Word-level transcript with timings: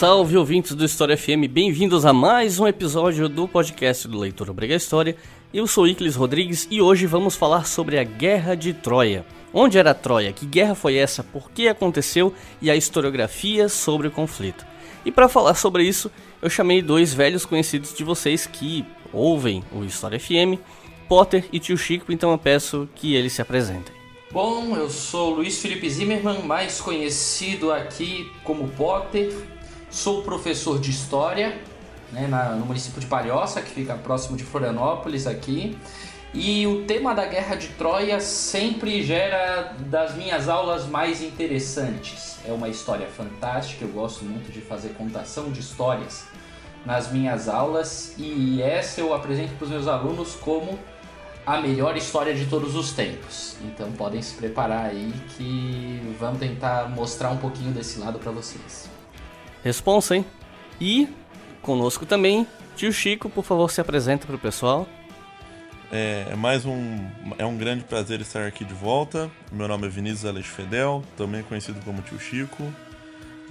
Salve 0.00 0.34
ouvintes 0.38 0.74
do 0.74 0.82
História 0.82 1.14
FM, 1.14 1.46
bem-vindos 1.50 2.06
a 2.06 2.12
mais 2.14 2.58
um 2.58 2.66
episódio 2.66 3.28
do 3.28 3.46
podcast 3.46 4.08
do 4.08 4.18
Leitor 4.18 4.48
Obrega 4.48 4.74
História. 4.74 5.14
Eu 5.52 5.66
sou 5.66 5.84
Iclis 5.84 6.14
Rodrigues 6.14 6.68
e 6.70 6.80
hoje 6.80 7.06
vamos 7.06 7.34
falar 7.34 7.66
sobre 7.66 7.98
a 7.98 8.04
Guerra 8.04 8.54
de 8.54 8.72
Troia. 8.72 9.26
Onde 9.52 9.78
era 9.78 9.90
a 9.90 9.94
Troia? 9.94 10.32
Que 10.32 10.46
guerra 10.46 10.76
foi 10.76 10.94
essa? 10.94 11.24
Por 11.24 11.50
que 11.50 11.66
aconteceu? 11.66 12.32
E 12.62 12.70
a 12.70 12.76
historiografia 12.76 13.68
sobre 13.68 14.06
o 14.06 14.12
conflito. 14.12 14.64
E 15.04 15.10
para 15.10 15.28
falar 15.28 15.54
sobre 15.54 15.82
isso, 15.82 16.08
eu 16.40 16.48
chamei 16.48 16.80
dois 16.80 17.12
velhos 17.12 17.44
conhecidos 17.44 17.92
de 17.92 18.04
vocês 18.04 18.46
que 18.46 18.86
ouvem 19.12 19.64
o 19.72 19.82
História 19.82 20.20
FM, 20.20 20.54
Potter 21.08 21.44
e 21.52 21.58
Tio 21.58 21.76
Chico, 21.76 22.12
então 22.12 22.30
eu 22.30 22.38
peço 22.38 22.88
que 22.94 23.16
eles 23.16 23.32
se 23.32 23.42
apresentem. 23.42 23.92
Bom, 24.30 24.76
eu 24.76 24.88
sou 24.88 25.34
Luiz 25.34 25.58
Felipe 25.58 25.90
Zimmermann, 25.90 26.44
mais 26.44 26.80
conhecido 26.80 27.72
aqui 27.72 28.30
como 28.44 28.68
Potter. 28.68 29.34
Sou 29.90 30.22
professor 30.22 30.78
de 30.78 30.92
História 30.92 31.58
né, 32.12 32.26
na, 32.26 32.50
no 32.50 32.66
município 32.66 33.00
de 33.00 33.06
Palhoça, 33.06 33.60
que 33.60 33.70
fica 33.70 33.94
próximo 33.94 34.36
de 34.36 34.44
Florianópolis 34.44 35.26
aqui. 35.26 35.76
E 36.32 36.64
o 36.66 36.84
tema 36.84 37.12
da 37.12 37.26
Guerra 37.26 37.56
de 37.56 37.68
Troia 37.68 38.20
sempre 38.20 39.02
gera 39.02 39.74
das 39.86 40.14
minhas 40.14 40.48
aulas 40.48 40.86
mais 40.86 41.22
interessantes. 41.22 42.38
É 42.46 42.52
uma 42.52 42.68
história 42.68 43.08
fantástica, 43.08 43.84
eu 43.84 43.90
gosto 43.90 44.24
muito 44.24 44.52
de 44.52 44.60
fazer 44.60 44.90
contação 44.90 45.50
de 45.50 45.58
histórias 45.58 46.24
nas 46.86 47.10
minhas 47.10 47.48
aulas 47.48 48.14
e 48.16 48.62
essa 48.62 49.00
eu 49.00 49.12
apresento 49.12 49.54
para 49.54 49.64
os 49.64 49.70
meus 49.70 49.88
alunos 49.88 50.34
como 50.36 50.78
a 51.44 51.60
melhor 51.60 51.96
história 51.96 52.32
de 52.32 52.46
todos 52.46 52.76
os 52.76 52.92
tempos. 52.92 53.56
Então 53.64 53.90
podem 53.92 54.22
se 54.22 54.34
preparar 54.34 54.86
aí 54.86 55.12
que 55.36 56.00
vamos 56.18 56.38
tentar 56.38 56.88
mostrar 56.88 57.30
um 57.30 57.38
pouquinho 57.38 57.72
desse 57.72 57.98
lado 57.98 58.18
para 58.18 58.30
vocês. 58.30 58.88
Responsa, 59.64 60.16
hein? 60.16 60.24
E 60.80 61.08
conosco 61.60 62.04
também. 62.06 62.46
Tio 62.76 62.92
Chico, 62.92 63.28
por 63.28 63.44
favor, 63.44 63.70
se 63.70 63.80
apresenta 63.80 64.26
para 64.26 64.36
o 64.36 64.38
pessoal. 64.38 64.88
É, 65.92 66.28
é, 66.30 66.36
mais 66.36 66.64
um, 66.64 66.98
é 67.36 67.44
um 67.44 67.56
grande 67.56 67.84
prazer 67.84 68.20
estar 68.20 68.46
aqui 68.46 68.64
de 68.64 68.74
volta. 68.74 69.30
Meu 69.50 69.66
nome 69.66 69.86
é 69.86 69.90
Vinícius 69.90 70.24
Alex 70.24 70.46
Fedel, 70.46 71.02
também 71.16 71.42
conhecido 71.42 71.80
como 71.84 72.00
Tio 72.02 72.18
Chico. 72.18 72.62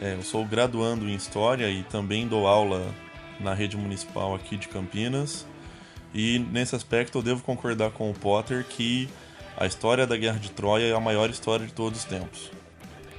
É, 0.01 0.15
eu 0.15 0.23
sou 0.23 0.45
graduando 0.45 1.07
em 1.09 1.15
História 1.15 1.69
e 1.69 1.83
também 1.83 2.27
dou 2.27 2.47
aula 2.47 2.87
na 3.39 3.53
rede 3.53 3.75
municipal 3.75 4.33
aqui 4.33 4.55
de 4.55 4.69
Campinas. 4.69 5.45
E 6.13 6.39
nesse 6.39 6.75
aspecto 6.75 7.17
eu 7.17 7.21
devo 7.21 7.43
concordar 7.43 7.91
com 7.91 8.09
o 8.09 8.13
Potter 8.13 8.63
que 8.63 9.09
a 9.57 9.65
história 9.65 10.07
da 10.07 10.15
Guerra 10.15 10.39
de 10.39 10.49
Troia 10.49 10.85
é 10.85 10.93
a 10.95 10.99
maior 10.99 11.29
história 11.29 11.65
de 11.65 11.73
todos 11.73 11.99
os 11.99 12.05
tempos. 12.05 12.49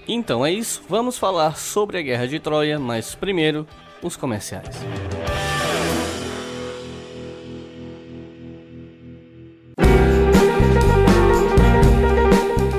Então 0.08 0.44
é 0.44 0.50
isso, 0.50 0.82
vamos 0.88 1.18
falar 1.18 1.56
sobre 1.56 1.98
a 1.98 2.02
Guerra 2.02 2.26
de 2.26 2.40
Troia, 2.40 2.78
mas 2.78 3.14
primeiro 3.14 3.66
os 4.02 4.16
comerciais. 4.16 4.76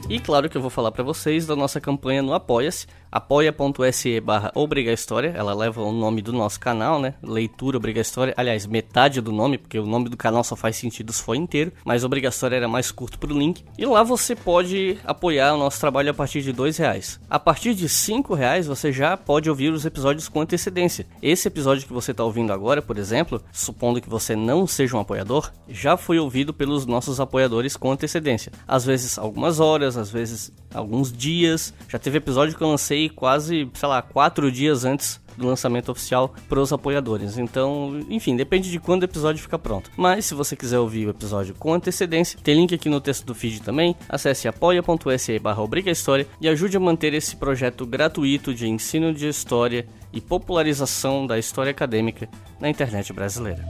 E 0.10 0.20
claro 0.20 0.50
que 0.50 0.58
eu 0.58 0.62
vou 0.62 0.72
falar 0.72 0.92
para 0.92 1.04
vocês 1.04 1.46
da 1.46 1.56
nossa 1.56 1.80
campanha 1.80 2.24
no 2.24 2.34
Apoia-se, 2.34 2.88
apoia.se 3.12 4.20
barra 4.20 4.52
Obriga 4.54 4.92
História, 4.92 5.34
ela 5.36 5.54
leva 5.54 5.82
o 5.82 5.92
nome 5.92 6.22
do 6.22 6.34
nosso 6.34 6.60
canal, 6.60 7.00
né? 7.00 7.14
Leitura 7.24 7.78
Obriga 7.78 8.02
História, 8.02 8.34
aliás, 8.38 8.66
metade 8.66 9.22
do 9.22 9.32
nome, 9.32 9.58
porque 9.58 9.80
o 9.80 9.86
nome 9.86 10.10
do 10.10 10.18
canal 10.18 10.44
só 10.44 10.56
faz 10.56 10.76
sentido 10.76 11.12
se 11.12 11.24
for 11.24 11.36
inteiro, 11.36 11.72
mas 11.84 12.04
Obriga 12.04 12.30
História 12.30 12.56
era 12.56 12.68
mais 12.68 12.92
curto 12.92 13.18
pro 13.18 13.38
link. 13.38 13.64
E 13.78 13.86
lá 13.86 14.04
você 14.04 14.36
pode 14.36 14.98
apoiar 15.04 15.54
o 15.54 15.58
nosso 15.58 15.80
trabalho 15.80 16.12
a 16.12 16.14
partir 16.14 16.42
de 16.42 16.52
dois 16.52 16.78
reais. 16.78 17.20
A 17.30 17.40
partir 17.40 17.74
de 17.74 17.90
cinco 17.90 18.34
reais 18.34 18.68
você 18.68 18.92
já 18.92 19.18
pode 19.18 19.50
ouvir 19.50 19.72
os 19.72 19.86
episódios 19.86 20.30
com 20.30 20.42
antecedência. 20.42 21.08
Esse 21.22 21.48
episódio 21.48 21.88
que 21.88 21.94
você 21.94 22.12
está 22.12 22.24
ouvindo 22.24 22.54
agora, 22.54 22.82
por 22.82 22.98
exemplo, 22.98 23.42
supondo 23.52 24.02
que 24.02 24.10
você 24.10 24.36
não 24.36 24.68
seja 24.68 24.96
um 24.96 25.00
apoiador, 25.00 25.52
já 25.68 25.98
foi 25.98 26.20
ouvido 26.20 26.54
pelos 26.54 26.86
nossos 26.86 27.20
apoiadores 27.20 27.76
com 27.76 27.92
antecedência. 27.92 28.52
Às 28.68 28.86
vezes 28.86 29.18
algumas 29.18 29.60
horas, 29.60 29.98
às 29.98 30.10
vezes 30.10 30.52
alguns 30.74 31.12
dias. 31.12 31.74
Já 31.88 31.98
teve 31.98 32.18
episódio 32.18 32.56
que 32.56 32.64
eu 32.64 32.68
lancei 32.68 32.99
aí 33.00 33.10
quase, 33.10 33.70
sei 33.74 33.90
lá, 33.90 34.02
quatro 34.02 34.52
dias 34.52 34.86
antes 34.86 35.20
do 35.38 35.48
lançamento 35.48 35.90
oficial 35.90 36.34
para 36.48 36.60
os 36.60 36.72
apoiadores. 36.74 37.38
Então, 37.38 38.00
enfim, 38.10 38.36
depende 38.36 38.70
de 38.70 38.80
quando 38.80 39.04
o 39.04 39.06
episódio 39.06 39.42
fica 39.42 39.58
pronto. 39.58 39.90
Mas 39.96 40.26
se 40.26 40.34
você 40.34 40.56
quiser 40.56 40.80
ouvir 40.80 41.08
o 41.08 41.12
episódio 41.12 41.56
com 41.56 41.74
antecedência, 41.74 42.40
tem 42.44 42.56
link 42.56 42.76
aqui 42.76 42.90
no 42.90 43.02
texto 43.02 43.26
do 43.26 43.34
feed 43.34 43.62
também. 43.62 43.96
Acesse 44.08 44.48
apoia.se 44.48 45.40
barra 45.40 45.64
História 45.86 46.28
e 46.42 46.50
ajude 46.50 46.78
a 46.78 46.80
manter 46.80 47.14
esse 47.14 47.36
projeto 47.36 47.86
gratuito 47.86 48.54
de 48.54 48.68
ensino 48.68 49.14
de 49.14 49.28
história 49.28 49.88
e 50.12 50.20
popularização 50.20 51.26
da 51.26 51.40
história 51.40 51.72
acadêmica 51.72 52.28
na 52.60 52.70
internet 52.70 53.14
brasileira. 53.14 53.64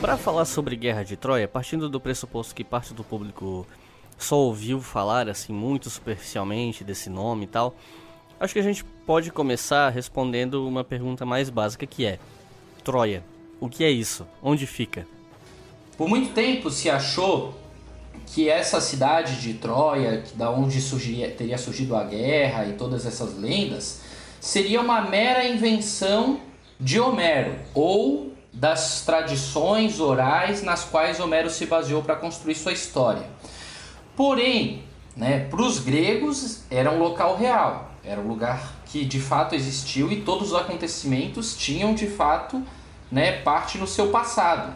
Para 0.00 0.16
falar 0.16 0.46
sobre 0.46 0.76
Guerra 0.76 1.02
de 1.02 1.14
Troia, 1.14 1.46
partindo 1.46 1.86
do 1.86 2.00
pressuposto 2.00 2.54
que 2.54 2.64
parte 2.64 2.94
do 2.94 3.04
público 3.04 3.66
só 4.16 4.38
ouviu 4.38 4.80
falar 4.80 5.28
assim 5.28 5.52
muito 5.52 5.90
superficialmente 5.90 6.82
desse 6.82 7.10
nome 7.10 7.44
e 7.44 7.46
tal, 7.46 7.76
acho 8.40 8.54
que 8.54 8.60
a 8.60 8.62
gente 8.62 8.82
pode 8.82 9.30
começar 9.30 9.90
respondendo 9.90 10.66
uma 10.66 10.82
pergunta 10.82 11.26
mais 11.26 11.50
básica 11.50 11.86
que 11.86 12.06
é: 12.06 12.18
Troia, 12.82 13.22
o 13.60 13.68
que 13.68 13.84
é 13.84 13.90
isso? 13.90 14.26
Onde 14.42 14.66
fica? 14.66 15.06
Por 15.98 16.08
muito 16.08 16.32
tempo 16.32 16.70
se 16.70 16.88
achou 16.88 17.54
que 18.24 18.48
essa 18.48 18.80
cidade 18.80 19.38
de 19.38 19.52
Troia, 19.52 20.24
da 20.34 20.50
onde 20.50 20.80
surgiria, 20.80 21.30
teria 21.30 21.58
surgido 21.58 21.94
a 21.94 22.04
guerra 22.04 22.64
e 22.64 22.72
todas 22.72 23.04
essas 23.04 23.36
lendas, 23.36 24.00
seria 24.40 24.80
uma 24.80 25.02
mera 25.02 25.46
invenção 25.46 26.40
de 26.80 26.98
Homero 26.98 27.54
ou 27.74 28.30
das 28.52 29.02
tradições 29.02 30.00
orais 30.00 30.62
nas 30.62 30.84
quais 30.84 31.20
Homero 31.20 31.48
se 31.48 31.66
baseou 31.66 32.02
para 32.02 32.16
construir 32.16 32.54
sua 32.54 32.72
história. 32.72 33.24
Porém, 34.16 34.84
né, 35.16 35.46
para 35.48 35.62
os 35.62 35.78
gregos 35.78 36.62
era 36.70 36.90
um 36.90 36.98
local 36.98 37.36
real, 37.36 37.90
era 38.04 38.20
um 38.20 38.26
lugar 38.26 38.80
que 38.86 39.04
de 39.04 39.20
fato 39.20 39.54
existiu 39.54 40.10
e 40.10 40.22
todos 40.22 40.52
os 40.52 40.58
acontecimentos 40.58 41.56
tinham 41.56 41.94
de 41.94 42.06
fato 42.06 42.62
né, 43.10 43.32
parte 43.40 43.78
no 43.78 43.86
seu 43.86 44.08
passado. 44.08 44.72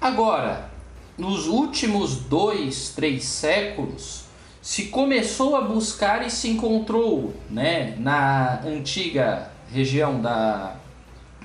Agora, 0.00 0.70
nos 1.16 1.46
últimos 1.46 2.16
dois, 2.16 2.90
três 2.90 3.24
séculos, 3.24 4.24
se 4.60 4.86
começou 4.86 5.56
a 5.56 5.60
buscar 5.60 6.26
e 6.26 6.30
se 6.30 6.48
encontrou 6.50 7.34
né, 7.48 7.94
na 7.98 8.60
antiga 8.62 9.50
região 9.72 10.20
da 10.20 10.76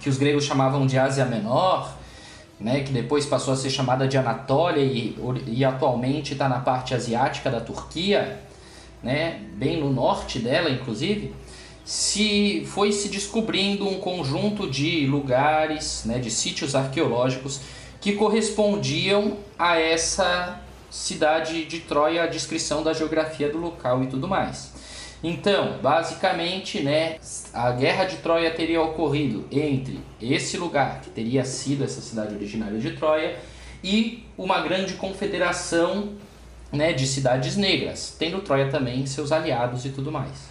que 0.02 0.10
os 0.10 0.18
gregos 0.18 0.44
chamavam 0.44 0.86
de 0.86 0.98
Ásia 0.98 1.26
Menor, 1.26 1.96
né, 2.60 2.82
que 2.82 2.92
depois 2.92 3.26
passou 3.26 3.54
a 3.54 3.58
ser 3.58 3.70
chamada 3.70 4.08
de 4.08 4.18
Anatólia 4.18 4.84
e, 4.84 5.18
e 5.48 5.66
atualmente 5.66 6.34
está 6.34 6.48
na 6.48 6.60
parte 6.60 6.94
asiática 6.94 7.50
da 7.50 7.60
Turquia, 7.60 8.40
né, 9.02 9.42
bem 9.54 9.80
no 9.80 9.92
norte 9.92 10.40
dela, 10.40 10.70
inclusive, 10.70 11.34
se 11.84 12.64
foi 12.68 12.92
se 12.92 13.10
descobrindo 13.10 13.88
um 13.88 14.00
conjunto 14.00 14.70
de 14.70 15.08
lugares, 15.08 16.04
né, 16.06 16.20
de 16.20 16.30
sítios 16.30 16.76
arqueológicos 16.76 17.60
que 18.00 18.14
correspondiam 18.14 19.38
a 19.58 19.80
essa 19.80 20.62
cidade 20.90 21.66
de 21.66 21.80
Troia, 21.80 22.24
a 22.24 22.28
descrição 22.28 22.84
da 22.84 22.94
geografia 22.94 23.50
do 23.50 23.58
local 23.58 24.04
e 24.04 24.08
tudo 24.08 24.28
mais. 24.28 24.71
Então, 25.24 25.78
basicamente, 25.82 26.82
né, 26.82 27.18
a 27.54 27.72
guerra 27.72 28.06
de 28.06 28.18
Troia 28.18 28.50
teria 28.52 28.82
ocorrido 28.82 29.46
entre 29.52 30.00
esse 30.20 30.58
lugar, 30.58 31.02
que 31.02 31.12
teria 31.12 31.46
sido 31.46 31.84
essa 31.84 32.02
cidade 32.02 32.34
originária 32.34 32.80
de 32.80 32.92
Troia, 32.92 33.38
e 33.84 34.26
uma 34.38 34.62
grande 34.62 34.94
confederação 34.96 36.14
né, 36.72 36.94
de 36.94 37.06
cidades 37.06 37.56
negras, 37.56 38.16
tendo 38.18 38.42
Troia 38.42 38.70
também 38.70 39.06
seus 39.06 39.32
aliados 39.32 39.86
e 39.86 39.90
tudo 39.90 40.12
mais. 40.12 40.50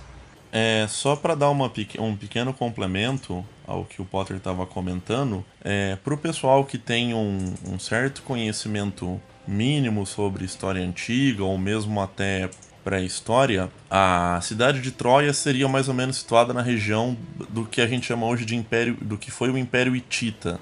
É, 0.53 0.87
só 0.89 1.15
para 1.15 1.35
dar 1.35 1.51
uma, 1.51 1.73
um 1.99 2.17
pequeno 2.17 2.53
complemento 2.53 3.45
ao 3.67 3.85
que 3.85 4.03
o 4.03 4.05
Potter 4.05 4.37
estava 4.37 4.67
comentando, 4.67 5.45
é, 5.63 5.97
para 5.97 6.13
o 6.13 6.19
pessoal 6.19 6.65
que 6.65 6.77
tem 6.77 7.15
um, 7.15 7.55
um 7.69 7.79
certo 7.79 8.23
conhecimento 8.23 9.21
mínimo 9.47 10.05
sobre 10.05 10.45
história 10.45 10.83
antiga 10.83 11.45
ou 11.45 11.57
mesmo 11.57 12.01
até 12.01 12.51
pré-história, 12.85 13.71
a 13.91 14.41
cidade 14.43 14.81
de 14.81 14.91
Troia 14.91 15.33
seria 15.33 15.69
mais 15.69 15.89
ou 15.89 15.95
menos 15.95 16.17
situada 16.17 16.53
na 16.53 16.63
região 16.63 17.17
do 17.49 17.65
que 17.65 17.81
a 17.81 17.87
gente 17.87 18.07
chama 18.07 18.27
hoje 18.27 18.45
de 18.45 18.57
império, 18.57 18.97
do 19.01 19.17
que 19.17 19.31
foi 19.31 19.51
o 19.51 19.59
Império 19.59 19.95
Hitita. 19.95 20.61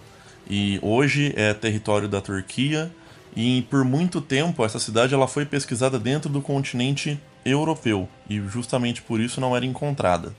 E 0.48 0.78
hoje 0.82 1.32
é 1.36 1.52
território 1.52 2.08
da 2.08 2.20
Turquia 2.20 2.90
e 3.36 3.62
por 3.70 3.84
muito 3.84 4.20
tempo 4.20 4.64
essa 4.64 4.78
cidade 4.78 5.14
ela 5.14 5.28
foi 5.28 5.44
pesquisada 5.44 5.98
dentro 5.98 6.30
do 6.30 6.40
continente 6.40 7.20
europeu 7.44 8.08
e 8.28 8.40
justamente 8.40 9.02
por 9.02 9.20
isso 9.20 9.40
não 9.40 9.56
era 9.56 9.64
encontrada. 9.64 10.34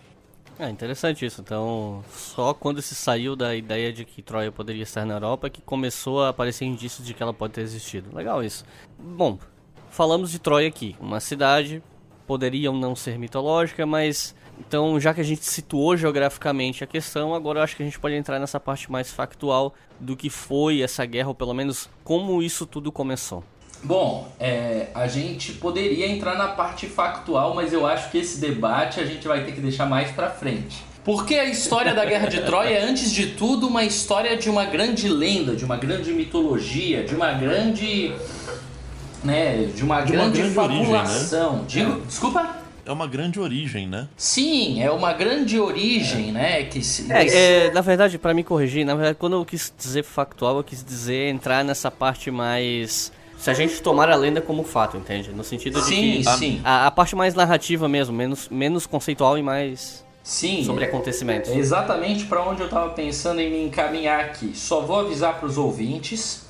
É 0.59 0.69
interessante 0.69 1.25
isso. 1.25 1.39
Então, 1.39 2.03
só 2.11 2.53
quando 2.53 2.81
se 2.81 2.93
saiu 2.93 3.33
da 3.33 3.55
ideia 3.55 3.93
de 3.93 4.03
que 4.03 4.21
Troia 4.21 4.51
poderia 4.51 4.83
estar 4.83 5.05
na 5.05 5.13
Europa 5.13 5.49
que 5.49 5.61
começou 5.61 6.21
a 6.21 6.29
aparecer 6.29 6.65
indícios 6.65 7.07
de 7.07 7.13
que 7.13 7.23
ela 7.23 7.33
pode 7.33 7.53
ter 7.53 7.61
existido. 7.61 8.13
Legal 8.13 8.43
isso. 8.43 8.65
Bom, 8.99 9.39
falamos 9.89 10.31
de 10.31 10.39
Troia 10.39 10.67
aqui, 10.67 10.95
uma 10.99 11.19
cidade 11.19 11.81
poderiam 12.27 12.77
não 12.77 12.95
ser 12.95 13.17
mitológica, 13.17 13.87
mas 13.87 14.35
então 14.59 14.99
já 14.99 15.13
que 15.13 15.21
a 15.21 15.23
gente 15.23 15.43
situou 15.43 15.97
geograficamente 15.97 16.83
a 16.83 16.87
questão, 16.87 17.33
agora 17.33 17.59
eu 17.59 17.63
acho 17.63 17.75
que 17.75 17.81
a 17.81 17.85
gente 17.85 17.99
pode 17.99 18.13
entrar 18.13 18.37
nessa 18.37 18.59
parte 18.59 18.91
mais 18.91 19.11
factual 19.11 19.73
do 19.99 20.15
que 20.15 20.29
foi 20.29 20.81
essa 20.81 21.03
guerra 21.05 21.29
ou 21.29 21.35
pelo 21.35 21.55
menos 21.55 21.89
como 22.03 22.43
isso 22.43 22.67
tudo 22.67 22.91
começou. 22.91 23.43
Bom, 23.81 24.29
é, 24.39 24.89
a 24.93 25.07
gente 25.07 25.53
poderia 25.53 26.07
entrar 26.07 26.35
na 26.35 26.49
parte 26.49 26.85
factual, 26.85 27.55
mas 27.55 27.71
eu 27.71 27.85
acho 27.85 28.11
que 28.11 28.17
esse 28.17 28.39
debate 28.39 28.99
a 28.99 29.05
gente 29.05 29.27
vai 29.27 29.43
ter 29.45 29.53
que 29.53 29.61
deixar 29.61 29.85
mais 29.85 30.11
para 30.11 30.29
frente. 30.29 30.83
Porque 31.03 31.35
a 31.35 31.45
história 31.45 31.95
da 31.95 32.03
Guerra 32.03 32.27
de 32.27 32.41
Troia 32.41 32.77
é, 32.77 32.83
antes 32.83 33.11
de 33.11 33.27
tudo, 33.27 33.67
uma 33.67 33.83
história 33.83 34.37
de 34.37 34.49
uma 34.49 34.65
grande 34.65 35.07
lenda, 35.07 35.55
de 35.55 35.63
uma 35.63 35.77
grande 35.77 36.11
mitologia, 36.11 37.03
de 37.03 37.15
uma 37.15 37.31
grande. 37.31 38.13
Né, 39.23 39.65
de 39.75 39.83
uma 39.83 40.01
De 40.01 40.11
grande, 40.13 40.39
grande 40.39 40.57
origem, 40.59 40.85
fabulação. 40.85 41.65
Digo, 41.67 42.01
desculpa? 42.01 42.57
É 42.85 42.91
uma 42.91 43.05
grande 43.05 43.39
origem, 43.39 43.85
né? 43.87 44.07
Sim, 44.17 44.81
é 44.81 44.89
uma 44.89 45.13
grande 45.13 45.59
origem, 45.59 46.31
né? 46.31 46.63
Que 46.63 46.81
se, 46.81 47.11
É, 47.11 47.65
é, 47.67 47.71
na 47.71 47.81
verdade, 47.81 48.17
para 48.17 48.33
me 48.33 48.43
corrigir, 48.43 48.85
na 48.85 48.95
verdade, 48.95 49.17
quando 49.19 49.33
eu 49.35 49.45
quis 49.45 49.71
dizer 49.77 50.03
factual, 50.03 50.57
eu 50.57 50.63
quis 50.63 50.83
dizer 50.83 51.29
entrar 51.29 51.63
nessa 51.63 51.91
parte 51.91 52.31
mais. 52.31 53.11
Se 53.37 53.49
a 53.49 53.53
gente 53.53 53.81
tomar 53.81 54.09
a 54.09 54.15
lenda 54.15 54.41
como 54.41 54.63
fato, 54.63 54.97
entende? 54.97 55.29
No 55.31 55.43
sentido 55.43 55.79
de 55.79 55.85
Sim, 55.87 56.17
que. 56.17 56.23
sim. 56.37 56.61
A, 56.63 56.87
a 56.87 56.91
parte 56.91 57.15
mais 57.15 57.35
narrativa 57.35 57.87
mesmo, 57.87 58.15
menos, 58.15 58.49
menos 58.49 58.85
conceitual 58.85 59.37
e 59.37 59.43
mais 59.43 60.03
Sim, 60.23 60.63
sobre 60.63 60.83
é- 60.83 60.87
acontecimentos. 60.87 61.49
É 61.51 61.55
exatamente 61.57 62.25
para 62.25 62.43
onde 62.43 62.61
eu 62.61 62.65
estava 62.65 62.89
pensando 62.89 63.39
em 63.39 63.49
me 63.51 63.63
encaminhar 63.65 64.19
aqui. 64.21 64.51
Só 64.55 64.81
vou 64.81 64.99
avisar 64.99 65.35
para 65.39 65.45
os 65.47 65.57
ouvintes 65.57 66.43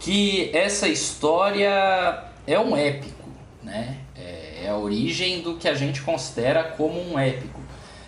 que 0.00 0.50
essa 0.54 0.88
história 0.88 2.24
é 2.46 2.58
um 2.58 2.74
épico, 2.74 3.28
né? 3.62 3.98
É, 4.16 4.64
é 4.64 4.70
a 4.70 4.76
origem 4.76 5.42
do 5.42 5.56
que 5.56 5.68
a 5.68 5.74
gente 5.74 6.00
considera 6.00 6.64
como 6.64 6.98
um 6.98 7.18
épico. 7.18 7.60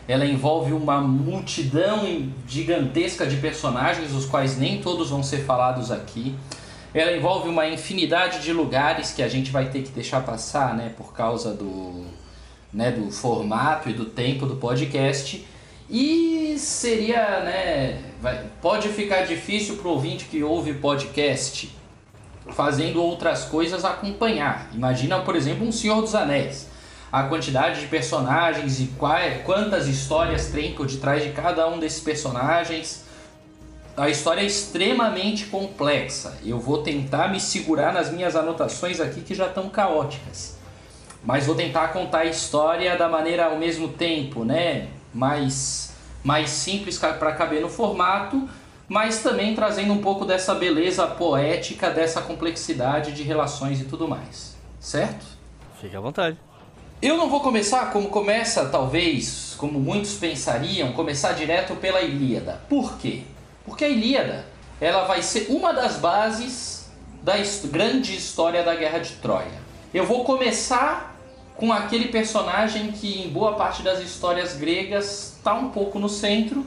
Ela 0.09 0.25
envolve 0.25 0.73
uma 0.73 1.00
multidão 1.00 2.28
gigantesca 2.49 3.26
de 3.26 3.37
personagens, 3.37 4.12
os 4.12 4.25
quais 4.25 4.57
nem 4.59 4.81
todos 4.81 5.11
vão 5.11 5.23
ser 5.23 5.45
falados 5.45 5.93
aqui. 5.93 6.35
Ela 6.95 7.12
envolve 7.12 7.49
uma 7.49 7.69
infinidade 7.69 8.40
de 8.40 8.52
lugares 8.52 9.12
que 9.12 9.23
a 9.23 9.28
gente 9.28 9.50
vai 9.50 9.66
ter 9.66 9.83
que 9.83 9.90
deixar 9.90 10.23
passar, 10.23 10.75
né, 10.75 10.93
por 10.97 11.12
causa 11.12 11.55
do, 11.55 12.07
né, 12.73 12.90
do 12.90 13.11
formato 13.12 13.88
e 13.90 13.93
do 13.93 14.07
tempo 14.07 14.47
do 14.47 14.57
podcast. 14.57 15.47
E 15.88 16.57
seria, 16.59 17.40
né, 17.40 18.00
vai- 18.21 18.45
pode 18.62 18.88
ficar 18.88 19.23
difícil 19.26 19.76
para 19.76 19.88
o 19.88 19.93
ouvinte 19.93 20.25
que 20.25 20.43
ouve 20.43 20.73
podcast 20.75 21.82
fazendo 22.50 23.02
outras 23.02 23.44
coisas 23.44 23.84
acompanhar. 23.84 24.68
Imagina, 24.72 25.20
por 25.20 25.37
exemplo, 25.37 25.66
um 25.66 25.72
Senhor 25.72 26.00
dos 26.00 26.14
Anéis. 26.14 26.68
A 27.11 27.25
quantidade 27.25 27.80
de 27.80 27.87
personagens 27.87 28.80
e 28.80 28.90
quantas 29.44 29.87
histórias 29.87 30.46
tem 30.46 30.75
por 30.75 30.87
detrás 30.87 31.22
de 31.22 31.30
cada 31.30 31.68
um 31.68 31.78
desses 31.78 32.00
personagens. 32.00 33.04
A 33.96 34.08
história 34.08 34.40
é 34.40 34.46
extremamente 34.46 35.44
complexa. 35.46 36.38
Eu 36.42 36.58
vou 36.58 36.82
tentar 36.82 37.28
me 37.28 37.38
segurar 37.38 37.92
nas 37.92 38.11
minhas 38.11 38.34
anotações 38.34 38.99
aqui 38.99 39.20
que 39.20 39.34
já 39.34 39.49
estão 39.49 39.68
caóticas. 39.68 40.56
Mas 41.22 41.46
vou 41.46 41.54
tentar 41.54 41.88
contar 41.88 42.20
a 42.20 42.25
história 42.25 42.96
da 42.96 43.08
maneira 43.08 43.46
ao 43.46 43.58
mesmo 43.58 43.88
tempo, 43.88 44.44
né? 44.44 44.88
Mais, 45.12 45.92
mais 46.25 46.49
simples 46.49 46.99
para 46.99 47.32
caber 47.32 47.61
no 47.61 47.68
formato, 47.68 48.49
mas 48.92 49.22
também 49.22 49.54
trazendo 49.54 49.94
um 49.94 50.02
pouco 50.02 50.26
dessa 50.26 50.54
beleza 50.54 51.06
poética, 51.06 51.88
dessa 51.88 52.20
complexidade 52.20 53.12
de 53.12 53.22
relações 53.22 53.80
e 53.80 53.84
tudo 53.84 54.06
mais. 54.06 54.54
Certo? 54.78 55.25
Fique 55.80 55.96
à 55.96 56.00
vontade. 56.00 56.37
Eu 57.00 57.16
não 57.16 57.30
vou 57.30 57.40
começar 57.40 57.90
como 57.90 58.11
começa, 58.11 58.66
talvez, 58.66 59.54
como 59.56 59.80
muitos 59.80 60.12
pensariam, 60.16 60.92
começar 60.92 61.32
direto 61.32 61.75
pela 61.76 62.02
Ilíada. 62.02 62.61
Por 62.68 62.99
quê? 62.99 63.22
Porque 63.64 63.87
a 63.87 63.88
Ilíada, 63.88 64.44
ela 64.78 65.04
vai 65.04 65.22
ser 65.22 65.46
uma 65.49 65.72
das 65.72 65.96
bases 65.96 66.90
da 67.22 67.37
grande 67.70 68.14
história 68.14 68.62
da 68.62 68.75
Guerra 68.75 68.99
de 68.99 69.14
Troia. 69.14 69.62
Eu 69.94 70.04
vou 70.04 70.22
começar 70.22 71.16
com 71.56 71.72
aquele 71.72 72.08
personagem 72.08 72.92
que 72.92 73.22
em 73.22 73.30
boa 73.30 73.54
parte 73.54 73.82
das 73.82 74.00
histórias 74.00 74.54
gregas 74.54 75.37
está 75.38 75.54
um 75.54 75.70
pouco 75.70 75.99
no 75.99 76.11
centro, 76.11 76.66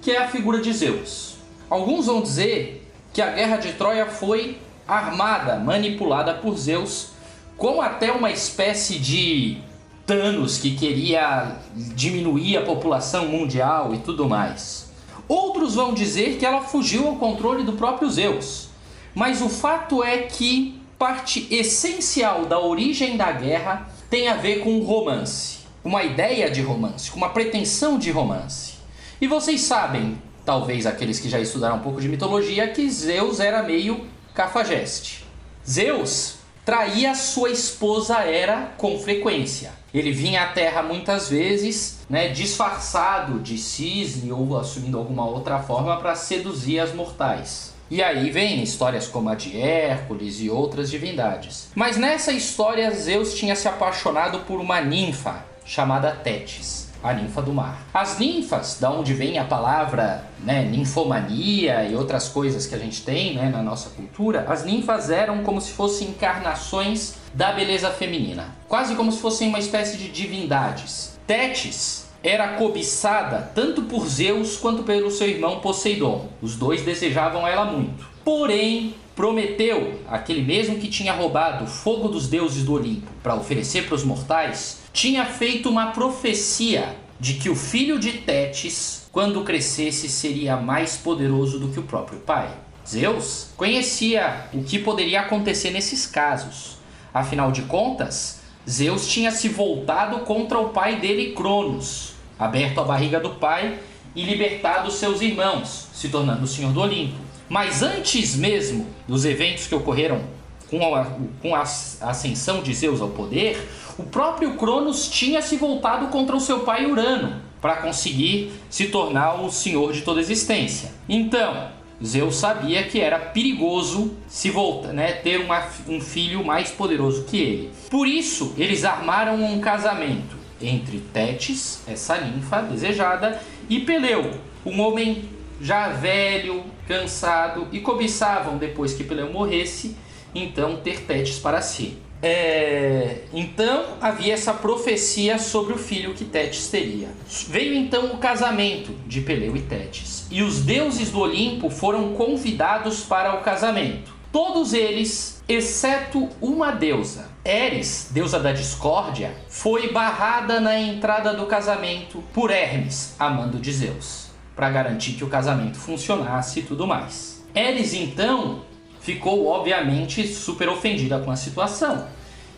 que 0.00 0.12
é 0.12 0.18
a 0.18 0.28
figura 0.28 0.60
de 0.60 0.72
Zeus. 0.72 1.33
Alguns 1.68 2.06
vão 2.06 2.20
dizer 2.20 2.90
que 3.12 3.22
a 3.22 3.30
Guerra 3.30 3.56
de 3.56 3.72
Troia 3.72 4.06
foi 4.06 4.58
armada, 4.86 5.56
manipulada 5.56 6.34
por 6.34 6.56
Zeus, 6.56 7.08
como 7.56 7.80
até 7.80 8.12
uma 8.12 8.30
espécie 8.30 8.98
de 8.98 9.58
Thanos 10.06 10.58
que 10.58 10.74
queria 10.74 11.56
diminuir 11.74 12.58
a 12.58 12.62
população 12.62 13.26
mundial 13.26 13.94
e 13.94 13.98
tudo 13.98 14.28
mais. 14.28 14.90
Outros 15.26 15.74
vão 15.74 15.94
dizer 15.94 16.36
que 16.36 16.44
ela 16.44 16.60
fugiu 16.60 17.06
ao 17.06 17.16
controle 17.16 17.64
do 17.64 17.72
próprio 17.72 18.10
Zeus, 18.10 18.68
Mas 19.14 19.40
o 19.40 19.48
fato 19.48 20.02
é 20.02 20.18
que 20.18 20.80
parte 20.98 21.46
essencial 21.48 22.46
da 22.46 22.58
origem 22.58 23.16
da 23.16 23.30
guerra 23.30 23.88
tem 24.10 24.26
a 24.26 24.34
ver 24.34 24.56
com 24.56 24.76
o 24.76 24.84
romance. 24.84 25.58
Uma 25.84 26.02
ideia 26.02 26.50
de 26.50 26.60
romance, 26.60 27.10
com 27.10 27.18
uma 27.18 27.28
pretensão 27.28 27.96
de 27.96 28.10
romance. 28.10 28.74
E 29.20 29.28
vocês 29.28 29.60
sabem, 29.60 30.18
talvez 30.44 30.86
aqueles 30.86 31.18
que 31.18 31.28
já 31.28 31.40
estudaram 31.40 31.76
um 31.76 31.80
pouco 31.80 32.00
de 32.00 32.08
mitologia, 32.08 32.68
que 32.68 32.88
Zeus 32.90 33.40
era 33.40 33.62
meio 33.62 34.06
cafajeste. 34.34 35.24
Zeus 35.68 36.36
traía 36.64 37.14
sua 37.14 37.50
esposa 37.50 38.18
Hera 38.20 38.72
com 38.76 38.98
frequência. 38.98 39.72
Ele 39.92 40.10
vinha 40.10 40.42
à 40.42 40.46
Terra 40.48 40.82
muitas 40.82 41.28
vezes, 41.28 42.00
né, 42.08 42.28
disfarçado 42.28 43.38
de 43.38 43.56
cisne 43.56 44.32
ou 44.32 44.58
assumindo 44.58 44.98
alguma 44.98 45.24
outra 45.26 45.60
forma 45.60 45.96
para 45.98 46.14
seduzir 46.14 46.80
as 46.80 46.92
mortais. 46.92 47.72
E 47.90 48.02
aí 48.02 48.30
vem 48.30 48.62
histórias 48.62 49.06
como 49.06 49.28
a 49.28 49.34
de 49.34 49.60
Hércules 49.60 50.40
e 50.40 50.50
outras 50.50 50.90
divindades. 50.90 51.68
Mas 51.74 51.96
nessa 51.96 52.32
história 52.32 52.90
Zeus 52.90 53.34
tinha 53.34 53.54
se 53.54 53.68
apaixonado 53.68 54.40
por 54.40 54.58
uma 54.58 54.80
ninfa 54.80 55.44
chamada 55.64 56.10
Tétis 56.12 56.83
a 57.04 57.12
ninfa 57.12 57.42
do 57.42 57.52
mar. 57.52 57.86
As 57.92 58.18
ninfas, 58.18 58.78
da 58.80 58.90
onde 58.90 59.12
vem 59.12 59.38
a 59.38 59.44
palavra 59.44 60.24
né, 60.42 60.64
ninfomania 60.64 61.84
e 61.84 61.94
outras 61.94 62.28
coisas 62.28 62.66
que 62.66 62.74
a 62.74 62.78
gente 62.78 63.02
tem 63.02 63.34
né, 63.34 63.50
na 63.50 63.62
nossa 63.62 63.90
cultura, 63.90 64.46
as 64.48 64.64
ninfas 64.64 65.10
eram 65.10 65.42
como 65.42 65.60
se 65.60 65.72
fossem 65.72 66.08
encarnações 66.08 67.16
da 67.34 67.52
beleza 67.52 67.90
feminina, 67.90 68.46
quase 68.66 68.94
como 68.94 69.12
se 69.12 69.18
fossem 69.18 69.48
uma 69.48 69.58
espécie 69.58 69.98
de 69.98 70.08
divindades. 70.08 71.18
Tétis 71.26 72.06
era 72.22 72.54
cobiçada 72.54 73.50
tanto 73.54 73.82
por 73.82 74.06
Zeus 74.08 74.56
quanto 74.56 74.82
pelo 74.82 75.10
seu 75.10 75.28
irmão 75.28 75.60
Poseidon. 75.60 76.28
Os 76.40 76.56
dois 76.56 76.82
desejavam 76.82 77.46
ela 77.46 77.66
muito. 77.66 78.06
Porém, 78.24 78.94
Prometeu, 79.14 80.00
aquele 80.08 80.42
mesmo 80.42 80.78
que 80.78 80.88
tinha 80.88 81.12
roubado 81.12 81.64
o 81.64 81.68
fogo 81.68 82.08
dos 82.08 82.26
deuses 82.26 82.64
do 82.64 82.72
Olimpo 82.72 83.06
para 83.22 83.36
oferecer 83.36 83.86
para 83.86 83.94
os 83.94 84.02
mortais, 84.02 84.80
tinha 84.92 85.24
feito 85.24 85.68
uma 85.68 85.92
profecia 85.92 86.96
de 87.20 87.34
que 87.34 87.48
o 87.48 87.54
filho 87.54 87.98
de 87.98 88.12
Tétis, 88.12 89.08
quando 89.12 89.44
crescesse, 89.44 90.08
seria 90.08 90.56
mais 90.56 90.96
poderoso 90.96 91.60
do 91.60 91.68
que 91.68 91.78
o 91.78 91.84
próprio 91.84 92.18
pai. 92.18 92.50
Zeus 92.86 93.48
conhecia 93.56 94.48
o 94.52 94.62
que 94.64 94.78
poderia 94.80 95.20
acontecer 95.20 95.70
nesses 95.70 96.06
casos. 96.06 96.76
Afinal 97.12 97.52
de 97.52 97.62
contas, 97.62 98.40
Zeus 98.68 99.06
tinha 99.06 99.30
se 99.30 99.48
voltado 99.48 100.20
contra 100.20 100.58
o 100.58 100.70
pai 100.70 100.98
dele, 100.98 101.32
Cronos, 101.34 102.14
aberto 102.38 102.80
a 102.80 102.84
barriga 102.84 103.20
do 103.20 103.30
pai 103.30 103.78
e 104.14 104.24
libertado 104.24 104.90
seus 104.90 105.20
irmãos, 105.20 105.88
se 105.92 106.08
tornando 106.08 106.44
o 106.44 106.48
senhor 106.48 106.72
do 106.72 106.80
Olimpo. 106.80 107.23
Mas 107.48 107.82
antes 107.82 108.36
mesmo 108.36 108.86
dos 109.06 109.24
eventos 109.24 109.66
que 109.66 109.74
ocorreram 109.74 110.22
com 110.70 110.94
a, 110.94 111.06
com 111.40 111.54
a 111.54 111.60
ascensão 111.60 112.62
de 112.62 112.74
Zeus 112.74 113.00
ao 113.00 113.10
poder, 113.10 113.68
o 113.98 114.02
próprio 114.02 114.54
Cronos 114.56 115.08
tinha 115.08 115.40
se 115.42 115.56
voltado 115.56 116.08
contra 116.08 116.34
o 116.34 116.40
seu 116.40 116.60
pai 116.60 116.86
Urano 116.86 117.40
para 117.60 117.76
conseguir 117.76 118.52
se 118.68 118.88
tornar 118.88 119.40
o 119.42 119.50
senhor 119.50 119.92
de 119.92 120.02
toda 120.02 120.20
a 120.20 120.22
existência. 120.22 120.92
Então, 121.08 121.68
Zeus 122.04 122.36
sabia 122.36 122.82
que 122.82 123.00
era 123.00 123.18
perigoso 123.18 124.14
se 124.28 124.50
voltar, 124.50 124.92
né, 124.92 125.12
ter 125.12 125.40
uma, 125.40 125.66
um 125.88 126.00
filho 126.00 126.44
mais 126.44 126.70
poderoso 126.70 127.24
que 127.24 127.38
ele. 127.38 127.70
Por 127.90 128.06
isso, 128.06 128.52
eles 128.58 128.84
armaram 128.84 129.42
um 129.42 129.60
casamento 129.60 130.36
entre 130.60 130.98
Tétis, 130.98 131.82
essa 131.86 132.18
ninfa 132.18 132.60
desejada, 132.62 133.40
e 133.68 133.80
Peleu, 133.80 134.30
um 134.64 134.80
homem 134.80 135.24
já 135.60 135.88
velho, 135.88 136.64
cansado, 136.86 137.68
e 137.72 137.80
cobiçavam, 137.80 138.56
depois 138.56 138.94
que 138.94 139.04
Peleu 139.04 139.32
morresse, 139.32 139.96
então 140.34 140.76
ter 140.76 141.02
Tétis 141.02 141.38
para 141.38 141.60
si. 141.60 141.98
É... 142.22 143.18
Então 143.32 143.84
havia 144.00 144.32
essa 144.32 144.54
profecia 144.54 145.38
sobre 145.38 145.74
o 145.74 145.78
filho 145.78 146.14
que 146.14 146.24
Tétis 146.24 146.68
teria. 146.68 147.08
Veio 147.48 147.74
então 147.74 148.06
o 148.06 148.18
casamento 148.18 148.92
de 149.06 149.20
Peleu 149.20 149.56
e 149.56 149.62
Tétis, 149.62 150.26
e 150.30 150.42
os 150.42 150.60
deuses 150.60 151.10
do 151.10 151.20
Olimpo 151.20 151.68
foram 151.70 152.14
convidados 152.14 153.00
para 153.00 153.34
o 153.34 153.42
casamento. 153.42 154.12
Todos 154.32 154.72
eles, 154.72 155.42
exceto 155.48 156.28
uma 156.40 156.72
deusa, 156.72 157.30
Eris, 157.44 158.08
deusa 158.10 158.40
da 158.40 158.50
discórdia, 158.50 159.32
foi 159.48 159.92
barrada 159.92 160.58
na 160.58 160.76
entrada 160.76 161.32
do 161.34 161.46
casamento 161.46 162.24
por 162.32 162.50
Hermes, 162.50 163.14
amando 163.16 163.58
de 163.58 163.72
Zeus 163.72 164.23
para 164.54 164.70
garantir 164.70 165.12
que 165.12 165.24
o 165.24 165.28
casamento 165.28 165.78
funcionasse 165.78 166.60
e 166.60 166.62
tudo 166.62 166.86
mais. 166.86 167.44
Eris 167.54 167.94
então 167.94 168.62
ficou 169.00 169.46
obviamente 169.46 170.26
super 170.26 170.68
ofendida 170.68 171.18
com 171.18 171.30
a 171.30 171.36
situação. 171.36 172.06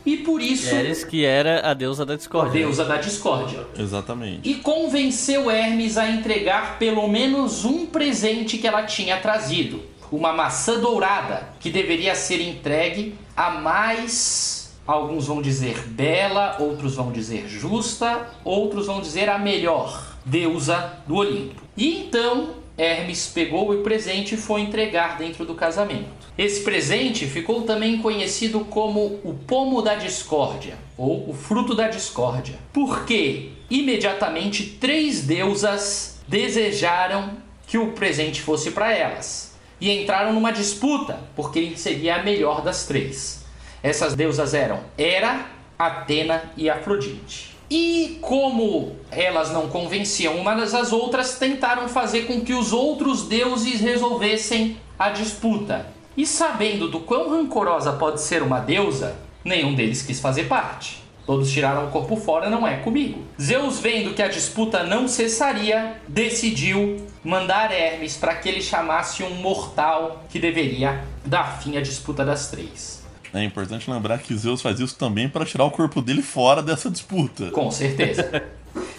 E 0.05 0.19
por 0.19 0.41
isso. 0.41 0.73
Eris, 0.73 1.03
que 1.03 1.25
era 1.25 1.69
a 1.69 1.75
deusa 1.75 2.07
da 2.07 2.15
discórdia. 2.15 2.61
A 2.61 2.65
deusa 2.65 2.85
da 2.85 2.97
discórdia. 2.97 3.67
Exatamente. 3.77 4.49
E 4.49 4.55
convenceu 4.55 5.51
Hermes 5.51 5.99
a 5.99 6.09
entregar 6.09 6.79
pelo 6.79 7.09
menos 7.09 7.65
um 7.65 7.87
presente 7.87 8.57
que 8.57 8.69
ela 8.69 8.85
tinha 8.85 9.17
trazido: 9.17 9.83
uma 10.13 10.33
maçã 10.33 10.79
dourada, 10.79 11.49
que 11.59 11.71
deveria 11.71 12.15
ser 12.15 12.41
entregue 12.41 13.15
a 13.37 13.51
mais. 13.51 14.71
Alguns 14.87 15.27
vão 15.27 15.43
dizer 15.43 15.89
bela, 15.89 16.59
outros 16.61 16.95
vão 16.95 17.11
dizer 17.11 17.49
justa, 17.49 18.29
outros 18.45 18.87
vão 18.87 19.01
dizer 19.01 19.29
a 19.29 19.37
melhor 19.37 20.16
deusa 20.27 21.01
do 21.07 21.15
Olimpo. 21.15 21.63
E 21.77 22.01
então 22.01 22.57
Hermes 22.77 23.29
pegou 23.29 23.71
o 23.71 23.83
presente 23.83 24.35
e 24.35 24.39
foi 24.39 24.61
entregar 24.61 25.17
dentro 25.17 25.47
do 25.47 25.55
casamento. 25.55 26.27
Esse 26.37 26.63
presente 26.63 27.27
ficou 27.27 27.63
também 27.63 27.99
conhecido 27.99 28.61
como 28.61 29.21
o 29.25 29.35
pomo 29.47 29.81
da 29.81 29.95
discórdia 29.95 30.77
ou 30.99 31.31
o 31.31 31.33
fruto 31.33 31.75
da 31.75 31.89
discórdia, 31.89 32.57
porque 32.73 33.53
imediatamente 33.71 34.77
três 34.79 35.23
deusas 35.23 36.21
desejaram 36.29 37.39
que 37.67 37.79
o 37.79 37.93
presente 37.93 38.43
fosse 38.43 38.73
para 38.73 38.93
elas 38.93 39.57
e 39.81 39.91
entraram 39.91 40.33
numa 40.33 40.53
disputa 40.53 41.21
por 41.35 41.53
quem 41.53 41.77
seria 41.77 42.17
a 42.17 42.23
melhor 42.23 42.63
das 42.63 42.87
três. 42.87 43.45
Essas 43.83 44.15
deusas 44.15 44.53
eram 44.53 44.81
Hera, 44.99 45.47
Atena 45.79 46.51
e 46.57 46.69
Afrodite. 46.69 47.56
E 47.71 48.19
como 48.21 48.97
elas 49.11 49.51
não 49.53 49.69
convenciam 49.69 50.37
umas 50.37 50.75
às 50.75 50.93
outras, 50.93 51.39
tentaram 51.39 51.89
fazer 51.89 52.27
com 52.27 52.41
que 52.41 52.55
os 52.55 52.73
outros 52.73 53.27
deuses 53.27 53.81
resolvessem 53.81 54.77
a 54.99 55.11
disputa. 55.11 55.87
E 56.17 56.27
sabendo 56.27 56.89
do 56.89 57.01
quão 57.01 57.31
rancorosa 57.31 57.93
pode 57.93 58.23
ser 58.23 58.43
uma 58.43 58.61
deusa, 58.61 59.17
nenhum 59.45 59.75
deles 59.75 60.03
quis 60.03 60.21
fazer 60.21 60.45
parte. 60.45 61.05
Todos 61.27 61.51
tiraram 61.51 61.89
o 61.89 61.91
corpo 61.91 62.15
fora, 62.15 62.49
não 62.49 62.65
é 62.65 62.77
comigo. 62.77 63.21
Zeus, 63.41 63.81
vendo 63.81 64.15
que 64.15 64.23
a 64.23 64.29
disputa 64.29 64.85
não 64.85 65.09
cessaria, 65.09 66.01
decidiu 66.07 67.05
mandar 67.25 67.73
Hermes 67.73 68.17
para 68.17 68.37
que 68.37 68.49
ele 68.49 68.63
chamasse 68.63 69.25
um 69.25 69.35
mortal 69.35 70.25
que 70.31 70.39
deveria 70.39 71.05
dar 71.25 71.61
fim 71.61 71.77
à 71.77 71.81
disputa 71.81 72.25
das 72.25 72.49
três. 72.49 72.96
É 73.41 73.45
importante 73.45 73.91
lembrar 73.91 74.19
que 74.19 74.35
Zeus 74.37 74.63
faz 74.63 74.81
isso 74.81 74.97
também 74.97 75.29
para 75.29 75.45
tirar 75.45 75.65
o 75.65 75.71
corpo 75.71 76.01
dele 76.01 76.23
fora 76.23 76.63
dessa 76.63 76.91
disputa. 76.91 77.51
Com 77.51 77.71
certeza. 77.71 78.43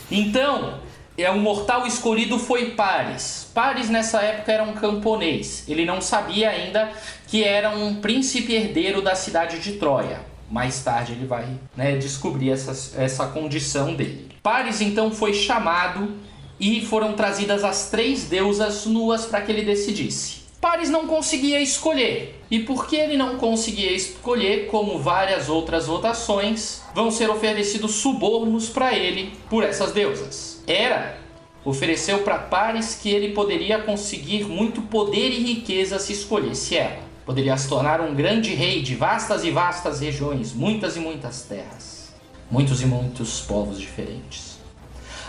Então, 0.10 0.80
é 1.18 1.30
um 1.32 1.40
mortal 1.40 1.88
escolhido 1.88 2.38
foi 2.38 2.72
Paris. 2.72 3.50
Paris 3.54 3.90
nessa 3.90 4.22
época 4.22 4.52
era 4.52 4.64
um 4.64 4.74
camponês. 4.74 5.66
Ele 5.68 5.84
não 5.84 6.00
sabia 6.00 6.50
ainda 6.50 6.92
que 7.28 7.44
era 7.44 7.72
um 7.72 7.96
príncipe 7.96 8.54
herdeiro 8.54 9.02
da 9.02 9.16
cidade 9.16 9.60
de 9.60 9.74
Troia. 9.74 10.22
Mais 10.50 10.82
tarde 10.84 11.14
ele 11.14 11.26
vai 11.26 11.46
né, 11.76 11.98
descobrir 11.98 12.52
essa, 12.52 13.02
essa 13.02 13.28
condição 13.28 13.96
dele. 13.96 14.30
Paris 14.42 14.80
então 14.80 15.12
foi 15.12 15.34
chamado 15.34 16.16
e 16.60 16.86
foram 16.86 17.14
trazidas 17.14 17.64
as 17.64 17.90
três 17.90 18.26
deusas 18.26 18.86
nuas 18.86 19.26
para 19.26 19.42
que 19.42 19.52
ele 19.52 19.64
decidisse. 19.64 20.47
Paris 20.60 20.90
não 20.90 21.08
conseguia 21.08 21.62
escolher. 21.62 22.42
E 22.50 22.60
porque 22.60 22.96
ele 22.96 23.18
não 23.18 23.38
conseguia 23.38 23.92
escolher, 23.92 24.68
como 24.68 25.00
várias 25.00 25.50
outras 25.50 25.88
votações, 25.88 26.82
vão 26.96 27.12
ser 27.12 27.30
oferecidos 27.30 27.96
subornos 27.96 28.70
para 28.70 28.96
ele 28.96 29.34
por 29.50 29.64
essas 29.64 29.92
deusas. 29.92 30.64
Hera 30.66 31.18
ofereceu 31.64 32.20
para 32.20 32.38
Paris 32.38 32.98
que 33.02 33.10
ele 33.10 33.34
poderia 33.34 33.80
conseguir 33.80 34.46
muito 34.46 34.82
poder 34.84 35.30
e 35.32 35.44
riqueza 35.44 36.00
se 36.00 36.14
escolhesse 36.14 36.78
ela. 36.78 37.06
Poderia 37.26 37.58
se 37.58 37.68
tornar 37.68 38.00
um 38.00 38.16
grande 38.16 38.54
rei 38.54 38.82
de 38.82 38.96
vastas 38.96 39.44
e 39.44 39.52
vastas 39.52 40.00
regiões, 40.00 40.54
muitas 40.54 40.96
e 40.96 41.00
muitas 41.00 41.42
terras, 41.42 42.16
muitos 42.50 42.82
e 42.82 42.86
muitos 42.86 43.42
povos 43.42 43.78
diferentes. 43.78 44.58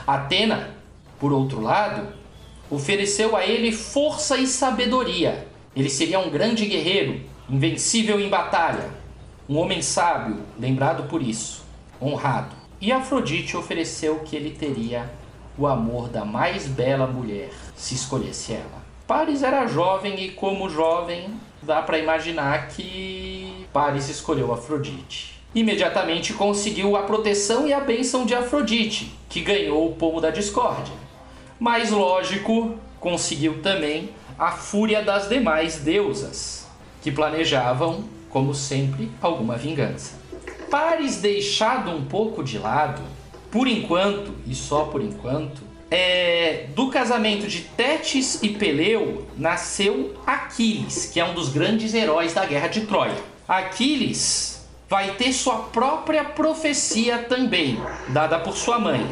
Atena, 0.07 0.71
por 1.19 1.33
outro 1.33 1.61
lado, 1.61 2.18
ofereceu 2.71 3.37
a 3.37 3.45
ele 3.45 3.73
força 3.73 4.37
e 4.37 4.47
sabedoria. 4.47 5.47
Ele 5.75 5.89
seria 5.89 6.19
um 6.19 6.31
grande 6.31 6.67
guerreiro, 6.67 7.21
invencível 7.49 8.21
em 8.21 8.29
batalha, 8.29 8.91
um 9.49 9.57
homem 9.57 9.81
sábio, 9.81 10.41
lembrado 10.59 11.09
por 11.09 11.23
isso, 11.23 11.65
honrado. 12.01 12.55
E 12.81 12.93
Afrodite 12.93 13.57
ofereceu 13.57 14.21
que 14.21 14.37
ele 14.37 14.51
teria 14.51 15.11
o 15.57 15.67
amor 15.67 16.09
da 16.09 16.25
mais 16.25 16.67
bela 16.67 17.07
mulher, 17.07 17.51
se 17.75 17.95
escolhesse 17.95 18.53
ela. 18.53 18.87
Paris 19.07 19.43
era 19.43 19.67
jovem 19.67 20.23
e, 20.23 20.31
como 20.31 20.69
jovem, 20.69 21.31
dá 21.63 21.83
para 21.83 21.99
imaginar 21.99 22.69
que 22.69 23.67
Paris 23.73 24.09
escolheu 24.09 24.53
Afrodite. 24.53 25.41
Imediatamente 25.55 26.35
conseguiu 26.35 26.95
a 26.95 27.03
proteção 27.03 27.67
e 27.67 27.73
a 27.73 27.81
bênção 27.81 28.27
de 28.27 28.35
Afrodite, 28.35 29.13
que 29.29 29.41
ganhou 29.41 29.89
o 29.89 29.95
pomo 29.95 30.21
da 30.21 30.31
discórdia. 30.31 30.95
Mas 31.59 31.91
lógico, 31.91 32.79
conseguiu 33.00 33.61
também 33.62 34.11
a 34.38 34.53
fúria 34.53 35.03
das 35.03 35.29
demais 35.29 35.79
deusas, 35.79 36.67
que 37.03 37.11
planejavam, 37.11 38.05
como 38.31 38.55
sempre, 38.55 39.11
alguma 39.21 39.57
vingança. 39.57 40.19
Paris 40.71 41.17
deixado 41.17 41.91
um 41.91 42.05
pouco 42.05 42.45
de 42.45 42.59
lado, 42.59 43.03
por 43.50 43.67
enquanto, 43.67 44.33
e 44.47 44.55
só 44.55 44.85
por 44.85 45.03
enquanto, 45.03 45.62
é, 45.91 46.67
do 46.75 46.91
casamento 46.91 47.47
de 47.47 47.61
Tétis 47.61 48.43
e 48.43 48.50
Peleu 48.50 49.27
nasceu 49.37 50.15
Aquiles, 50.27 51.07
que 51.07 51.19
é 51.19 51.25
um 51.25 51.35
dos 51.35 51.49
grandes 51.49 51.95
heróis 51.95 52.35
da 52.35 52.45
guerra 52.45 52.69
de 52.69 52.83
Troia. 52.83 53.17
Aquiles 53.49 54.69
vai 54.88 55.12
ter 55.12 55.33
sua 55.33 55.57
própria 55.57 56.25
profecia 56.25 57.19
também, 57.19 57.81
dada 58.09 58.38
por 58.38 58.57
sua 58.57 58.79
mãe. 58.79 59.07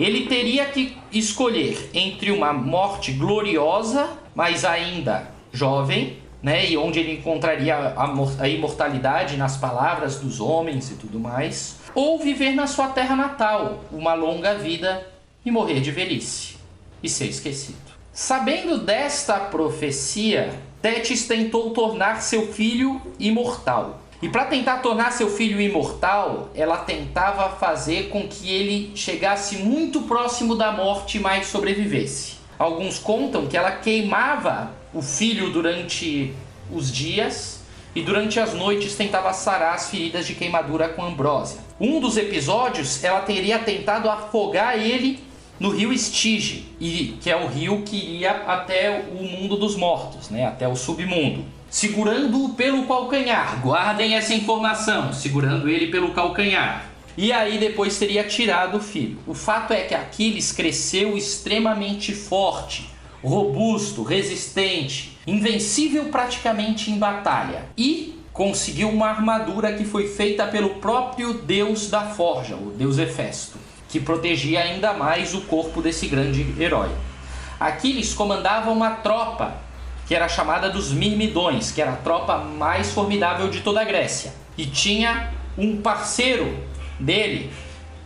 Ele 0.00 0.26
teria 0.26 0.64
que 0.64 0.96
escolher 1.12 1.90
entre 1.92 2.30
uma 2.30 2.54
morte 2.54 3.12
gloriosa, 3.12 4.08
mas 4.34 4.64
ainda 4.64 5.30
jovem, 5.52 6.16
né, 6.42 6.70
e 6.70 6.76
onde 6.78 6.98
ele 6.98 7.18
encontraria 7.18 7.76
a, 7.76 8.10
a 8.38 8.48
imortalidade 8.48 9.36
nas 9.36 9.58
palavras 9.58 10.16
dos 10.16 10.40
homens 10.40 10.90
e 10.90 10.94
tudo 10.94 11.20
mais, 11.20 11.76
ou 11.94 12.18
viver 12.18 12.52
na 12.52 12.66
sua 12.66 12.88
terra 12.88 13.14
natal, 13.14 13.84
uma 13.92 14.14
longa 14.14 14.54
vida 14.54 15.06
e 15.44 15.50
morrer 15.50 15.80
de 15.80 15.90
velhice 15.90 16.56
e 17.02 17.08
ser 17.08 17.26
esquecido. 17.26 17.90
Sabendo 18.10 18.78
desta 18.78 19.38
profecia, 19.38 20.58
Tétis 20.80 21.26
tentou 21.26 21.72
tornar 21.72 22.22
seu 22.22 22.50
filho 22.50 23.02
imortal. 23.18 24.00
E 24.22 24.28
para 24.28 24.44
tentar 24.44 24.78
tornar 24.78 25.12
seu 25.12 25.30
filho 25.30 25.60
imortal, 25.60 26.50
ela 26.54 26.76
tentava 26.76 27.56
fazer 27.56 28.10
com 28.10 28.28
que 28.28 28.50
ele 28.50 28.92
chegasse 28.94 29.56
muito 29.56 30.02
próximo 30.02 30.54
da 30.54 30.70
morte, 30.72 31.18
mas 31.18 31.46
sobrevivesse. 31.46 32.34
Alguns 32.58 32.98
contam 32.98 33.46
que 33.46 33.56
ela 33.56 33.70
queimava 33.72 34.72
o 34.92 35.00
filho 35.00 35.50
durante 35.50 36.34
os 36.70 36.92
dias 36.92 37.60
e 37.94 38.02
durante 38.02 38.38
as 38.38 38.52
noites 38.52 38.94
tentava 38.94 39.32
sarar 39.32 39.74
as 39.74 39.90
feridas 39.90 40.26
de 40.26 40.34
queimadura 40.34 40.90
com 40.90 41.02
ambrósia. 41.02 41.60
Um 41.80 41.98
dos 41.98 42.18
episódios, 42.18 43.02
ela 43.02 43.20
teria 43.20 43.58
tentado 43.58 44.10
afogar 44.10 44.78
ele 44.78 45.18
no 45.58 45.70
rio 45.70 45.92
Estige, 45.92 46.66
que 47.20 47.30
é 47.30 47.36
o 47.36 47.46
rio 47.46 47.82
que 47.82 47.96
ia 47.96 48.32
até 48.46 49.06
o 49.12 49.22
mundo 49.22 49.56
dos 49.56 49.76
mortos, 49.76 50.28
né, 50.28 50.46
até 50.46 50.68
o 50.68 50.76
submundo. 50.76 51.44
Segurando-o 51.70 52.50
pelo 52.50 52.86
calcanhar, 52.86 53.60
guardem 53.60 54.14
essa 54.14 54.34
informação, 54.34 55.12
segurando 55.12 55.68
ele 55.68 55.86
pelo 55.86 56.12
calcanhar. 56.12 56.86
E 57.16 57.32
aí 57.32 57.58
depois 57.58 57.98
teria 57.98 58.24
tirado 58.24 58.78
o 58.78 58.82
filho. 58.82 59.18
O 59.26 59.34
fato 59.34 59.72
é 59.72 59.82
que 59.82 59.94
Aquiles 59.94 60.52
cresceu 60.52 61.16
extremamente 61.16 62.12
forte, 62.12 62.90
robusto, 63.22 64.02
resistente, 64.02 65.18
invencível 65.26 66.06
praticamente 66.06 66.90
em 66.90 66.98
batalha 66.98 67.66
e 67.76 68.18
conseguiu 68.32 68.88
uma 68.88 69.08
armadura 69.08 69.72
que 69.72 69.84
foi 69.84 70.08
feita 70.08 70.46
pelo 70.46 70.76
próprio 70.76 71.34
deus 71.34 71.88
da 71.88 72.02
forja, 72.02 72.56
o 72.56 72.70
deus 72.70 72.98
Hefesto 72.98 73.70
que 73.90 73.98
protegia 73.98 74.60
ainda 74.62 74.92
mais 74.94 75.34
o 75.34 75.42
corpo 75.42 75.82
desse 75.82 76.06
grande 76.06 76.54
herói. 76.58 76.88
Aquiles 77.58 78.14
comandava 78.14 78.70
uma 78.70 78.90
tropa 78.92 79.56
que 80.10 80.14
era 80.16 80.28
chamada 80.28 80.68
dos 80.68 80.90
Mirmidões, 80.90 81.70
que 81.70 81.80
era 81.80 81.92
a 81.92 81.96
tropa 81.96 82.36
mais 82.36 82.90
formidável 82.90 83.48
de 83.48 83.60
toda 83.60 83.80
a 83.80 83.84
Grécia. 83.84 84.32
E 84.58 84.66
tinha 84.66 85.30
um 85.56 85.80
parceiro 85.80 86.52
dele, 86.98 87.52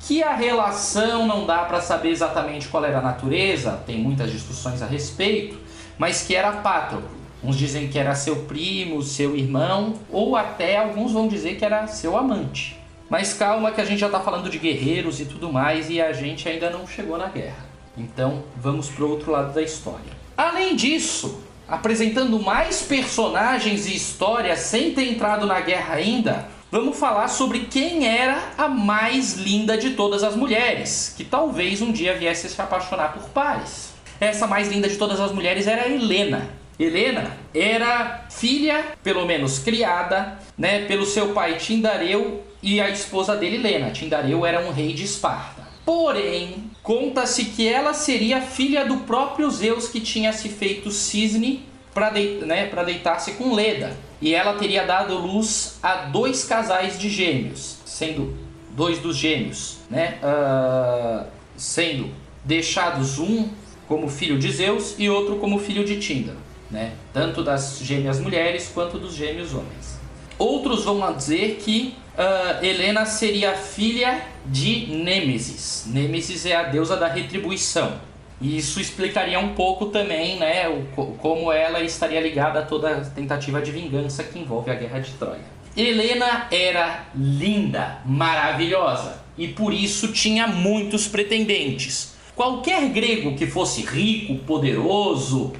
que 0.00 0.22
a 0.22 0.34
relação 0.34 1.26
não 1.26 1.46
dá 1.46 1.60
para 1.60 1.80
saber 1.80 2.10
exatamente 2.10 2.68
qual 2.68 2.84
era 2.84 2.98
a 2.98 3.00
natureza, 3.00 3.82
tem 3.86 3.96
muitas 3.96 4.30
discussões 4.30 4.82
a 4.82 4.86
respeito, 4.86 5.58
mas 5.96 6.20
que 6.20 6.36
era 6.36 6.52
Pátroclo. 6.52 7.08
Uns 7.42 7.56
dizem 7.56 7.88
que 7.88 7.98
era 7.98 8.14
seu 8.14 8.36
primo, 8.42 9.02
seu 9.02 9.34
irmão, 9.34 9.94
ou 10.10 10.36
até 10.36 10.76
alguns 10.76 11.10
vão 11.10 11.26
dizer 11.26 11.56
que 11.56 11.64
era 11.64 11.86
seu 11.86 12.18
amante. 12.18 12.78
Mas 13.08 13.32
calma 13.32 13.72
que 13.72 13.80
a 13.80 13.84
gente 13.86 14.00
já 14.00 14.08
está 14.08 14.20
falando 14.20 14.50
de 14.50 14.58
guerreiros 14.58 15.20
e 15.20 15.24
tudo 15.24 15.50
mais 15.50 15.88
e 15.88 16.02
a 16.02 16.12
gente 16.12 16.46
ainda 16.46 16.68
não 16.68 16.86
chegou 16.86 17.16
na 17.16 17.28
guerra. 17.28 17.64
Então 17.96 18.44
vamos 18.58 18.90
para 18.90 19.06
o 19.06 19.10
outro 19.10 19.32
lado 19.32 19.54
da 19.54 19.62
história. 19.62 20.12
Além 20.36 20.76
disso, 20.76 21.42
apresentando 21.68 22.38
mais 22.40 22.82
personagens 22.82 23.86
e 23.86 23.94
histórias 23.94 24.60
sem 24.60 24.92
ter 24.92 25.10
entrado 25.10 25.46
na 25.46 25.60
guerra 25.60 25.94
ainda, 25.94 26.48
vamos 26.70 26.98
falar 26.98 27.28
sobre 27.28 27.60
quem 27.60 28.06
era 28.06 28.52
a 28.58 28.68
mais 28.68 29.34
linda 29.34 29.76
de 29.76 29.90
todas 29.90 30.22
as 30.22 30.36
mulheres, 30.36 31.14
que 31.16 31.24
talvez 31.24 31.80
um 31.80 31.92
dia 31.92 32.14
viesse 32.16 32.48
se 32.48 32.60
apaixonar 32.60 33.12
por 33.12 33.28
Paris. 33.30 33.94
Essa 34.20 34.46
mais 34.46 34.68
linda 34.68 34.88
de 34.88 34.96
todas 34.96 35.20
as 35.20 35.32
mulheres 35.32 35.66
era 35.66 35.88
Helena. 35.88 36.48
Helena 36.78 37.36
era 37.54 38.26
filha, 38.30 38.84
pelo 39.02 39.24
menos 39.24 39.58
criada, 39.58 40.38
né, 40.58 40.86
pelo 40.86 41.06
seu 41.06 41.32
pai 41.32 41.54
Tindareu 41.56 42.42
e 42.62 42.80
a 42.80 42.90
esposa 42.90 43.36
dele, 43.36 43.58
Lena. 43.58 43.90
Tindareu 43.90 44.44
era 44.44 44.60
um 44.60 44.72
rei 44.72 44.92
de 44.92 45.04
Esparta. 45.04 45.62
Porém, 45.84 46.70
conta-se 46.84 47.46
que 47.46 47.66
ela 47.66 47.94
seria 47.94 48.42
filha 48.42 48.84
do 48.84 48.98
próprio 48.98 49.50
Zeus 49.50 49.88
que 49.88 50.00
tinha 50.00 50.32
se 50.34 50.50
feito 50.50 50.90
cisne 50.90 51.64
para 51.94 52.10
né, 52.10 52.70
deitar-se 52.84 53.32
com 53.32 53.54
Leda. 53.54 53.96
E 54.20 54.34
ela 54.34 54.54
teria 54.54 54.84
dado 54.84 55.16
luz 55.18 55.78
a 55.82 55.94
dois 56.06 56.44
casais 56.44 56.98
de 56.98 57.08
gêmeos, 57.08 57.78
sendo 57.86 58.36
dois 58.70 58.98
dos 58.98 59.16
gêmeos, 59.16 59.78
né, 59.88 60.18
uh, 60.22 61.26
sendo 61.56 62.10
deixados 62.44 63.18
um 63.18 63.48
como 63.88 64.08
filho 64.08 64.38
de 64.38 64.50
Zeus 64.52 64.94
e 64.98 65.08
outro 65.08 65.36
como 65.36 65.58
filho 65.58 65.84
de 65.84 65.98
Tíndaro, 65.98 66.38
né, 66.70 66.92
tanto 67.12 67.42
das 67.42 67.78
gêmeas 67.80 68.20
mulheres 68.20 68.70
quanto 68.72 68.98
dos 68.98 69.14
gêmeos 69.14 69.54
homens. 69.54 69.98
Outros 70.38 70.84
vão 70.84 71.12
dizer 71.14 71.60
que 71.62 71.94
uh, 72.18 72.64
Helena 72.64 73.04
seria 73.06 73.52
filha 73.54 74.22
de 74.46 74.86
Nêmesis. 74.86 75.84
Nêmesis 75.86 76.46
é 76.46 76.54
a 76.54 76.64
deusa 76.64 76.96
da 76.96 77.08
retribuição. 77.08 78.00
E 78.40 78.58
isso 78.58 78.80
explicaria 78.80 79.38
um 79.38 79.54
pouco 79.54 79.86
também 79.86 80.38
né, 80.38 80.68
o, 80.68 81.14
como 81.18 81.52
ela 81.52 81.80
estaria 81.80 82.20
ligada 82.20 82.60
a 82.60 82.62
toda 82.62 82.96
a 82.96 83.00
tentativa 83.00 83.62
de 83.62 83.70
vingança 83.70 84.24
que 84.24 84.38
envolve 84.38 84.70
a 84.70 84.74
guerra 84.74 84.98
de 84.98 85.12
Troia. 85.12 85.54
Helena 85.76 86.46
era 86.52 87.06
linda, 87.14 87.98
maravilhosa 88.04 89.24
e 89.36 89.48
por 89.48 89.72
isso 89.72 90.08
tinha 90.12 90.46
muitos 90.46 91.08
pretendentes. 91.08 92.14
Qualquer 92.34 92.88
grego 92.88 93.36
que 93.36 93.46
fosse 93.46 93.82
rico, 93.82 94.36
poderoso, 94.44 95.52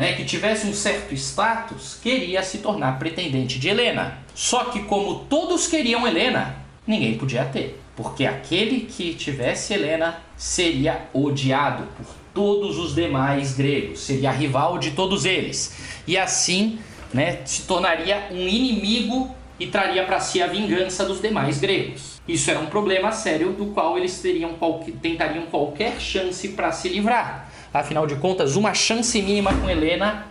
né, 0.00 0.14
que 0.14 0.24
tivesse 0.24 0.66
um 0.66 0.72
certo 0.72 1.12
status, 1.12 1.98
queria 2.02 2.42
se 2.42 2.58
tornar 2.58 2.98
pretendente 2.98 3.58
de 3.58 3.68
Helena. 3.68 4.16
Só 4.34 4.64
que, 4.64 4.84
como 4.84 5.26
todos 5.28 5.66
queriam 5.66 6.06
Helena, 6.06 6.56
ninguém 6.86 7.18
podia 7.18 7.44
ter, 7.44 7.78
porque 7.94 8.24
aquele 8.24 8.80
que 8.80 9.12
tivesse 9.12 9.74
Helena 9.74 10.18
seria 10.38 11.02
odiado 11.12 11.86
por 11.98 12.06
todos 12.32 12.78
os 12.78 12.94
demais 12.94 13.52
gregos, 13.52 14.00
seria 14.00 14.30
rival 14.30 14.78
de 14.78 14.92
todos 14.92 15.26
eles, 15.26 15.76
e 16.06 16.16
assim 16.16 16.78
né, 17.12 17.40
se 17.44 17.62
tornaria 17.62 18.28
um 18.30 18.48
inimigo 18.48 19.34
e 19.58 19.66
traria 19.66 20.04
para 20.04 20.18
si 20.18 20.40
a 20.40 20.46
vingança 20.46 21.04
dos 21.04 21.20
demais 21.20 21.60
gregos. 21.60 22.18
Isso 22.26 22.50
era 22.50 22.58
um 22.58 22.66
problema 22.66 23.12
sério 23.12 23.52
do 23.52 23.66
qual 23.66 23.98
eles 23.98 24.18
teriam 24.22 24.56
tentariam 25.02 25.44
qualquer 25.46 26.00
chance 26.00 26.48
para 26.48 26.72
se 26.72 26.88
livrar. 26.88 27.49
Afinal 27.72 28.04
de 28.04 28.16
contas, 28.16 28.56
uma 28.56 28.74
chance 28.74 29.20
mínima 29.22 29.54
com 29.54 29.70
Helena 29.70 30.26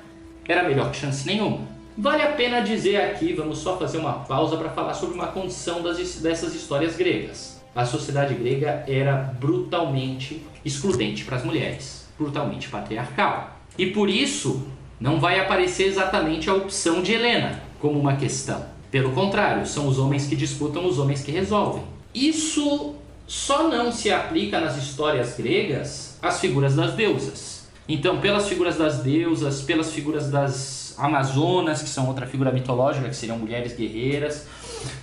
era 0.45 0.63
melhor 0.63 0.91
que 0.91 0.97
chance 0.97 1.25
nenhuma. 1.25 1.59
Vale 1.97 2.21
a 2.21 2.33
pena 2.33 2.61
dizer 2.61 2.97
aqui, 2.97 3.33
vamos 3.33 3.59
só 3.59 3.77
fazer 3.77 3.97
uma 3.97 4.13
pausa 4.13 4.57
para 4.57 4.69
falar 4.69 4.93
sobre 4.93 5.15
uma 5.15 5.27
condição 5.27 5.81
das, 5.81 5.97
dessas 6.17 6.53
histórias 6.53 6.97
gregas. 6.97 7.61
A 7.73 7.85
sociedade 7.85 8.33
grega 8.33 8.83
era 8.87 9.15
brutalmente 9.39 10.43
excludente 10.65 11.23
para 11.23 11.37
as 11.37 11.45
mulheres, 11.45 12.07
brutalmente 12.17 12.67
patriarcal. 12.67 13.57
E 13.77 13.85
por 13.87 14.09
isso, 14.09 14.67
não 14.99 15.19
vai 15.19 15.39
aparecer 15.39 15.87
exatamente 15.87 16.49
a 16.49 16.53
opção 16.53 17.01
de 17.01 17.13
Helena 17.13 17.61
como 17.79 17.97
uma 17.97 18.17
questão. 18.17 18.65
Pelo 18.91 19.11
contrário, 19.11 19.65
são 19.65 19.87
os 19.87 19.97
homens 19.97 20.27
que 20.27 20.35
disputam, 20.35 20.85
os 20.85 20.99
homens 20.99 21.21
que 21.21 21.31
resolvem. 21.31 21.83
Isso 22.13 22.95
só 23.29 23.69
não 23.69 23.91
se 23.91 24.11
aplica 24.11 24.59
nas 24.59 24.75
histórias 24.75 25.35
gregas 25.37 26.17
às 26.19 26.39
figuras 26.39 26.75
das 26.75 26.93
deusas. 26.93 27.67
Então, 27.87 28.19
pelas 28.19 28.49
figuras 28.49 28.75
das 28.75 29.03
deusas, 29.03 29.61
pelas 29.61 29.93
figuras 29.93 30.31
das 30.31 30.95
Amazonas, 30.97 31.83
que 31.83 31.89
são 31.89 32.07
outra 32.07 32.25
figura 32.25 32.51
mitológica, 32.51 33.07
que 33.07 33.15
seriam 33.15 33.37
mulheres 33.37 33.75
guerreiras, 33.75 34.47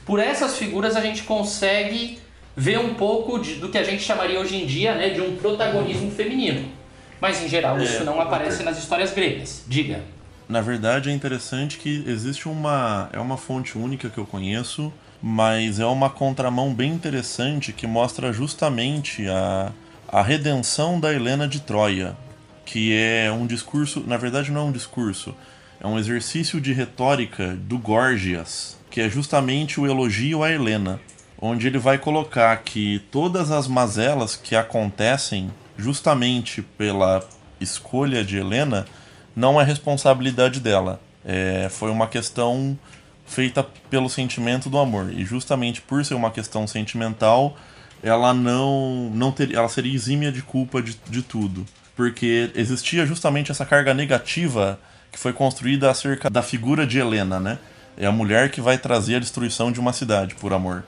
por 0.05 0.19
essas 0.19 0.59
figuras 0.59 0.97
a 0.97 1.01
gente 1.01 1.23
consegue 1.23 2.19
ver 2.57 2.81
um 2.81 2.95
pouco 2.95 3.39
de, 3.39 3.55
do 3.55 3.69
que 3.69 3.79
a 3.79 3.85
gente 3.85 4.03
chamaria 4.03 4.41
hoje 4.41 4.57
em 4.57 4.67
dia 4.67 4.97
né, 4.97 5.11
de 5.11 5.21
um 5.21 5.37
protagonismo 5.37 6.11
feminino. 6.11 6.69
Mas 7.21 7.41
em 7.41 7.49
geral 7.49 7.81
isso 7.81 8.03
é, 8.03 8.05
não 8.05 8.21
aparece 8.21 8.65
nas 8.65 8.77
histórias 8.77 9.13
gregas. 9.13 9.63
Diga. 9.69 10.01
Na 10.49 10.61
verdade, 10.61 11.11
é 11.11 11.13
interessante 11.13 11.79
que 11.79 12.03
existe 12.07 12.49
uma. 12.49 13.09
É 13.13 13.21
uma 13.21 13.37
fonte 13.37 13.79
única 13.79 14.09
que 14.11 14.19
eu 14.19 14.27
conheço, 14.27 14.93
mas 15.23 15.81
é 15.81 15.87
uma 15.87 16.11
contramão 16.11 16.73
bem 16.73 16.93
interessante 16.93 17.73
que 17.73 17.87
mostra 17.87 18.33
justamente 18.33 19.27
a, 19.29 19.73
a 20.09 20.23
redenção 20.23 21.01
da 21.01 21.13
Helena 21.13 21.49
de 21.49 21.61
Troia, 21.61 22.17
que 22.65 22.97
é 22.97 23.31
um 23.31 23.47
discurso. 23.47 24.05
Na 24.07 24.17
verdade, 24.17 24.51
não 24.51 24.63
é 24.63 24.65
um 24.65 24.73
discurso, 24.73 25.35
é 25.81 25.87
um 25.87 25.99
exercício 25.99 26.61
de 26.61 26.73
retórica 26.73 27.57
do 27.57 27.79
Gorgias, 27.79 28.77
que 28.91 29.01
é 29.01 29.09
justamente 29.09 29.81
o 29.81 29.87
elogio 29.87 30.43
a 30.43 30.51
Helena, 30.51 31.01
onde 31.41 31.67
ele 31.67 31.79
vai 31.79 31.99
colocar 31.99 32.57
que 32.59 33.01
todas 33.11 33.51
as 33.51 33.69
mazelas 33.69 34.37
que 34.37 34.57
acontecem 34.57 35.51
justamente 35.77 36.63
pela 36.63 37.23
escolha 37.61 38.25
de 38.25 38.37
Helena 38.39 38.87
não 39.35 39.61
é 39.61 39.65
responsabilidade 39.65 40.61
dela. 40.61 41.01
É, 41.25 41.69
foi 41.71 41.91
uma 41.91 42.07
questão 42.07 42.79
feita 43.27 43.67
pelo 43.91 44.09
sentimento 44.09 44.71
do 44.71 44.79
amor. 44.79 45.13
E 45.13 45.25
justamente 45.25 45.83
por 45.83 46.05
ser 46.05 46.15
uma 46.15 46.31
questão 46.31 46.67
sentimental, 46.67 47.57
ela 48.03 48.33
não, 48.33 49.11
não 49.13 49.33
ter, 49.33 49.53
ela 49.55 49.69
seria 49.69 49.95
exímia 49.95 50.31
de 50.31 50.43
culpa 50.43 50.81
de, 50.81 50.97
de 51.09 51.23
tudo. 51.23 51.67
Porque 51.95 52.51
existia 52.55 53.05
justamente 53.07 53.51
essa 53.51 53.65
carga 53.65 53.93
negativa 53.93 54.79
que 55.11 55.19
foi 55.19 55.33
construída 55.33 55.91
acerca 55.91 56.29
da 56.29 56.43
figura 56.43 56.87
de 56.87 56.99
Helena, 56.99 57.41
né? 57.41 57.59
É 57.97 58.07
a 58.07 58.13
mulher 58.13 58.51
que 58.51 58.61
vai 58.61 58.77
trazer 58.77 59.17
a 59.17 59.19
destruição 59.19 59.73
de 59.73 59.81
uma 59.81 59.93
cidade 59.93 60.35
por 60.35 60.53
amor. 60.53 60.85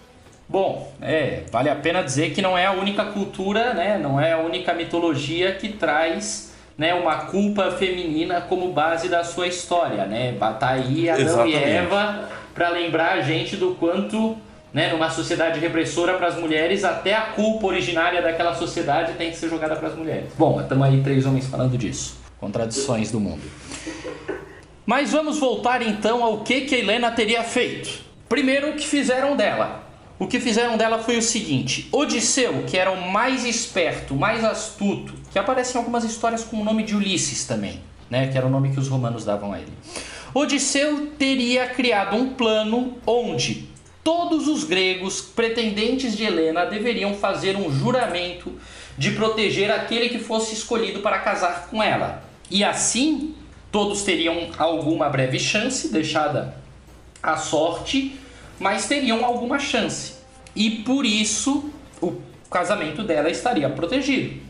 Bom, 0.46 0.92
é, 1.00 1.44
vale 1.50 1.70
a 1.70 1.76
pena 1.76 2.02
dizer 2.02 2.30
que 2.30 2.42
não 2.42 2.56
é 2.56 2.66
a 2.66 2.72
única 2.72 3.06
cultura, 3.06 3.74
né? 3.74 3.98
Não 3.98 4.20
é 4.20 4.32
a 4.32 4.38
única 4.38 4.74
mitologia 4.74 5.54
que 5.54 5.70
traz 5.70 6.47
né, 6.78 6.94
uma 6.94 7.16
culpa 7.26 7.72
feminina 7.72 8.40
como 8.40 8.72
base 8.72 9.08
da 9.08 9.24
sua 9.24 9.48
história, 9.48 10.06
né? 10.06 10.32
Tá 10.60 10.68
aí 10.70 11.10
Adão 11.10 11.24
Exatamente. 11.24 11.56
e 11.56 11.60
Eva 11.60 12.28
para 12.54 12.68
lembrar 12.68 13.14
a 13.14 13.20
gente 13.20 13.56
do 13.56 13.74
quanto, 13.74 14.36
né, 14.72 14.92
numa 14.92 15.10
sociedade 15.10 15.58
repressora 15.58 16.14
para 16.14 16.28
as 16.28 16.36
mulheres, 16.36 16.84
até 16.84 17.14
a 17.14 17.22
culpa 17.22 17.66
originária 17.66 18.22
daquela 18.22 18.54
sociedade 18.54 19.14
tem 19.14 19.30
que 19.30 19.36
ser 19.36 19.48
jogada 19.48 19.74
para 19.74 19.88
as 19.88 19.96
mulheres. 19.96 20.30
Bom, 20.38 20.60
estamos 20.60 20.86
aí 20.86 21.02
três 21.02 21.26
homens 21.26 21.46
falando 21.46 21.76
disso. 21.76 22.16
Contradições 22.38 23.10
do 23.10 23.18
mundo. 23.18 23.42
Mas 24.86 25.10
vamos 25.10 25.38
voltar 25.38 25.82
então 25.82 26.22
ao 26.22 26.38
que 26.38 26.62
que 26.62 26.76
a 26.76 26.78
Helena 26.78 27.10
teria 27.10 27.42
feito. 27.42 28.00
Primeiro, 28.28 28.70
o 28.70 28.72
que 28.74 28.86
fizeram 28.86 29.36
dela. 29.36 29.87
O 30.18 30.26
que 30.26 30.40
fizeram 30.40 30.76
dela 30.76 30.98
foi 30.98 31.16
o 31.16 31.22
seguinte: 31.22 31.88
Odisseu, 31.92 32.64
que 32.66 32.76
era 32.76 32.90
o 32.90 33.10
mais 33.10 33.44
esperto, 33.44 34.14
mais 34.14 34.44
astuto, 34.44 35.14
que 35.30 35.38
aparece 35.38 35.76
em 35.76 35.78
algumas 35.78 36.04
histórias 36.04 36.42
com 36.42 36.60
o 36.60 36.64
nome 36.64 36.82
de 36.82 36.96
Ulisses 36.96 37.44
também, 37.44 37.80
né, 38.10 38.26
que 38.26 38.36
era 38.36 38.46
o 38.46 38.50
nome 38.50 38.72
que 38.72 38.80
os 38.80 38.88
romanos 38.88 39.24
davam 39.24 39.52
a 39.52 39.60
ele. 39.60 39.72
Odisseu 40.34 41.12
teria 41.18 41.68
criado 41.68 42.16
um 42.16 42.30
plano 42.30 42.96
onde 43.06 43.68
todos 44.02 44.48
os 44.48 44.64
gregos 44.64 45.20
pretendentes 45.20 46.16
de 46.16 46.24
Helena 46.24 46.64
deveriam 46.64 47.14
fazer 47.14 47.56
um 47.56 47.70
juramento 47.70 48.52
de 48.96 49.12
proteger 49.12 49.70
aquele 49.70 50.08
que 50.08 50.18
fosse 50.18 50.54
escolhido 50.54 51.00
para 51.00 51.18
casar 51.20 51.68
com 51.70 51.82
ela. 51.82 52.24
E 52.50 52.64
assim, 52.64 53.34
todos 53.70 54.02
teriam 54.02 54.48
alguma 54.58 55.08
breve 55.08 55.38
chance, 55.38 55.92
deixada 55.92 56.56
à 57.22 57.36
sorte, 57.36 58.18
mas 58.58 58.86
teriam 58.86 59.24
alguma 59.24 59.58
chance. 59.58 60.14
E 60.54 60.70
por 60.70 61.04
isso 61.04 61.70
o 62.00 62.20
casamento 62.50 63.02
dela 63.02 63.30
estaria 63.30 63.68
protegido. 63.68 64.40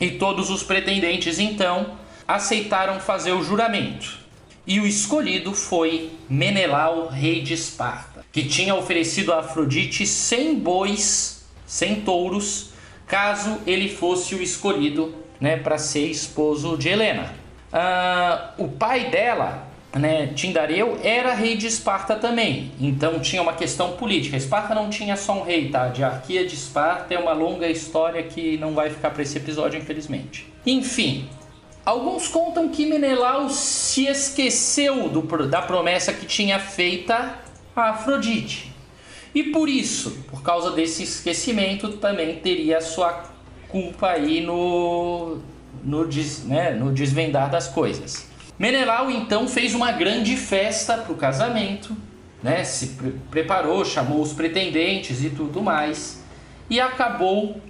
E 0.00 0.12
todos 0.12 0.50
os 0.50 0.62
pretendentes 0.62 1.38
então 1.38 1.96
aceitaram 2.26 3.00
fazer 3.00 3.32
o 3.32 3.42
juramento. 3.42 4.18
E 4.66 4.80
o 4.80 4.86
escolhido 4.86 5.54
foi 5.54 6.10
Menelau, 6.28 7.06
rei 7.06 7.40
de 7.40 7.54
Esparta, 7.54 8.24
que 8.32 8.44
tinha 8.44 8.74
oferecido 8.74 9.32
a 9.32 9.38
Afrodite 9.38 10.04
100 10.04 10.56
bois, 10.56 11.46
100 11.66 12.00
touros, 12.00 12.70
caso 13.06 13.60
ele 13.64 13.88
fosse 13.88 14.34
o 14.34 14.42
escolhido 14.42 15.14
né, 15.40 15.56
para 15.56 15.78
ser 15.78 16.10
esposo 16.10 16.76
de 16.76 16.88
Helena. 16.88 17.32
Ah, 17.72 18.54
o 18.58 18.68
pai 18.68 19.08
dela, 19.08 19.65
né, 19.98 20.28
Tindareu, 20.28 20.98
era 21.02 21.34
rei 21.34 21.56
de 21.56 21.66
Esparta 21.66 22.16
também, 22.16 22.72
então 22.80 23.18
tinha 23.20 23.42
uma 23.42 23.54
questão 23.54 23.92
política. 23.92 24.36
Esparta 24.36 24.74
não 24.74 24.90
tinha 24.90 25.16
só 25.16 25.32
um 25.38 25.42
rei, 25.42 25.68
tá? 25.68 25.84
A 25.84 25.88
diarquia 25.88 26.46
de 26.46 26.54
Esparta 26.54 27.14
é 27.14 27.18
uma 27.18 27.32
longa 27.32 27.68
história 27.68 28.22
que 28.22 28.58
não 28.58 28.74
vai 28.74 28.90
ficar 28.90 29.10
para 29.10 29.22
esse 29.22 29.36
episódio, 29.38 29.78
infelizmente. 29.78 30.46
Enfim, 30.64 31.28
Alguns 31.86 32.26
contam 32.26 32.68
que 32.68 32.84
Menelau 32.84 33.48
se 33.48 34.08
esqueceu 34.08 35.08
do, 35.08 35.22
da 35.46 35.62
promessa 35.62 36.12
que 36.12 36.26
tinha 36.26 36.58
feita 36.58 37.38
a 37.76 37.90
Afrodite. 37.90 38.72
E 39.32 39.44
por 39.44 39.68
isso, 39.68 40.24
por 40.28 40.42
causa 40.42 40.72
desse 40.72 41.04
esquecimento, 41.04 41.92
também 41.98 42.40
teria 42.40 42.80
sua 42.80 43.22
culpa 43.68 44.08
aí 44.08 44.40
no, 44.40 45.38
no, 45.84 46.08
des, 46.08 46.42
né, 46.42 46.72
no 46.72 46.90
desvendar 46.90 47.48
das 47.48 47.68
coisas. 47.68 48.25
Menelau 48.58 49.10
então 49.10 49.46
fez 49.46 49.74
uma 49.74 49.92
grande 49.92 50.36
festa 50.36 50.96
para 50.98 51.12
o 51.12 51.16
casamento, 51.16 51.96
né, 52.42 52.64
se 52.64 52.88
pre 52.88 53.10
preparou, 53.30 53.84
chamou 53.84 54.20
os 54.20 54.32
pretendentes 54.32 55.22
e 55.22 55.30
tudo 55.30 55.62
mais, 55.62 56.22
e 56.70 56.80
acabou 56.80 57.60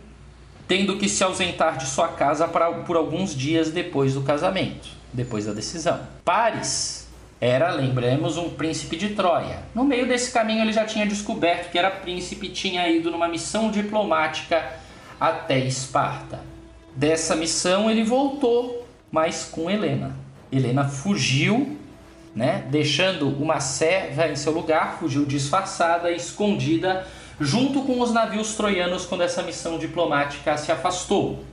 tendo 0.69 0.97
que 0.97 1.09
se 1.09 1.23
ausentar 1.23 1.77
de 1.77 1.87
sua 1.87 2.09
casa 2.09 2.47
pra, 2.49 2.71
por 2.73 2.97
alguns 2.97 3.35
dias 3.35 3.71
depois 3.71 4.15
do 4.15 4.23
casamento, 4.23 4.89
depois 5.13 5.47
da 5.47 5.53
decisão. 5.53 6.01
Paris 6.25 7.07
era, 7.41 7.71
lembremos, 7.71 8.37
um 8.37 8.51
príncipe 8.51 8.97
de 8.97 9.11
Troia. 9.11 9.59
No 9.75 9.85
meio 9.85 10.07
desse 10.07 10.33
caminho 10.33 10.63
ele 10.63 10.73
já 10.73 10.85
tinha 10.85 11.07
descoberto 11.07 11.71
que 11.71 11.79
era 11.79 11.91
príncipe 11.91 12.47
e 12.47 12.51
tinha 12.51 12.89
ido 12.89 13.11
numa 13.11 13.29
missão 13.29 13.71
diplomática 13.71 14.65
até 15.21 15.59
Esparta. 15.59 16.41
Dessa 16.95 17.37
missão 17.37 17.91
ele 17.91 18.03
voltou, 18.03 18.87
mas 19.11 19.45
com 19.45 19.71
Helena. 19.71 20.26
Helena 20.51 20.85
fugiu, 20.85 21.79
né, 22.35 22.65
deixando 22.71 23.29
uma 23.29 23.61
serva 23.61 24.29
em 24.29 24.37
seu 24.37 24.53
lugar, 24.53 24.99
fugiu 24.99 25.25
disfarçada, 25.25 26.11
escondida 26.11 27.07
junto 27.41 27.83
com 27.83 28.01
os 28.01 28.13
navios 28.13 28.55
troianos 28.55 29.05
quando 29.05 29.23
essa 29.23 29.43
missão 29.43 29.79
diplomática 29.79 30.57
se 30.57 30.73
afastou. 30.73 31.45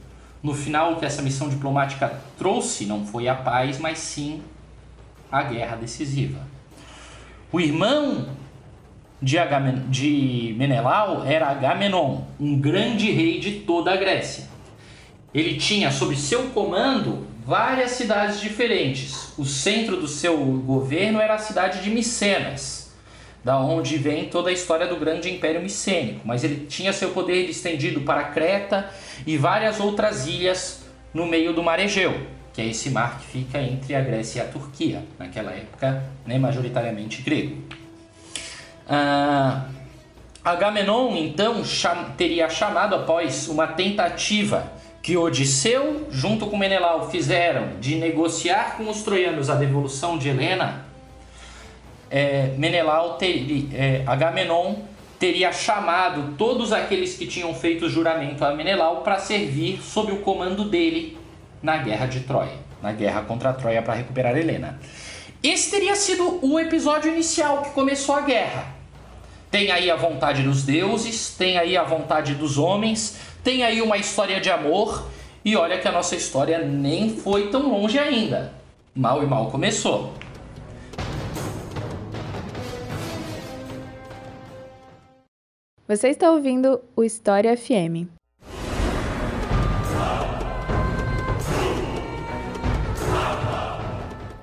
No 0.42 0.54
final, 0.54 0.94
o 0.94 0.96
que 0.98 1.06
essa 1.06 1.22
missão 1.22 1.48
diplomática 1.50 2.20
trouxe 2.38 2.86
não 2.86 3.06
foi 3.06 3.28
a 3.28 3.36
paz, 3.36 3.80
mas 3.80 3.98
sim 3.98 4.42
a 5.32 5.42
guerra 5.44 5.78
decisiva. 5.78 6.40
O 7.52 7.60
irmão 7.60 8.28
de, 9.22 9.38
Agamen 9.38 9.86
de 9.90 10.54
Menelau 10.58 11.26
era 11.26 11.48
Agamenon, 11.48 12.22
um 12.40 12.60
grande 12.60 13.10
rei 13.12 13.40
de 13.40 13.52
toda 13.62 13.94
a 13.94 13.98
Grécia. 13.98 14.50
Ele 15.34 15.56
tinha 15.58 15.92
sob 15.92 16.16
seu 16.16 16.50
comando 16.50 17.26
várias 17.46 17.92
cidades 17.92 18.40
diferentes. 18.40 19.34
O 19.38 19.46
centro 19.46 19.98
do 19.98 20.08
seu 20.08 20.38
governo 20.38 21.20
era 21.20 21.36
a 21.36 21.40
cidade 21.40 21.82
de 21.82 21.90
Micenas 21.90 22.84
da 23.44 23.60
onde 23.60 23.98
vem 23.98 24.30
toda 24.30 24.50
a 24.50 24.54
história 24.54 24.88
do 24.88 24.96
grande 24.96 25.30
império 25.30 25.62
micênico, 25.62 26.22
mas 26.24 26.44
ele 26.44 26.66
tinha 26.66 26.94
seu 26.94 27.10
poder 27.10 27.50
estendido 27.50 28.02
para 28.02 28.24
Creta 28.26 28.90
e 29.28 29.36
várias 29.38 29.80
outras 29.80 30.26
ilhas 30.26 30.86
no 31.14 31.26
meio 31.26 31.54
do 31.54 31.62
mar 31.62 31.80
Egeu, 31.80 32.26
que 32.54 32.62
é 32.62 32.66
esse 32.68 32.90
mar 32.90 33.20
que 33.20 33.26
fica 33.26 33.62
entre 33.62 33.94
a 33.96 34.02
Grécia 34.02 34.40
e 34.40 34.42
a 34.44 34.48
Turquia, 34.48 35.04
naquela 35.20 35.52
época 35.52 36.06
né, 36.26 36.40
majoritariamente 36.40 37.22
grego. 37.22 37.58
Ah, 38.88 39.66
Agamenon 40.44 41.16
então 41.16 41.64
cham 41.66 42.12
teria 42.18 42.50
chamado 42.50 42.96
após 42.96 43.48
uma 43.48 43.68
tentativa 43.68 44.72
que 45.04 45.16
Odisseu 45.16 46.08
junto 46.10 46.48
com 46.48 46.58
Menelau 46.58 47.12
fizeram 47.12 47.80
de 47.80 47.96
negociar 47.96 48.78
com 48.78 48.90
os 48.90 49.04
troianos 49.04 49.50
a 49.50 49.56
devolução 49.56 50.18
de 50.18 50.30
Helena 50.30 50.92
é, 52.14 52.54
Menelau 52.60 53.18
teria, 53.18 53.66
é, 53.74 54.04
Agamenon 54.06 54.76
teria 55.18 55.52
chamado 55.52 56.36
todos 56.38 56.72
aqueles 56.72 57.18
que 57.18 57.26
tinham 57.26 57.56
feito 57.56 57.90
juramento 57.90 58.46
a 58.46 58.54
Menelau 58.54 59.02
para 59.02 59.18
servir 59.18 59.82
sob 59.82 60.12
o 60.12 60.18
comando 60.18 60.64
dele 60.66 61.18
na 61.60 61.78
guerra 61.78 62.06
de 62.06 62.20
Troia, 62.20 62.54
na 62.84 62.92
guerra 62.92 63.24
contra 63.24 63.50
a 63.50 63.54
Troia 63.54 63.82
para 63.82 63.96
recuperar 63.96 64.38
Helena. 64.38 64.80
Esse 65.42 65.72
teria 65.72 65.96
sido 65.96 66.40
o 66.46 66.60
episódio 66.60 67.12
inicial 67.12 67.64
que 67.64 67.72
começou 67.72 68.14
a 68.14 68.22
guerra. 68.22 68.68
Tem 69.50 69.72
aí 69.72 69.90
a 69.90 69.96
vontade 69.96 70.44
dos 70.44 70.64
deuses, 70.64 71.34
tem 71.36 71.58
aí 71.58 71.76
a 71.76 71.84
vontade 71.84 72.36
dos 72.36 72.60
homens, 72.60 73.18
tem 73.44 73.64
aí 73.64 73.82
uma 73.82 73.98
história 73.98 74.40
de 74.40 74.50
amor, 74.50 75.06
e 75.44 75.56
olha 75.56 75.78
que 75.78 75.88
a 75.88 75.92
nossa 75.92 76.16
história 76.16 76.60
nem 76.60 77.10
foi 77.10 77.50
tão 77.50 77.70
longe 77.70 78.00
ainda. 78.00 78.54
Mal 78.96 79.22
e 79.22 79.26
mal 79.26 79.52
começou. 79.52 80.14
Você 85.86 86.08
está 86.08 86.32
ouvindo 86.32 86.80
o 86.96 87.04
História 87.04 87.58
FM. 87.58 88.08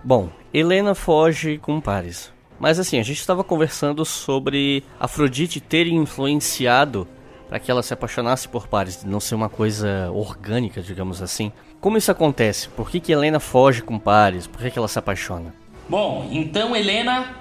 Bom, 0.05 0.29
Helena 0.53 0.95
foge 0.95 1.57
com 1.57 1.81
Paris. 1.81 2.31
Mas 2.59 2.79
assim, 2.79 2.99
a 2.99 3.03
gente 3.03 3.21
estava 3.21 3.43
conversando 3.43 4.05
sobre 4.05 4.85
Afrodite 4.99 5.61
ter 5.61 5.87
influenciado 5.87 7.09
para 7.51 7.59
que 7.59 7.69
ela 7.69 7.83
se 7.83 7.93
apaixonasse 7.93 8.47
por 8.47 8.69
Paris, 8.69 9.03
não 9.03 9.19
ser 9.19 9.35
uma 9.35 9.49
coisa 9.49 10.09
orgânica, 10.13 10.81
digamos 10.81 11.21
assim. 11.21 11.51
Como 11.81 11.99
isso 11.99 12.09
acontece? 12.09 12.69
Por 12.69 12.89
que, 12.89 13.01
que 13.01 13.11
Helena 13.11 13.41
foge 13.41 13.83
com 13.83 13.99
Paris? 13.99 14.47
Por 14.47 14.61
que, 14.61 14.71
que 14.71 14.79
ela 14.79 14.87
se 14.87 15.01
apaixona? 15.01 15.53
Bom, 15.89 16.29
então 16.31 16.77
Helena 16.77 17.35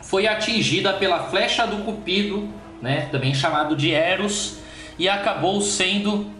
foi 0.00 0.28
atingida 0.28 0.92
pela 0.92 1.24
flecha 1.24 1.66
do 1.66 1.78
Cupido, 1.84 2.48
né, 2.80 3.08
também 3.10 3.34
chamado 3.34 3.74
de 3.74 3.90
Eros, 3.90 4.58
e 4.96 5.08
acabou 5.08 5.60
sendo 5.60 6.30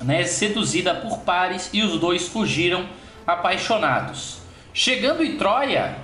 né, 0.00 0.22
seduzida 0.22 0.94
por 0.94 1.18
Paris 1.22 1.70
e 1.72 1.82
os 1.82 1.98
dois 1.98 2.28
fugiram 2.28 2.86
apaixonados. 3.26 4.38
Chegando 4.72 5.24
em 5.24 5.36
Troia, 5.36 5.96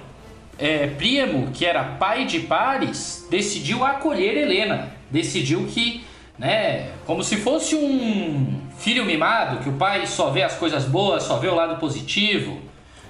é, 0.59 0.89
Príamo, 0.89 1.53
que 1.53 1.65
era 1.65 1.85
pai 1.85 2.25
de 2.25 2.41
Paris, 2.41 3.29
decidiu 3.31 3.85
acolher 3.85 4.37
Helena. 4.37 4.93
Decidiu 5.09 5.67
que, 5.67 6.05
né, 6.39 6.91
como 7.07 7.23
se 7.23 7.37
fosse 7.37 7.75
um 7.75 8.61
filho 8.77 9.05
mimado, 9.05 9.63
que 9.63 9.69
o 9.69 9.75
pai 9.75 10.07
só 10.07 10.31
vê 10.31 10.43
as 10.43 10.55
coisas 10.57 10.85
boas, 10.85 11.23
só 11.23 11.39
vê 11.39 11.49
o 11.49 11.55
lado 11.55 11.79
positivo, 11.79 12.61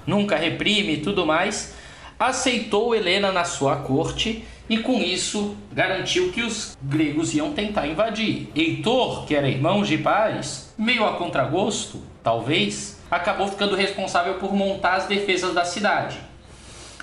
nunca 0.06 0.36
reprime 0.36 0.94
e 0.94 1.00
tudo 1.00 1.24
mais, 1.24 1.74
aceitou 2.18 2.94
Helena 2.94 3.32
na 3.32 3.44
sua 3.44 3.76
corte 3.76 4.44
e 4.68 4.78
com 4.78 5.00
isso 5.00 5.56
garantiu 5.72 6.32
que 6.32 6.42
os 6.42 6.76
gregos 6.82 7.34
iam 7.34 7.52
tentar 7.52 7.86
invadir. 7.86 8.50
Heitor, 8.54 9.26
que 9.26 9.34
era 9.34 9.48
irmão 9.48 9.82
de 9.82 9.98
Paris, 9.98 10.72
meio 10.78 11.04
a 11.06 11.16
contragosto, 11.16 12.02
talvez, 12.22 13.00
acabou 13.10 13.48
ficando 13.48 13.74
responsável 13.76 14.34
por 14.34 14.54
montar 14.54 14.94
as 14.94 15.06
defesas 15.06 15.54
da 15.54 15.64
cidade. 15.64 16.18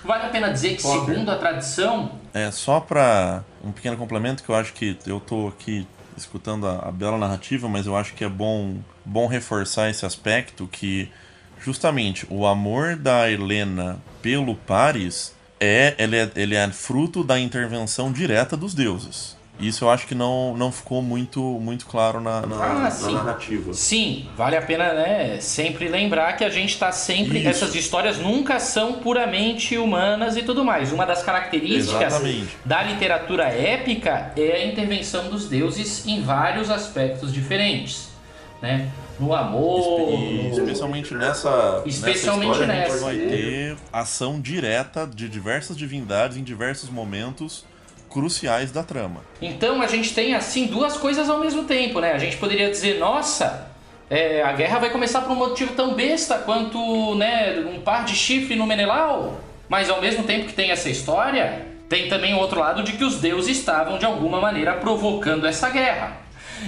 Vale 0.03 0.25
a 0.25 0.29
pena 0.29 0.49
dizer 0.49 0.75
que, 0.75 0.81
segundo 0.81 1.29
a 1.29 1.35
tradição. 1.35 2.11
É, 2.33 2.49
só 2.49 2.79
para 2.79 3.43
um 3.63 3.71
pequeno 3.71 3.95
complemento 3.95 4.43
que 4.43 4.49
eu 4.49 4.55
acho 4.55 4.73
que 4.73 4.97
eu 5.05 5.19
tô 5.19 5.47
aqui 5.47 5.85
escutando 6.17 6.67
a, 6.67 6.87
a, 6.87 6.91
bela 6.91 7.17
narrativa, 7.17 7.67
mas 7.67 7.85
eu 7.85 7.95
acho 7.95 8.13
que 8.13 8.23
é 8.23 8.29
bom, 8.29 8.77
bom 9.05 9.27
reforçar 9.27 9.89
esse 9.89 10.05
aspecto 10.05 10.67
que 10.71 11.09
justamente 11.59 12.25
o 12.29 12.45
amor 12.45 12.95
da 12.95 13.29
Helena 13.29 14.01
pelo 14.21 14.55
Paris 14.55 15.33
é 15.59 15.95
ele, 15.97 16.17
é 16.17 16.31
ele 16.35 16.55
é 16.55 16.67
fruto 16.71 17.23
da 17.23 17.39
intervenção 17.39 18.11
direta 18.11 18.57
dos 18.57 18.73
deuses. 18.73 19.37
Isso 19.61 19.85
eu 19.85 19.89
acho 19.89 20.07
que 20.07 20.15
não, 20.15 20.55
não 20.57 20.71
ficou 20.71 21.01
muito, 21.01 21.41
muito 21.41 21.85
claro 21.85 22.19
na, 22.19 22.41
na, 22.41 22.55
ah, 22.55 22.89
na 22.89 23.11
narrativa. 23.11 23.73
Sim, 23.73 24.27
vale 24.35 24.57
a 24.57 24.61
pena 24.61 24.93
né, 24.93 25.39
sempre 25.39 25.87
lembrar 25.87 26.35
que 26.35 26.43
a 26.43 26.49
gente 26.49 26.69
está 26.69 26.91
sempre. 26.91 27.39
Isso. 27.39 27.49
Essas 27.49 27.75
histórias 27.75 28.17
nunca 28.17 28.59
são 28.59 28.93
puramente 28.93 29.77
humanas 29.77 30.35
e 30.35 30.43
tudo 30.43 30.65
mais. 30.65 30.91
Uma 30.91 31.05
das 31.05 31.21
características 31.23 32.13
Exatamente. 32.13 32.57
da 32.65 32.81
literatura 32.83 33.43
épica 33.45 34.33
é 34.35 34.63
a 34.63 34.65
intervenção 34.65 35.29
dos 35.29 35.47
deuses 35.47 36.05
em 36.07 36.21
vários 36.21 36.69
aspectos 36.69 37.31
diferentes. 37.31 38.09
Né? 38.61 38.91
No 39.19 39.33
amor. 39.33 40.11
E, 40.11 40.49
especialmente 40.49 41.13
nessa. 41.13 41.83
Especialmente 41.85 42.59
nessa. 42.65 42.95
História, 42.95 42.99
nessa. 42.99 43.07
A 43.07 43.13
gente 43.13 43.27
vai 43.27 43.37
ter 43.37 43.77
ação 43.93 44.39
direta 44.39 45.07
de 45.07 45.29
diversas 45.29 45.77
divindades 45.77 46.37
em 46.37 46.43
diversos 46.43 46.89
momentos 46.89 47.65
cruciais 48.11 48.71
da 48.71 48.83
trama. 48.83 49.21
Então 49.41 49.81
a 49.81 49.87
gente 49.87 50.13
tem 50.13 50.35
assim 50.35 50.67
duas 50.67 50.97
coisas 50.97 51.29
ao 51.29 51.39
mesmo 51.39 51.63
tempo, 51.63 51.99
né? 51.99 52.11
A 52.11 52.17
gente 52.17 52.37
poderia 52.37 52.69
dizer, 52.69 52.99
nossa, 52.99 53.71
é, 54.09 54.43
a 54.43 54.51
guerra 54.51 54.79
vai 54.79 54.89
começar 54.89 55.21
por 55.21 55.31
um 55.31 55.35
motivo 55.35 55.73
tão 55.73 55.95
besta 55.95 56.37
quanto 56.39 57.15
né, 57.15 57.59
um 57.73 57.79
par 57.79 58.03
de 58.03 58.13
chifre 58.13 58.55
no 58.55 58.67
Menelau, 58.67 59.39
mas 59.69 59.89
ao 59.89 60.01
mesmo 60.01 60.23
tempo 60.23 60.47
que 60.47 60.53
tem 60.53 60.69
essa 60.69 60.89
história, 60.89 61.65
tem 61.87 62.09
também 62.09 62.33
o 62.33 62.37
outro 62.37 62.59
lado 62.59 62.83
de 62.83 62.93
que 62.93 63.03
os 63.03 63.21
deuses 63.21 63.57
estavam 63.57 63.97
de 63.97 64.05
alguma 64.05 64.41
maneira 64.41 64.73
provocando 64.73 65.47
essa 65.47 65.69
guerra. 65.69 66.17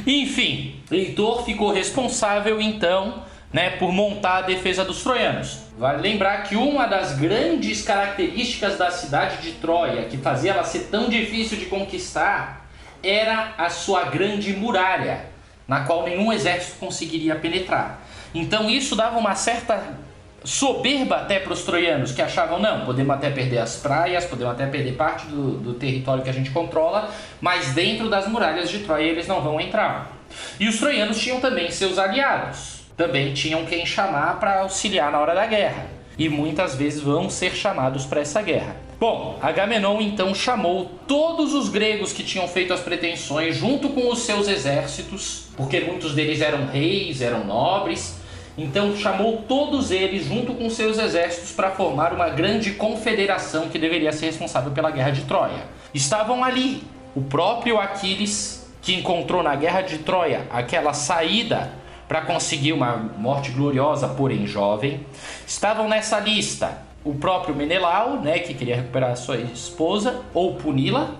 Enfim, 0.08 0.76
Heitor 0.90 1.44
ficou 1.44 1.72
responsável 1.72 2.60
então 2.60 3.24
né, 3.54 3.70
por 3.70 3.94
montar 3.94 4.38
a 4.38 4.42
defesa 4.42 4.84
dos 4.84 5.04
troianos. 5.04 5.60
Vale 5.78 6.02
lembrar 6.02 6.44
que 6.44 6.56
uma 6.56 6.88
das 6.88 7.14
grandes 7.14 7.84
características 7.84 8.80
da 8.80 8.90
cidade 8.90 9.38
de 9.44 9.52
Troia, 9.54 10.06
que 10.06 10.18
fazia 10.18 10.52
ela 10.52 10.64
ser 10.64 10.88
tão 10.90 11.08
difícil 11.08 11.60
de 11.60 11.68
conquistar, 11.68 12.68
era 13.04 13.54
a 13.58 13.70
sua 13.70 14.06
grande 14.06 14.54
muralha, 14.54 15.26
na 15.68 15.82
qual 15.82 16.04
nenhum 16.04 16.34
exército 16.34 16.78
conseguiria 16.80 17.36
penetrar. 17.36 18.02
Então 18.34 18.68
isso 18.70 18.96
dava 18.96 19.20
uma 19.20 19.36
certa 19.36 19.84
soberba 20.44 21.18
até 21.18 21.40
para 21.40 21.54
os 21.54 21.62
troianos, 21.62 22.12
que 22.12 22.22
achavam, 22.22 22.60
não, 22.60 22.86
podemos 22.86 23.16
até 23.16 23.30
perder 23.30 23.60
as 23.60 23.78
praias, 23.78 24.26
podemos 24.26 24.54
até 24.54 24.66
perder 24.66 24.94
parte 24.96 25.28
do, 25.28 25.58
do 25.58 25.74
território 25.76 26.24
que 26.24 26.30
a 26.30 26.34
gente 26.34 26.50
controla, 26.50 27.10
mas 27.40 27.74
dentro 27.74 28.10
das 28.10 28.28
muralhas 28.28 28.70
de 28.70 28.80
Troia 28.80 29.06
eles 29.06 29.28
não 29.28 29.42
vão 29.42 29.62
entrar. 29.62 30.12
E 30.60 30.68
os 30.68 30.80
troianos 30.80 31.20
tinham 31.20 31.40
também 31.40 31.70
seus 31.70 32.00
aliados 32.00 32.73
também 32.96 33.34
tinham 33.34 33.66
quem 33.66 33.86
chamar 33.86 34.40
para 34.40 34.62
auxiliar 34.62 35.12
na 35.12 35.20
hora 35.20 35.34
da 35.34 35.46
guerra. 35.46 35.88
E 36.18 36.30
muitas 36.30 36.76
vezes 36.76 37.02
vão 37.02 37.30
ser 37.30 37.56
chamados 37.56 38.06
para 38.06 38.22
essa 38.22 38.42
guerra. 38.42 38.76
Bom, 39.00 39.38
Agamenon 39.42 40.00
então 40.00 40.34
chamou 40.34 40.86
todos 41.08 41.54
os 41.54 41.68
gregos 41.70 42.14
que 42.14 42.24
tinham 42.24 42.48
feito 42.48 42.72
as 42.72 42.80
pretensões 42.80 43.58
junto 43.58 43.90
com 43.90 44.10
os 44.10 44.20
seus 44.20 44.48
exércitos, 44.48 45.48
porque 45.58 45.80
muitos 45.82 46.14
deles 46.14 46.40
eram 46.40 46.68
reis, 46.68 47.22
eram 47.22 47.44
nobres. 47.44 48.16
Então 48.58 48.96
chamou 48.96 49.44
todos 49.48 49.90
eles 49.90 50.26
junto 50.26 50.54
com 50.54 50.70
seus 50.70 51.00
exércitos 51.00 51.52
para 51.52 51.72
formar 51.72 52.14
uma 52.14 52.30
grande 52.30 52.74
confederação 52.74 53.68
que 53.68 53.80
deveria 53.80 54.12
ser 54.12 54.28
responsável 54.28 54.72
pela 54.72 54.92
guerra 54.92 55.10
de 55.10 55.22
Troia. 55.24 55.66
Estavam 55.94 56.44
ali 56.44 56.84
o 57.16 57.22
próprio 57.22 57.80
Aquiles, 57.80 58.66
que 58.82 58.94
encontrou 58.94 59.42
na 59.42 59.56
guerra 59.56 59.82
de 59.82 59.98
Troia 59.98 60.48
aquela 60.52 60.94
saída 60.94 61.72
para 62.14 62.22
conseguir 62.22 62.74
uma 62.74 62.96
morte 63.18 63.50
gloriosa, 63.50 64.08
porém 64.08 64.46
jovem. 64.46 65.04
Estavam 65.48 65.90
nessa 65.90 66.20
lista 66.20 66.78
o 67.04 67.16
próprio 67.16 67.56
Menelau, 67.56 68.22
né, 68.22 68.38
que 68.38 68.54
queria 68.54 68.76
recuperar 68.76 69.18
sua 69.18 69.38
esposa, 69.38 70.22
ou 70.32 70.54
puni-la. 70.54 71.16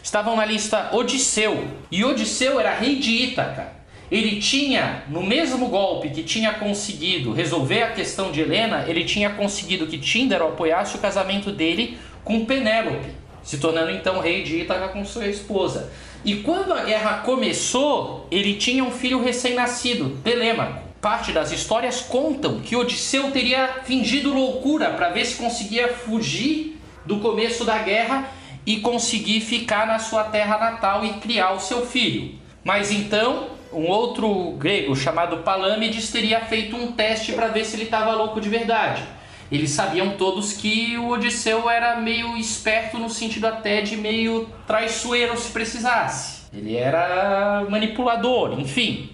Estavam 0.00 0.36
na 0.36 0.44
lista 0.44 0.90
Odisseu, 0.94 1.66
e 1.90 2.04
Odisseu 2.04 2.60
era 2.60 2.76
rei 2.76 3.00
de 3.00 3.10
Ítaca. 3.10 3.72
Ele 4.08 4.40
tinha, 4.40 5.02
no 5.08 5.20
mesmo 5.20 5.66
golpe 5.66 6.10
que 6.10 6.22
tinha 6.22 6.54
conseguido 6.54 7.32
resolver 7.32 7.82
a 7.82 7.90
questão 7.90 8.30
de 8.30 8.40
Helena, 8.40 8.84
ele 8.86 9.02
tinha 9.02 9.30
conseguido 9.30 9.88
que 9.88 9.98
Tíndaro 9.98 10.46
apoiasse 10.46 10.94
o 10.94 11.00
casamento 11.00 11.50
dele 11.50 11.98
com 12.22 12.44
Penélope, 12.44 13.10
se 13.42 13.58
tornando 13.58 13.90
então 13.90 14.20
rei 14.20 14.44
de 14.44 14.60
Ítaca 14.60 14.90
com 14.90 15.04
sua 15.04 15.26
esposa. 15.26 15.90
E 16.24 16.36
quando 16.36 16.72
a 16.72 16.84
guerra 16.84 17.18
começou, 17.18 18.26
ele 18.30 18.54
tinha 18.54 18.82
um 18.82 18.90
filho 18.90 19.22
recém-nascido, 19.22 20.18
Telêmaco. 20.24 20.82
Parte 20.98 21.32
das 21.32 21.52
histórias 21.52 22.00
contam 22.00 22.60
que 22.60 22.74
Odisseu 22.74 23.30
teria 23.30 23.82
fingido 23.84 24.32
loucura 24.32 24.88
para 24.90 25.10
ver 25.10 25.26
se 25.26 25.34
conseguia 25.36 25.88
fugir 25.92 26.80
do 27.04 27.18
começo 27.18 27.62
da 27.66 27.76
guerra 27.76 28.26
e 28.64 28.80
conseguir 28.80 29.40
ficar 29.40 29.86
na 29.86 29.98
sua 29.98 30.24
terra 30.24 30.56
natal 30.56 31.04
e 31.04 31.12
criar 31.14 31.52
o 31.52 31.60
seu 31.60 31.84
filho. 31.84 32.38
Mas 32.64 32.90
então, 32.90 33.48
um 33.70 33.86
outro 33.86 34.52
grego 34.52 34.96
chamado 34.96 35.38
Palâmedes 35.38 36.10
teria 36.10 36.40
feito 36.40 36.74
um 36.74 36.92
teste 36.92 37.32
para 37.32 37.48
ver 37.48 37.66
se 37.66 37.76
ele 37.76 37.84
estava 37.84 38.14
louco 38.14 38.40
de 38.40 38.48
verdade. 38.48 39.02
Eles 39.50 39.70
sabiam 39.70 40.16
todos 40.16 40.54
que 40.54 40.96
o 40.96 41.08
Odisseu 41.08 41.68
era 41.68 41.96
meio 42.00 42.36
esperto 42.36 42.98
no 42.98 43.10
sentido 43.10 43.46
até 43.46 43.82
de 43.82 43.96
meio 43.96 44.48
traiçoeiro 44.66 45.36
se 45.36 45.50
precisasse. 45.50 46.44
Ele 46.52 46.76
era 46.76 47.66
manipulador, 47.68 48.58
enfim. 48.58 49.10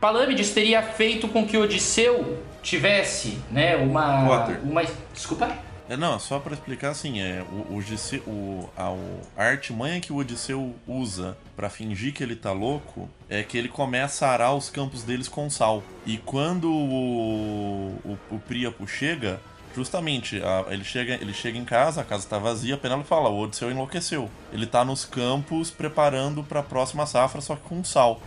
Palâmedes 0.00 0.50
teria 0.50 0.80
feito 0.82 1.26
com 1.28 1.46
que 1.46 1.56
Odisseu 1.56 2.38
tivesse, 2.62 3.38
né, 3.50 3.76
uma 3.76 4.26
Potter. 4.26 4.60
uma 4.62 4.82
desculpa. 5.12 5.50
É, 5.88 5.96
não, 5.96 6.18
só 6.18 6.38
para 6.38 6.52
explicar 6.52 6.90
assim, 6.90 7.20
é 7.20 7.42
o, 7.50 7.78
o, 7.78 8.30
o, 8.30 8.70
a, 8.76 8.94
a 9.42 9.44
artimanha 9.46 10.00
que 10.00 10.12
o 10.12 10.16
Odisseu 10.16 10.74
usa 10.86 11.36
para 11.56 11.70
fingir 11.70 12.12
que 12.12 12.22
ele 12.22 12.36
tá 12.36 12.52
louco 12.52 13.08
é 13.28 13.42
que 13.42 13.56
ele 13.56 13.68
começa 13.68 14.26
a 14.26 14.30
arar 14.32 14.54
os 14.54 14.68
campos 14.68 15.02
deles 15.02 15.28
com 15.28 15.48
sal. 15.48 15.82
E 16.04 16.18
quando 16.18 16.70
o, 16.70 17.98
o, 18.04 18.18
o 18.30 18.38
Príapo 18.38 18.86
chega, 18.86 19.40
Justamente, 19.78 20.42
a, 20.42 20.72
ele, 20.72 20.82
chega, 20.82 21.14
ele 21.14 21.32
chega 21.32 21.56
em 21.56 21.64
casa, 21.64 22.00
a 22.00 22.04
casa 22.04 22.24
está 22.24 22.36
vazia, 22.36 22.74
a 22.74 22.76
Penélope 22.76 23.06
fala: 23.06 23.28
o 23.28 23.38
Odisseu 23.38 23.70
enlouqueceu. 23.70 24.28
Ele 24.52 24.64
está 24.64 24.84
nos 24.84 25.04
campos 25.04 25.70
preparando 25.70 26.42
para 26.42 26.58
a 26.58 26.64
próxima 26.64 27.06
safra, 27.06 27.40
só 27.40 27.54
que 27.54 27.62
com 27.62 27.84
sal. 27.84 28.20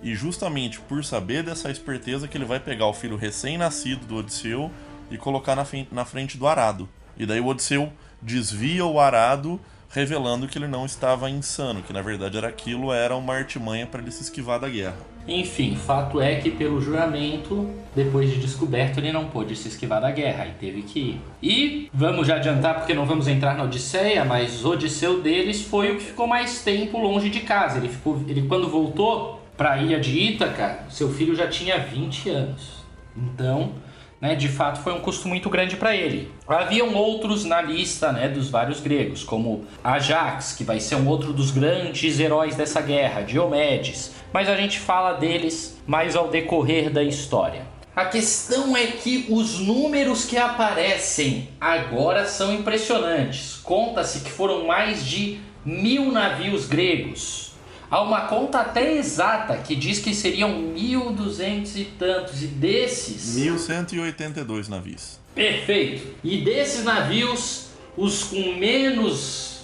E 0.00 0.14
justamente 0.14 0.78
por 0.78 1.04
saber 1.04 1.42
dessa 1.42 1.68
esperteza 1.68 2.28
que 2.28 2.38
ele 2.38 2.44
vai 2.44 2.60
pegar 2.60 2.86
o 2.86 2.94
filho 2.94 3.16
recém-nascido 3.16 4.06
do 4.06 4.18
Odisseu 4.18 4.70
e 5.10 5.18
colocar 5.18 5.56
na, 5.56 5.66
na 5.90 6.04
frente 6.04 6.38
do 6.38 6.46
arado. 6.46 6.88
E 7.16 7.26
daí 7.26 7.40
o 7.40 7.46
Odisseu 7.46 7.92
desvia 8.22 8.86
o 8.86 9.00
arado 9.00 9.60
revelando 9.90 10.46
que 10.46 10.58
ele 10.58 10.68
não 10.68 10.86
estava 10.86 11.28
insano, 11.28 11.82
que 11.82 11.92
na 11.92 12.02
verdade 12.02 12.36
era 12.36 12.46
aquilo, 12.46 12.92
era 12.92 13.16
uma 13.16 13.34
artimanha 13.34 13.84
para 13.84 14.00
ele 14.00 14.12
se 14.12 14.22
esquivar 14.22 14.60
da 14.60 14.68
guerra. 14.68 14.98
Enfim, 15.28 15.76
fato 15.76 16.20
é 16.22 16.36
que 16.36 16.50
pelo 16.50 16.80
juramento, 16.80 17.68
depois 17.94 18.30
de 18.30 18.40
descoberto, 18.40 18.98
ele 18.98 19.12
não 19.12 19.26
pôde 19.26 19.54
se 19.54 19.68
esquivar 19.68 20.00
da 20.00 20.10
guerra 20.10 20.46
e 20.46 20.52
teve 20.52 20.82
que 20.82 20.98
ir. 20.98 21.20
E 21.42 21.90
vamos 21.92 22.26
já 22.26 22.36
adiantar 22.36 22.76
porque 22.76 22.94
não 22.94 23.04
vamos 23.04 23.28
entrar 23.28 23.54
na 23.54 23.64
Odisseia, 23.64 24.24
mas 24.24 24.64
o 24.64 24.70
Odisseu 24.70 25.20
deles 25.20 25.62
foi 25.62 25.92
o 25.92 25.96
que 25.96 26.04
ficou 26.04 26.26
mais 26.26 26.62
tempo 26.62 26.98
longe 26.98 27.28
de 27.28 27.40
casa. 27.40 27.76
Ele 27.76 27.88
ficou, 27.88 28.22
ele 28.26 28.48
quando 28.48 28.68
voltou 28.68 29.42
para 29.54 29.72
a 29.72 29.78
ilha 29.78 30.00
de 30.00 30.18
Ítaca, 30.18 30.84
seu 30.88 31.12
filho 31.12 31.34
já 31.34 31.46
tinha 31.46 31.78
20 31.78 32.30
anos. 32.30 32.78
Então, 33.14 33.72
né, 34.20 34.34
de 34.34 34.48
fato 34.48 34.80
foi 34.80 34.92
um 34.92 35.00
custo 35.00 35.28
muito 35.28 35.48
grande 35.50 35.76
para 35.76 35.94
ele. 35.94 36.30
Haviam 36.46 36.94
outros 36.94 37.44
na 37.44 37.60
lista 37.60 38.12
né, 38.12 38.28
dos 38.28 38.48
vários 38.48 38.80
gregos, 38.80 39.22
como 39.22 39.64
Ajax, 39.82 40.54
que 40.54 40.64
vai 40.64 40.80
ser 40.80 40.96
um 40.96 41.06
outro 41.06 41.32
dos 41.32 41.50
grandes 41.50 42.18
heróis 42.18 42.56
dessa 42.56 42.80
guerra, 42.80 43.22
Diomedes, 43.22 44.14
mas 44.32 44.48
a 44.48 44.56
gente 44.56 44.78
fala 44.78 45.14
deles 45.14 45.80
mais 45.86 46.16
ao 46.16 46.28
decorrer 46.28 46.90
da 46.90 47.02
história. 47.02 47.66
A 47.94 48.04
questão 48.04 48.76
é 48.76 48.86
que 48.86 49.26
os 49.28 49.58
números 49.58 50.24
que 50.24 50.36
aparecem 50.36 51.48
agora 51.60 52.26
são 52.26 52.54
impressionantes. 52.54 53.56
Conta-se 53.56 54.20
que 54.20 54.30
foram 54.30 54.66
mais 54.66 55.04
de 55.04 55.40
mil 55.64 56.12
navios 56.12 56.66
gregos 56.66 57.48
Há 57.90 58.02
uma 58.02 58.22
conta 58.22 58.60
até 58.60 58.96
exata 58.96 59.56
que 59.56 59.74
diz 59.74 59.98
que 59.98 60.14
seriam 60.14 60.50
1.200 60.74 61.76
e 61.76 61.84
tantos, 61.84 62.42
e 62.42 62.46
desses. 62.46 63.36
1182 63.36 64.68
navios. 64.68 65.18
Perfeito! 65.34 66.14
E 66.22 66.42
desses 66.42 66.84
navios, 66.84 67.68
os 67.96 68.24
com 68.24 68.54
menos 68.56 69.57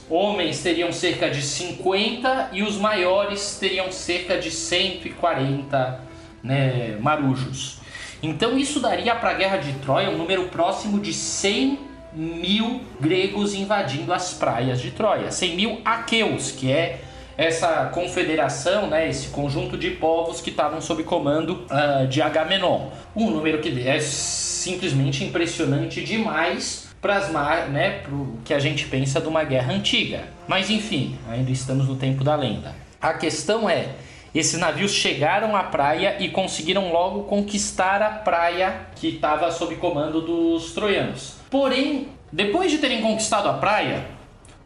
homens 0.55 0.62
teriam 0.62 0.93
cerca 0.93 1.29
de 1.29 1.43
50 1.43 2.51
e 2.53 2.62
os 2.62 2.77
maiores 2.77 3.59
teriam 3.59 3.90
cerca 3.90 4.38
de 4.38 4.51
140 4.51 6.01
né, 6.43 6.97
marujos. 7.01 7.79
Então 8.23 8.57
isso 8.57 8.81
daria 8.81 9.14
para 9.14 9.31
a 9.31 9.35
Guerra 9.35 9.57
de 9.57 9.73
Troia 9.75 10.11
um 10.11 10.17
número 10.17 10.45
próximo 10.49 11.01
de 11.01 11.12
100 11.12 11.79
mil 12.14 12.81
gregos 13.01 13.55
invadindo 13.55 14.12
as 14.12 14.35
praias 14.35 14.81
de 14.81 14.93
Troia. 14.93 15.31
100 15.31 15.57
mil 15.57 15.81
aqueus, 15.85 16.53
que 16.53 16.71
é 16.71 17.01
essa 17.37 17.90
confederação, 17.93 18.87
né, 18.87 19.09
esse 19.09 19.29
conjunto 19.29 19.77
de 19.77 19.90
povos 19.90 20.40
que 20.40 20.51
estavam 20.51 20.81
sob 20.81 21.03
comando 21.03 21.67
uh, 21.69 22.07
de 22.07 22.23
Agamenon. 22.23 22.90
Um 23.17 23.29
número 23.31 23.59
que 23.59 23.87
é 23.87 23.99
simplesmente 23.99 25.25
impressionante 25.25 26.03
demais 26.05 26.84
para 27.05 27.21
né, 27.67 28.03
o 28.11 28.38
que 28.43 28.55
a 28.55 28.59
gente 28.59 28.87
pensa 28.87 29.21
de 29.21 29.29
uma 29.29 29.45
guerra 29.45 29.75
antiga. 29.75 30.25
Mas 30.49 30.71
enfim, 30.71 31.19
ainda 31.29 31.51
estamos 31.51 31.87
no 31.87 31.97
tempo 31.97 32.25
da 32.25 32.35
lenda. 32.35 32.75
A 32.99 33.12
questão 33.12 33.69
é, 33.69 33.90
esses 34.35 34.59
navios 34.59 34.90
chegaram 34.90 35.55
à 35.55 35.64
praia 35.64 36.17
e 36.19 36.31
conseguiram 36.31 36.90
logo 36.90 37.25
conquistar 37.25 38.01
a 38.01 38.09
praia 38.09 38.87
que 38.97 39.09
estava 39.09 39.51
sob 39.51 39.77
comando 39.77 40.23
dos 40.23 40.73
troianos. 40.73 41.35
Porém, 41.51 42.09
depois 42.33 42.71
de 42.71 42.79
terem 42.79 43.03
conquistado 43.03 43.51
a 43.51 43.53
praia, 43.53 44.07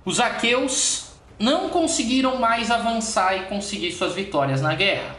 os 0.04 0.20
aqueus 0.20 1.10
não 1.40 1.68
conseguiram 1.68 2.36
mais 2.36 2.70
avançar 2.70 3.36
e 3.36 3.46
conseguir 3.46 3.90
suas 3.90 4.14
vitórias 4.14 4.62
na 4.62 4.76
guerra. 4.76 5.16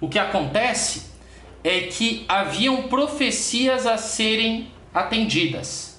O 0.00 0.08
que 0.08 0.18
acontece 0.18 1.10
é 1.62 1.80
que 1.80 2.24
haviam 2.26 2.84
profecias 2.84 3.86
a 3.86 3.98
serem 3.98 4.68
atendidas, 4.94 5.89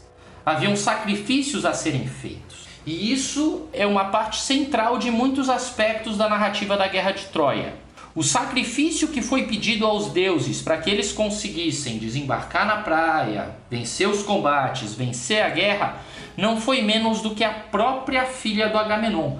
haviam 0.45 0.75
sacrifícios 0.75 1.65
a 1.65 1.73
serem 1.73 2.07
feitos. 2.07 2.65
E 2.85 3.11
isso 3.11 3.67
é 3.73 3.85
uma 3.85 4.05
parte 4.05 4.41
central 4.41 4.97
de 4.97 5.11
muitos 5.11 5.49
aspectos 5.49 6.17
da 6.17 6.27
narrativa 6.27 6.75
da 6.75 6.87
Guerra 6.87 7.11
de 7.11 7.25
Troia. 7.25 7.75
O 8.13 8.23
sacrifício 8.23 9.07
que 9.07 9.21
foi 9.21 9.43
pedido 9.43 9.85
aos 9.85 10.11
deuses 10.11 10.61
para 10.61 10.77
que 10.77 10.89
eles 10.89 11.13
conseguissem 11.13 11.97
desembarcar 11.97 12.65
na 12.65 12.77
praia, 12.77 13.55
vencer 13.69 14.09
os 14.09 14.23
combates, 14.23 14.93
vencer 14.93 15.41
a 15.41 15.49
guerra, 15.49 15.97
não 16.35 16.59
foi 16.59 16.81
menos 16.81 17.21
do 17.21 17.33
que 17.33 17.43
a 17.43 17.51
própria 17.51 18.25
filha 18.25 18.67
do 18.67 18.77
Agamenon, 18.77 19.37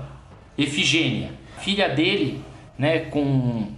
Efigênia. 0.58 1.34
Filha 1.60 1.90
dele, 1.90 2.42
né, 2.78 3.00
com 3.00 3.72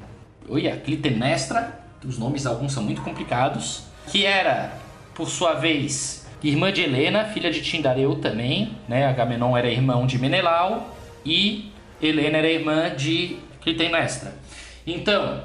olha, 0.47 0.77
Clitemnestra, 0.77 1.79
os 2.05 2.17
nomes 2.17 2.45
alguns 2.45 2.73
são 2.73 2.83
muito 2.83 3.01
complicados, 3.01 3.83
que 4.11 4.25
era, 4.25 4.77
por 5.15 5.29
sua 5.29 5.53
vez, 5.53 6.22
irmã 6.43 6.71
de 6.71 6.81
Helena, 6.81 7.25
filha 7.25 7.51
de 7.51 7.61
Tindareu 7.61 8.15
também, 8.15 8.75
né? 8.87 9.05
Agamenon 9.05 9.55
era 9.55 9.69
irmão 9.69 10.05
de 10.05 10.19
Menelau 10.19 10.95
e 11.25 11.71
Helena 12.01 12.39
era 12.39 12.51
irmã 12.51 12.93
de 12.93 13.37
Clitemnestra. 13.61 14.35
Então, 14.85 15.43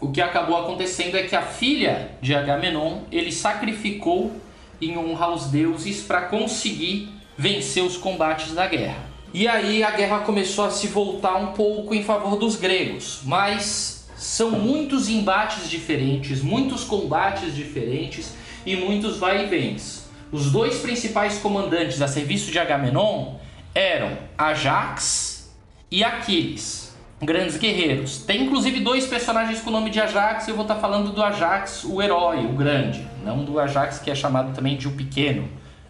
o 0.00 0.10
que 0.10 0.20
acabou 0.20 0.56
acontecendo 0.56 1.16
é 1.16 1.24
que 1.24 1.34
a 1.34 1.42
filha 1.42 2.12
de 2.22 2.34
Agamenon, 2.34 3.00
ele 3.10 3.32
sacrificou 3.32 4.32
em 4.80 4.96
honra 4.96 5.26
aos 5.26 5.46
deuses 5.46 6.02
para 6.02 6.22
conseguir 6.22 7.10
vencer 7.36 7.82
os 7.82 7.96
combates 7.96 8.54
da 8.54 8.66
guerra. 8.66 9.10
E 9.34 9.46
aí 9.46 9.82
a 9.82 9.90
guerra 9.90 10.20
começou 10.20 10.64
a 10.64 10.70
se 10.70 10.86
voltar 10.88 11.36
um 11.36 11.48
pouco 11.48 11.94
em 11.94 12.02
favor 12.02 12.36
dos 12.36 12.56
gregos, 12.56 13.20
mas 13.24 14.08
são 14.16 14.50
muitos 14.50 15.08
embates 15.08 15.68
diferentes, 15.68 16.42
muitos 16.42 16.84
combates 16.84 17.54
diferentes 17.54 18.34
e 18.64 18.76
muitos 18.76 19.18
vai 19.18 19.44
e 19.44 19.46
vens. 19.46 19.99
Os 20.32 20.50
dois 20.52 20.78
principais 20.78 21.38
comandantes 21.38 22.00
a 22.00 22.08
serviço 22.08 22.50
de 22.50 22.58
Agamenon 22.58 23.34
eram 23.74 24.16
Ajax 24.38 25.52
e 25.90 26.04
Aquiles 26.04 26.90
grandes 27.22 27.58
guerreiros. 27.58 28.18
Tem 28.18 28.44
inclusive 28.44 28.80
dois 28.80 29.06
personagens 29.06 29.60
com 29.60 29.68
o 29.68 29.72
nome 29.72 29.90
de 29.90 30.00
Ajax, 30.00 30.46
e 30.46 30.50
eu 30.50 30.56
vou 30.56 30.64
estar 30.64 30.76
falando 30.76 31.12
do 31.12 31.22
Ajax, 31.22 31.84
o 31.84 32.00
herói, 32.00 32.46
o 32.46 32.52
grande, 32.52 33.06
não 33.24 33.44
do 33.44 33.58
Ajax 33.58 33.98
que 33.98 34.10
é 34.10 34.14
chamado 34.14 34.54
também 34.54 34.76
de 34.76 34.88
o 34.88 34.92
pequeno, 34.92 35.48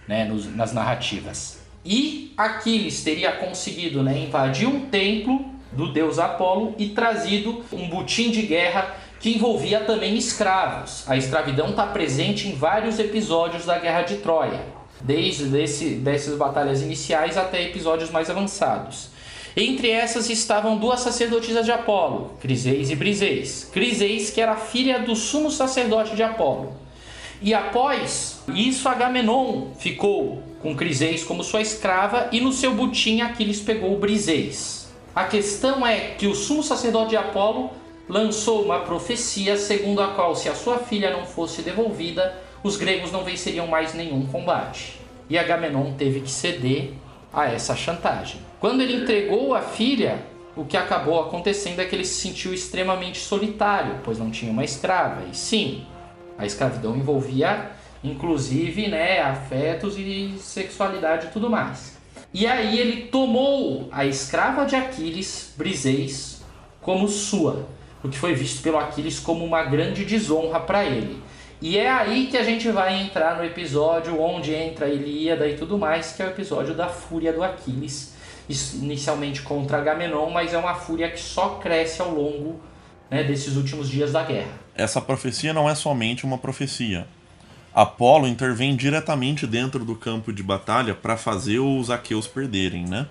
né, 0.09 0.25
nos, 0.25 0.53
nas 0.55 0.73
narrativas. 0.73 1.61
E 1.85 2.35
Aquiles 2.37 3.03
teria 3.05 3.33
conseguido 3.33 4.03
né, 4.03 4.19
invadir 4.19 4.67
um 4.67 4.87
templo 4.87 5.45
do 5.73 5.93
deus 5.93 6.19
Apolo 6.19 6.75
e 6.79 6.89
trazido 6.89 7.65
um 7.73 7.89
butim 7.89 8.31
de 8.31 8.43
guerra 8.43 8.97
que 9.21 9.37
envolvia 9.37 9.81
também 9.81 10.17
escravos. 10.17 11.05
A 11.07 11.17
escravidão 11.17 11.71
está 11.71 11.87
presente 11.87 12.49
em 12.49 12.55
vários 12.55 12.99
episódios 12.99 13.67
da 13.67 13.79
Guerra 13.79 14.03
de 14.03 14.17
Troia, 14.17 14.65
desde 15.01 15.57
esse, 15.63 15.91
dessas 15.91 16.37
batalhas 16.37 16.81
iniciais 16.81 17.37
até 17.37 17.63
episódios 17.63 18.11
mais 18.11 18.31
avançados. 18.31 19.11
Entre 19.55 19.91
essas 19.91 20.31
estavam 20.31 20.79
duas 20.79 21.01
sacerdotisas 21.01 21.67
de 21.67 21.73
Apolo, 21.73 22.33
Criseis 22.41 22.89
e 22.89 22.97
Briseis. 22.97 23.69
Criseis, 23.71 24.31
que 24.31 24.41
era 24.41 24.57
filha 24.57 25.01
do 25.01 25.15
sumo 25.15 25.51
sacerdote 25.51 26.17
de 26.17 26.23
Apolo. 26.23 26.73
E 27.43 27.53
após 27.53 28.43
isso, 28.55 28.89
Agamenon 28.89 29.73
ficou 29.79 30.43
com 30.63 30.77
Criseis 30.77 31.25
como 31.25 31.43
sua 31.43 31.61
escrava 31.61 32.29
e 32.33 32.41
no 32.41 32.53
seu 32.53 32.75
butim 32.75 33.23
Aquiles 33.23 33.61
pegou 33.61 33.99
Briseis. 33.99 34.89
A 35.15 35.25
questão 35.25 35.87
é 35.87 36.15
que 36.17 36.27
o 36.27 36.35
sumo 36.35 36.63
sacerdote 36.63 37.11
de 37.11 37.17
Apolo 37.17 37.71
lançou 38.11 38.65
uma 38.65 38.81
profecia 38.81 39.57
segundo 39.57 40.03
a 40.03 40.09
qual, 40.09 40.35
se 40.35 40.49
a 40.49 40.55
sua 40.55 40.79
filha 40.79 41.13
não 41.13 41.25
fosse 41.25 41.63
devolvida, 41.63 42.37
os 42.63 42.77
gregos 42.77 43.13
não 43.13 43.23
venceriam 43.23 43.69
mais 43.69 43.95
nenhum 43.95 44.27
combate. 44.27 45.01
E 45.29 45.39
Agamenon 45.39 45.93
teve 45.93 46.21
que 46.21 46.31
ceder 46.31 46.91
a 47.33 47.47
essa 47.47 47.77
chantagem. 47.77 48.41
Quando 48.59 48.83
ele 48.83 48.97
entregou 49.03 49.55
a 49.55 49.63
filha, 49.63 50.19
o 50.57 50.65
que 50.65 50.77
acabou 50.77 51.21
acontecendo 51.21 51.81
é 51.81 51.85
que 51.85 51.95
ele 51.95 52.05
se 52.05 52.21
sentiu 52.21 52.53
extremamente 52.53 53.19
solitário, 53.19 54.01
pois 54.03 54.19
não 54.19 54.31
tinha 54.31 54.51
uma 54.51 54.65
escrava. 54.65 55.23
E 55.31 55.37
sim, 55.37 55.87
a 56.37 56.45
escravidão 56.45 56.97
envolvia 56.97 57.71
inclusive 58.03 58.89
né, 58.89 59.21
afetos 59.21 59.97
e 59.99 60.35
sexualidade 60.39 61.27
e 61.27 61.31
tudo 61.31 61.51
mais. 61.51 61.99
E 62.33 62.47
aí 62.47 62.79
ele 62.79 63.09
tomou 63.09 63.89
a 63.91 64.05
escrava 64.05 64.65
de 64.65 64.77
Aquiles, 64.77 65.53
Briseis, 65.57 66.43
como 66.81 67.09
sua, 67.09 67.67
o 68.03 68.09
que 68.09 68.19
foi 68.19 68.35
visto 68.35 68.63
pelo 68.63 68.79
Aquiles 68.79 69.19
como 69.19 69.45
uma 69.45 69.63
grande 69.65 70.05
desonra 70.05 70.61
para 70.61 70.85
ele. 70.85 71.23
E 71.61 71.77
é 71.77 71.91
aí 71.91 72.29
que 72.29 72.39
a 72.39 72.43
gente 72.43 72.71
vai 72.71 73.03
entrar 73.03 73.37
no 73.37 73.45
episódio 73.45 74.19
onde 74.19 74.55
entra 74.55 74.87
a 74.87 74.89
Ilíada 74.89 75.47
e 75.47 75.57
tudo 75.57 75.77
mais, 75.77 76.13
que 76.13 76.23
é 76.23 76.27
o 76.27 76.31
episódio 76.31 76.75
da 76.75 76.89
fúria 76.89 77.33
do 77.33 77.43
Aquiles, 77.43 78.15
inicialmente 78.75 79.43
contra 79.43 79.77
Agamenon, 79.77 80.31
mas 80.31 80.55
é 80.55 80.59
uma 80.59 80.75
fúria 80.75 81.11
que 81.11 81.21
só 81.21 81.57
cresce 81.57 82.01
ao 82.01 82.11
longo 82.11 82.59
né, 83.11 83.23
desses 83.23 83.57
últimos 83.57 83.91
dias 83.91 84.13
da 84.13 84.23
guerra. 84.23 84.53
Essa 84.75 85.01
profecia 85.03 85.53
não 85.53 85.69
é 85.69 85.75
somente 85.75 86.25
uma 86.25 86.39
profecia. 86.39 87.07
Apolo 87.75 88.27
intervém 88.27 88.75
diretamente 88.75 89.47
dentro 89.47 89.85
do 89.85 89.95
campo 89.95 90.33
de 90.33 90.43
batalha 90.43 90.95
para 90.95 91.17
fazer 91.17 91.59
os 91.59 91.91
aqueus 91.91 92.27
perderem, 92.27 92.85
né? 92.85 93.07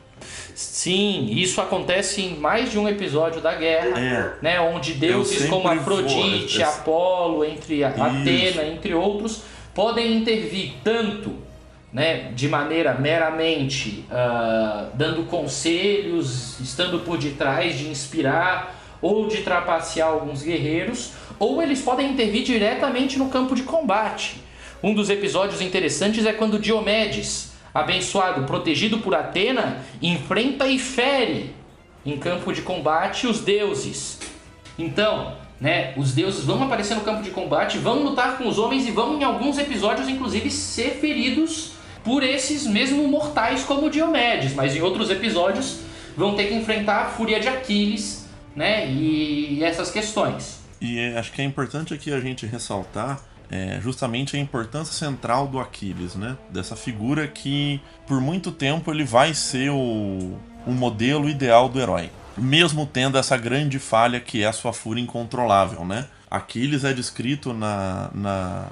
Sim, 0.55 1.30
isso 1.32 1.61
acontece 1.61 2.22
em 2.22 2.36
mais 2.36 2.72
de 2.72 2.78
um 2.78 2.88
episódio 2.88 3.41
da 3.41 3.55
guerra, 3.55 3.99
é. 3.99 4.34
né, 4.41 4.59
onde 4.59 4.93
deuses 4.93 5.47
como 5.47 5.67
Afrodite, 5.67 6.57
vou... 6.57 6.67
Apolo, 6.67 7.45
entre 7.45 7.84
Atena, 7.84 8.63
entre 8.65 8.93
outros, 8.93 9.43
podem 9.74 10.17
intervir 10.17 10.74
tanto 10.84 11.49
né, 11.91 12.32
de 12.36 12.47
maneira 12.47 12.93
meramente 12.93 14.05
uh, 14.11 14.89
dando 14.93 15.24
conselhos, 15.26 16.59
estando 16.59 16.99
por 16.99 17.17
detrás 17.17 17.78
de 17.78 17.88
inspirar 17.88 18.76
ou 19.01 19.28
de 19.28 19.38
trapacear 19.38 20.09
alguns 20.09 20.43
guerreiros, 20.43 21.13
ou 21.39 21.61
eles 21.61 21.82
podem 21.82 22.11
intervir 22.11 22.43
diretamente 22.43 23.17
no 23.17 23.30
campo 23.30 23.55
de 23.55 23.63
combate. 23.63 24.41
Um 24.84 24.93
dos 24.93 25.09
episódios 25.09 25.61
interessantes 25.61 26.26
é 26.26 26.34
quando 26.34 26.59
Diomedes, 26.59 27.49
abençoado, 27.74 28.45
protegido 28.45 28.99
por 28.99 29.15
Atena, 29.15 29.84
enfrenta 30.01 30.67
e 30.67 30.80
fere 30.80 31.55
em 32.05 32.17
campo 32.17 32.51
de 32.53 32.61
combate 32.61 33.28
os 33.28 33.41
deuses. 33.41 34.20
Então, 34.78 35.36
né, 35.59 35.93
os 35.97 36.13
deuses 36.13 36.45
vão 36.45 36.63
aparecer 36.63 36.95
no 36.95 37.01
campo 37.01 37.22
de 37.22 37.32
combate, 37.32 37.78
vão 37.78 38.03
lutar 38.03 38.38
com 38.38 38.47
os 38.47 38.57
homens 38.57 38.88
e 38.88 38.91
vão 38.91 39.20
em 39.20 39.24
alguns 39.24 39.57
episódios 39.57 40.07
inclusive 40.07 40.49
ser 40.49 40.91
feridos 41.01 41.74
por 42.03 42.24
esses 42.24 42.65
mesmo 42.65 43.07
mortais 43.07 43.63
como 43.63 43.89
Diomedes, 43.89 44.53
mas 44.53 44.76
em 44.76 44.82
outros 44.82 45.09
episódios 45.09 45.82
vão 46.15 46.36
ter 46.36 46.45
que 46.45 46.53
enfrentar 46.53 47.01
a 47.01 47.05
fúria 47.05 47.39
de 47.39 47.47
Aquiles, 47.47 48.26
né, 48.55 48.89
e 48.89 49.63
essas 49.63 49.91
questões. 49.91 50.59
E 50.82 50.97
é, 50.97 51.17
acho 51.17 51.32
que 51.32 51.41
é 51.41 51.45
importante 51.45 51.93
aqui 51.93 52.11
a 52.11 52.20
gente 52.20 52.45
ressaltar 52.45 53.22
é, 53.52 53.80
justamente 53.82 54.38
a 54.38 54.39
importância 54.39 54.93
central 54.93 55.47
do 55.47 55.60
Aquiles, 55.60 56.16
né? 56.16 56.38
Dessa 56.50 56.76
figura 56.76 57.28
que 57.28 57.82
por 58.06 58.22
muito 58.22 58.52
tempo 58.52 58.91
ele 58.91 59.04
vai 59.04 59.34
ser 59.34 59.72
o, 59.72 60.38
o 60.66 60.72
modelo 60.72 61.30
ideal 61.30 61.68
do 61.68 61.80
herói, 61.80 62.12
mesmo 62.38 62.86
tendo 62.86 63.18
essa 63.18 63.36
grande 63.36 63.80
falha 63.80 64.20
que 64.20 64.43
é 64.43 64.47
a 64.47 64.54
sua 64.54 64.72
fúria 64.72 65.02
incontrolável, 65.02 65.84
né? 65.84 66.06
Aquiles 66.30 66.84
é 66.84 66.93
descrito 66.93 67.54
na, 67.54 68.12
na, 68.14 68.68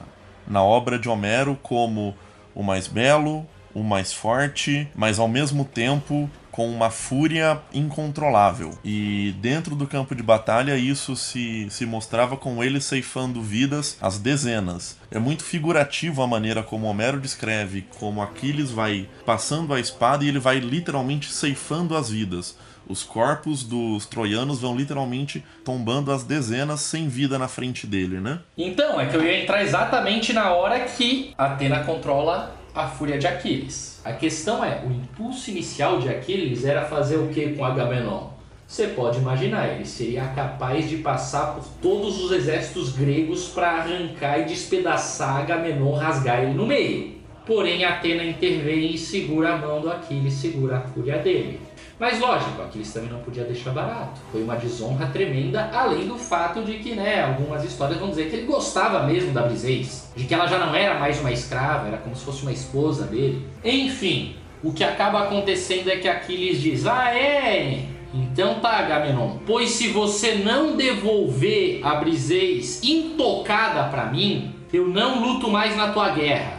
na 0.47 0.63
obra 0.63 0.99
de 0.99 1.09
Homero 1.09 1.57
como 1.63 2.15
o 2.53 2.61
mais 2.61 2.88
belo, 2.88 3.47
o 3.73 3.84
mais 3.84 4.13
forte, 4.13 4.88
mas 4.95 5.17
ao 5.17 5.28
mesmo 5.28 5.65
tempo 5.65 6.30
com 6.57 6.67
uma 6.71 6.89
fúria 6.89 7.61
incontrolável. 7.71 8.75
E 8.83 9.31
dentro 9.39 9.75
do 9.75 9.85
campo 9.85 10.15
de 10.15 10.23
batalha, 10.23 10.75
isso 10.75 11.15
se, 11.15 11.67
se 11.69 11.85
mostrava 11.85 12.35
com 12.35 12.63
ele 12.63 12.81
ceifando 12.81 13.43
vidas 13.43 13.95
às 14.01 14.17
dezenas. 14.17 14.97
É 15.11 15.19
muito 15.19 15.43
figurativo 15.43 16.23
a 16.23 16.25
maneira 16.25 16.63
como 16.63 16.87
Homero 16.87 17.21
descreve 17.21 17.85
como 17.99 18.23
Aquiles 18.23 18.71
vai 18.71 19.07
passando 19.23 19.71
a 19.71 19.79
espada 19.79 20.25
e 20.25 20.29
ele 20.29 20.39
vai 20.39 20.57
literalmente 20.57 21.31
ceifando 21.31 21.95
as 21.95 22.09
vidas. 22.09 22.57
Os 22.89 23.03
corpos 23.03 23.63
dos 23.63 24.07
troianos 24.07 24.61
vão 24.61 24.75
literalmente 24.75 25.43
tombando 25.63 26.11
as 26.11 26.23
dezenas 26.23 26.79
sem 26.79 27.07
vida 27.07 27.37
na 27.37 27.47
frente 27.47 27.85
dele, 27.85 28.19
né? 28.19 28.39
Então, 28.57 28.99
é 28.99 29.05
que 29.05 29.15
eu 29.15 29.23
ia 29.23 29.43
entrar 29.43 29.61
exatamente 29.61 30.33
na 30.33 30.51
hora 30.53 30.79
que 30.79 31.35
Atena 31.37 31.83
controla 31.83 32.56
a 32.78 32.88
fúria 32.88 33.17
de 33.17 33.25
Aquiles. 33.25 33.99
A 34.05 34.13
questão 34.13 34.63
é, 34.63 34.84
o 34.86 34.91
impulso 34.91 35.49
inicial 35.49 35.99
de 35.99 36.09
Aquiles 36.09 36.63
era 36.63 36.86
fazer 36.86 37.17
o 37.17 37.28
que 37.30 37.53
com 37.53 37.65
Agamenon? 37.65 38.30
Você 38.67 38.88
pode 38.89 39.17
imaginar, 39.17 39.67
ele 39.67 39.86
seria 39.86 40.28
capaz 40.28 40.88
de 40.88 40.97
passar 40.97 41.55
por 41.55 41.63
todos 41.82 42.21
os 42.23 42.32
exércitos 42.32 42.91
gregos 42.91 43.47
para 43.47 43.69
arrancar 43.69 44.39
e 44.39 44.45
despedaçar 44.45 45.38
Agamenon, 45.38 45.93
rasgar 45.93 46.43
ele 46.43 46.53
no 46.53 46.67
meio. 46.67 47.17
Porém, 47.45 47.84
Atena 47.84 48.23
intervém 48.23 48.93
e 48.93 48.97
segura 48.97 49.53
a 49.53 49.57
mão 49.57 49.82
do 49.82 49.89
Aquiles, 49.89 50.34
segura 50.34 50.78
a 50.78 50.82
fúria 50.82 51.17
dele. 51.17 51.59
Mas 51.99 52.19
lógico, 52.19 52.61
Aquiles 52.61 52.93
também 52.93 53.09
não 53.09 53.19
podia 53.19 53.43
deixar 53.43 53.71
barato. 53.71 54.21
Foi 54.31 54.43
uma 54.43 54.55
desonra 54.55 55.07
tremenda, 55.07 55.69
além 55.73 56.07
do 56.07 56.15
fato 56.15 56.61
de 56.61 56.75
que, 56.75 56.93
né, 56.93 57.23
algumas 57.23 57.63
histórias 57.63 57.99
vão 57.99 58.09
dizer 58.09 58.29
que 58.29 58.35
ele 58.35 58.45
gostava 58.45 59.03
mesmo 59.03 59.31
da 59.31 59.41
Briseis, 59.41 60.11
de 60.15 60.25
que 60.25 60.33
ela 60.33 60.45
já 60.45 60.59
não 60.59 60.75
era 60.75 60.99
mais 60.99 61.19
uma 61.19 61.31
escrava, 61.31 61.87
era 61.87 61.97
como 61.97 62.15
se 62.15 62.23
fosse 62.23 62.43
uma 62.43 62.51
esposa 62.51 63.05
dele. 63.05 63.47
Enfim, 63.63 64.35
o 64.63 64.71
que 64.71 64.83
acaba 64.83 65.23
acontecendo 65.23 65.89
é 65.89 65.97
que 65.97 66.07
Aquiles 66.07 66.61
diz: 66.61 66.85
"Ah, 66.85 67.15
é, 67.15 67.85
então 68.13 68.59
tá, 68.59 68.77
Agamenon. 68.77 69.37
Pois 69.45 69.71
se 69.71 69.89
você 69.89 70.35
não 70.35 70.75
devolver 70.75 71.81
a 71.83 71.95
Briseis 71.95 72.81
intocada 72.83 73.89
para 73.89 74.05
mim, 74.05 74.53
eu 74.71 74.87
não 74.87 75.21
luto 75.21 75.49
mais 75.49 75.75
na 75.75 75.91
tua 75.91 76.09
guerra. 76.09 76.56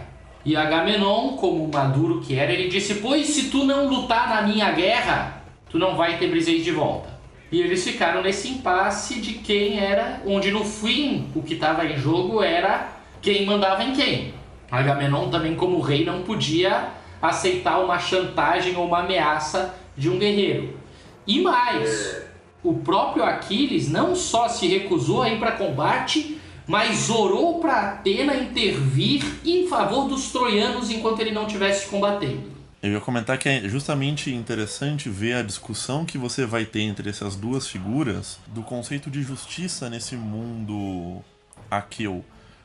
E 0.49 0.57
Agamenon, 0.57 1.37
como 1.37 1.69
maduro 1.71 2.23
que 2.23 2.35
era, 2.35 2.51
ele 2.51 2.69
disse: 2.69 2.95
Pois 2.95 3.27
se 3.27 3.51
tu 3.51 3.65
não 3.65 3.87
lutar 3.87 4.31
na 4.31 4.41
minha 4.41 4.73
guerra, 4.73 5.43
tu 5.69 5.79
não 5.79 5.95
vai 5.95 6.17
ter 6.17 6.29
Briseis 6.29 6.65
de 6.65 6.73
volta. 6.73 7.11
E 7.53 7.61
eles 7.61 7.85
ficaram 7.85 8.23
nesse 8.23 8.49
impasse 8.49 9.21
de 9.21 9.35
quem 9.35 9.79
era, 9.79 10.23
onde 10.25 10.51
no 10.51 10.65
fim 10.65 11.27
o 11.35 11.43
que 11.43 11.53
estava 11.53 11.85
em 11.85 11.99
jogo 11.99 12.43
era 12.43 12.89
quem 13.21 13.45
mandava 13.45 13.85
em 13.85 13.93
quem. 13.93 14.33
Agamenon 14.71 15.29
também, 15.29 15.55
como 15.55 15.83
rei, 15.83 16.03
não 16.03 16.23
podia 16.23 16.93
aceitar 17.21 17.81
uma 17.81 17.99
chantagem 17.99 18.75
ou 18.75 18.87
uma 18.87 19.01
ameaça 19.01 19.75
de 19.99 20.09
um 20.09 20.19
guerreiro. 20.19 20.79
E 21.27 21.43
mais, 21.43 22.23
o 22.65 22.73
próprio 22.73 23.23
Aquiles 23.23 23.91
não 23.91 24.17
só 24.17 24.49
se 24.49 24.67
recusou 24.67 25.21
a 25.21 25.29
ir 25.29 25.39
para 25.39 25.53
combate, 25.53 26.38
mas 26.69 27.09
orou 27.09 27.61
para 27.61 27.93
Atena 27.93 28.37
intervir 28.37 29.25
em 29.43 29.67
favor 29.67 30.07
dos 30.07 30.31
troianos 30.31 30.91
enquanto 30.91 31.21
ele 31.21 31.33
não 31.33 31.47
estivesse 31.47 31.89
combatendo. 31.89 32.59
Eu 32.83 32.93
ia 32.93 33.01
comentar 33.01 33.39
que 33.39 33.49
é 33.49 33.67
justamente 33.69 34.33
interessante 34.33 35.09
ver 35.09 35.33
a 35.33 35.43
discussão 35.43 36.05
que 36.05 36.19
você 36.19 36.45
vai 36.45 36.67
ter 36.67 36.83
entre 36.83 37.09
essas 37.09 37.35
duas 37.35 37.67
figuras 37.67 38.39
do 38.49 38.63
conceito 38.63 39.11
de 39.11 39.23
justiça 39.23 39.89
nesse 39.89 40.15
mundo 40.15 41.25
aqueu, 41.71 42.23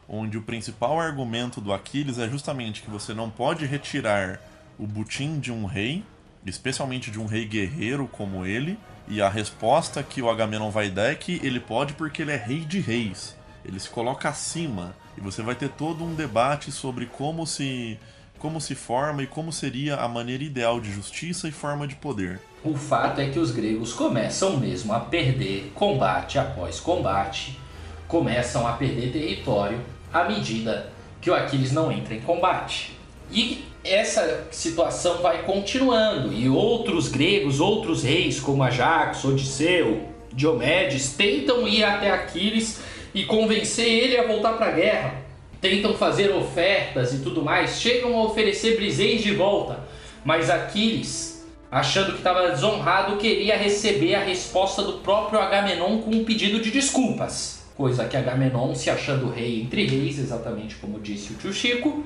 onde 0.07 0.37
o 0.37 0.41
principal 0.41 0.99
argumento 0.99 1.61
do 1.61 1.73
Aquiles 1.73 2.19
é 2.19 2.29
justamente 2.29 2.81
que 2.81 2.91
você 2.91 3.13
não 3.13 3.29
pode 3.29 3.65
retirar 3.65 4.39
o 4.77 4.85
butim 4.85 5.39
de 5.39 5.51
um 5.51 5.65
rei, 5.65 6.03
especialmente 6.45 7.09
de 7.09 7.19
um 7.19 7.25
rei 7.25 7.45
guerreiro 7.45 8.07
como 8.11 8.45
ele, 8.45 8.77
e 9.07 9.21
a 9.21 9.29
resposta 9.29 10.03
que 10.03 10.21
o 10.21 10.29
Agamenon 10.29 10.69
vai 10.69 10.89
dar 10.89 11.09
é 11.09 11.15
que 11.15 11.39
ele 11.41 11.59
pode 11.59 11.93
porque 11.93 12.21
ele 12.21 12.31
é 12.31 12.37
rei 12.37 12.59
de 12.59 12.79
reis 12.79 13.35
ele 13.65 13.79
se 13.79 13.89
coloca 13.89 14.29
acima 14.29 14.95
e 15.17 15.21
você 15.21 15.41
vai 15.41 15.55
ter 15.55 15.69
todo 15.69 16.03
um 16.03 16.13
debate 16.13 16.71
sobre 16.71 17.05
como 17.05 17.45
se 17.45 17.99
como 18.39 18.59
se 18.59 18.75
forma 18.75 19.23
e 19.23 19.27
como 19.27 19.53
seria 19.53 19.95
a 19.95 20.07
maneira 20.07 20.43
ideal 20.43 20.81
de 20.81 20.91
justiça 20.91 21.47
e 21.47 21.51
forma 21.51 21.87
de 21.87 21.95
poder. 21.95 22.41
O 22.61 22.75
fato 22.75 23.21
é 23.21 23.29
que 23.29 23.39
os 23.39 23.51
gregos 23.51 23.93
começam 23.93 24.57
mesmo 24.57 24.91
a 24.91 24.99
perder 24.99 25.71
combate 25.73 26.37
após 26.37 26.77
combate, 26.77 27.57
começam 28.05 28.67
a 28.67 28.73
perder 28.73 29.13
território 29.13 29.79
à 30.11 30.25
medida 30.25 30.91
que 31.21 31.29
o 31.29 31.33
Aquiles 31.33 31.71
não 31.71 31.89
entra 31.89 32.15
em 32.15 32.19
combate. 32.19 32.97
E 33.31 33.63
essa 33.83 34.45
situação 34.51 35.21
vai 35.21 35.43
continuando, 35.43 36.33
e 36.33 36.49
outros 36.49 37.07
gregos, 37.07 37.61
outros 37.61 38.03
reis 38.03 38.41
como 38.41 38.61
Ajax, 38.61 39.23
Odisseu, 39.23 40.09
Diomedes 40.33 41.13
tentam 41.13 41.67
ir 41.67 41.83
até 41.83 42.11
Aquiles 42.11 42.81
e 43.13 43.25
convencer 43.25 43.87
ele 43.87 44.17
a 44.17 44.27
voltar 44.27 44.53
para 44.53 44.67
a 44.67 44.71
guerra. 44.71 45.15
Tentam 45.61 45.93
fazer 45.93 46.31
ofertas 46.31 47.13
e 47.13 47.19
tudo 47.19 47.41
mais, 47.41 47.79
chegam 47.79 48.17
a 48.17 48.23
oferecer 48.23 48.75
Briseis 48.75 49.21
de 49.21 49.33
volta, 49.33 49.79
mas 50.25 50.49
Aquiles, 50.49 51.45
achando 51.71 52.11
que 52.11 52.17
estava 52.17 52.49
desonrado, 52.49 53.17
queria 53.17 53.57
receber 53.57 54.15
a 54.15 54.23
resposta 54.23 54.81
do 54.81 54.93
próprio 54.99 55.39
Agamenon 55.39 55.99
com 55.99 56.11
um 56.11 56.25
pedido 56.25 56.59
de 56.59 56.69
desculpas. 56.69 57.63
Coisa 57.77 58.05
que 58.05 58.17
Agamenon, 58.17 58.75
se 58.75 58.89
achando 58.89 59.29
rei 59.29 59.61
entre 59.61 59.85
reis, 59.85 60.19
exatamente 60.19 60.75
como 60.75 60.99
disse 60.99 61.33
o 61.33 61.37
tio 61.37 61.53
Chico, 61.53 62.03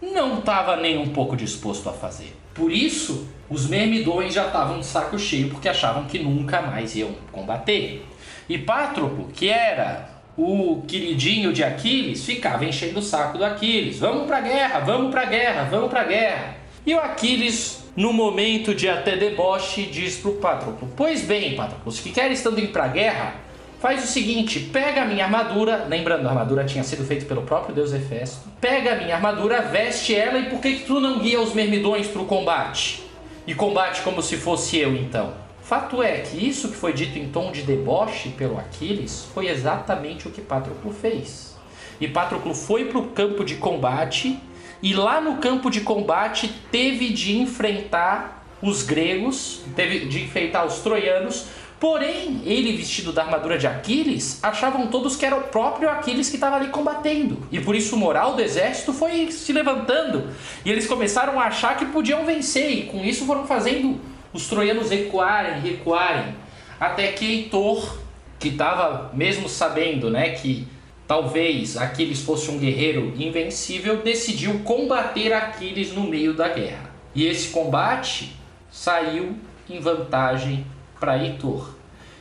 não 0.00 0.38
estava 0.38 0.76
nem 0.76 0.98
um 0.98 1.10
pouco 1.10 1.36
disposto 1.36 1.88
a 1.88 1.92
fazer. 1.92 2.34
Por 2.54 2.72
isso, 2.72 3.28
os 3.50 3.68
mermidões 3.68 4.32
já 4.32 4.46
estavam 4.46 4.80
de 4.80 4.86
saco 4.86 5.18
cheio 5.18 5.50
porque 5.50 5.68
achavam 5.68 6.06
que 6.06 6.18
nunca 6.18 6.62
mais 6.62 6.96
iam 6.96 7.12
combater. 7.30 8.04
E 8.48 8.56
Pátroclo, 8.58 9.28
que 9.28 9.48
era 9.48 10.15
o 10.36 10.82
queridinho 10.86 11.52
de 11.52 11.64
Aquiles 11.64 12.24
ficava 12.24 12.64
enchendo 12.64 12.98
o 12.98 13.02
saco 13.02 13.38
do 13.38 13.44
Aquiles. 13.44 13.98
Vamos 13.98 14.26
pra 14.26 14.40
guerra, 14.40 14.80
vamos 14.80 15.10
pra 15.10 15.24
guerra, 15.24 15.64
vamos 15.70 15.88
pra 15.88 16.04
guerra. 16.04 16.56
E 16.84 16.94
o 16.94 16.98
Aquiles, 16.98 17.84
no 17.96 18.12
momento 18.12 18.74
de 18.74 18.88
até 18.88 19.16
deboche, 19.16 19.84
diz 19.84 20.16
pro 20.16 20.34
Patroclo: 20.34 20.88
Pois 20.94 21.22
bem, 21.22 21.56
Patroclo, 21.56 21.90
se 21.90 22.10
quer 22.10 22.30
estando 22.30 22.60
indo 22.60 22.70
pra 22.70 22.86
guerra, 22.86 23.34
faz 23.80 24.04
o 24.04 24.06
seguinte: 24.06 24.60
pega 24.60 25.02
a 25.02 25.04
minha 25.06 25.24
armadura. 25.24 25.86
Lembrando, 25.88 26.26
a 26.26 26.30
armadura 26.30 26.64
tinha 26.64 26.84
sido 26.84 27.04
feita 27.04 27.24
pelo 27.24 27.42
próprio 27.42 27.74
deus 27.74 27.94
Hefesto. 27.94 28.48
Pega 28.60 28.92
a 28.92 28.96
minha 28.96 29.14
armadura, 29.14 29.62
veste 29.62 30.14
ela 30.14 30.38
e 30.38 30.50
por 30.50 30.60
que, 30.60 30.74
que 30.74 30.84
tu 30.84 31.00
não 31.00 31.18
guia 31.18 31.40
os 31.40 31.54
mermidões 31.54 32.06
pro 32.08 32.26
combate? 32.26 33.02
E 33.46 33.54
combate 33.54 34.02
como 34.02 34.20
se 34.20 34.36
fosse 34.36 34.76
eu 34.76 34.94
então. 34.94 35.45
Fato 35.66 36.00
é 36.00 36.18
que 36.20 36.36
isso 36.36 36.68
que 36.68 36.76
foi 36.76 36.92
dito 36.92 37.18
em 37.18 37.28
tom 37.28 37.50
de 37.50 37.62
deboche 37.62 38.28
pelo 38.28 38.56
Aquiles 38.56 39.26
foi 39.34 39.48
exatamente 39.48 40.28
o 40.28 40.30
que 40.30 40.40
Patroclo 40.40 40.92
fez. 40.92 41.56
E 42.00 42.06
Patroclo 42.06 42.54
foi 42.54 42.84
para 42.84 42.98
o 42.98 43.08
campo 43.08 43.44
de 43.44 43.56
combate 43.56 44.38
e 44.80 44.94
lá 44.94 45.20
no 45.20 45.38
campo 45.38 45.68
de 45.68 45.80
combate 45.80 46.54
teve 46.70 47.08
de 47.12 47.36
enfrentar 47.36 48.46
os 48.62 48.84
gregos, 48.84 49.62
teve 49.74 50.06
de 50.06 50.22
enfrentar 50.22 50.64
os 50.64 50.78
troianos 50.78 51.46
Porém, 51.78 52.40
ele 52.46 52.74
vestido 52.74 53.12
da 53.12 53.22
armadura 53.22 53.58
de 53.58 53.66
Aquiles, 53.66 54.42
achavam 54.42 54.86
todos 54.86 55.14
que 55.14 55.26
era 55.26 55.36
o 55.36 55.42
próprio 55.42 55.90
Aquiles 55.90 56.30
que 56.30 56.36
estava 56.36 56.56
ali 56.56 56.68
combatendo. 56.68 57.46
E 57.52 57.60
por 57.60 57.74
isso 57.74 57.96
o 57.96 57.98
moral 57.98 58.34
do 58.34 58.40
exército 58.40 58.94
foi 58.94 59.30
se 59.30 59.52
levantando. 59.52 60.30
E 60.64 60.70
eles 60.70 60.86
começaram 60.86 61.38
a 61.38 61.44
achar 61.44 61.76
que 61.76 61.84
podiam 61.84 62.24
vencer. 62.24 62.70
E 62.70 62.82
com 62.84 63.04
isso 63.04 63.26
foram 63.26 63.46
fazendo 63.46 64.00
os 64.36 64.46
troianos 64.48 64.90
recuarem, 64.90 65.60
recuarem. 65.60 66.34
Até 66.78 67.08
que 67.12 67.24
Heitor, 67.24 67.98
que 68.38 68.48
estava 68.48 69.10
mesmo 69.14 69.48
sabendo 69.48 70.10
né, 70.10 70.30
que 70.30 70.68
talvez 71.08 71.76
Aquiles 71.76 72.20
fosse 72.20 72.50
um 72.50 72.58
guerreiro 72.58 73.14
invencível, 73.16 74.02
decidiu 74.02 74.60
combater 74.60 75.32
Aquiles 75.32 75.92
no 75.92 76.02
meio 76.02 76.34
da 76.34 76.48
guerra. 76.48 76.90
E 77.14 77.26
esse 77.26 77.48
combate 77.48 78.36
saiu 78.70 79.36
em 79.70 79.80
vantagem 79.80 80.66
para 81.00 81.16
Heitor, 81.16 81.70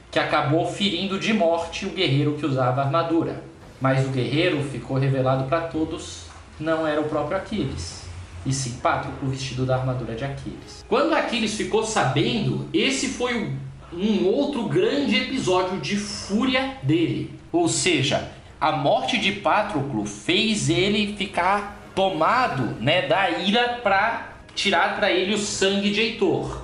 que 0.09 0.17
acabou 0.17 0.65
ferindo 0.65 1.19
de 1.19 1.33
morte 1.33 1.85
o 1.85 1.89
guerreiro 1.89 2.37
que 2.37 2.45
usava 2.45 2.81
armadura. 2.81 3.43
Mas 3.81 4.05
o 4.05 4.09
guerreiro 4.09 4.63
ficou 4.63 4.97
revelado 4.97 5.43
para 5.49 5.61
todos, 5.61 6.27
não 6.57 6.87
era 6.87 7.01
o 7.01 7.09
próprio 7.09 7.35
Aquiles, 7.35 8.04
e 8.45 8.53
sim 8.53 8.79
Patroclo 8.81 9.29
vestido 9.29 9.65
da 9.65 9.77
armadura 9.77 10.15
de 10.15 10.23
Aquiles. 10.23 10.85
Quando 10.87 11.13
Aquiles 11.13 11.55
ficou 11.55 11.83
sabendo, 11.83 12.69
esse 12.73 13.07
foi 13.09 13.53
um 13.91 14.27
outro 14.27 14.67
grande 14.67 15.15
episódio 15.15 15.79
de 15.79 15.95
fúria 15.95 16.77
dele. 16.83 17.33
Ou 17.51 17.67
seja, 17.67 18.31
a 18.59 18.71
morte 18.71 19.17
de 19.17 19.31
Patroclo 19.31 20.05
fez 20.05 20.69
ele 20.69 21.15
ficar 21.15 21.89
tomado 21.95 22.81
né, 22.81 23.07
da 23.07 23.29
ira 23.29 23.79
para 23.81 24.33
tirar 24.53 24.95
para 24.95 25.11
ele 25.11 25.33
o 25.33 25.37
sangue 25.37 25.91
de 25.91 26.01
Heitor. 26.01 26.61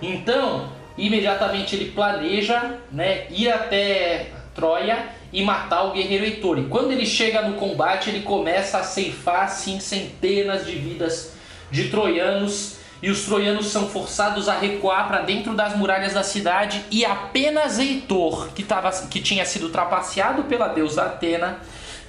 Então, 0.00 0.68
imediatamente 0.96 1.76
ele 1.76 1.90
planeja 1.90 2.76
né, 2.90 3.26
ir 3.30 3.48
até 3.48 4.32
Troia 4.54 5.19
e 5.32 5.42
matar 5.42 5.84
o 5.84 5.92
guerreiro 5.92 6.24
Heitor. 6.24 6.58
E 6.58 6.64
quando 6.64 6.92
ele 6.92 7.06
chega 7.06 7.42
no 7.42 7.54
combate, 7.54 8.10
ele 8.10 8.22
começa 8.22 8.78
a 8.78 8.84
ceifar 8.84 9.44
assim, 9.44 9.78
centenas 9.78 10.66
de 10.66 10.72
vidas 10.72 11.32
de 11.70 11.88
troianos. 11.88 12.78
E 13.02 13.10
os 13.10 13.24
troianos 13.24 13.68
são 13.68 13.88
forçados 13.88 14.48
a 14.48 14.58
recuar 14.58 15.08
para 15.08 15.22
dentro 15.22 15.54
das 15.54 15.74
muralhas 15.74 16.12
da 16.12 16.22
cidade. 16.22 16.84
E 16.90 17.04
apenas 17.04 17.78
Heitor, 17.78 18.48
que, 18.48 18.62
tava, 18.62 18.90
que 19.08 19.20
tinha 19.20 19.44
sido 19.44 19.70
trapaceado 19.70 20.44
pela 20.44 20.68
deusa 20.68 21.04
Atena, 21.04 21.60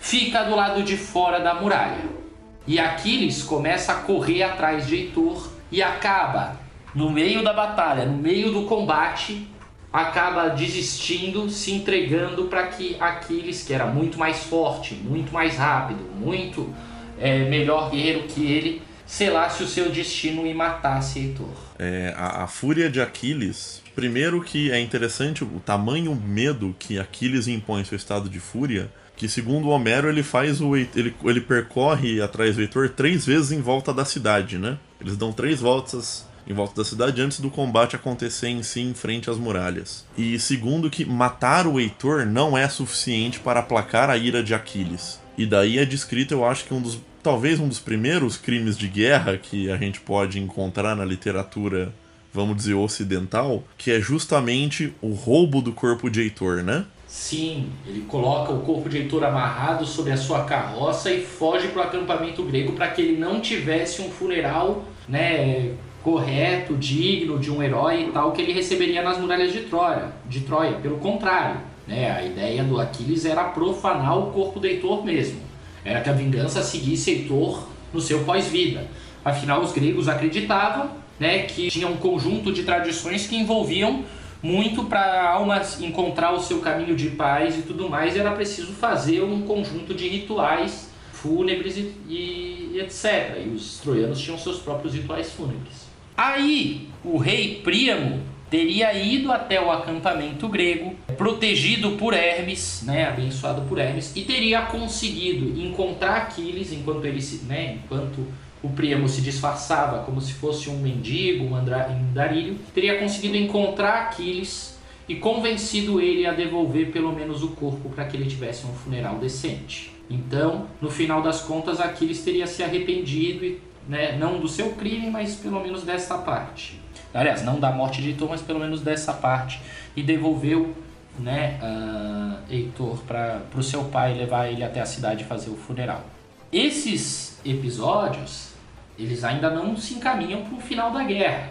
fica 0.02 0.44
do 0.44 0.56
lado 0.56 0.84
de 0.84 0.98
fora 0.98 1.40
da 1.40 1.54
muralha. 1.54 2.22
E 2.68 2.78
Aquiles 2.80 3.42
começa 3.44 3.94
a 3.94 3.96
correr 3.96 4.44
atrás 4.44 4.86
de 4.86 4.96
Heitor 4.96 5.50
e 5.72 5.82
acaba 5.82 6.60
no 6.94 7.10
meio 7.10 7.44
da 7.44 7.54
batalha, 7.54 8.06
no 8.06 8.18
meio 8.18 8.52
do 8.52 8.64
combate, 8.64 9.48
acaba 9.92 10.50
desistindo, 10.50 11.50
se 11.50 11.72
entregando 11.72 12.46
para 12.46 12.68
que 12.68 12.96
Aquiles, 13.00 13.64
que 13.64 13.74
era 13.74 13.86
muito 13.86 14.18
mais 14.18 14.44
forte, 14.44 14.94
muito 14.94 15.34
mais 15.34 15.58
rápido, 15.58 16.04
muito 16.16 16.74
é, 17.20 17.50
melhor 17.50 17.90
guerreiro 17.92 18.24
que 18.24 18.46
ele, 18.46 18.82
selasse 19.06 19.62
o 19.62 19.68
seu 19.68 19.90
destino 19.90 20.48
e 20.48 20.54
matasse 20.54 21.20
Heitor. 21.20 21.50
É, 21.78 22.14
a, 22.16 22.44
a 22.44 22.48
fúria 22.48 22.90
de 22.90 23.02
Aquiles, 23.02 23.82
primeiro 23.94 24.42
que 24.42 24.72
é 24.72 24.80
interessante 24.80 25.44
o 25.44 25.60
tamanho 25.60 26.16
medo 26.16 26.74
que 26.80 26.98
Aquiles 26.98 27.48
impõe 27.48 27.84
seu 27.84 27.98
estado 27.98 28.30
de 28.30 28.40
fúria, 28.40 28.90
que 29.18 29.28
segundo 29.28 29.70
Homero 29.70 30.08
ele 30.08 30.24
faz 30.24 30.62
o 30.62 30.76
ele, 30.76 31.14
ele 31.24 31.42
percorre 31.42 32.22
atrás 32.22 32.56
do 32.56 32.62
Heitor 32.62 32.90
três 32.90 33.26
vezes 33.26 33.52
em 33.52 33.62
volta 33.62 33.94
da 33.94 34.06
cidade, 34.06 34.58
né? 34.58 34.78
Eles 35.00 35.18
dão 35.18 35.34
três 35.34 35.60
voltas 35.60 36.26
em 36.52 36.56
volta 36.56 36.76
da 36.76 36.86
cidade 36.86 37.22
antes 37.22 37.40
do 37.40 37.50
combate 37.50 37.96
acontecer 37.96 38.50
em 38.50 38.62
si 38.62 38.82
em 38.82 38.94
frente 38.94 39.30
às 39.30 39.38
muralhas. 39.38 40.06
E 40.18 40.38
segundo 40.38 40.90
que 40.90 41.06
matar 41.06 41.66
o 41.66 41.80
Heitor 41.80 42.26
não 42.26 42.58
é 42.58 42.68
suficiente 42.68 43.40
para 43.40 43.62
aplacar 43.62 44.10
a 44.10 44.18
ira 44.18 44.44
de 44.44 44.54
Aquiles. 44.54 45.20
E 45.38 45.46
daí 45.46 45.80
é 45.80 45.86
descrito, 45.86 46.34
eu 46.34 46.46
acho 46.46 46.66
que 46.66 46.74
um 46.74 46.82
dos 46.82 47.00
talvez 47.24 47.60
um 47.60 47.68
dos 47.68 47.80
primeiros 47.80 48.38
crimes 48.38 48.78
de 48.78 48.88
guerra 48.88 49.38
que 49.38 49.72
a 49.72 49.78
gente 49.78 50.00
pode 50.00 50.40
encontrar 50.40 50.96
na 50.96 51.06
literatura, 51.06 51.94
vamos 52.34 52.58
dizer, 52.58 52.74
ocidental, 52.74 53.64
que 53.78 53.92
é 53.92 54.00
justamente 54.00 54.94
o 55.02 55.14
roubo 55.14 55.62
do 55.62 55.72
corpo 55.72 56.10
de 56.10 56.22
Heitor, 56.22 56.64
né? 56.64 56.86
Sim, 57.08 57.70
ele 57.86 58.02
coloca 58.08 58.54
o 58.54 58.62
corpo 58.62 58.88
de 58.88 58.98
Heitor 58.98 59.24
amarrado 59.24 59.86
sobre 59.86 60.14
a 60.14 60.18
sua 60.18 60.46
carroça 60.46 61.12
e 61.12 61.22
foge 61.22 61.68
para 61.68 61.82
o 61.82 61.84
acampamento 61.84 62.42
grego 62.44 62.72
para 62.72 62.88
que 62.88 63.02
ele 63.02 63.20
não 63.20 63.42
tivesse 63.42 64.02
um 64.02 64.10
funeral, 64.10 64.86
né, 65.10 65.74
correto, 66.04 66.76
digno 66.76 67.38
de 67.38 67.52
um 67.52 67.62
herói 67.62 68.08
e 68.08 68.12
tal 68.12 68.32
que 68.32 68.42
ele 68.42 68.54
receberia 68.54 69.02
nas 69.02 69.18
muralhas 69.18 69.52
de 69.54 69.62
Troia. 69.62 70.12
De 70.28 70.42
Troia. 70.42 70.74
Pelo 70.74 70.98
contrário, 70.98 71.62
né? 71.88 72.12
a 72.12 72.24
ideia 72.24 72.64
do 72.64 72.80
Aquiles 72.80 73.26
era 73.26 73.44
profanar 73.46 74.18
o 74.18 74.32
corpo 74.32 74.60
do 74.60 74.68
Heitor 74.68 75.04
mesmo. 75.04 75.40
Era 75.84 76.02
que 76.02 76.10
a 76.10 76.14
vingança 76.14 76.62
seguisse 76.62 77.12
Heitor 77.12 77.64
no 77.94 78.02
seu 78.02 78.24
pós-vida. 78.24 78.88
Afinal, 79.24 79.62
os 79.62 79.72
gregos 79.72 80.08
acreditavam 80.08 80.90
né, 81.20 81.44
que 81.44 81.70
tinha 81.70 81.88
um 81.88 81.98
conjunto 81.98 82.52
de 82.52 82.64
tradições 82.64 83.28
que 83.28 83.36
envolviam 83.36 84.04
muito 84.42 84.86
para 84.86 85.00
a 85.00 85.34
alma 85.34 85.62
encontrar 85.80 86.34
o 86.34 86.40
seu 86.40 86.60
caminho 86.60 86.96
de 86.96 87.12
paz 87.12 87.60
e 87.60 87.62
tudo 87.62 87.88
mais, 87.88 88.18
era 88.18 88.32
preciso 88.32 88.74
fazer 88.74 89.22
um 89.22 89.44
conjunto 89.44 89.94
de 89.94 90.08
rituais 90.08 90.90
fúnebres 91.14 91.78
e, 91.78 91.94
e, 92.10 92.72
e 92.74 92.80
etc. 92.80 93.46
E 93.46 93.50
os 93.50 93.78
troianos 93.78 94.20
tinham 94.20 94.38
seus 94.40 94.58
próprios 94.58 94.96
rituais 94.96 95.32
fúnebres. 95.32 95.81
Aí 96.16 96.88
o 97.04 97.18
rei 97.18 97.62
Príamo 97.64 98.22
teria 98.50 98.94
ido 98.94 99.32
até 99.32 99.62
o 99.62 99.72
acampamento 99.72 100.50
grego, 100.50 100.94
protegido 101.18 101.92
por 101.92 102.14
Hermes, 102.14 102.84
né, 102.86 103.08
abençoado 103.08 103.62
por 103.62 103.78
Hermes, 103.80 104.12
e 104.16 104.22
teria 104.24 104.64
conseguido 104.64 105.58
encontrar 105.60 106.18
Aquiles 106.18 106.74
enquanto 106.74 107.06
ele 107.06 107.22
se, 107.22 107.46
né, 107.46 107.80
enquanto 107.82 108.28
o 108.62 108.70
Príamo 108.70 109.08
se 109.08 109.22
disfarçava 109.22 110.04
como 110.04 110.20
se 110.20 110.34
fosse 110.34 110.70
um 110.70 110.78
mendigo, 110.78 111.46
um 111.46 111.56
andarilho, 111.56 112.58
teria 112.76 113.00
conseguido 113.00 113.38
encontrar 113.38 114.02
Aquiles 114.02 114.78
e 115.08 115.16
convencido 115.16 116.00
ele 116.00 116.26
a 116.26 116.34
devolver 116.34 116.92
pelo 116.92 117.14
menos 117.14 117.42
o 117.44 117.50
corpo 117.50 117.90
para 117.90 118.06
que 118.06 118.16
ele 118.16 118.30
tivesse 118.30 118.66
um 118.66 118.74
funeral 118.74 119.16
decente. 119.16 119.92
Então, 120.10 120.68
no 120.82 120.92
final 120.92 121.22
das 121.22 121.42
contas, 121.42 121.80
Aquiles 121.80 122.22
teria 122.22 122.46
se 122.46 122.62
arrependido 122.62 123.46
e 123.46 123.62
né, 123.88 124.18
não 124.18 124.40
do 124.40 124.48
seu 124.48 124.72
crime, 124.74 125.10
mas 125.10 125.36
pelo 125.36 125.62
menos 125.62 125.84
dessa 125.84 126.18
parte. 126.18 126.80
Aliás, 127.14 127.44
não 127.44 127.60
da 127.60 127.72
morte 127.72 128.02
de 128.02 128.10
Heitor, 128.10 128.30
mas 128.30 128.42
pelo 128.42 128.60
menos 128.60 128.82
dessa 128.82 129.14
parte. 129.14 129.62
E 129.96 130.02
devolveu 130.02 130.76
né, 131.20 131.60
uh, 131.62 132.52
Heitor 132.52 133.00
para 133.00 133.42
o 133.56 133.64
seu 133.64 133.86
pai 133.86 134.14
levar 134.14 134.48
ele 134.48 134.64
até 134.64 134.80
a 134.80 134.86
cidade 134.86 135.24
fazer 135.26 135.50
o 135.50 135.56
funeral. 135.56 136.06
Esses 136.52 137.40
episódios, 137.46 138.54
eles 138.98 139.24
ainda 139.24 139.50
não 139.50 139.76
se 139.76 139.94
encaminham 139.94 140.44
para 140.44 140.58
o 140.58 140.62
final 140.62 140.92
da 140.92 141.04
guerra. 141.04 141.50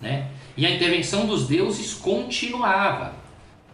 Né? 0.00 0.28
E 0.56 0.64
a 0.64 0.70
intervenção 0.70 1.26
dos 1.26 1.46
deuses 1.46 1.94
continuava. 1.94 3.14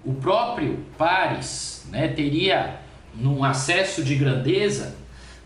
O 0.05 0.15
próprio 0.15 0.85
Paris 0.97 1.87
né, 1.91 2.09
teria, 2.09 2.81
num 3.15 3.45
acesso 3.45 4.03
de 4.03 4.15
grandeza, 4.15 4.97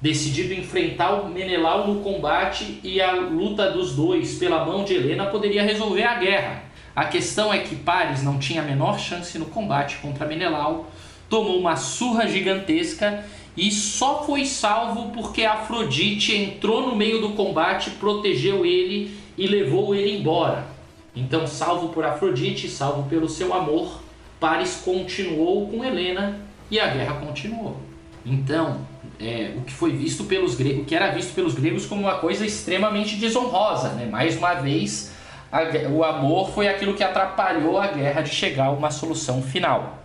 decidido 0.01 0.55
enfrentar 0.55 1.29
Menelau 1.29 1.87
no 1.87 2.01
combate 2.01 2.81
e 2.83 3.01
a 3.01 3.13
luta 3.13 3.71
dos 3.71 3.95
dois 3.95 4.39
pela 4.39 4.65
mão 4.65 4.85
de 4.85 4.95
Helena 4.95 5.27
poderia 5.27 5.63
resolver 5.63 6.05
a 6.05 6.15
guerra. 6.15 6.63
A 6.97 7.05
questão 7.05 7.53
é 7.53 7.59
que 7.59 7.77
Paris 7.77 8.23
não 8.23 8.39
tinha 8.39 8.63
a 8.63 8.65
menor 8.65 8.99
chance 8.99 9.39
no 9.39 9.47
combate 9.47 9.99
contra 9.99 10.27
Menelau, 10.27 10.91
tomou 11.29 11.59
uma 11.59 11.77
surra 11.77 12.27
gigantesca 12.27 13.25
e 13.57 13.71
só 13.71 14.25
foi 14.25 14.45
salvo 14.45 15.11
porque 15.11 15.45
Afrodite 15.45 16.35
entrou 16.35 16.89
no 16.89 16.97
meio 16.97 17.21
do 17.21 17.31
combate, 17.31 17.91
protegeu 17.91 18.65
ele 18.65 19.17
e 19.37 19.47
levou 19.47 19.95
ele 19.95 20.19
embora. 20.19 20.67
Então, 21.15 21.47
salvo 21.47 21.89
por 21.89 22.05
Afrodite, 22.05 22.69
salvo 22.69 23.09
pelo 23.09 23.29
seu 23.29 23.53
amor, 23.53 24.01
Paris 24.39 24.81
continuou 24.85 25.69
com 25.69 25.85
Helena 25.85 26.41
e 26.71 26.79
a 26.79 26.87
guerra 26.87 27.15
continuou. 27.15 27.77
Então, 28.25 28.87
é, 29.21 29.53
o 29.57 29.61
que 29.63 29.73
foi 29.73 29.93
visto 29.93 30.25
pelos 30.25 30.55
gregos, 30.55 30.87
que 30.87 30.95
era 30.95 31.11
visto 31.11 31.35
pelos 31.35 31.55
gregos 31.55 31.87
como 31.87 32.03
uma 32.03 32.19
coisa 32.19 32.45
extremamente 32.45 33.17
desonrosa, 33.17 33.91
né? 33.91 34.07
Mais 34.07 34.37
uma 34.37 34.55
vez, 34.55 35.13
a, 35.53 35.63
o 35.91 36.03
amor 36.03 36.51
foi 36.51 36.69
aquilo 36.69 36.95
que 36.95 37.05
atrapalhou 37.05 37.79
a 37.79 37.89
guerra 37.89 38.23
de 38.23 38.31
chegar 38.31 38.67
a 38.67 38.71
uma 38.71 38.91
solução 38.91 39.43
final. 39.43 39.99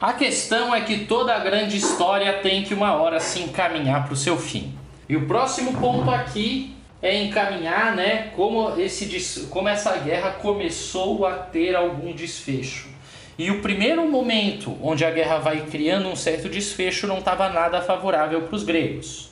A 0.00 0.12
questão 0.14 0.74
é 0.74 0.80
que 0.80 1.04
toda 1.04 1.34
a 1.34 1.38
grande 1.38 1.76
história 1.76 2.32
tem 2.34 2.64
que 2.64 2.74
uma 2.74 2.94
hora 2.94 3.20
se 3.20 3.40
encaminhar 3.40 4.04
para 4.04 4.14
o 4.14 4.16
seu 4.16 4.36
fim. 4.36 4.74
E 5.08 5.16
o 5.16 5.26
próximo 5.26 5.74
ponto 5.74 6.10
aqui 6.10 6.74
é 7.00 7.22
encaminhar, 7.22 7.94
né, 7.94 8.30
como 8.34 8.80
esse 8.80 9.46
como 9.50 9.68
essa 9.68 9.96
guerra 9.98 10.30
começou 10.30 11.26
a 11.26 11.32
ter 11.34 11.74
algum 11.76 12.12
desfecho. 12.12 12.91
E 13.38 13.50
o 13.50 13.60
primeiro 13.60 14.08
momento 14.10 14.76
onde 14.82 15.04
a 15.04 15.10
guerra 15.10 15.38
vai 15.38 15.62
criando 15.62 16.08
um 16.08 16.16
certo 16.16 16.48
desfecho 16.48 17.06
não 17.06 17.18
estava 17.18 17.48
nada 17.48 17.80
favorável 17.80 18.42
para 18.42 18.56
os 18.56 18.62
gregos. 18.62 19.30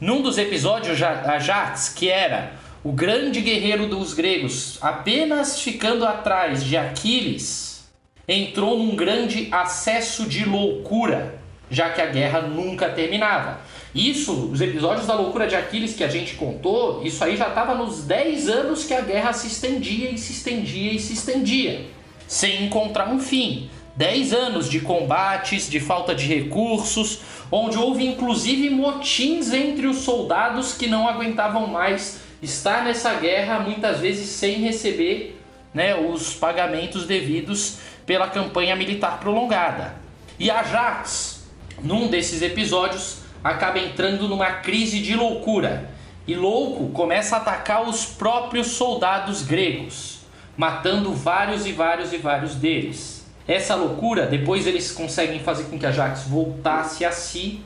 Num 0.00 0.22
dos 0.22 0.38
episódios, 0.38 1.02
Ajax, 1.02 1.90
que 1.90 2.08
era 2.08 2.52
o 2.82 2.92
grande 2.92 3.40
guerreiro 3.40 3.86
dos 3.86 4.14
gregos, 4.14 4.78
apenas 4.80 5.60
ficando 5.60 6.06
atrás 6.06 6.64
de 6.64 6.76
Aquiles, 6.76 7.90
entrou 8.26 8.78
num 8.78 8.94
grande 8.94 9.48
acesso 9.50 10.26
de 10.26 10.44
loucura, 10.44 11.38
já 11.70 11.90
que 11.90 12.00
a 12.00 12.06
guerra 12.06 12.42
nunca 12.42 12.88
terminava. 12.88 13.60
Isso, 13.94 14.50
os 14.50 14.60
episódios 14.60 15.06
da 15.06 15.14
loucura 15.14 15.46
de 15.46 15.56
Aquiles 15.56 15.94
que 15.94 16.04
a 16.04 16.08
gente 16.08 16.34
contou, 16.34 17.02
isso 17.04 17.22
aí 17.24 17.36
já 17.36 17.48
estava 17.48 17.74
nos 17.74 18.04
10 18.04 18.48
anos 18.48 18.84
que 18.84 18.94
a 18.94 19.00
guerra 19.00 19.32
se 19.32 19.48
estendia 19.48 20.10
e 20.10 20.16
se 20.16 20.32
estendia 20.32 20.92
e 20.92 20.98
se 20.98 21.12
estendia, 21.12 21.86
sem 22.30 22.64
encontrar 22.64 23.08
um 23.08 23.18
fim. 23.18 23.68
10 23.96 24.32
anos 24.32 24.68
de 24.70 24.78
combates, 24.78 25.68
de 25.68 25.80
falta 25.80 26.14
de 26.14 26.26
recursos, 26.26 27.18
onde 27.50 27.76
houve 27.76 28.06
inclusive 28.06 28.70
motins 28.70 29.52
entre 29.52 29.88
os 29.88 29.96
soldados 29.98 30.72
que 30.72 30.86
não 30.86 31.08
aguentavam 31.08 31.66
mais 31.66 32.20
estar 32.40 32.84
nessa 32.84 33.14
guerra, 33.14 33.58
muitas 33.58 33.98
vezes 33.98 34.28
sem 34.28 34.60
receber 34.60 35.42
né, 35.74 35.96
os 35.96 36.32
pagamentos 36.32 37.04
devidos 37.04 37.78
pela 38.06 38.28
campanha 38.28 38.76
militar 38.76 39.18
prolongada. 39.18 39.96
E 40.38 40.52
Ajax, 40.52 41.48
num 41.82 42.06
desses 42.06 42.42
episódios, 42.42 43.22
acaba 43.42 43.80
entrando 43.80 44.28
numa 44.28 44.52
crise 44.52 45.00
de 45.00 45.16
loucura 45.16 45.90
e 46.28 46.36
louco 46.36 46.90
começa 46.90 47.34
a 47.34 47.40
atacar 47.40 47.88
os 47.88 48.06
próprios 48.06 48.68
soldados 48.68 49.42
gregos, 49.42 50.19
matando 50.60 51.14
vários 51.14 51.64
e 51.64 51.72
vários 51.72 52.12
e 52.12 52.18
vários 52.18 52.54
deles. 52.54 53.24
Essa 53.48 53.74
loucura, 53.74 54.26
depois 54.26 54.66
eles 54.66 54.92
conseguem 54.92 55.40
fazer 55.40 55.64
com 55.64 55.78
que 55.78 55.86
Ajax 55.86 56.24
voltasse 56.24 57.02
a 57.02 57.10
si 57.10 57.62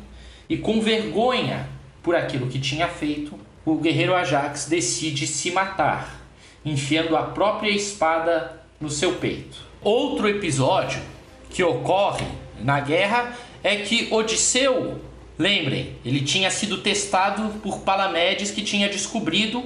e 0.49 0.57
com 0.57 0.81
vergonha 0.81 1.69
por 2.05 2.15
aquilo 2.15 2.47
que 2.47 2.61
tinha 2.61 2.87
feito, 2.87 3.37
o 3.67 3.75
guerreiro 3.79 4.15
Ajax 4.15 4.67
decide 4.67 5.27
se 5.27 5.51
matar, 5.51 6.21
enfiando 6.65 7.17
a 7.17 7.23
própria 7.25 7.71
espada 7.71 8.63
no 8.81 8.89
seu 8.89 9.15
peito. 9.15 9.57
Outro 9.83 10.29
episódio 10.29 11.03
que 11.51 11.65
ocorre 11.65 12.27
na 12.61 12.79
guerra 12.79 13.37
é 13.65 13.75
que 13.75 14.07
Odisseu 14.13 15.01
Lembrem, 15.37 15.97
ele 16.05 16.21
tinha 16.21 16.49
sido 16.49 16.79
testado 16.79 17.59
por 17.61 17.81
Palamedes 17.81 18.53
que 18.53 18.63
tinha 18.63 18.89
descobrido 18.89 19.65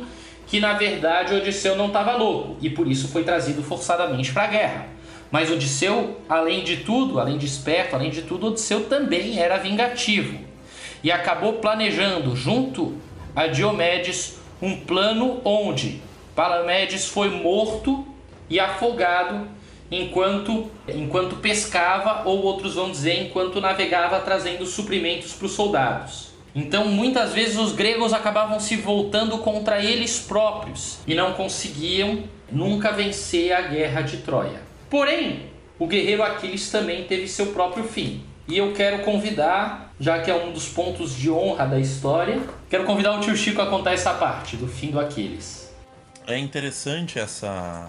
que 0.48 0.58
na 0.58 0.72
verdade 0.72 1.34
Odisseu 1.34 1.76
não 1.76 1.86
estava 1.88 2.16
louco 2.16 2.56
e 2.60 2.70
por 2.70 2.86
isso 2.88 3.08
foi 3.08 3.22
trazido 3.22 3.62
forçadamente 3.62 4.32
para 4.32 4.44
a 4.44 4.48
guerra. 4.48 4.86
Mas 5.30 5.50
Odisseu, 5.50 6.16
além 6.28 6.64
de 6.64 6.78
tudo, 6.78 7.20
além 7.20 7.36
de 7.36 7.46
esperto, 7.46 7.94
além 7.94 8.10
de 8.10 8.22
tudo, 8.22 8.48
Odisseu 8.48 8.86
também 8.86 9.38
era 9.38 9.58
vingativo 9.58 10.38
e 11.04 11.12
acabou 11.12 11.54
planejando 11.54 12.34
junto 12.34 12.96
a 13.36 13.46
Diomedes 13.46 14.38
um 14.60 14.80
plano 14.80 15.40
onde 15.44 16.00
Palamedes 16.34 17.06
foi 17.06 17.30
morto 17.30 18.06
e 18.48 18.60
afogado 18.60 19.48
enquanto, 19.90 20.70
enquanto 20.86 21.36
pescava, 21.36 22.22
ou 22.28 22.42
outros 22.42 22.74
vão 22.74 22.90
dizer, 22.90 23.24
enquanto 23.24 23.60
navegava 23.60 24.20
trazendo 24.20 24.64
suprimentos 24.64 25.32
para 25.32 25.46
os 25.46 25.52
soldados. 25.52 26.27
Então, 26.58 26.88
muitas 26.88 27.32
vezes 27.32 27.56
os 27.56 27.70
gregos 27.70 28.12
acabavam 28.12 28.58
se 28.58 28.74
voltando 28.74 29.38
contra 29.38 29.80
eles 29.80 30.18
próprios 30.18 30.98
e 31.06 31.14
não 31.14 31.32
conseguiam 31.34 32.24
nunca 32.50 32.90
vencer 32.90 33.52
a 33.52 33.62
guerra 33.62 34.00
de 34.00 34.16
Troia. 34.16 34.60
Porém, 34.90 35.42
o 35.78 35.86
guerreiro 35.86 36.20
Aquiles 36.20 36.68
também 36.68 37.04
teve 37.04 37.28
seu 37.28 37.46
próprio 37.52 37.84
fim. 37.84 38.24
E 38.48 38.58
eu 38.58 38.72
quero 38.72 39.04
convidar, 39.04 39.92
já 40.00 40.20
que 40.20 40.32
é 40.32 40.34
um 40.34 40.50
dos 40.50 40.68
pontos 40.68 41.14
de 41.14 41.30
honra 41.30 41.64
da 41.64 41.78
história, 41.78 42.40
quero 42.68 42.82
convidar 42.82 43.16
o 43.16 43.20
tio 43.20 43.36
Chico 43.36 43.62
a 43.62 43.66
contar 43.66 43.92
essa 43.92 44.14
parte 44.14 44.56
do 44.56 44.66
fim 44.66 44.90
do 44.90 44.98
Aquiles. 44.98 45.72
É 46.26 46.36
interessante 46.36 47.20
essa 47.20 47.88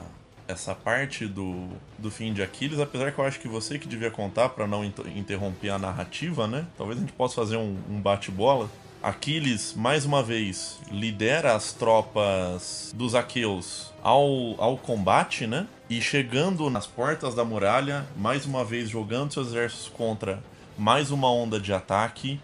essa 0.50 0.74
parte 0.74 1.28
do, 1.28 1.68
do 2.00 2.10
fim 2.10 2.34
de 2.34 2.41
Aquiles, 2.41 2.80
apesar 2.80 3.12
que 3.12 3.20
eu 3.20 3.24
acho 3.24 3.39
que 3.39 3.47
você 3.47 3.78
que 3.78 3.88
devia 3.88 4.10
contar 4.10 4.50
para 4.50 4.66
não 4.66 4.84
interromper 4.84 5.70
a 5.70 5.78
narrativa, 5.78 6.47
né? 6.47 6.66
Talvez 6.76 6.97
a 6.97 7.02
gente 7.02 7.14
possa 7.14 7.36
fazer 7.36 7.56
um, 7.56 7.78
um 7.88 8.02
bate-bola. 8.02 8.68
Aquiles, 9.02 9.76
mais 9.78 10.06
uma 10.06 10.24
vez, 10.24 10.80
lidera 10.91 11.56
as 11.56 11.72
tropas 11.72 12.91
dos 12.95 13.14
aqueus 13.14 13.93
ao, 14.02 14.60
ao 14.62 14.76
combate, 14.76 15.45
né? 15.45 15.68
E 15.88 16.02
chegando 16.02 16.68
nas 16.70 16.88
portas 16.88 17.36
da 17.36 17.45
muralha, 17.45 18.06
mais 18.18 18.47
uma 18.47 18.66
vez 18.66 18.89
jogando 18.89 19.32
seus 19.32 19.50
exércitos 19.50 19.88
contra 19.88 20.43
mais 20.76 21.12
uma 21.12 21.32
onda 21.32 21.60
de 21.60 21.72
ataque, 21.72 22.41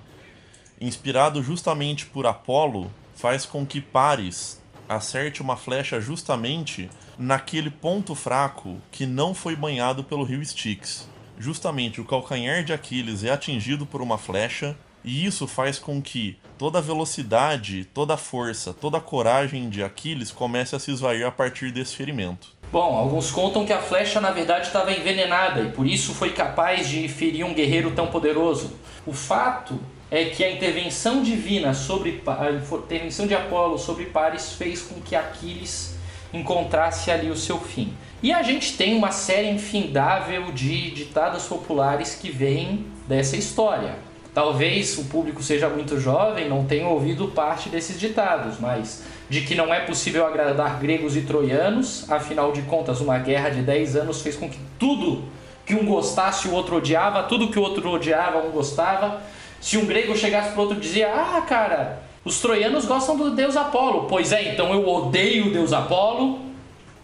inspirado 0.79 1.41
justamente 1.41 2.05
por 2.05 2.27
Apolo, 2.27 2.91
faz 3.15 3.45
com 3.45 3.65
que 3.65 3.81
Paris 3.81 4.61
acerte 4.87 5.41
uma 5.41 5.57
flecha 5.57 5.99
justamente 5.99 6.89
naquele 7.17 7.69
ponto 7.69 8.15
fraco 8.15 8.77
que 8.91 9.05
não 9.05 9.33
foi 9.33 9.55
banhado 9.55 10.03
pelo 10.03 10.23
rio 10.23 10.41
Styx. 10.41 11.07
Justamente 11.37 11.99
o 11.99 12.05
calcanhar 12.05 12.63
de 12.63 12.73
Aquiles 12.73 13.23
é 13.23 13.31
atingido 13.31 13.85
por 13.85 14.01
uma 14.01 14.17
flecha, 14.17 14.75
e 15.03 15.25
isso 15.25 15.45
faz 15.45 15.77
com 15.77 16.01
que 16.01 16.37
toda 16.57 16.79
a 16.79 16.81
velocidade, 16.81 17.85
toda 17.93 18.15
a 18.15 18.17
força, 18.17 18.73
toda 18.73 18.97
a 18.97 19.01
coragem 19.01 19.69
de 19.69 19.83
Aquiles 19.83 20.31
comece 20.31 20.75
a 20.75 20.79
se 20.79 20.91
esvair 20.91 21.25
a 21.25 21.31
partir 21.31 21.71
desse 21.71 21.95
ferimento. 21.95 22.55
Bom, 22.71 22.97
alguns 22.97 23.29
contam 23.29 23.65
que 23.65 23.71
a 23.71 23.81
flecha 23.81 24.19
na 24.19 24.31
verdade 24.31 24.67
estava 24.67 24.91
envenenada 24.91 25.61
e 25.61 25.71
por 25.71 25.85
isso 25.85 26.13
foi 26.13 26.31
capaz 26.31 26.89
de 26.89 27.07
ferir 27.07 27.45
um 27.45 27.53
guerreiro 27.53 27.91
tão 27.91 28.07
poderoso. 28.07 28.73
O 29.05 29.13
fato 29.13 29.79
é 30.09 30.25
que 30.25 30.43
a 30.43 30.51
intervenção 30.51 31.21
divina 31.21 31.73
sobre 31.73 32.21
a 32.25 32.51
intervenção 32.51 33.27
de 33.27 33.35
Apolo 33.35 33.77
sobre 33.77 34.05
Paris 34.05 34.53
fez 34.53 34.81
com 34.81 34.99
que 35.01 35.15
Aquiles 35.15 35.94
encontrasse 36.35 37.09
ali 37.11 37.29
o 37.29 37.35
seu 37.35 37.59
fim. 37.59 37.93
E 38.21 38.33
a 38.33 38.41
gente 38.43 38.75
tem 38.77 38.95
uma 38.95 39.11
série 39.11 39.49
infindável 39.49 40.51
de 40.51 40.91
ditados 40.91 41.43
populares 41.45 42.15
que 42.15 42.31
vêm 42.31 42.85
dessa 43.07 43.37
história. 43.37 43.95
Talvez 44.33 44.97
o 44.97 45.05
público 45.05 45.41
seja 45.41 45.69
muito 45.69 45.99
jovem, 45.99 46.49
não 46.49 46.65
tenha 46.65 46.87
ouvido 46.87 47.29
parte 47.29 47.69
desses 47.69 47.99
ditados, 47.99 48.59
mas 48.59 49.03
de 49.29 49.41
que 49.41 49.55
não 49.55 49.73
é 49.73 49.79
possível 49.79 50.25
agradar 50.25 50.79
gregos 50.79 51.15
e 51.15 51.21
troianos, 51.21 52.11
afinal 52.11 52.51
de 52.51 52.61
contas, 52.63 52.99
uma 52.99 53.17
guerra 53.17 53.49
de 53.49 53.61
10 53.61 53.95
anos 53.95 54.21
fez 54.21 54.35
com 54.35 54.49
que 54.49 54.59
tudo 54.77 55.23
que 55.65 55.73
um 55.73 55.85
gostasse 55.85 56.47
o 56.47 56.51
outro 56.53 56.77
odiava, 56.77 57.23
tudo 57.23 57.47
que 57.47 57.57
o 57.57 57.61
outro 57.61 57.89
odiava 57.89 58.45
um 58.45 58.51
gostava. 58.51 59.21
Se 59.61 59.77
um 59.77 59.85
grego 59.85 60.15
chegasse 60.15 60.51
pro 60.51 60.61
outro 60.61 60.77
e 60.77 60.81
dizia: 60.81 61.11
"Ah, 61.11 61.41
cara, 61.41 62.03
os 62.25 62.41
troianos 62.41 62.85
gostam 62.85 63.15
do 63.15 63.35
deus 63.35 63.55
Apolo. 63.55 64.07
Pois 64.07 64.31
é, 64.31 64.51
então 64.51 64.73
eu 64.73 64.85
odeio 64.89 65.47
o 65.47 65.51
deus 65.53 65.71
Apolo. 65.71 66.39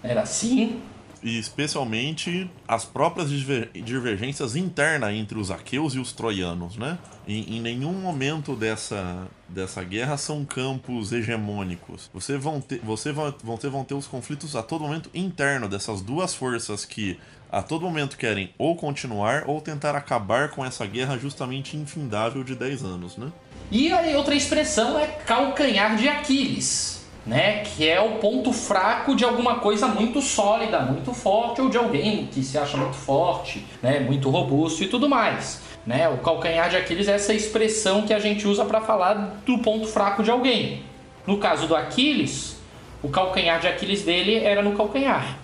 Era 0.03 0.21
assim. 0.21 0.81
E 1.23 1.37
especialmente 1.37 2.49
as 2.67 2.83
próprias 2.83 3.29
divergências 3.29 4.55
internas 4.55 5.13
entre 5.13 5.37
os 5.37 5.51
aqueus 5.51 5.93
e 5.93 5.99
os 5.99 6.11
troianos, 6.11 6.75
né? 6.75 6.97
Em, 7.27 7.57
em, 7.57 7.61
nenhum 7.61 7.93
momento 7.93 8.55
dessa, 8.55 9.27
dessa 9.47 9.83
guerra 9.83 10.17
são 10.17 10.43
campos 10.43 11.11
hegemônicos. 11.11 12.09
Você 12.11 12.39
vão 12.39 12.59
ter, 12.59 12.79
você 12.79 13.11
vão, 13.11 13.31
vão, 13.43 13.55
ter, 13.55 13.69
vão 13.69 13.83
ter 13.83 13.93
os 13.93 14.07
conflitos 14.07 14.55
a 14.55 14.63
todo 14.63 14.81
momento 14.81 15.11
interno 15.13 15.69
dessas 15.69 16.01
duas 16.01 16.33
forças 16.33 16.83
que 16.85 17.19
a 17.51 17.61
todo 17.61 17.81
momento 17.81 18.17
querem 18.17 18.53
ou 18.57 18.75
continuar 18.75 19.43
ou 19.45 19.59
tentar 19.59 19.95
acabar 19.95 20.49
com 20.51 20.63
essa 20.63 20.85
guerra 20.85 21.17
justamente 21.17 21.75
infindável 21.75 22.43
de 22.43 22.55
10 22.55 22.83
anos, 22.83 23.17
né? 23.17 23.27
E 23.69 23.91
a 23.91 24.17
outra 24.17 24.33
expressão 24.33 24.97
é 24.97 25.05
calcanhar 25.05 25.97
de 25.97 26.07
Aquiles, 26.07 27.05
né? 27.25 27.63
Que 27.63 27.89
é 27.89 27.99
o 27.99 28.19
ponto 28.19 28.53
fraco 28.53 29.15
de 29.15 29.25
alguma 29.25 29.59
coisa 29.59 29.87
muito 29.87 30.21
sólida, 30.21 30.79
muito 30.79 31.13
forte, 31.13 31.61
ou 31.61 31.69
de 31.69 31.77
alguém 31.77 32.27
que 32.27 32.41
se 32.41 32.57
acha 32.57 32.77
muito 32.77 32.95
forte, 32.95 33.65
né? 33.81 33.99
Muito 33.99 34.29
robusto 34.29 34.83
e 34.83 34.87
tudo 34.87 35.09
mais. 35.09 35.61
Né? 35.85 36.07
O 36.07 36.17
calcanhar 36.19 36.69
de 36.69 36.77
Aquiles 36.77 37.07
é 37.07 37.15
essa 37.15 37.33
expressão 37.33 38.03
que 38.03 38.13
a 38.13 38.19
gente 38.19 38.47
usa 38.47 38.63
para 38.63 38.81
falar 38.81 39.41
do 39.45 39.57
ponto 39.57 39.87
fraco 39.87 40.21
de 40.21 40.29
alguém. 40.29 40.83
No 41.25 41.37
caso 41.37 41.67
do 41.67 41.75
Aquiles, 41.75 42.55
o 43.01 43.09
calcanhar 43.09 43.59
de 43.59 43.67
Aquiles 43.67 44.03
dele 44.03 44.35
era 44.35 44.61
no 44.61 44.73
calcanhar. 44.73 45.37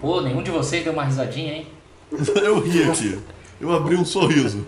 Pô, 0.00 0.20
nenhum 0.20 0.42
de 0.42 0.50
vocês 0.50 0.82
deu 0.82 0.92
uma 0.92 1.04
risadinha, 1.04 1.54
hein? 1.54 1.66
Eu 2.42 2.60
ri 2.60 2.84
aqui. 2.84 3.18
Eu 3.60 3.72
abri 3.74 3.94
um 3.94 4.04
sorriso. 4.04 4.66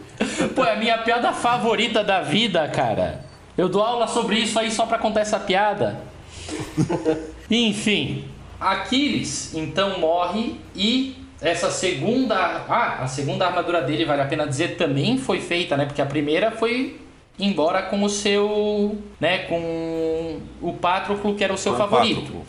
Pô, 0.54 0.64
é 0.64 0.74
a 0.74 0.76
minha 0.76 0.98
piada 0.98 1.32
favorita 1.32 2.04
da 2.04 2.20
vida, 2.20 2.68
cara. 2.68 3.24
Eu 3.56 3.68
dou 3.68 3.82
aula 3.82 4.06
sobre 4.06 4.36
isso 4.36 4.58
aí 4.58 4.70
só 4.70 4.84
pra 4.84 4.98
contar 4.98 5.20
essa 5.20 5.40
piada. 5.40 6.00
Enfim, 7.50 8.24
Aquiles 8.60 9.54
então 9.54 9.98
morre 9.98 10.56
e 10.74 11.16
essa 11.40 11.70
segunda, 11.70 12.36
ah, 12.36 12.98
a 13.02 13.06
segunda 13.08 13.46
armadura 13.46 13.82
dele 13.82 14.04
vale 14.04 14.22
a 14.22 14.26
pena 14.26 14.46
dizer 14.46 14.76
também 14.76 15.18
foi 15.18 15.40
feita, 15.40 15.76
né? 15.76 15.84
Porque 15.84 16.00
a 16.00 16.06
primeira 16.06 16.52
foi 16.52 17.00
embora 17.38 17.82
com 17.82 18.02
o 18.04 18.08
seu, 18.08 18.96
né, 19.18 19.38
com 19.38 20.38
o 20.60 20.72
Patroclo 20.74 21.34
que 21.34 21.42
era 21.42 21.52
o 21.52 21.58
seu 21.58 21.76
favorito. 21.76 22.42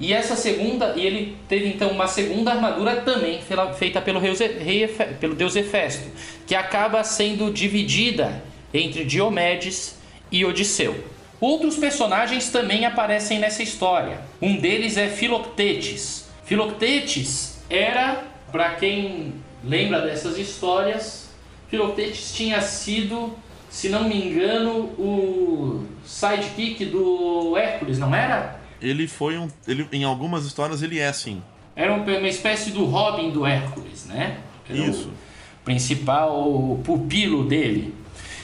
E 0.00 0.12
essa 0.12 0.36
segunda, 0.36 0.94
e 0.96 1.04
ele 1.04 1.36
teve 1.48 1.66
então 1.68 1.90
uma 1.90 2.06
segunda 2.06 2.52
armadura 2.52 2.96
também 2.96 3.40
feita 3.76 4.00
pelo, 4.00 4.20
rei, 4.20 4.88
pelo 5.18 5.34
deus 5.34 5.56
Hefesto, 5.56 6.08
que 6.46 6.54
acaba 6.54 7.02
sendo 7.02 7.52
dividida 7.52 8.42
entre 8.72 9.04
Diomedes 9.04 9.98
e 10.30 10.44
Odisseu. 10.44 10.94
Outros 11.40 11.76
personagens 11.76 12.50
também 12.50 12.84
aparecem 12.84 13.38
nessa 13.38 13.62
história. 13.62 14.20
Um 14.40 14.56
deles 14.56 14.96
é 14.96 15.08
Filoctetes. 15.08 16.28
Filoctetes 16.44 17.58
era, 17.68 18.24
para 18.50 18.70
quem 18.74 19.34
lembra 19.64 20.00
dessas 20.00 20.38
histórias, 20.38 21.28
Filoctetes 21.68 22.32
tinha 22.34 22.60
sido, 22.60 23.36
se 23.68 23.88
não 23.88 24.04
me 24.04 24.16
engano, 24.16 24.84
o 24.98 25.84
sidekick 26.04 26.84
do 26.86 27.56
Hércules, 27.56 27.98
não 27.98 28.14
era? 28.14 28.57
Ele 28.80 29.06
foi 29.08 29.36
um. 29.38 29.48
Ele, 29.66 29.86
em 29.92 30.04
algumas 30.04 30.44
histórias 30.44 30.82
ele 30.82 30.98
é 30.98 31.12
sim. 31.12 31.42
Era 31.74 31.92
um- 31.94 32.02
uma 32.02 32.28
espécie 32.28 32.70
do 32.70 32.84
Robin 32.84 33.30
do 33.30 33.44
Hércules, 33.46 34.06
né? 34.06 34.38
Era 34.68 34.80
o 34.82 34.90
Isso. 34.90 35.10
principal 35.64 36.80
pupilo 36.84 37.44
dele. 37.44 37.94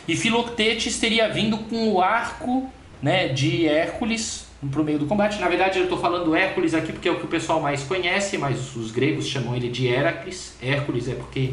E 0.06 0.16
Filoctetes 0.16 0.98
teria 0.98 1.28
vindo 1.28 1.56
com 1.58 1.88
o 1.92 2.00
arco 2.00 2.70
né, 3.02 3.28
de 3.28 3.66
Hércules 3.66 4.46
para 4.70 4.80
o 4.80 4.84
meio 4.84 4.98
do 4.98 5.06
combate. 5.06 5.38
Na 5.40 5.48
verdade, 5.48 5.78
eu 5.78 5.84
estou 5.84 5.98
falando 5.98 6.34
Hércules 6.34 6.74
aqui 6.74 6.92
porque 6.92 7.08
é 7.08 7.12
o 7.12 7.18
que 7.18 7.24
o 7.24 7.28
pessoal 7.28 7.60
mais 7.60 7.82
conhece, 7.82 8.38
mas 8.38 8.74
os 8.76 8.90
gregos 8.90 9.26
chamam 9.26 9.54
ele 9.56 9.68
de 9.68 9.86
Heracles. 9.86 10.56
Hércules 10.62 11.08
é 11.08 11.14
porque 11.14 11.52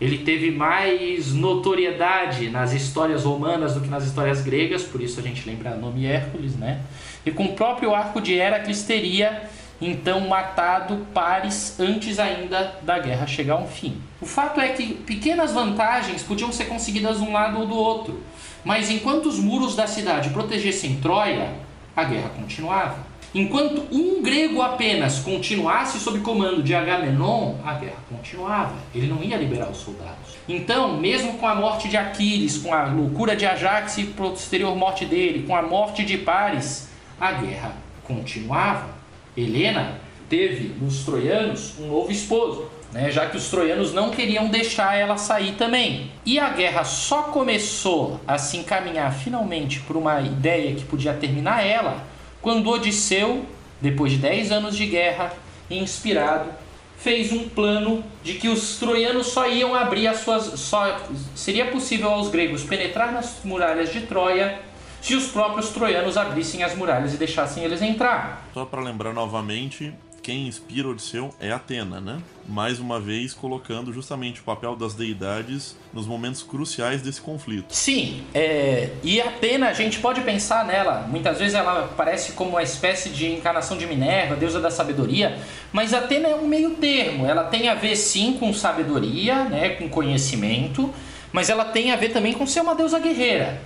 ele 0.00 0.18
teve 0.18 0.50
mais 0.50 1.32
notoriedade 1.34 2.48
nas 2.50 2.72
histórias 2.72 3.24
romanas 3.24 3.74
do 3.74 3.80
que 3.80 3.88
nas 3.88 4.04
histórias 4.04 4.40
gregas, 4.40 4.82
por 4.84 5.00
isso 5.00 5.18
a 5.18 5.22
gente 5.22 5.48
lembra 5.48 5.72
o 5.72 5.80
nome 5.80 6.06
Hércules, 6.06 6.54
né? 6.56 6.80
E 7.28 7.30
com 7.30 7.44
o 7.44 7.52
próprio 7.52 7.94
arco 7.94 8.22
de 8.22 8.32
Heracles 8.32 8.84
teria 8.84 9.42
então 9.82 10.26
matado 10.26 11.06
Paris 11.12 11.78
antes 11.78 12.18
ainda 12.18 12.78
da 12.82 12.98
guerra 12.98 13.26
chegar 13.26 13.54
a 13.54 13.58
um 13.58 13.68
fim. 13.68 14.00
O 14.18 14.24
fato 14.24 14.58
é 14.58 14.68
que 14.68 14.94
pequenas 14.94 15.52
vantagens 15.52 16.22
podiam 16.22 16.50
ser 16.50 16.64
conseguidas 16.64 17.18
de 17.18 17.24
um 17.24 17.32
lado 17.32 17.60
ou 17.60 17.66
do 17.66 17.76
outro, 17.76 18.22
mas 18.64 18.90
enquanto 18.90 19.26
os 19.26 19.38
muros 19.38 19.76
da 19.76 19.86
cidade 19.86 20.30
protegessem 20.30 20.96
Troia, 21.02 21.52
a 21.94 22.02
guerra 22.02 22.30
continuava. 22.30 23.06
Enquanto 23.34 23.86
um 23.92 24.22
grego 24.22 24.62
apenas 24.62 25.18
continuasse 25.18 26.00
sob 26.00 26.20
comando 26.20 26.62
de 26.62 26.74
Agamenon, 26.74 27.56
a 27.62 27.74
guerra 27.74 27.98
continuava. 28.08 28.74
Ele 28.94 29.06
não 29.06 29.22
ia 29.22 29.36
liberar 29.36 29.68
os 29.68 29.76
soldados. 29.76 30.38
Então, 30.48 30.96
mesmo 30.96 31.34
com 31.34 31.46
a 31.46 31.54
morte 31.54 31.88
de 31.88 31.96
Aquiles, 31.98 32.56
com 32.56 32.72
a 32.72 32.86
loucura 32.86 33.36
de 33.36 33.44
Ajax 33.44 33.98
e 33.98 34.04
posterior 34.04 34.74
morte 34.74 35.04
dele, 35.04 35.44
com 35.46 35.54
a 35.54 35.60
morte 35.60 36.06
de 36.06 36.16
Paris, 36.16 36.87
a 37.20 37.32
guerra 37.32 37.76
continuava. 38.04 38.88
Helena 39.36 40.00
teve 40.28 40.74
nos 40.80 41.04
troianos 41.04 41.74
um 41.78 41.88
novo 41.88 42.10
esposo, 42.10 42.68
né, 42.92 43.10
já 43.10 43.26
que 43.26 43.36
os 43.36 43.48
troianos 43.48 43.92
não 43.92 44.10
queriam 44.10 44.48
deixar 44.48 44.96
ela 44.96 45.16
sair 45.16 45.52
também. 45.52 46.10
E 46.24 46.38
a 46.38 46.50
guerra 46.50 46.84
só 46.84 47.22
começou 47.24 48.20
a 48.26 48.38
se 48.38 48.56
encaminhar 48.56 49.12
finalmente 49.12 49.80
por 49.80 49.96
uma 49.96 50.20
ideia 50.20 50.74
que 50.74 50.84
podia 50.84 51.14
terminar 51.14 51.64
ela, 51.64 52.04
quando 52.40 52.70
Odisseu, 52.70 53.44
depois 53.80 54.12
de 54.12 54.18
10 54.18 54.52
anos 54.52 54.76
de 54.76 54.86
guerra, 54.86 55.32
inspirado, 55.70 56.50
fez 56.98 57.32
um 57.32 57.48
plano 57.48 58.02
de 58.24 58.34
que 58.34 58.48
os 58.48 58.78
troianos 58.78 59.28
só 59.28 59.48
iam 59.48 59.74
abrir 59.74 60.08
as 60.08 60.18
suas. 60.18 60.58
Só 60.58 61.00
seria 61.34 61.66
possível 61.66 62.10
aos 62.10 62.28
gregos 62.28 62.64
penetrar 62.64 63.12
nas 63.12 63.38
muralhas 63.44 63.92
de 63.92 64.02
Troia 64.02 64.58
se 65.00 65.14
os 65.14 65.28
próprios 65.28 65.70
troianos 65.70 66.16
abrissem 66.16 66.62
as 66.62 66.74
muralhas 66.74 67.14
e 67.14 67.16
deixassem 67.16 67.64
eles 67.64 67.82
entrar. 67.82 68.46
Só 68.52 68.64
para 68.64 68.80
lembrar 68.80 69.12
novamente, 69.12 69.92
quem 70.28 70.46
inspira 70.46 70.88
Odisseu 70.88 71.34
é 71.40 71.50
Atena, 71.50 72.02
né? 72.02 72.18
Mais 72.46 72.78
uma 72.78 73.00
vez 73.00 73.32
colocando 73.32 73.94
justamente 73.94 74.40
o 74.40 74.44
papel 74.44 74.76
das 74.76 74.92
deidades 74.92 75.74
nos 75.90 76.06
momentos 76.06 76.42
cruciais 76.42 77.00
desse 77.00 77.18
conflito. 77.18 77.74
Sim, 77.74 78.24
é, 78.34 78.90
e 79.02 79.22
Atena, 79.22 79.68
a 79.68 79.72
gente 79.72 80.00
pode 80.00 80.20
pensar 80.20 80.66
nela, 80.66 81.06
muitas 81.08 81.38
vezes 81.38 81.54
ela 81.54 81.90
parece 81.96 82.32
como 82.32 82.50
uma 82.50 82.62
espécie 82.62 83.08
de 83.08 83.32
encarnação 83.32 83.78
de 83.78 83.86
Minerva, 83.86 84.36
deusa 84.36 84.60
da 84.60 84.70
sabedoria, 84.70 85.38
mas 85.72 85.94
Atena 85.94 86.28
é 86.28 86.34
um 86.34 86.46
meio 86.46 86.72
termo, 86.74 87.24
ela 87.24 87.44
tem 87.44 87.70
a 87.70 87.74
ver 87.74 87.96
sim 87.96 88.36
com 88.38 88.52
sabedoria, 88.52 89.44
né, 89.44 89.70
com 89.70 89.88
conhecimento, 89.88 90.92
mas 91.32 91.48
ela 91.48 91.64
tem 91.64 91.90
a 91.90 91.96
ver 91.96 92.10
também 92.10 92.34
com 92.34 92.46
ser 92.46 92.60
uma 92.60 92.74
deusa 92.74 92.98
guerreira. 92.98 93.62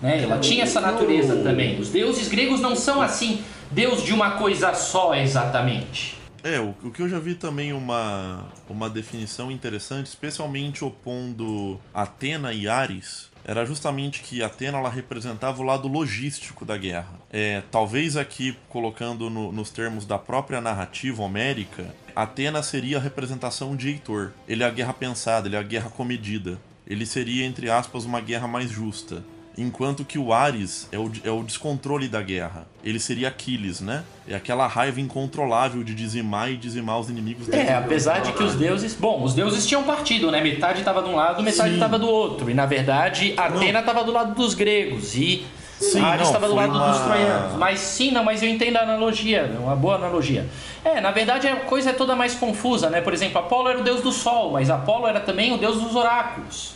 Né? 0.00 0.22
Ela 0.22 0.38
tinha 0.38 0.62
essa 0.64 0.80
natureza 0.80 1.36
também. 1.42 1.78
Os 1.80 1.88
deuses 1.90 2.28
gregos 2.28 2.60
não 2.60 2.76
são 2.76 3.00
assim, 3.00 3.42
deus 3.70 4.02
de 4.02 4.12
uma 4.12 4.32
coisa 4.32 4.74
só 4.74 5.14
exatamente. 5.14 6.16
É, 6.44 6.60
o, 6.60 6.74
o 6.84 6.90
que 6.90 7.02
eu 7.02 7.08
já 7.08 7.18
vi 7.18 7.34
também 7.34 7.72
uma, 7.72 8.46
uma 8.68 8.88
definição 8.88 9.50
interessante, 9.50 10.06
especialmente 10.06 10.84
opondo 10.84 11.80
Atena 11.92 12.52
e 12.52 12.68
Ares, 12.68 13.30
era 13.44 13.64
justamente 13.64 14.20
que 14.22 14.42
Atena 14.42 14.78
ela 14.78 14.88
representava 14.90 15.60
o 15.60 15.64
lado 15.64 15.88
logístico 15.88 16.64
da 16.64 16.76
guerra. 16.76 17.14
É, 17.32 17.62
talvez 17.70 18.16
aqui, 18.16 18.56
colocando 18.68 19.28
no- 19.30 19.50
nos 19.50 19.70
termos 19.70 20.04
da 20.04 20.18
própria 20.18 20.60
narrativa 20.60 21.22
homérica, 21.22 21.92
Atena 22.14 22.62
seria 22.62 22.98
a 22.98 23.00
representação 23.00 23.74
de 23.74 23.88
Heitor. 23.88 24.30
Ele 24.46 24.62
é 24.62 24.66
a 24.66 24.70
guerra 24.70 24.92
pensada, 24.92 25.48
ele 25.48 25.56
é 25.56 25.58
a 25.58 25.62
guerra 25.64 25.90
comedida. 25.90 26.58
Ele 26.86 27.04
seria, 27.06 27.44
entre 27.44 27.68
aspas, 27.70 28.04
uma 28.04 28.20
guerra 28.20 28.46
mais 28.46 28.70
justa. 28.70 29.24
Enquanto 29.58 30.04
que 30.04 30.18
o 30.18 30.34
Ares 30.34 30.86
é 30.92 30.98
o, 30.98 31.10
é 31.24 31.30
o 31.30 31.42
descontrole 31.42 32.08
da 32.08 32.20
guerra. 32.20 32.66
Ele 32.84 33.00
seria 33.00 33.28
Aquiles, 33.28 33.80
né? 33.80 34.04
É 34.28 34.34
aquela 34.34 34.66
raiva 34.66 35.00
incontrolável 35.00 35.82
de 35.82 35.94
dizimar 35.94 36.50
e 36.50 36.56
dizimar 36.58 37.00
os 37.00 37.08
inimigos 37.08 37.48
É, 37.48 37.74
apesar 37.74 38.18
de 38.20 38.32
que 38.32 38.42
os 38.42 38.54
deuses. 38.54 38.94
Bom, 38.94 39.22
os 39.22 39.32
deuses 39.32 39.66
tinham 39.66 39.82
partido, 39.84 40.30
né? 40.30 40.42
Metade 40.42 40.80
estava 40.80 41.02
de 41.02 41.08
um 41.08 41.16
lado, 41.16 41.42
metade 41.42 41.72
estava 41.72 41.98
do 41.98 42.06
outro. 42.06 42.50
E 42.50 42.54
na 42.54 42.66
verdade, 42.66 43.32
Atena 43.36 43.80
estava 43.80 44.04
do 44.04 44.12
lado 44.12 44.34
dos 44.34 44.52
gregos 44.52 45.14
e 45.16 45.46
Sim, 45.80 46.00
Ares 46.00 46.20
não, 46.20 46.26
estava 46.26 46.48
do 46.48 46.54
lado 46.54 46.74
uma- 46.74 46.88
dos 46.90 47.00
troianos. 47.00 47.54
Mas 47.58 47.80
sim, 47.80 48.10
não, 48.10 48.24
mas 48.24 48.42
eu 48.42 48.48
entendo 48.50 48.76
a 48.76 48.80
analogia, 48.82 49.50
é 49.54 49.58
uma 49.58 49.74
boa 49.76 49.94
analogia. 49.96 50.46
É, 50.84 51.00
na 51.00 51.10
verdade 51.10 51.48
a 51.48 51.56
coisa 51.56 51.90
é 51.90 51.92
toda 51.94 52.14
mais 52.14 52.34
confusa, 52.34 52.90
né? 52.90 53.00
Por 53.00 53.12
exemplo, 53.14 53.38
Apolo 53.38 53.68
era 53.68 53.80
o 53.80 53.82
deus 53.82 54.02
do 54.02 54.12
sol, 54.12 54.52
mas 54.52 54.68
Apolo 54.70 55.06
era 55.06 55.20
também 55.20 55.52
o 55.52 55.56
deus 55.58 55.80
dos 55.80 55.94
oráculos. 55.96 56.75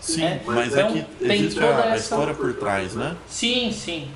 Sim, 0.00 0.24
É, 0.24 0.40
mas 0.46 0.72
então, 0.72 0.88
é 0.88 0.92
que 0.92 1.02
tem 1.26 1.48
toda 1.48 1.66
a, 1.66 1.82
a 1.82 1.86
essa- 1.88 1.96
história 1.96 2.34
por 2.34 2.52
trás, 2.54 2.94
né? 2.94 3.16
Sim, 3.28 3.72
sim. 3.72 4.08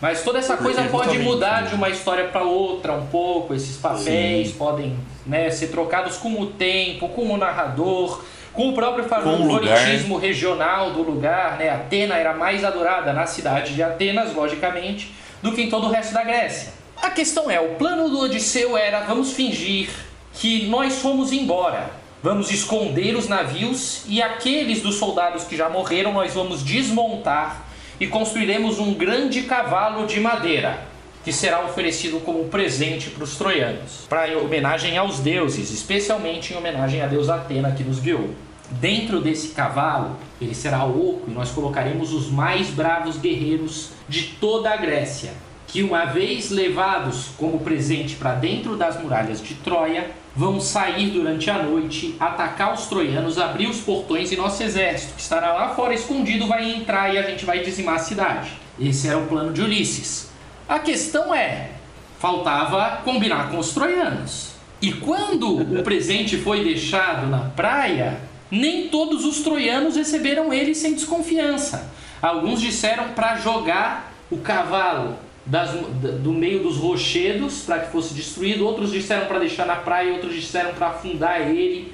Mas 0.00 0.22
toda 0.22 0.38
essa 0.38 0.56
Porque 0.56 0.74
coisa 0.74 0.88
pode 0.88 1.18
mudar 1.18 1.62
né? 1.62 1.68
de 1.68 1.74
uma 1.74 1.90
história 1.90 2.28
para 2.28 2.42
outra 2.42 2.94
um 2.94 3.06
pouco. 3.06 3.52
Esses 3.52 3.76
papéis 3.76 4.50
podem 4.52 4.96
né, 5.26 5.50
ser 5.50 5.68
trocados 5.68 6.16
com 6.16 6.40
o 6.40 6.46
tempo, 6.46 7.08
com 7.10 7.26
o 7.30 7.36
narrador, 7.36 8.22
com 8.54 8.70
o 8.70 8.72
próprio 8.72 9.04
favoritismo 9.04 10.16
regional 10.16 10.92
do 10.92 11.02
lugar. 11.02 11.58
Né? 11.58 11.68
Atena 11.68 12.14
era 12.16 12.32
mais 12.32 12.64
adorada 12.64 13.12
na 13.12 13.26
cidade 13.26 13.74
de 13.74 13.82
Atenas, 13.82 14.34
logicamente, 14.34 15.12
do 15.42 15.52
que 15.52 15.62
em 15.62 15.68
todo 15.68 15.86
o 15.86 15.90
resto 15.90 16.14
da 16.14 16.24
Grécia. 16.24 16.72
A 16.96 17.10
questão 17.10 17.50
é, 17.50 17.60
o 17.60 17.74
plano 17.74 18.08
do 18.08 18.20
Odisseu 18.20 18.78
era 18.78 19.00
vamos 19.00 19.32
fingir 19.32 19.90
que 20.32 20.66
nós 20.68 20.98
fomos 21.00 21.30
embora. 21.30 21.90
Vamos 22.22 22.50
esconder 22.50 23.16
os 23.16 23.28
navios 23.28 24.02
e 24.06 24.20
aqueles 24.20 24.82
dos 24.82 24.96
soldados 24.96 25.44
que 25.44 25.56
já 25.56 25.70
morreram 25.70 26.12
nós 26.12 26.34
vamos 26.34 26.62
desmontar 26.62 27.66
e 27.98 28.06
construiremos 28.06 28.78
um 28.78 28.92
grande 28.92 29.44
cavalo 29.44 30.06
de 30.06 30.20
madeira 30.20 30.86
que 31.24 31.32
será 31.32 31.64
oferecido 31.64 32.20
como 32.20 32.44
presente 32.44 33.08
para 33.08 33.24
os 33.24 33.36
troianos, 33.36 34.06
para 34.06 34.36
homenagem 34.38 34.98
aos 34.98 35.20
deuses, 35.20 35.70
especialmente 35.70 36.52
em 36.52 36.56
homenagem 36.58 37.00
à 37.00 37.06
deusa 37.06 37.36
Atena 37.36 37.72
que 37.72 37.84
nos 37.84 38.00
guiou. 38.00 38.30
Dentro 38.70 39.20
desse 39.22 39.48
cavalo, 39.48 40.16
ele 40.40 40.54
será 40.54 40.84
oco 40.84 41.22
e 41.26 41.30
nós 41.30 41.50
colocaremos 41.50 42.12
os 42.12 42.30
mais 42.30 42.68
bravos 42.68 43.16
guerreiros 43.16 43.92
de 44.08 44.24
toda 44.38 44.70
a 44.70 44.76
Grécia, 44.76 45.32
que 45.70 45.82
uma 45.82 46.04
vez 46.04 46.50
levados 46.50 47.28
como 47.38 47.60
presente 47.60 48.16
para 48.16 48.34
dentro 48.34 48.76
das 48.76 49.00
muralhas 49.00 49.40
de 49.40 49.54
Troia, 49.54 50.10
vão 50.34 50.60
sair 50.60 51.10
durante 51.10 51.48
a 51.48 51.62
noite, 51.62 52.16
atacar 52.18 52.74
os 52.74 52.86
troianos, 52.86 53.38
abrir 53.38 53.68
os 53.68 53.80
portões 53.80 54.32
e 54.32 54.36
nosso 54.36 54.62
exército, 54.62 55.14
que 55.14 55.22
estará 55.22 55.52
lá 55.52 55.68
fora 55.74 55.94
escondido, 55.94 56.46
vai 56.46 56.68
entrar 56.72 57.14
e 57.14 57.18
a 57.18 57.22
gente 57.22 57.44
vai 57.44 57.60
dizimar 57.60 57.96
a 57.96 57.98
cidade. 57.98 58.50
Esse 58.80 59.08
era 59.08 59.18
o 59.18 59.26
plano 59.26 59.52
de 59.52 59.62
Ulisses. 59.62 60.30
A 60.68 60.78
questão 60.78 61.34
é, 61.34 61.70
faltava 62.18 63.02
combinar 63.04 63.50
com 63.50 63.58
os 63.58 63.72
troianos. 63.72 64.52
E 64.82 64.92
quando 64.92 65.60
o 65.60 65.82
presente 65.84 66.36
foi 66.36 66.64
deixado 66.64 67.28
na 67.28 67.50
praia, 67.50 68.18
nem 68.50 68.88
todos 68.88 69.24
os 69.24 69.40
troianos 69.40 69.96
receberam 69.96 70.52
ele 70.52 70.74
sem 70.74 70.94
desconfiança. 70.94 71.92
Alguns 72.20 72.60
disseram 72.60 73.10
para 73.10 73.36
jogar 73.36 74.12
o 74.30 74.38
cavalo 74.38 75.16
das- 75.46 75.70
da- 75.72 76.10
do 76.10 76.32
meio 76.32 76.62
dos 76.62 76.76
rochedos 76.76 77.62
para 77.62 77.80
que 77.80 77.90
fosse 77.92 78.14
destruído, 78.14 78.66
outros 78.66 78.90
disseram 78.92 79.26
para 79.26 79.38
deixar 79.38 79.66
na 79.66 79.76
praia, 79.76 80.12
outros 80.12 80.34
disseram 80.34 80.72
para 80.74 80.88
afundar 80.88 81.40
ele. 81.50 81.92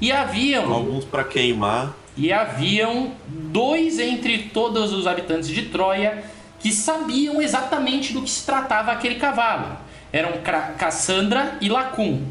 E 0.00 0.12
haviam 0.12 0.72
Alguns 0.72 1.04
para 1.04 1.24
queimar. 1.24 1.94
e 2.16 2.32
haviam 2.32 3.12
dois 3.28 3.98
entre 3.98 4.38
todos 4.52 4.92
os 4.92 5.06
habitantes 5.06 5.48
de 5.48 5.62
Troia 5.62 6.22
que 6.60 6.70
sabiam 6.72 7.40
exatamente 7.40 8.12
do 8.12 8.22
que 8.22 8.30
se 8.30 8.44
tratava 8.44 8.92
aquele 8.92 9.14
cavalo. 9.16 9.76
Eram 10.12 10.32
Cassandra 10.78 11.56
e 11.60 11.68
Lacum. 11.68 12.22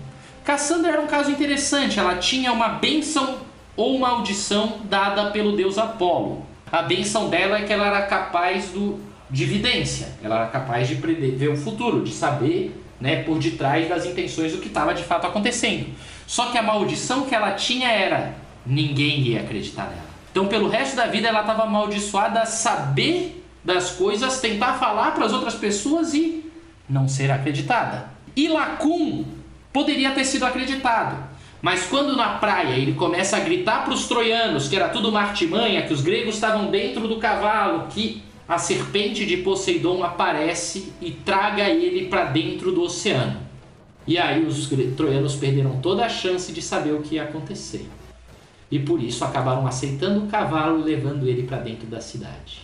Cassandra 0.43 0.91
era 0.91 1.01
um 1.01 1.07
caso 1.07 1.31
interessante, 1.31 1.99
ela 1.99 2.15
tinha 2.15 2.51
uma 2.51 2.69
bênção 2.69 3.37
ou 3.75 3.97
maldição 3.99 4.79
dada 4.85 5.31
pelo 5.31 5.55
deus 5.55 5.77
Apolo. 5.77 6.45
A 6.71 6.81
bênção 6.81 7.29
dela 7.29 7.57
é 7.57 7.61
que 7.63 7.73
ela 7.73 7.87
era 7.87 8.01
capaz 8.03 8.69
do, 8.69 8.99
de 9.29 9.45
vidência, 9.45 10.09
ela 10.23 10.37
era 10.37 10.47
capaz 10.47 10.87
de 10.87 10.95
prever 10.95 11.49
o 11.49 11.57
futuro, 11.57 12.03
de 12.03 12.11
saber 12.11 12.79
né, 12.99 13.23
por 13.23 13.39
detrás 13.39 13.89
das 13.89 14.05
intenções 14.05 14.51
do 14.51 14.59
que 14.59 14.67
estava 14.67 14.93
de 14.93 15.03
fato 15.03 15.27
acontecendo. 15.27 15.87
Só 16.27 16.51
que 16.51 16.57
a 16.57 16.63
maldição 16.63 17.25
que 17.25 17.35
ela 17.35 17.51
tinha 17.51 17.89
era 17.89 18.35
ninguém 18.65 19.21
ia 19.21 19.41
acreditar 19.41 19.83
nela. 19.83 20.05
Então, 20.31 20.47
pelo 20.47 20.67
resto 20.67 20.95
da 20.95 21.07
vida, 21.07 21.27
ela 21.27 21.41
estava 21.41 21.63
amaldiçoada 21.63 22.41
a 22.41 22.45
saber 22.45 23.43
das 23.63 23.91
coisas, 23.91 24.41
tentar 24.41 24.73
falar 24.73 25.11
para 25.11 25.25
as 25.25 25.33
outras 25.33 25.55
pessoas 25.55 26.13
e 26.13 26.51
não 26.89 27.07
ser 27.07 27.31
acreditada. 27.31 28.09
E 28.35 28.47
Lacum 28.47 29.25
poderia 29.71 30.11
ter 30.11 30.25
sido 30.25 30.45
acreditado, 30.45 31.17
mas 31.61 31.85
quando 31.85 32.15
na 32.15 32.37
praia 32.37 32.75
ele 32.75 32.93
começa 32.93 33.37
a 33.37 33.39
gritar 33.39 33.85
para 33.85 33.93
os 33.93 34.07
troianos 34.07 34.67
que 34.67 34.75
era 34.75 34.89
tudo 34.89 35.09
uma 35.09 35.21
artimanha, 35.21 35.81
que 35.83 35.93
os 35.93 36.01
gregos 36.01 36.35
estavam 36.35 36.69
dentro 36.69 37.07
do 37.07 37.17
cavalo, 37.17 37.87
que 37.89 38.21
a 38.47 38.57
serpente 38.57 39.25
de 39.25 39.37
Poseidon 39.37 40.03
aparece 40.03 40.93
e 41.01 41.11
traga 41.11 41.67
ele 41.67 42.07
para 42.07 42.25
dentro 42.25 42.71
do 42.71 42.83
oceano. 42.83 43.41
E 44.07 44.19
aí 44.19 44.45
os 44.45 44.69
troianos 44.95 45.35
perderam 45.35 45.79
toda 45.81 46.05
a 46.05 46.09
chance 46.09 46.51
de 46.51 46.61
saber 46.61 46.93
o 46.93 47.01
que 47.01 47.15
ia 47.15 47.23
acontecer. 47.23 47.89
E 48.69 48.77
por 48.77 49.01
isso 49.01 49.25
acabaram 49.25 49.65
aceitando 49.65 50.23
o 50.23 50.27
cavalo 50.27 50.79
e 50.81 50.83
levando 50.83 51.27
ele 51.27 51.43
para 51.43 51.57
dentro 51.57 51.87
da 51.87 51.99
cidade. 51.99 52.61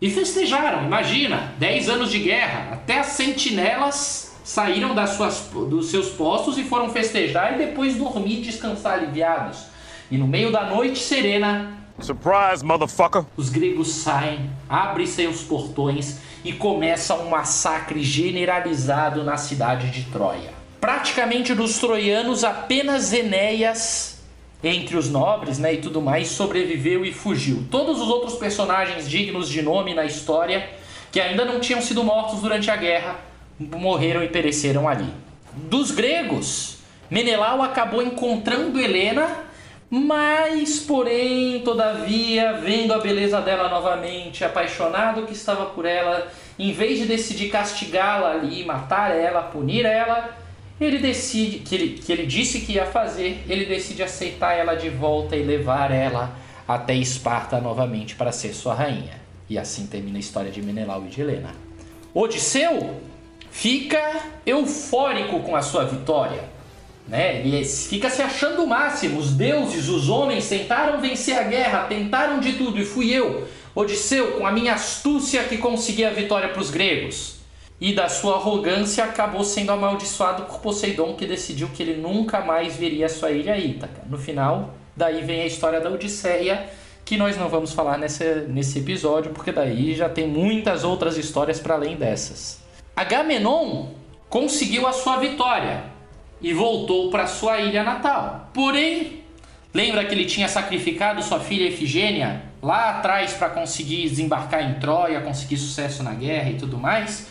E 0.00 0.08
festejaram, 0.08 0.84
imagina, 0.84 1.52
10 1.58 1.88
anos 1.88 2.10
de 2.10 2.20
guerra, 2.20 2.74
até 2.74 3.00
as 3.00 3.06
sentinelas 3.08 4.36
saíram 4.44 4.94
das 4.94 5.10
suas, 5.10 5.50
dos 5.52 5.86
seus 5.86 6.10
postos 6.10 6.56
e 6.56 6.62
foram 6.62 6.90
festejar 6.90 7.54
e 7.54 7.66
depois 7.66 7.96
dormir 7.96 8.40
descansar 8.40 8.94
aliviados. 8.94 9.66
E 10.10 10.16
no 10.16 10.28
meio 10.28 10.52
da 10.52 10.66
noite 10.66 11.00
serena, 11.00 11.77
Surprise, 12.00 12.64
motherfucker! 12.64 13.24
Os 13.36 13.50
gregos 13.50 13.88
saem, 13.88 14.50
abrem 14.68 15.06
seus 15.06 15.42
portões 15.42 16.18
e 16.44 16.52
começa 16.52 17.14
um 17.14 17.28
massacre 17.28 18.02
generalizado 18.02 19.24
na 19.24 19.36
cidade 19.36 19.90
de 19.90 20.04
Troia. 20.10 20.52
Praticamente 20.80 21.54
dos 21.54 21.78
troianos, 21.78 22.44
apenas 22.44 23.12
Enéas, 23.12 24.20
entre 24.62 24.96
os 24.96 25.10
nobres 25.10 25.58
né, 25.58 25.74
e 25.74 25.78
tudo 25.78 26.00
mais, 26.00 26.28
sobreviveu 26.28 27.04
e 27.04 27.12
fugiu. 27.12 27.66
Todos 27.68 28.00
os 28.00 28.08
outros 28.08 28.34
personagens 28.34 29.08
dignos 29.08 29.48
de 29.48 29.60
nome 29.60 29.92
na 29.92 30.04
história, 30.04 30.70
que 31.10 31.20
ainda 31.20 31.44
não 31.44 31.58
tinham 31.58 31.82
sido 31.82 32.04
mortos 32.04 32.40
durante 32.40 32.70
a 32.70 32.76
guerra, 32.76 33.16
morreram 33.58 34.22
e 34.22 34.28
pereceram 34.28 34.88
ali. 34.88 35.12
Dos 35.52 35.90
gregos, 35.90 36.78
Menelau 37.10 37.60
acabou 37.60 38.00
encontrando 38.00 38.78
Helena 38.78 39.47
mas, 39.90 40.80
porém, 40.80 41.60
todavia, 41.60 42.54
vendo 42.54 42.92
a 42.92 42.98
beleza 42.98 43.40
dela 43.40 43.70
novamente, 43.70 44.44
apaixonado 44.44 45.22
que 45.22 45.32
estava 45.32 45.66
por 45.66 45.86
ela, 45.86 46.30
em 46.58 46.72
vez 46.72 46.98
de 46.98 47.06
decidir 47.06 47.48
castigá-la 47.48 48.32
ali, 48.32 48.66
matar 48.66 49.16
ela, 49.16 49.40
punir 49.40 49.86
ela, 49.86 50.36
ele 50.78 50.98
decide, 50.98 51.60
que 51.60 51.74
ele, 51.74 51.88
que 51.98 52.12
ele 52.12 52.26
disse 52.26 52.60
que 52.60 52.72
ia 52.72 52.84
fazer, 52.84 53.42
ele 53.48 53.64
decide 53.64 54.02
aceitar 54.02 54.52
ela 54.52 54.74
de 54.74 54.90
volta 54.90 55.34
e 55.34 55.42
levar 55.42 55.90
ela 55.90 56.36
até 56.66 56.94
Esparta 56.94 57.58
novamente 57.58 58.14
para 58.14 58.30
ser 58.30 58.52
sua 58.52 58.74
rainha. 58.74 59.18
E 59.48 59.58
assim 59.58 59.86
termina 59.86 60.18
a 60.18 60.20
história 60.20 60.50
de 60.50 60.60
Menelau 60.60 61.06
e 61.06 61.08
de 61.08 61.22
Helena. 61.22 61.54
Odisseu 62.12 63.00
fica 63.50 64.20
eufórico 64.44 65.40
com 65.40 65.56
a 65.56 65.62
sua 65.62 65.84
vitória 65.84 66.57
né? 67.08 67.40
Ele 67.40 67.64
fica 67.64 68.10
se 68.10 68.20
achando 68.20 68.62
o 68.62 68.66
máximo. 68.66 69.18
Os 69.18 69.32
deuses, 69.32 69.88
os 69.88 70.08
homens 70.08 70.48
tentaram 70.48 71.00
vencer 71.00 71.38
a 71.38 71.42
guerra, 71.42 71.86
tentaram 71.86 72.38
de 72.38 72.52
tudo, 72.52 72.78
e 72.78 72.84
fui 72.84 73.10
eu, 73.10 73.48
Odisseu, 73.74 74.32
com 74.32 74.46
a 74.46 74.52
minha 74.52 74.74
astúcia 74.74 75.44
que 75.44 75.56
consegui 75.58 76.04
a 76.04 76.10
vitória 76.10 76.48
para 76.48 76.60
os 76.60 76.70
gregos. 76.70 77.36
E 77.80 77.92
da 77.92 78.08
sua 78.08 78.34
arrogância 78.34 79.04
acabou 79.04 79.44
sendo 79.44 79.70
amaldiçoado 79.70 80.42
por 80.44 80.58
Poseidon, 80.58 81.14
que 81.14 81.26
decidiu 81.26 81.68
que 81.68 81.82
ele 81.82 82.00
nunca 82.00 82.40
mais 82.40 82.76
veria 82.76 83.06
a 83.06 83.08
sua 83.08 83.30
ilha 83.30 83.56
Ítaca. 83.56 84.02
No 84.08 84.18
final, 84.18 84.74
daí 84.96 85.22
vem 85.24 85.42
a 85.42 85.46
história 85.46 85.80
da 85.80 85.88
Odisseia, 85.88 86.68
que 87.04 87.16
nós 87.16 87.38
não 87.38 87.48
vamos 87.48 87.72
falar 87.72 87.96
nesse, 87.96 88.24
nesse 88.48 88.80
episódio, 88.80 89.30
porque 89.30 89.52
daí 89.52 89.94
já 89.94 90.08
tem 90.08 90.26
muitas 90.26 90.82
outras 90.82 91.16
histórias 91.16 91.60
para 91.60 91.74
além 91.74 91.96
dessas. 91.96 92.60
Agamenon 92.96 93.86
conseguiu 94.28 94.86
a 94.86 94.92
sua 94.92 95.18
vitória, 95.18 95.84
e 96.40 96.52
voltou 96.52 97.10
para 97.10 97.26
sua 97.26 97.58
ilha 97.58 97.82
natal. 97.82 98.50
Porém, 98.52 99.24
lembra 99.72 100.04
que 100.04 100.14
ele 100.14 100.24
tinha 100.24 100.48
sacrificado 100.48 101.22
sua 101.22 101.40
filha 101.40 101.68
Efigênia 101.68 102.42
lá 102.62 102.90
atrás 102.90 103.32
para 103.32 103.50
conseguir 103.50 104.08
desembarcar 104.08 104.62
em 104.70 104.74
Troia, 104.74 105.20
conseguir 105.20 105.56
sucesso 105.56 106.02
na 106.02 106.14
guerra 106.14 106.50
e 106.50 106.54
tudo 106.54 106.76
mais? 106.76 107.26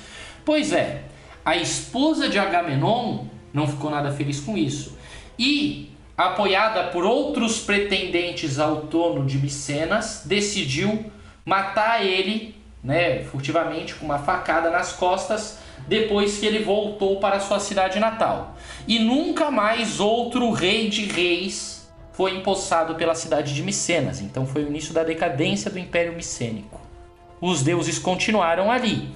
Pois 0.45 0.71
é, 0.71 1.03
a 1.43 1.55
esposa 1.55 2.29
de 2.29 2.37
Agamenon 2.39 3.25
não 3.53 3.67
ficou 3.67 3.89
nada 3.89 4.11
feliz 4.11 4.39
com 4.39 4.57
isso. 4.57 4.97
E, 5.37 5.91
apoiada 6.17 6.85
por 6.85 7.03
outros 7.05 7.59
pretendentes 7.59 8.59
ao 8.59 8.81
trono 8.87 9.25
de 9.25 9.37
Micenas, 9.37 10.23
decidiu 10.25 11.11
matar 11.45 12.05
ele, 12.05 12.55
né, 12.83 13.23
furtivamente 13.23 13.95
com 13.95 14.05
uma 14.05 14.19
facada 14.19 14.69
nas 14.69 14.93
costas 14.93 15.59
depois 15.87 16.37
que 16.37 16.45
ele 16.45 16.59
voltou 16.59 17.19
para 17.19 17.39
sua 17.39 17.59
cidade 17.59 17.99
natal. 17.99 18.55
E 18.87 18.99
nunca 18.99 19.49
mais 19.49 19.99
outro 19.99 20.51
rei 20.51 20.89
de 20.89 21.05
reis 21.05 21.89
foi 22.11 22.35
empossado 22.35 22.95
pela 22.95 23.15
cidade 23.15 23.53
de 23.53 23.63
Micenas. 23.63 24.21
Então 24.21 24.45
foi 24.45 24.63
o 24.63 24.67
início 24.67 24.93
da 24.93 25.03
decadência 25.03 25.71
do 25.71 25.79
Império 25.79 26.13
Micênico. 26.13 26.81
Os 27.39 27.61
deuses 27.61 27.99
continuaram 27.99 28.71
ali. 28.71 29.09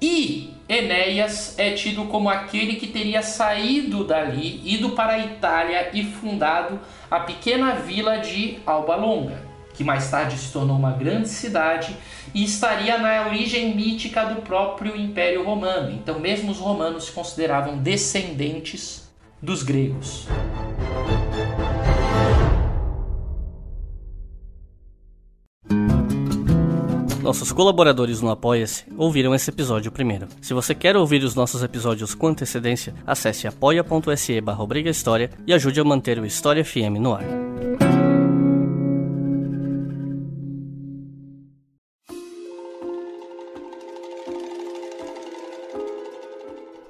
E 0.00 0.54
Enéas 0.68 1.58
é 1.58 1.72
tido 1.72 2.04
como 2.04 2.28
aquele 2.28 2.76
que 2.76 2.86
teria 2.86 3.22
saído 3.22 4.04
dali, 4.04 4.60
ido 4.64 4.90
para 4.90 5.14
a 5.14 5.18
Itália 5.18 5.90
e 5.92 6.04
fundado 6.04 6.78
a 7.10 7.20
pequena 7.20 7.74
vila 7.74 8.18
de 8.18 8.58
Alba 8.66 8.94
Longa 8.94 9.48
que 9.78 9.84
mais 9.84 10.10
tarde 10.10 10.36
se 10.36 10.52
tornou 10.52 10.76
uma 10.76 10.90
grande 10.90 11.28
cidade 11.28 11.96
e 12.34 12.44
estaria 12.44 12.98
na 12.98 13.26
origem 13.26 13.74
mítica 13.74 14.24
do 14.24 14.42
próprio 14.42 14.96
Império 14.96 15.44
Romano. 15.44 15.90
Então, 15.92 16.18
mesmo 16.18 16.50
os 16.50 16.58
romanos 16.58 17.04
se 17.04 17.12
consideravam 17.12 17.78
descendentes 17.78 19.08
dos 19.40 19.62
gregos. 19.62 20.26
Nossos 27.28 27.52
colaboradores 27.52 28.22
no 28.22 28.30
Apoia-se 28.30 28.84
ouviram 28.96 29.34
esse 29.34 29.50
episódio 29.50 29.92
primeiro. 29.92 30.28
Se 30.40 30.54
você 30.54 30.74
quer 30.74 30.96
ouvir 30.96 31.22
os 31.22 31.34
nossos 31.34 31.62
episódios 31.62 32.14
com 32.14 32.28
antecedência, 32.28 32.94
acesse 33.06 33.46
apoia.se 33.46 34.40
barra 34.40 34.64
e 35.46 35.52
ajude 35.52 35.78
a 35.78 35.84
manter 35.84 36.18
o 36.18 36.24
História 36.24 36.64
FM 36.64 36.96
no 36.98 37.12
ar. 37.12 37.47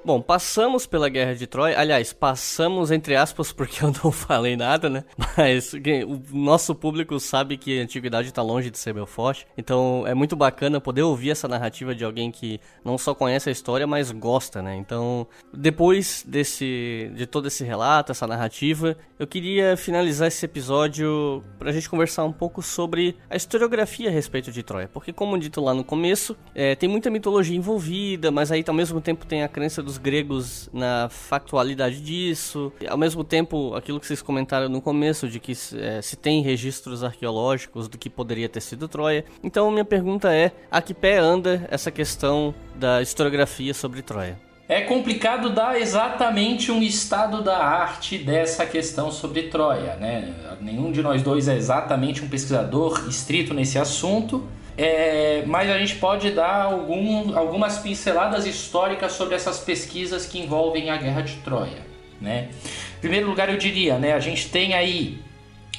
Bom, 0.09 0.23
passamos 0.23 0.87
pela 0.87 1.07
Guerra 1.07 1.35
de 1.35 1.45
Troia. 1.45 1.79
Aliás, 1.79 2.11
passamos 2.11 2.89
entre 2.89 3.15
aspas 3.15 3.51
porque 3.53 3.85
eu 3.85 3.93
não 4.03 4.09
falei 4.11 4.57
nada, 4.57 4.89
né? 4.89 5.03
Mas 5.37 5.71
o 5.71 6.35
nosso 6.35 6.73
público 6.73 7.19
sabe 7.19 7.57
que 7.57 7.79
a 7.79 7.83
antiguidade 7.83 8.29
está 8.29 8.41
longe 8.41 8.71
de 8.71 8.79
ser 8.79 8.91
Belfort. 8.91 9.43
Então 9.55 10.03
é 10.07 10.15
muito 10.15 10.35
bacana 10.35 10.81
poder 10.81 11.03
ouvir 11.03 11.29
essa 11.29 11.47
narrativa 11.47 11.93
de 11.93 12.03
alguém 12.03 12.31
que 12.31 12.59
não 12.83 12.97
só 12.97 13.13
conhece 13.13 13.49
a 13.49 13.51
história, 13.51 13.85
mas 13.85 14.09
gosta, 14.09 14.63
né? 14.63 14.75
Então, 14.77 15.27
depois 15.53 16.25
desse 16.27 17.11
de 17.13 17.27
todo 17.27 17.47
esse 17.47 17.63
relato, 17.63 18.11
essa 18.11 18.25
narrativa, 18.25 18.97
eu 19.19 19.27
queria 19.27 19.77
finalizar 19.77 20.27
esse 20.27 20.43
episódio 20.43 21.43
para 21.59 21.69
a 21.69 21.71
gente 21.71 21.87
conversar 21.87 22.23
um 22.23 22.33
pouco 22.33 22.63
sobre 22.63 23.15
a 23.29 23.35
historiografia 23.35 24.09
a 24.09 24.11
respeito 24.11 24.51
de 24.51 24.63
Troia. 24.63 24.89
Porque, 24.91 25.13
como 25.13 25.37
dito 25.37 25.61
lá 25.61 25.71
no 25.71 25.83
começo, 25.83 26.35
é, 26.55 26.73
tem 26.73 26.89
muita 26.89 27.11
mitologia 27.11 27.55
envolvida, 27.55 28.31
mas 28.31 28.51
aí 28.51 28.65
ao 28.67 28.73
mesmo 28.73 28.99
tempo 28.99 29.23
tem 29.23 29.43
a 29.43 29.47
crença 29.47 29.83
dos 29.83 29.98
gregos 29.99 30.69
na 30.73 31.07
factualidade 31.09 32.01
disso. 32.01 32.71
Ao 32.87 32.97
mesmo 32.97 33.23
tempo, 33.23 33.75
aquilo 33.75 33.99
que 33.99 34.07
vocês 34.07 34.21
comentaram 34.21 34.69
no 34.69 34.81
começo, 34.81 35.27
de 35.27 35.39
que 35.39 35.53
é, 35.75 36.01
se 36.01 36.15
tem 36.15 36.41
registros 36.41 37.03
arqueológicos 37.03 37.87
do 37.87 37.97
que 37.97 38.09
poderia 38.09 38.49
ter 38.49 38.61
sido 38.61 38.87
Troia. 38.87 39.25
Então, 39.43 39.69
minha 39.71 39.85
pergunta 39.85 40.33
é: 40.33 40.51
a 40.71 40.81
que 40.81 40.93
pé 40.93 41.17
anda 41.17 41.67
essa 41.69 41.91
questão 41.91 42.53
da 42.75 43.01
historiografia 43.01 43.73
sobre 43.73 44.01
Troia? 44.01 44.39
É 44.69 44.81
complicado 44.81 45.49
dar 45.49 45.81
exatamente 45.81 46.71
um 46.71 46.79
estado 46.83 47.41
da 47.41 47.57
arte 47.57 48.19
dessa 48.19 48.67
questão 48.67 49.11
sobre 49.11 49.43
Troia, 49.43 49.95
né? 49.95 50.31
Nenhum 50.61 50.91
de 50.91 51.01
nós 51.01 51.23
dois 51.23 51.47
é 51.47 51.55
exatamente 51.55 52.23
um 52.23 52.27
pesquisador 52.27 53.07
estrito 53.09 53.51
nesse 53.51 53.79
assunto, 53.79 54.47
é, 54.81 55.43
mas 55.45 55.69
a 55.69 55.77
gente 55.77 55.95
pode 55.95 56.31
dar 56.31 56.63
algum, 56.63 57.37
algumas 57.37 57.79
pinceladas 57.79 58.45
históricas 58.45 59.11
sobre 59.11 59.35
essas 59.35 59.59
pesquisas 59.59 60.25
que 60.25 60.39
envolvem 60.39 60.89
a 60.89 60.95
Guerra 60.95 61.21
de 61.21 61.35
Troia. 61.37 61.85
Né? 62.21 62.47
Em 62.97 63.01
primeiro 63.01 63.27
lugar, 63.27 63.49
eu 63.49 63.57
diria, 63.57 63.99
né, 63.99 64.13
a 64.13 64.21
gente 64.21 64.49
tem 64.49 64.73
aí 64.73 65.19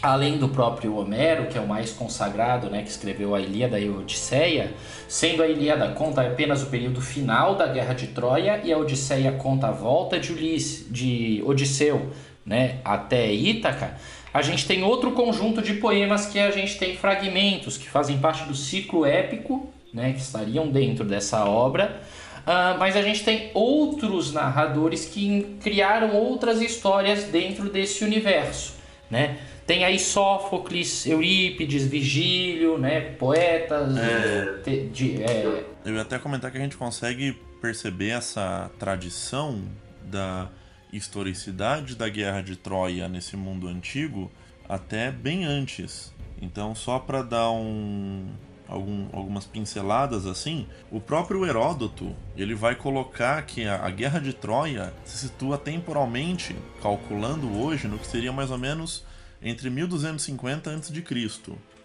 além 0.03 0.37
do 0.37 0.51
próprio 0.51 0.97
Homero, 0.97 1.47
que 1.47 1.57
é 1.57 1.61
o 1.63 1.67
mais 1.67 1.93
consagrado, 1.93 2.69
né, 2.69 2.83
que 2.83 2.91
escreveu 2.91 3.35
a 3.35 3.41
Ilíada 3.41 3.79
e 3.79 3.89
a 3.89 3.91
Odisseia, 3.91 4.73
sendo 5.09 5.43
a 5.43 5.49
Ilíada 5.49 5.89
conta 5.93 6.21
apenas 6.21 6.63
o 6.63 6.67
período 6.67 7.01
final 7.01 7.55
da 7.55 7.67
Guerra 7.67 7.95
de 7.95 8.09
Troia 8.09 8.61
e 8.63 8.71
a 8.71 8.77
Odisseia 8.77 9.33
conta 9.33 9.69
a 9.69 9.73
volta 9.73 10.19
de, 10.19 10.31
Ulisses, 10.31 10.87
de 10.91 11.43
Odisseu 11.47 12.11
né, 12.45 12.81
até 12.85 13.33
Ítaca, 13.33 13.97
a 14.33 14.43
gente 14.43 14.67
tem 14.67 14.83
outro 14.83 15.13
conjunto 15.13 15.61
de 15.61 15.75
poemas 15.75 16.27
que 16.27 16.39
a 16.39 16.51
gente 16.51 16.79
tem 16.79 16.97
fragmentos 16.97 17.77
que 17.77 17.89
fazem 17.89 18.19
parte 18.19 18.45
do 18.45 18.55
ciclo 18.55 19.05
épico, 19.05 19.73
né, 19.93 20.13
que 20.13 20.21
estariam 20.21 20.69
dentro 20.69 21.05
dessa 21.05 21.45
obra, 21.45 22.01
Uh, 22.41 22.79
mas 22.79 22.97
a 22.97 23.03
gente 23.03 23.23
tem 23.23 23.51
outros 23.53 24.33
narradores 24.33 25.05
que 25.05 25.59
criaram 25.63 26.17
outras 26.17 26.61
histórias 26.61 27.25
dentro 27.25 27.69
desse 27.69 28.03
universo, 28.03 28.75
né? 29.11 29.39
Tem 29.67 29.85
aí 29.85 29.99
Sófocles, 29.99 31.07
Eurípides, 31.07 31.85
Vigílio, 31.85 32.77
né? 32.79 33.01
Poetas. 33.01 33.97
É. 33.97 34.63
De, 34.65 34.89
de, 34.89 35.23
é... 35.23 35.65
Eu 35.85 35.95
ia 35.95 36.03
até 36.03 36.19
comentar 36.19 36.51
que 36.51 36.59
a 36.59 36.61
gente 36.61 36.77
consegue 36.77 37.35
perceber 37.61 38.09
essa 38.09 38.71
tradição 38.79 39.63
da 40.03 40.49
historicidade 40.93 41.95
da 41.95 42.09
Guerra 42.09 42.43
de 42.43 42.57
Troia 42.57 43.09
nesse 43.09 43.37
mundo 43.37 43.69
antigo 43.69 44.31
até 44.69 45.11
bem 45.11 45.45
antes. 45.45 46.13
Então, 46.41 46.75
só 46.75 46.99
para 46.99 47.23
dar 47.23 47.51
um, 47.51 48.29
algum, 48.71 49.09
algumas 49.13 49.45
pinceladas 49.45 50.27
assim, 50.27 50.67
o 50.91 51.01
próprio 51.01 51.45
Heródoto 51.45 52.15
ele 52.37 52.55
vai 52.55 52.75
colocar 52.75 53.43
que 53.43 53.67
a, 53.67 53.85
a 53.85 53.91
Guerra 53.91 54.21
de 54.21 54.33
Troia 54.33 54.95
se 55.05 55.19
situa 55.19 55.59
temporalmente, 55.59 56.55
calculando 56.81 57.53
hoje, 57.59 57.89
no 57.89 57.99
que 57.99 58.07
seria 58.07 58.33
mais 58.33 58.51
ou 58.51 58.59
menos 58.59 59.05
entre 59.43 59.69
1250 59.69 60.71
a.C. 60.71 61.05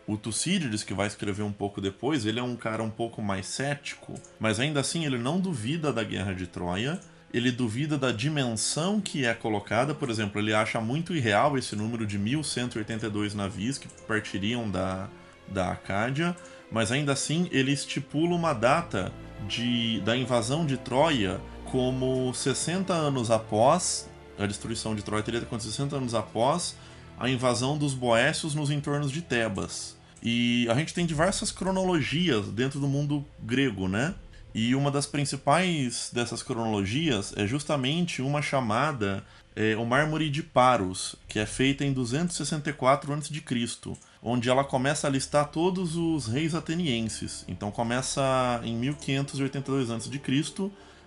O 0.07 0.17
Tucídides, 0.17 0.83
que 0.83 0.93
vai 0.93 1.07
escrever 1.07 1.41
um 1.41 1.51
pouco 1.51 1.81
depois, 1.81 2.27
ele 2.27 2.39
é 2.39 2.43
um 2.43 2.55
cara 2.55 2.83
um 2.83 2.91
pouco 2.91 3.23
mais 3.23 3.47
cético, 3.47 4.13
mas 4.39 4.59
ainda 4.59 4.79
assim 4.79 5.03
ele 5.03 5.17
não 5.17 5.39
duvida 5.39 5.91
da 5.91 6.03
Guerra 6.03 6.33
de 6.33 6.45
Troia, 6.45 6.99
ele 7.35 7.51
duvida 7.51 7.97
da 7.97 8.13
dimensão 8.13 9.01
que 9.01 9.25
é 9.25 9.33
colocada, 9.33 9.93
por 9.93 10.09
exemplo, 10.09 10.39
ele 10.39 10.53
acha 10.53 10.79
muito 10.79 11.13
irreal 11.13 11.57
esse 11.57 11.75
número 11.75 12.07
de 12.07 12.17
1182 12.17 13.35
navios 13.35 13.77
que 13.77 13.89
partiriam 14.07 14.71
da, 14.71 15.09
da 15.45 15.73
Acádia, 15.73 16.33
mas 16.71 16.93
ainda 16.93 17.11
assim 17.11 17.49
ele 17.51 17.73
estipula 17.73 18.33
uma 18.33 18.53
data 18.53 19.11
de, 19.49 19.99
da 20.05 20.15
invasão 20.15 20.65
de 20.65 20.77
Troia 20.77 21.41
como 21.65 22.33
60 22.33 22.93
anos 22.93 23.29
após 23.29 24.09
a 24.39 24.45
destruição 24.45 24.95
de 24.95 25.03
Troia 25.03 25.21
teria 25.21 25.41
acontecido 25.41 25.71
60 25.71 25.97
anos 25.97 26.15
após 26.15 26.77
a 27.19 27.29
invasão 27.29 27.77
dos 27.77 27.93
Boécios 27.93 28.55
nos 28.55 28.71
entornos 28.71 29.11
de 29.11 29.21
Tebas. 29.21 29.97
E 30.23 30.67
a 30.69 30.73
gente 30.75 30.93
tem 30.93 31.05
diversas 31.05 31.51
cronologias 31.51 32.47
dentro 32.47 32.79
do 32.79 32.87
mundo 32.87 33.25
grego, 33.43 33.89
né? 33.89 34.15
E 34.57 34.73
uma 34.73 34.89
das 34.89 35.05
principais 35.05 36.09
dessas 36.13 36.41
cronologias 36.41 37.33
é 37.35 37.45
justamente 37.45 38.21
uma 38.21 38.41
chamada 38.41 39.21
é, 39.53 39.75
o 39.75 39.85
Mármore 39.85 40.29
de 40.29 40.41
Paros, 40.41 41.17
que 41.27 41.39
é 41.39 41.45
feita 41.45 41.83
em 41.83 41.91
264 41.91 43.13
a.C 43.13 43.97
onde 44.23 44.49
ela 44.49 44.63
começa 44.63 45.07
a 45.07 45.09
listar 45.09 45.49
todos 45.49 45.97
os 45.97 46.27
reis 46.27 46.55
atenienses. 46.55 47.43
Então 47.49 47.69
começa 47.69 48.61
em 48.63 48.75
1582 48.75 49.91
a.C. 49.91 50.09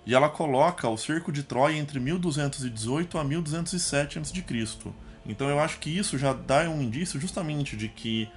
e 0.06 0.14
ela 0.14 0.28
coloca 0.28 0.86
o 0.86 0.98
cerco 0.98 1.32
de 1.32 1.42
Troia 1.42 1.78
entre 1.78 1.98
1218 1.98 3.16
a 3.16 3.24
1207 3.24 4.18
a.C. 4.18 4.44
Então 5.24 5.48
eu 5.48 5.58
acho 5.58 5.78
que 5.78 5.88
isso 5.88 6.18
já 6.18 6.34
dá 6.34 6.68
um 6.68 6.82
indício 6.82 7.18
justamente 7.18 7.78
de 7.78 7.88
que 7.88 8.28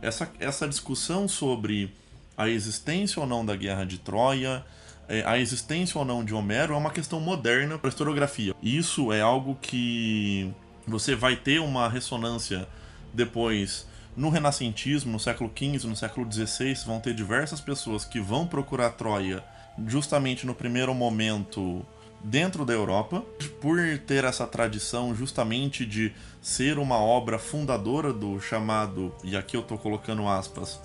essa, 0.00 0.30
essa 0.38 0.68
discussão 0.68 1.26
sobre 1.26 1.92
a 2.36 2.48
existência 2.48 3.20
ou 3.20 3.26
não 3.26 3.44
da 3.44 3.54
guerra 3.56 3.84
de 3.84 3.98
Troia, 3.98 4.64
é, 5.08 5.22
a 5.26 5.38
existência 5.38 5.98
ou 5.98 6.04
não 6.04 6.24
de 6.24 6.34
Homero 6.34 6.74
é 6.74 6.76
uma 6.76 6.90
questão 6.90 7.20
moderna 7.20 7.78
para 7.78 7.88
a 7.88 7.90
historiografia. 7.90 8.54
Isso 8.62 9.12
é 9.12 9.20
algo 9.20 9.58
que 9.60 10.52
você 10.86 11.14
vai 11.14 11.36
ter 11.36 11.60
uma 11.60 11.88
ressonância 11.88 12.66
depois 13.12 13.86
no 14.16 14.28
renascentismo, 14.28 15.12
no 15.12 15.20
século 15.20 15.50
XV, 15.54 15.88
no 15.88 15.96
século 15.96 16.30
XVI, 16.30 16.74
vão 16.86 17.00
ter 17.00 17.14
diversas 17.14 17.60
pessoas 17.60 18.04
que 18.04 18.20
vão 18.20 18.46
procurar 18.46 18.90
Troia 18.90 19.42
justamente 19.86 20.46
no 20.46 20.54
primeiro 20.54 20.94
momento 20.94 21.84
dentro 22.22 22.64
da 22.64 22.72
Europa, 22.72 23.24
por 23.60 23.78
ter 24.06 24.24
essa 24.24 24.46
tradição 24.46 25.14
justamente 25.14 25.84
de 25.84 26.12
ser 26.40 26.78
uma 26.78 26.96
obra 26.96 27.38
fundadora 27.38 28.12
do 28.12 28.40
chamado, 28.40 29.12
e 29.24 29.36
aqui 29.36 29.56
eu 29.56 29.60
estou 29.60 29.76
colocando 29.76 30.28
aspas, 30.28 30.80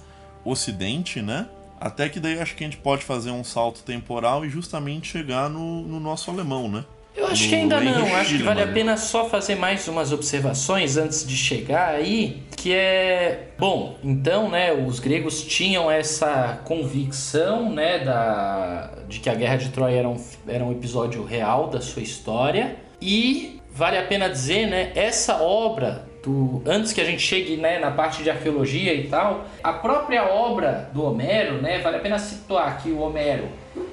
Ocidente, 0.47 1.21
né? 1.21 1.47
Até 1.79 2.09
que 2.09 2.19
daí 2.19 2.39
acho 2.39 2.55
que 2.55 2.63
a 2.63 2.67
gente 2.67 2.77
pode 2.77 3.03
fazer 3.03 3.31
um 3.31 3.43
salto 3.43 3.83
temporal 3.83 4.45
e 4.45 4.49
justamente 4.49 5.07
chegar 5.07 5.49
no, 5.49 5.83
no 5.83 5.99
nosso 5.99 6.31
alemão, 6.31 6.67
né? 6.67 6.83
Eu 7.17 7.25
acho 7.25 7.49
que 7.49 7.55
ainda 7.55 7.81
não, 7.81 8.15
acho 8.15 8.37
que 8.37 8.43
vale 8.43 8.61
a 8.61 8.67
pena 8.67 8.95
só 8.95 9.27
fazer 9.27 9.55
mais 9.55 9.87
umas 9.87 10.11
observações 10.11 10.97
antes 10.97 11.25
de 11.25 11.35
chegar 11.35 11.95
aí, 11.95 12.43
que 12.55 12.71
é, 12.71 13.47
bom, 13.57 13.97
então, 14.03 14.51
né, 14.51 14.71
os 14.71 14.99
gregos 14.99 15.41
tinham 15.41 15.89
essa 15.89 16.61
convicção, 16.63 17.73
né, 17.73 17.99
da, 18.05 18.91
de 19.09 19.19
que 19.19 19.31
a 19.31 19.33
Guerra 19.33 19.55
de 19.55 19.69
Troia 19.69 19.97
era 19.97 20.07
um, 20.07 20.23
era 20.47 20.63
um 20.63 20.71
episódio 20.71 21.23
real 21.25 21.69
da 21.69 21.81
sua 21.81 22.03
história, 22.03 22.75
e 23.01 23.59
vale 23.71 23.97
a 23.97 24.03
pena 24.03 24.29
dizer, 24.29 24.67
né, 24.67 24.91
essa 24.93 25.41
obra 25.41 26.06
antes 26.65 26.93
que 26.93 27.01
a 27.01 27.05
gente 27.05 27.21
chegue 27.21 27.57
né, 27.57 27.79
na 27.79 27.91
parte 27.91 28.23
de 28.23 28.29
arqueologia 28.29 28.93
e 28.93 29.07
tal, 29.07 29.45
a 29.63 29.73
própria 29.73 30.25
obra 30.25 30.89
do 30.93 31.03
Homero, 31.03 31.61
né, 31.61 31.79
vale 31.79 31.97
a 31.97 31.99
pena 31.99 32.19
situar 32.19 32.81
que 32.81 32.89
o 32.89 32.99
Homero, 32.99 33.47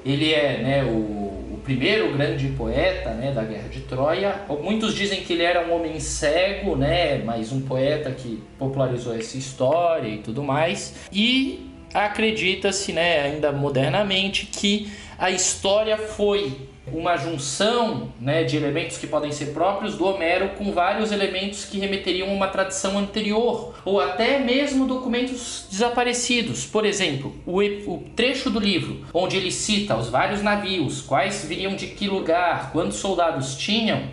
ele 0.05 0.33
é 0.33 0.57
né, 0.57 0.83
o 0.83 1.59
primeiro 1.65 2.13
grande 2.13 2.47
poeta 2.49 3.09
né, 3.09 3.31
da 3.31 3.43
Guerra 3.43 3.67
de 3.67 3.81
Troia. 3.81 4.35
Muitos 4.61 4.93
dizem 4.93 5.21
que 5.21 5.33
ele 5.33 5.43
era 5.43 5.67
um 5.67 5.75
homem 5.75 5.99
cego, 5.99 6.75
né, 6.75 7.17
mas 7.25 7.51
um 7.51 7.61
poeta 7.61 8.11
que 8.11 8.41
popularizou 8.57 9.15
essa 9.15 9.35
história 9.35 10.07
e 10.07 10.19
tudo 10.19 10.43
mais. 10.43 11.07
E 11.11 11.71
acredita-se, 11.93 12.93
né, 12.93 13.21
ainda 13.21 13.51
modernamente, 13.51 14.45
que 14.45 14.91
a 15.17 15.31
história 15.31 15.97
foi 15.97 16.55
uma 16.87 17.17
junção 17.17 18.09
né, 18.19 18.43
de 18.43 18.55
elementos 18.55 18.97
que 18.97 19.07
podem 19.07 19.31
ser 19.31 19.47
próprios 19.47 19.95
do 19.95 20.05
Homero 20.05 20.49
com 20.57 20.71
vários 20.71 21.11
elementos 21.11 21.65
que 21.65 21.79
remeteriam 21.79 22.29
a 22.29 22.33
uma 22.33 22.47
tradição 22.47 22.97
anterior, 22.97 23.73
ou 23.83 23.99
até 23.99 24.39
mesmo 24.39 24.85
documentos 24.85 25.65
desaparecidos. 25.69 26.65
Por 26.65 26.85
exemplo, 26.85 27.35
o, 27.45 27.59
o 27.61 28.03
trecho 28.15 28.49
do 28.49 28.59
livro 28.59 29.05
onde 29.13 29.37
ele 29.37 29.51
cita 29.51 29.95
os 29.95 30.09
vários 30.09 30.41
navios, 30.43 31.01
quais 31.01 31.43
viriam 31.45 31.75
de 31.75 31.87
que 31.87 32.07
lugar, 32.07 32.71
quantos 32.71 32.97
soldados 32.97 33.55
tinham, 33.55 34.03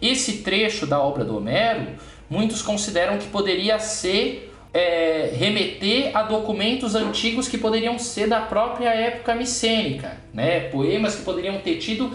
esse 0.00 0.38
trecho 0.38 0.86
da 0.86 1.00
obra 1.00 1.24
do 1.24 1.36
Homero, 1.36 1.88
muitos 2.28 2.62
consideram 2.62 3.18
que 3.18 3.26
poderia 3.26 3.78
ser 3.78 4.49
é, 4.72 5.32
remeter 5.36 6.16
a 6.16 6.22
documentos 6.22 6.94
antigos 6.94 7.48
que 7.48 7.58
poderiam 7.58 7.98
ser 7.98 8.28
da 8.28 8.40
própria 8.40 8.90
época 8.90 9.34
micênica, 9.34 10.16
né? 10.32 10.60
poemas 10.68 11.16
que 11.16 11.22
poderiam 11.22 11.58
ter 11.58 11.76
tido 11.76 12.12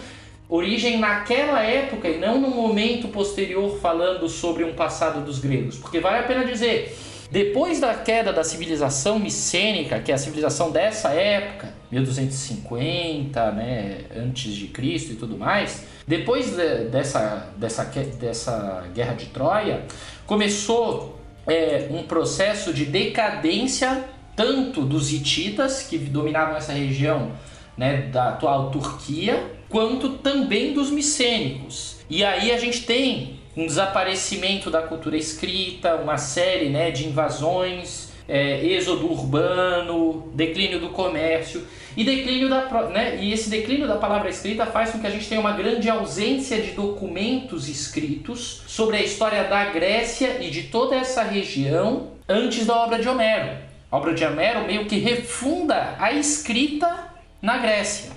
origem 0.48 0.98
naquela 0.98 1.62
época 1.62 2.08
e 2.08 2.18
não 2.18 2.40
no 2.40 2.48
momento 2.50 3.08
posterior 3.08 3.78
falando 3.80 4.28
sobre 4.28 4.64
um 4.64 4.74
passado 4.74 5.24
dos 5.24 5.38
gregos. 5.38 5.76
Porque 5.76 6.00
vale 6.00 6.18
a 6.18 6.22
pena 6.22 6.44
dizer, 6.44 6.96
depois 7.30 7.80
da 7.80 7.92
queda 7.94 8.32
da 8.32 8.44
civilização 8.44 9.18
micênica, 9.18 9.98
que 9.98 10.12
é 10.12 10.14
a 10.14 10.18
civilização 10.18 10.70
dessa 10.70 11.10
época, 11.10 11.74
1250, 11.90 13.50
né, 13.52 13.98
antes 14.16 14.54
de 14.54 14.68
Cristo 14.68 15.12
e 15.12 15.16
tudo 15.16 15.36
mais, 15.36 15.84
depois 16.06 16.56
de, 16.56 16.84
dessa, 16.84 17.52
dessa, 17.56 17.84
dessa 17.84 18.84
guerra 18.94 19.14
de 19.14 19.26
Troia, 19.26 19.84
começou 20.24 21.15
é, 21.46 21.88
um 21.90 22.02
processo 22.02 22.72
de 22.72 22.84
decadência 22.84 24.04
tanto 24.36 24.82
dos 24.82 25.10
hititas, 25.10 25.82
que 25.82 25.96
dominavam 25.96 26.56
essa 26.56 26.72
região 26.72 27.32
né, 27.76 28.02
da 28.12 28.28
atual 28.28 28.70
Turquia, 28.70 29.50
quanto 29.68 30.10
também 30.18 30.74
dos 30.74 30.90
micênicos. 30.90 31.96
E 32.08 32.22
aí 32.22 32.52
a 32.52 32.58
gente 32.58 32.84
tem 32.84 33.40
um 33.56 33.66
desaparecimento 33.66 34.70
da 34.70 34.82
cultura 34.82 35.16
escrita, 35.16 35.96
uma 35.96 36.18
série 36.18 36.68
né, 36.68 36.90
de 36.90 37.06
invasões, 37.06 38.10
é, 38.28 38.64
êxodo 38.64 39.10
urbano, 39.10 40.30
declínio 40.34 40.78
do 40.78 40.90
comércio 40.90 41.66
e 41.96 42.04
declínio 42.04 42.48
da 42.48 42.66
né, 42.88 43.18
e 43.20 43.32
esse 43.32 43.48
declínio 43.48 43.88
da 43.88 43.96
palavra 43.96 44.28
escrita 44.28 44.66
faz 44.66 44.90
com 44.90 44.98
que 44.98 45.06
a 45.06 45.10
gente 45.10 45.26
tenha 45.28 45.40
uma 45.40 45.52
grande 45.52 45.88
ausência 45.88 46.60
de 46.60 46.72
documentos 46.72 47.68
escritos 47.68 48.62
sobre 48.66 48.98
a 48.98 49.02
história 49.02 49.44
da 49.44 49.64
Grécia 49.66 50.42
e 50.42 50.50
de 50.50 50.64
toda 50.64 50.94
essa 50.94 51.22
região 51.22 52.08
antes 52.28 52.66
da 52.66 52.76
obra 52.76 52.98
de 52.98 53.08
Homero. 53.08 53.56
A 53.90 53.96
obra 53.96 54.12
de 54.12 54.24
Homero 54.24 54.66
meio 54.66 54.84
que 54.84 54.98
refunda 54.98 55.94
a 55.98 56.12
escrita 56.12 57.08
na 57.40 57.56
Grécia. 57.58 58.10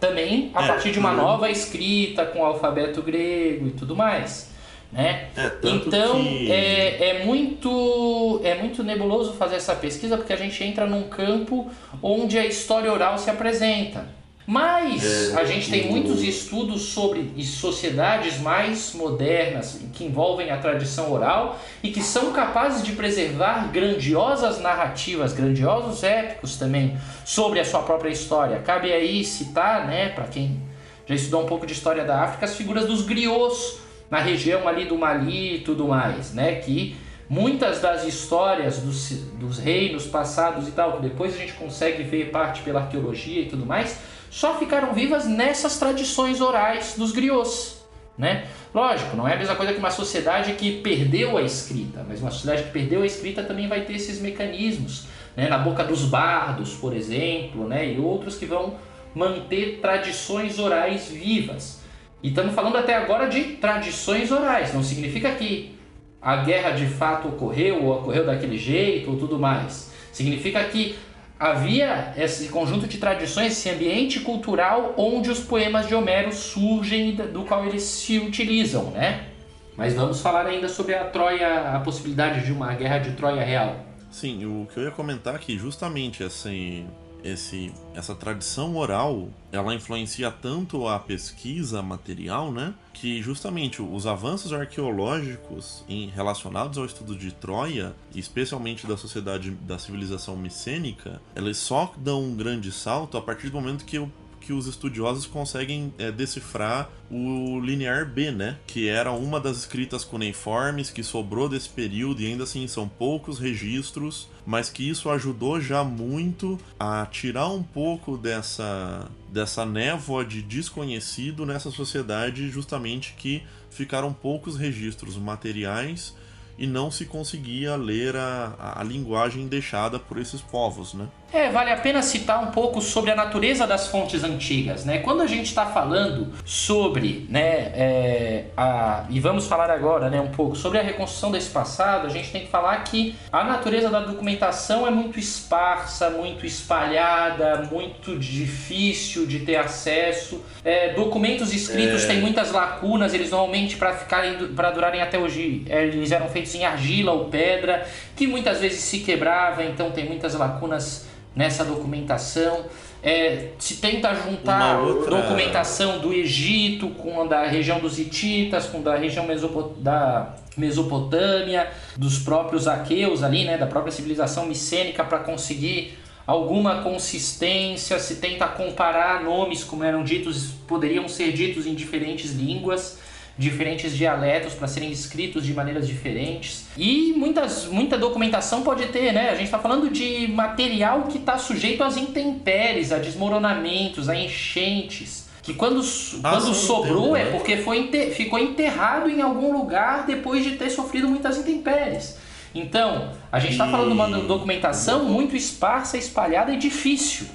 Também 0.00 0.50
a 0.54 0.64
é, 0.64 0.66
partir 0.66 0.90
de 0.90 0.98
uma 0.98 1.12
nova 1.12 1.50
escrita 1.50 2.24
com 2.24 2.40
o 2.40 2.44
alfabeto 2.44 3.02
grego 3.02 3.68
e 3.68 3.70
tudo 3.70 3.94
mais. 3.94 4.47
Né? 4.90 5.28
É, 5.36 5.52
então 5.62 6.22
que- 6.22 6.50
é, 6.50 7.08
é 7.10 7.24
muito 7.24 8.40
é 8.42 8.54
muito 8.54 8.82
nebuloso 8.82 9.34
fazer 9.34 9.56
essa 9.56 9.74
pesquisa 9.74 10.16
porque 10.16 10.32
a 10.32 10.36
gente 10.36 10.64
entra 10.64 10.86
num 10.86 11.02
campo 11.10 11.70
onde 12.02 12.38
a 12.38 12.46
história 12.46 12.90
oral 12.90 13.18
se 13.18 13.28
apresenta. 13.28 14.16
Mas 14.46 15.34
É, 15.34 15.38
a 15.38 15.44
gente 15.44 15.70
tem 15.70 15.90
muitos 15.90 16.22
estudos 16.22 16.80
sobre 16.84 17.30
sociedades 17.44 18.40
mais 18.40 18.94
modernas 18.94 19.78
que 19.92 20.04
envolvem 20.04 20.50
a 20.50 20.56
tradição 20.56 21.12
oral 21.12 21.60
e 21.82 21.90
que 21.90 22.02
são 22.02 22.32
capazes 22.32 22.82
de 22.82 22.92
preservar 22.92 23.70
grandiosas 23.70 24.58
narrativas, 24.58 25.34
grandiosos 25.34 26.02
épicos 26.02 26.56
também 26.56 26.96
sobre 27.26 27.60
a 27.60 27.64
sua 27.66 27.82
própria 27.82 28.08
história. 28.08 28.58
Cabe 28.60 28.90
aí 28.90 29.22
citar, 29.22 29.86
né, 29.86 30.08
para 30.08 30.24
quem 30.24 30.58
já 31.06 31.14
estudou 31.14 31.42
um 31.42 31.46
pouco 31.46 31.66
de 31.66 31.74
história 31.74 32.04
da 32.06 32.22
África, 32.22 32.46
as 32.46 32.56
figuras 32.56 32.86
dos 32.86 33.02
griots 33.02 33.76
na 34.10 34.18
região 34.18 34.66
ali 34.66 34.84
do 34.84 34.96
Mali 34.96 35.56
e 35.56 35.58
tudo 35.60 35.88
mais, 35.88 36.32
né, 36.32 36.56
que 36.56 36.96
muitas 37.28 37.80
das 37.80 38.04
histórias 38.04 38.78
dos, 38.78 39.10
dos 39.38 39.58
reinos 39.58 40.06
passados 40.06 40.66
e 40.66 40.70
tal, 40.70 40.94
que 40.96 41.02
depois 41.02 41.34
a 41.34 41.38
gente 41.38 41.52
consegue 41.54 42.02
ver 42.02 42.30
parte 42.30 42.62
pela 42.62 42.80
arqueologia 42.80 43.42
e 43.42 43.46
tudo 43.46 43.66
mais, 43.66 44.00
só 44.30 44.58
ficaram 44.58 44.92
vivas 44.92 45.26
nessas 45.26 45.78
tradições 45.78 46.40
orais 46.40 46.94
dos 46.96 47.12
griots, 47.12 47.82
né? 48.16 48.46
Lógico, 48.74 49.16
não 49.16 49.26
é 49.26 49.34
a 49.34 49.36
mesma 49.36 49.54
coisa 49.54 49.72
que 49.72 49.78
uma 49.78 49.90
sociedade 49.90 50.52
que 50.54 50.80
perdeu 50.80 51.38
a 51.38 51.42
escrita, 51.42 52.04
mas 52.06 52.20
uma 52.20 52.30
sociedade 52.30 52.64
que 52.64 52.70
perdeu 52.70 53.02
a 53.02 53.06
escrita 53.06 53.42
também 53.42 53.68
vai 53.68 53.82
ter 53.82 53.94
esses 53.94 54.20
mecanismos, 54.20 55.06
né? 55.36 55.48
Na 55.48 55.58
boca 55.58 55.84
dos 55.84 56.02
bardos, 56.04 56.74
por 56.74 56.94
exemplo, 56.94 57.66
né? 57.66 57.92
E 57.92 57.98
outros 57.98 58.36
que 58.36 58.44
vão 58.44 58.74
manter 59.14 59.78
tradições 59.80 60.58
orais 60.58 61.08
vivas. 61.08 61.80
E 62.22 62.28
estamos 62.28 62.54
falando 62.54 62.76
até 62.76 62.94
agora 62.94 63.28
de 63.28 63.42
tradições 63.56 64.32
orais, 64.32 64.74
não 64.74 64.82
significa 64.82 65.30
que 65.32 65.78
a 66.20 66.36
guerra 66.36 66.70
de 66.70 66.86
fato 66.86 67.28
ocorreu 67.28 67.84
ou 67.84 67.96
ocorreu 67.96 68.26
daquele 68.26 68.58
jeito 68.58 69.10
ou 69.10 69.16
tudo 69.16 69.38
mais. 69.38 69.92
Significa 70.12 70.64
que 70.64 70.96
havia 71.38 72.12
esse 72.16 72.48
conjunto 72.48 72.88
de 72.88 72.98
tradições, 72.98 73.52
esse 73.52 73.70
ambiente 73.70 74.20
cultural 74.20 74.94
onde 74.96 75.30
os 75.30 75.38
poemas 75.38 75.86
de 75.86 75.94
Homero 75.94 76.32
surgem 76.32 77.10
e 77.10 77.12
do 77.12 77.44
qual 77.44 77.64
eles 77.64 77.82
se 77.82 78.18
utilizam, 78.18 78.90
né? 78.90 79.28
Mas 79.76 79.94
vamos 79.94 80.20
falar 80.20 80.44
ainda 80.46 80.68
sobre 80.68 80.94
a 80.94 81.04
Troia, 81.04 81.70
a 81.70 81.78
possibilidade 81.78 82.44
de 82.44 82.52
uma 82.52 82.74
guerra 82.74 82.98
de 82.98 83.12
Troia 83.12 83.44
real. 83.44 83.76
Sim, 84.10 84.44
o 84.44 84.66
que 84.66 84.80
eu 84.80 84.84
ia 84.84 84.90
comentar 84.90 85.36
é 85.36 85.38
que 85.38 85.56
justamente 85.56 86.24
esse, 86.24 86.84
esse, 87.22 87.72
essa 87.94 88.14
tradição 88.14 88.76
oral, 88.76 89.28
ela 89.50 89.74
influencia 89.74 90.30
tanto 90.30 90.86
a 90.86 90.98
pesquisa 90.98 91.82
material, 91.82 92.52
né? 92.52 92.74
Que 92.92 93.22
justamente 93.22 93.80
os 93.80 94.06
avanços 94.06 94.52
arqueológicos 94.52 95.84
em, 95.88 96.08
relacionados 96.08 96.78
ao 96.78 96.84
estudo 96.84 97.16
de 97.16 97.32
Troia, 97.32 97.94
especialmente 98.14 98.86
da 98.86 98.96
sociedade 98.96 99.50
da 99.50 99.78
civilização 99.78 100.36
micênica, 100.36 101.20
eles 101.34 101.58
só 101.58 101.92
dão 101.96 102.22
um 102.22 102.36
grande 102.36 102.72
salto 102.72 103.16
a 103.16 103.22
partir 103.22 103.50
do 103.50 103.60
momento 103.60 103.84
que 103.84 103.98
o 103.98 104.10
que 104.48 104.52
os 104.54 104.66
estudiosos 104.66 105.26
conseguem 105.26 105.92
é, 105.98 106.10
decifrar 106.10 106.88
o 107.10 107.60
linear 107.60 108.06
B, 108.06 108.30
né? 108.30 108.56
Que 108.66 108.88
era 108.88 109.12
uma 109.12 109.38
das 109.38 109.58
escritas 109.58 110.04
cuneiformes 110.04 110.88
que 110.88 111.02
sobrou 111.02 111.50
desse 111.50 111.68
período 111.68 112.22
e 112.22 112.26
ainda 112.28 112.44
assim 112.44 112.66
são 112.66 112.88
poucos 112.88 113.38
registros, 113.38 114.26
mas 114.46 114.70
que 114.70 114.88
isso 114.88 115.10
ajudou 115.10 115.60
já 115.60 115.84
muito 115.84 116.58
a 116.80 117.04
tirar 117.04 117.48
um 117.48 117.62
pouco 117.62 118.16
dessa 118.16 119.10
dessa 119.30 119.66
névoa 119.66 120.24
de 120.24 120.40
desconhecido 120.40 121.44
nessa 121.44 121.70
sociedade, 121.70 122.48
justamente 122.48 123.12
que 123.18 123.42
ficaram 123.68 124.14
poucos 124.14 124.56
registros 124.56 125.18
materiais 125.18 126.14
e 126.58 126.66
não 126.66 126.90
se 126.90 127.04
conseguia 127.04 127.76
ler 127.76 128.16
a, 128.16 128.74
a, 128.76 128.82
linguagem 128.82 129.46
deixada 129.46 129.98
por 129.98 130.18
esses 130.18 130.40
povos, 130.40 130.92
né? 130.92 131.06
É, 131.32 131.50
vale 131.50 131.70
a 131.70 131.76
pena 131.76 132.02
citar 132.02 132.42
um 132.42 132.50
pouco 132.50 132.80
sobre 132.80 133.10
a 133.10 133.14
natureza 133.14 133.66
das 133.66 133.86
fontes 133.88 134.24
antigas, 134.24 134.84
né? 134.84 134.98
Quando 134.98 135.20
a 135.20 135.26
gente 135.26 135.46
está 135.46 135.66
falando 135.66 136.32
sobre, 136.44 137.26
né, 137.28 137.70
é, 137.74 138.44
a, 138.56 139.04
e 139.10 139.20
vamos 139.20 139.46
falar 139.46 139.70
agora, 139.70 140.08
né, 140.08 140.20
um 140.20 140.30
pouco 140.30 140.56
sobre 140.56 140.78
a 140.78 140.82
reconstrução 140.82 141.30
desse 141.30 141.50
passado, 141.50 142.06
a 142.06 142.10
gente 142.10 142.32
tem 142.32 142.40
que 142.42 142.48
falar 142.48 142.82
que 142.82 143.14
a 143.30 143.44
natureza 143.44 143.90
da 143.90 144.00
documentação 144.00 144.86
é 144.86 144.90
muito 144.90 145.18
esparsa, 145.18 146.10
muito 146.10 146.46
espalhada, 146.46 147.68
muito 147.70 148.18
difícil 148.18 149.26
de 149.26 149.40
ter 149.40 149.56
acesso. 149.56 150.42
É, 150.64 150.94
documentos 150.94 151.52
escritos 151.52 152.06
têm 152.06 152.20
muitas 152.20 152.50
lacunas, 152.50 153.12
eles 153.14 153.30
normalmente 153.30 153.76
para 153.76 153.92
ficarem, 153.92 154.48
para 154.54 154.70
durarem 154.70 155.02
até 155.02 155.18
hoje, 155.18 155.62
é, 155.68 155.84
eles 155.84 156.10
eram 156.10 156.28
feitos 156.28 156.47
em 156.54 156.64
argila 156.64 157.12
ou 157.12 157.26
pedra, 157.26 157.86
que 158.16 158.26
muitas 158.26 158.60
vezes 158.60 158.80
se 158.80 159.00
quebrava, 159.00 159.64
então 159.64 159.90
tem 159.90 160.06
muitas 160.06 160.34
lacunas 160.34 161.06
nessa 161.34 161.64
documentação. 161.64 162.64
É, 163.00 163.50
se 163.60 163.76
tenta 163.76 164.12
juntar 164.12 164.80
outra- 164.80 165.16
documentação 165.22 166.00
do 166.00 166.12
Egito 166.12 166.88
com 166.90 167.22
a 167.22 167.26
da 167.26 167.46
região 167.46 167.78
dos 167.78 167.96
Hititas, 167.98 168.66
com 168.66 168.82
da 168.82 168.96
região 168.96 169.24
mesopo- 169.24 169.74
da 169.78 170.34
Mesopotâmia, 170.56 171.70
dos 171.96 172.18
próprios 172.18 172.66
aqueus 172.66 173.22
ali, 173.22 173.44
né, 173.44 173.56
da 173.56 173.66
própria 173.66 173.92
civilização 173.92 174.46
micênica 174.46 175.04
para 175.04 175.18
conseguir 175.20 175.96
alguma 176.26 176.82
consistência, 176.82 177.98
se 177.98 178.16
tenta 178.16 178.46
comparar 178.48 179.22
nomes 179.22 179.62
como 179.64 179.84
eram 179.84 180.02
ditos, 180.04 180.48
poderiam 180.66 181.08
ser 181.08 181.32
ditos 181.32 181.66
em 181.66 181.74
diferentes 181.74 182.32
línguas 182.32 182.98
diferentes 183.38 183.96
dialetos 183.96 184.52
para 184.54 184.66
serem 184.66 184.90
escritos 184.90 185.46
de 185.46 185.54
maneiras 185.54 185.86
diferentes. 185.86 186.66
E 186.76 187.12
muitas, 187.16 187.66
muita 187.66 187.96
documentação 187.96 188.62
pode 188.62 188.86
ter, 188.88 189.12
né? 189.12 189.28
A 189.30 189.34
gente 189.34 189.44
está 189.44 189.58
falando 189.60 189.88
de 189.90 190.26
material 190.28 191.04
que 191.04 191.18
está 191.18 191.38
sujeito 191.38 191.84
às 191.84 191.96
intempéries, 191.96 192.90
a 192.90 192.98
desmoronamentos, 192.98 194.08
a 194.08 194.16
enchentes. 194.16 195.28
Que 195.42 195.54
quando, 195.54 195.80
Ah, 196.22 196.30
quando 196.32 196.52
sobrou 196.52 197.16
é 197.16 197.24
né? 197.24 197.30
porque 197.30 197.58
foi 197.58 197.78
ente- 197.78 198.10
ficou 198.10 198.38
enterrado 198.38 199.08
em 199.08 199.22
algum 199.22 199.52
lugar 199.56 200.04
depois 200.04 200.44
de 200.44 200.56
ter 200.56 200.68
sofrido 200.68 201.08
muitas 201.08 201.38
intempéries. 201.38 202.18
Então, 202.54 203.12
a 203.30 203.38
gente 203.38 203.52
está 203.52 203.66
E- 203.66 203.70
falando 203.70 203.88
de 203.88 203.92
uma 203.94 204.08
documentação 204.26 205.04
muito 205.04 205.36
esparsa, 205.36 205.96
espalhada 205.96 206.52
e 206.52 206.56
difícil. 206.56 207.26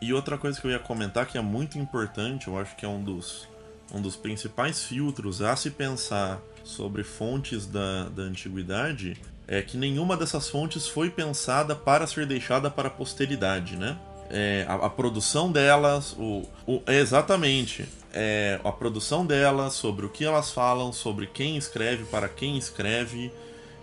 E 0.00 0.12
outra 0.12 0.36
coisa 0.38 0.60
que 0.60 0.66
eu 0.66 0.70
ia 0.70 0.78
comentar 0.78 1.26
que 1.26 1.36
é 1.38 1.40
muito 1.40 1.78
importante, 1.78 2.46
eu 2.48 2.56
acho 2.58 2.76
que 2.76 2.84
é 2.84 2.88
um 2.88 3.02
dos, 3.02 3.48
um 3.94 4.00
dos 4.00 4.16
principais 4.16 4.84
filtros 4.84 5.40
a 5.40 5.56
se 5.56 5.70
pensar 5.70 6.40
sobre 6.64 7.02
fontes 7.02 7.66
da, 7.66 8.08
da 8.10 8.22
antiguidade, 8.22 9.16
é 9.46 9.62
que 9.62 9.76
nenhuma 9.78 10.16
dessas 10.16 10.48
fontes 10.50 10.86
foi 10.86 11.08
pensada 11.08 11.74
para 11.74 12.06
ser 12.06 12.26
deixada 12.26 12.70
para 12.70 12.88
a 12.88 12.90
posteridade, 12.90 13.76
né? 13.76 13.96
É, 14.30 14.66
a, 14.68 14.74
a 14.74 14.90
produção 14.90 15.50
delas, 15.50 16.14
o, 16.18 16.42
o- 16.66 16.82
exatamente, 16.86 17.88
é, 18.12 18.60
a 18.62 18.70
produção 18.70 19.24
delas, 19.24 19.72
sobre 19.72 20.04
o 20.04 20.10
que 20.10 20.22
elas 20.22 20.50
falam, 20.50 20.92
sobre 20.92 21.26
quem 21.26 21.56
escreve, 21.56 22.04
para 22.04 22.28
quem 22.28 22.58
escreve, 22.58 23.32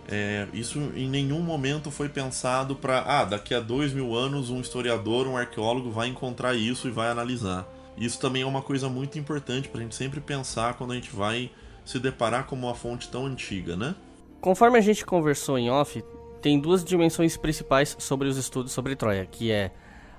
é, 0.08 0.46
isso 0.54 0.78
em 0.94 1.08
nenhum 1.08 1.40
momento 1.40 1.90
foi 1.90 2.08
pensado 2.08 2.76
para, 2.76 3.00
ah, 3.00 3.24
daqui 3.24 3.52
a 3.52 3.58
dois 3.58 3.92
mil 3.92 4.14
anos 4.14 4.50
um 4.50 4.60
historiador, 4.60 5.26
um 5.26 5.36
arqueólogo 5.36 5.90
vai 5.90 6.06
encontrar 6.06 6.54
isso 6.54 6.86
e 6.86 6.92
vai 6.92 7.08
analisar. 7.08 7.66
Isso 7.96 8.20
também 8.20 8.42
é 8.42 8.46
uma 8.46 8.62
coisa 8.62 8.88
muito 8.88 9.18
importante 9.18 9.68
para 9.68 9.80
a 9.80 9.82
gente 9.82 9.94
sempre 9.94 10.20
pensar 10.20 10.74
quando 10.74 10.92
a 10.92 10.94
gente 10.94 11.14
vai 11.14 11.50
se 11.84 11.98
deparar 11.98 12.46
com 12.46 12.54
uma 12.54 12.74
fonte 12.74 13.08
tão 13.08 13.26
antiga, 13.26 13.76
né? 13.76 13.94
Conforme 14.40 14.78
a 14.78 14.82
gente 14.82 15.04
conversou 15.04 15.58
em 15.58 15.70
off, 15.70 16.04
tem 16.42 16.60
duas 16.60 16.84
dimensões 16.84 17.36
principais 17.36 17.96
sobre 17.98 18.28
os 18.28 18.36
estudos 18.36 18.72
sobre 18.72 18.94
Troia, 18.94 19.24
que 19.24 19.50
é 19.50 19.72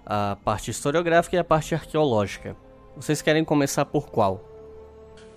a 0.06 0.38
parte 0.44 0.72
historiográfica 0.72 1.36
e 1.36 1.40
a 1.40 1.44
parte 1.44 1.76
arqueológica. 1.76 2.56
Vocês 2.96 3.22
querem 3.22 3.46
começar 3.46 3.86
por 3.86 4.08
qual? 4.10 4.44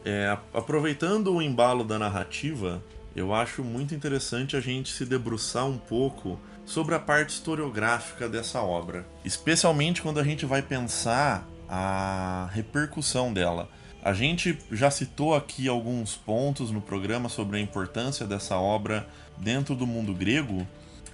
É, 0.05 0.37
aproveitando 0.55 1.35
o 1.35 1.43
embalo 1.43 1.85
da 1.85 1.99
narrativa, 1.99 2.83
eu 3.15 3.35
acho 3.35 3.63
muito 3.63 3.95
interessante 3.95 4.57
a 4.57 4.61
gente 4.61 4.93
se 4.93 5.05
debruçar 5.05 5.67
um 5.67 5.77
pouco 5.77 6.39
sobre 6.65 6.95
a 6.95 6.99
parte 6.99 7.31
historiográfica 7.31 8.29
dessa 8.29 8.63
obra, 8.63 9.05
especialmente 9.25 10.01
quando 10.01 10.21
a 10.21 10.25
gente 10.25 10.47
vai 10.47 10.63
pensar 10.63 11.47
a 11.71 12.51
repercussão 12.53 13.33
dela. 13.33 13.69
A 14.03 14.13
gente 14.13 14.59
já 14.73 14.91
citou 14.91 15.37
aqui 15.37 15.69
alguns 15.69 16.17
pontos 16.17 16.73
no 16.73 16.81
programa 16.81 17.29
sobre 17.29 17.59
a 17.59 17.61
importância 17.61 18.27
dessa 18.27 18.57
obra 18.57 19.09
dentro 19.39 19.77
do 19.77 19.87
mundo 19.87 20.13
grego. 20.13 20.67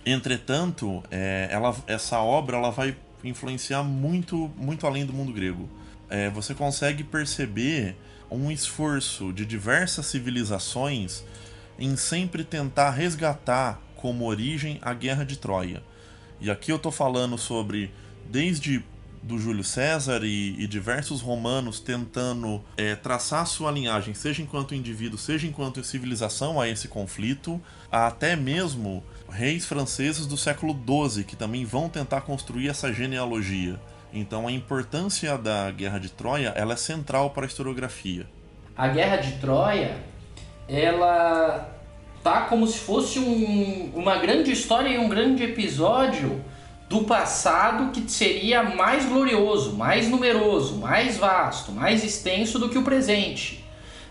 Entretanto, 0.05 1.03
é, 1.11 1.49
ela, 1.51 1.77
essa 1.87 2.21
obra 2.21 2.57
ela 2.57 2.71
vai 2.71 2.97
influenciar 3.23 3.83
muito, 3.83 4.51
muito 4.57 4.87
além 4.87 5.05
do 5.05 5.13
mundo 5.13 5.33
grego. 5.33 5.69
É, 6.09 6.31
você 6.31 6.55
consegue 6.55 7.05
perceber 7.05 7.97
um 8.31 8.51
esforço 8.51 9.33
de 9.33 9.45
diversas 9.45 10.07
civilizações 10.07 11.23
em 11.79 11.97
sempre 11.97 12.45
tentar 12.45 12.91
resgatar 12.91 13.81
como 13.97 14.25
origem 14.25 14.79
a 14.81 14.95
Guerra 14.95 15.25
de 15.25 15.37
Troia. 15.37 15.83
E 16.41 16.51
aqui 16.51 16.71
eu 16.71 16.79
tô 16.79 16.91
falando 16.91 17.37
sobre 17.37 17.91
desde 18.31 18.83
do 19.27 19.39
Júlio 19.39 19.65
César 19.65 20.23
e, 20.23 20.55
e 20.59 20.67
diversos 20.67 21.21
romanos 21.21 21.81
tentando 21.81 22.63
é, 22.77 22.95
traçar 22.95 23.45
sua 23.47 23.73
linhagem, 23.73 24.15
seja 24.15 24.41
enquanto 24.41 24.75
indivíduo, 24.75 25.19
seja 25.19 25.47
enquanto 25.47 25.83
civilização, 25.83 26.61
a 26.61 26.69
esse 26.69 26.87
conflito, 26.87 27.61
até 27.91 28.37
mesmo 28.37 29.03
reis 29.29 29.67
franceses 29.67 30.27
do 30.27 30.37
século 30.37 30.75
XII 30.75 31.25
que 31.25 31.35
também 31.35 31.65
vão 31.65 31.89
tentar 31.89 32.21
construir 32.21 32.69
essa 32.69 32.93
genealogia. 32.93 33.81
Então 34.13 34.47
a 34.47 34.53
importância 34.53 35.37
da 35.37 35.71
Guerra 35.73 35.99
de 35.99 36.11
Troia 36.11 36.53
ela 36.57 36.75
é 36.75 36.77
central 36.77 37.31
para 37.31 37.45
a 37.45 37.49
historiografia. 37.49 38.27
A 38.77 38.89
Guerra 38.89 39.17
de 39.17 39.33
Troia, 39.33 39.97
ela 40.69 41.75
tá 42.23 42.43
como 42.43 42.67
se 42.67 42.79
fosse 42.79 43.19
um, 43.19 43.91
uma 43.95 44.17
grande 44.19 44.53
história 44.53 44.89
e 44.89 44.99
um 44.99 45.09
grande 45.09 45.43
episódio 45.43 46.41
do 46.89 47.03
passado 47.03 47.91
que 47.91 48.11
seria 48.11 48.63
mais 48.63 49.05
glorioso, 49.07 49.73
mais 49.73 50.09
numeroso, 50.09 50.77
mais 50.77 51.17
vasto, 51.17 51.73
mais 51.73 52.05
extenso 52.05 52.59
do 52.59 52.69
que 52.69 52.79
o 52.79 52.83
presente. 52.83 53.65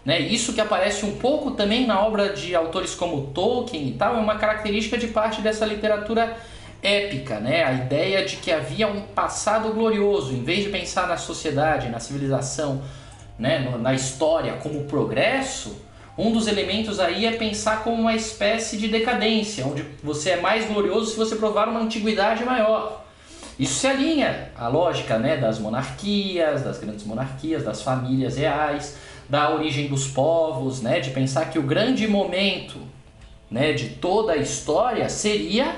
Né? 0.03 0.19
Isso 0.19 0.53
que 0.53 0.61
aparece 0.61 1.05
um 1.05 1.15
pouco 1.15 1.51
também 1.51 1.87
na 1.87 1.99
obra 1.99 2.33
de 2.33 2.53
autores 2.53 2.93
como 2.93 3.27
Tolkien 3.27 3.87
e 3.87 3.93
tal, 3.93 4.15
é 4.15 4.19
uma 4.19 4.35
característica 4.35 4.97
de 4.97 5.07
parte 5.07 5.41
dessa 5.41 5.65
literatura 5.65 6.37
épica, 6.83 7.39
né? 7.39 7.63
A 7.63 7.73
ideia 7.73 8.23
de 8.23 8.35
que 8.35 8.51
havia 8.51 8.87
um 8.87 9.01
passado 9.01 9.73
glorioso, 9.73 10.33
em 10.33 10.43
vez 10.43 10.63
de 10.63 10.69
pensar 10.69 11.07
na 11.07 11.17
sociedade, 11.17 11.89
na 11.89 11.99
civilização, 11.99 12.83
né, 13.39 13.75
na 13.79 13.93
história 13.93 14.53
como 14.53 14.83
progresso, 14.83 15.84
um 16.17 16.31
dos 16.31 16.47
elementos 16.47 16.99
aí 16.99 17.25
é 17.25 17.31
pensar 17.31 17.83
como 17.83 18.01
uma 18.01 18.15
espécie 18.15 18.77
de 18.77 18.87
decadência, 18.87 19.65
onde 19.65 19.85
você 20.01 20.31
é 20.31 20.41
mais 20.41 20.65
glorioso 20.65 21.11
se 21.11 21.17
você 21.17 21.35
provar 21.35 21.67
uma 21.67 21.81
antiguidade 21.81 22.43
maior. 22.45 23.03
Isso 23.59 23.75
se 23.75 23.87
alinha 23.87 24.51
à 24.57 24.67
lógica 24.67 25.17
né, 25.17 25.37
das 25.37 25.59
monarquias, 25.59 26.63
das 26.63 26.79
grandes 26.79 27.05
monarquias, 27.05 27.63
das 27.63 27.81
famílias 27.81 28.37
reais, 28.37 28.97
da 29.29 29.53
origem 29.53 29.87
dos 29.87 30.07
povos, 30.07 30.81
né, 30.81 30.99
de 30.99 31.09
pensar 31.09 31.49
que 31.49 31.59
o 31.59 31.63
grande 31.63 32.07
momento 32.07 32.79
né, 33.49 33.73
de 33.73 33.89
toda 33.89 34.33
a 34.33 34.37
história 34.37 35.07
seria 35.09 35.75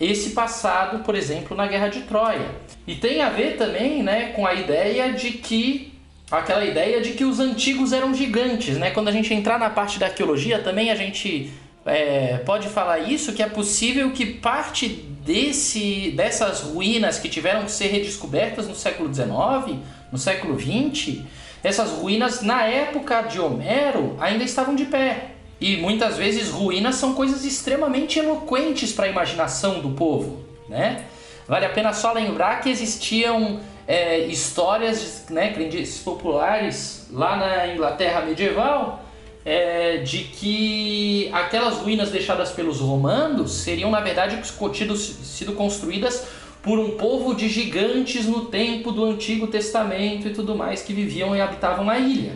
esse 0.00 0.30
passado, 0.30 1.04
por 1.04 1.14
exemplo, 1.14 1.56
na 1.56 1.66
Guerra 1.66 1.88
de 1.88 2.00
Troia. 2.02 2.50
E 2.86 2.96
tem 2.96 3.22
a 3.22 3.30
ver 3.30 3.56
também 3.56 4.02
né, 4.02 4.30
com 4.30 4.44
a 4.46 4.54
ideia 4.54 5.12
de 5.12 5.32
que 5.32 5.91
aquela 6.38 6.64
ideia 6.64 7.00
de 7.00 7.12
que 7.12 7.24
os 7.24 7.38
antigos 7.38 7.92
eram 7.92 8.14
gigantes, 8.14 8.78
né? 8.78 8.90
Quando 8.90 9.08
a 9.08 9.12
gente 9.12 9.32
entrar 9.34 9.58
na 9.58 9.68
parte 9.68 9.98
da 9.98 10.06
arqueologia 10.06 10.58
também 10.58 10.90
a 10.90 10.94
gente 10.94 11.52
é, 11.84 12.38
pode 12.38 12.68
falar 12.68 13.00
isso, 13.00 13.32
que 13.32 13.42
é 13.42 13.48
possível 13.48 14.10
que 14.12 14.24
parte 14.24 14.88
desse, 14.88 16.12
dessas 16.16 16.60
ruínas 16.60 17.18
que 17.18 17.28
tiveram 17.28 17.64
que 17.64 17.70
ser 17.70 17.88
redescobertas 17.88 18.66
no 18.66 18.74
século 18.74 19.12
XIX, 19.12 19.78
no 20.10 20.18
século 20.18 20.58
XX, 20.58 21.20
essas 21.62 21.90
ruínas 21.90 22.42
na 22.42 22.64
época 22.64 23.22
de 23.22 23.38
Homero 23.38 24.16
ainda 24.20 24.42
estavam 24.42 24.74
de 24.74 24.86
pé. 24.86 25.28
E 25.60 25.76
muitas 25.76 26.16
vezes 26.16 26.48
ruínas 26.48 26.96
são 26.96 27.14
coisas 27.14 27.44
extremamente 27.44 28.18
eloquentes 28.18 28.92
para 28.92 29.06
a 29.06 29.08
imaginação 29.08 29.80
do 29.80 29.90
povo, 29.90 30.44
né? 30.68 31.04
Vale 31.46 31.66
a 31.66 31.68
pena 31.68 31.92
só 31.92 32.12
lembrar 32.12 32.60
que 32.60 32.70
existiam 32.70 33.60
é, 33.92 34.20
histórias, 34.20 35.26
né, 35.28 35.52
crendices 35.52 36.02
populares 36.02 37.08
lá 37.10 37.36
na 37.36 37.74
Inglaterra 37.74 38.22
medieval 38.22 39.04
é, 39.44 39.98
de 39.98 40.24
que 40.24 41.28
aquelas 41.30 41.76
ruínas 41.76 42.10
deixadas 42.10 42.52
pelos 42.52 42.80
romanos 42.80 43.52
seriam 43.52 43.90
na 43.90 44.00
verdade 44.00 44.40
tido, 44.72 44.96
sido 44.96 45.52
construídas 45.52 46.26
por 46.62 46.78
um 46.78 46.92
povo 46.92 47.34
de 47.34 47.50
gigantes 47.50 48.24
no 48.24 48.46
tempo 48.46 48.92
do 48.92 49.04
Antigo 49.04 49.46
Testamento 49.46 50.26
e 50.26 50.32
tudo 50.32 50.56
mais 50.56 50.80
que 50.80 50.94
viviam 50.94 51.36
e 51.36 51.42
habitavam 51.42 51.90
a 51.90 51.98
ilha. 51.98 52.32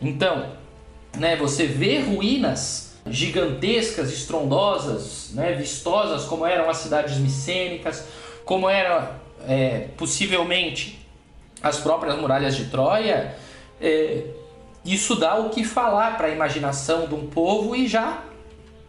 Então, 0.00 0.52
né, 1.18 1.36
você 1.36 1.66
vê 1.66 1.98
ruínas 1.98 2.94
gigantescas, 3.06 4.10
estrondosas, 4.10 5.32
né, 5.34 5.52
vistosas, 5.52 6.24
como 6.24 6.46
eram 6.46 6.70
as 6.70 6.78
cidades 6.78 7.18
micênicas, 7.18 8.06
como 8.46 8.70
era 8.70 9.27
é, 9.48 9.88
possivelmente 9.96 10.98
as 11.62 11.78
próprias 11.78 12.16
muralhas 12.16 12.54
de 12.54 12.66
Troia, 12.66 13.34
é, 13.80 14.24
isso 14.84 15.16
dá 15.16 15.36
o 15.36 15.48
que 15.48 15.64
falar 15.64 16.16
para 16.16 16.28
a 16.28 16.30
imaginação 16.30 17.06
de 17.06 17.14
um 17.14 17.26
povo 17.26 17.74
e 17.74 17.88
já 17.88 18.22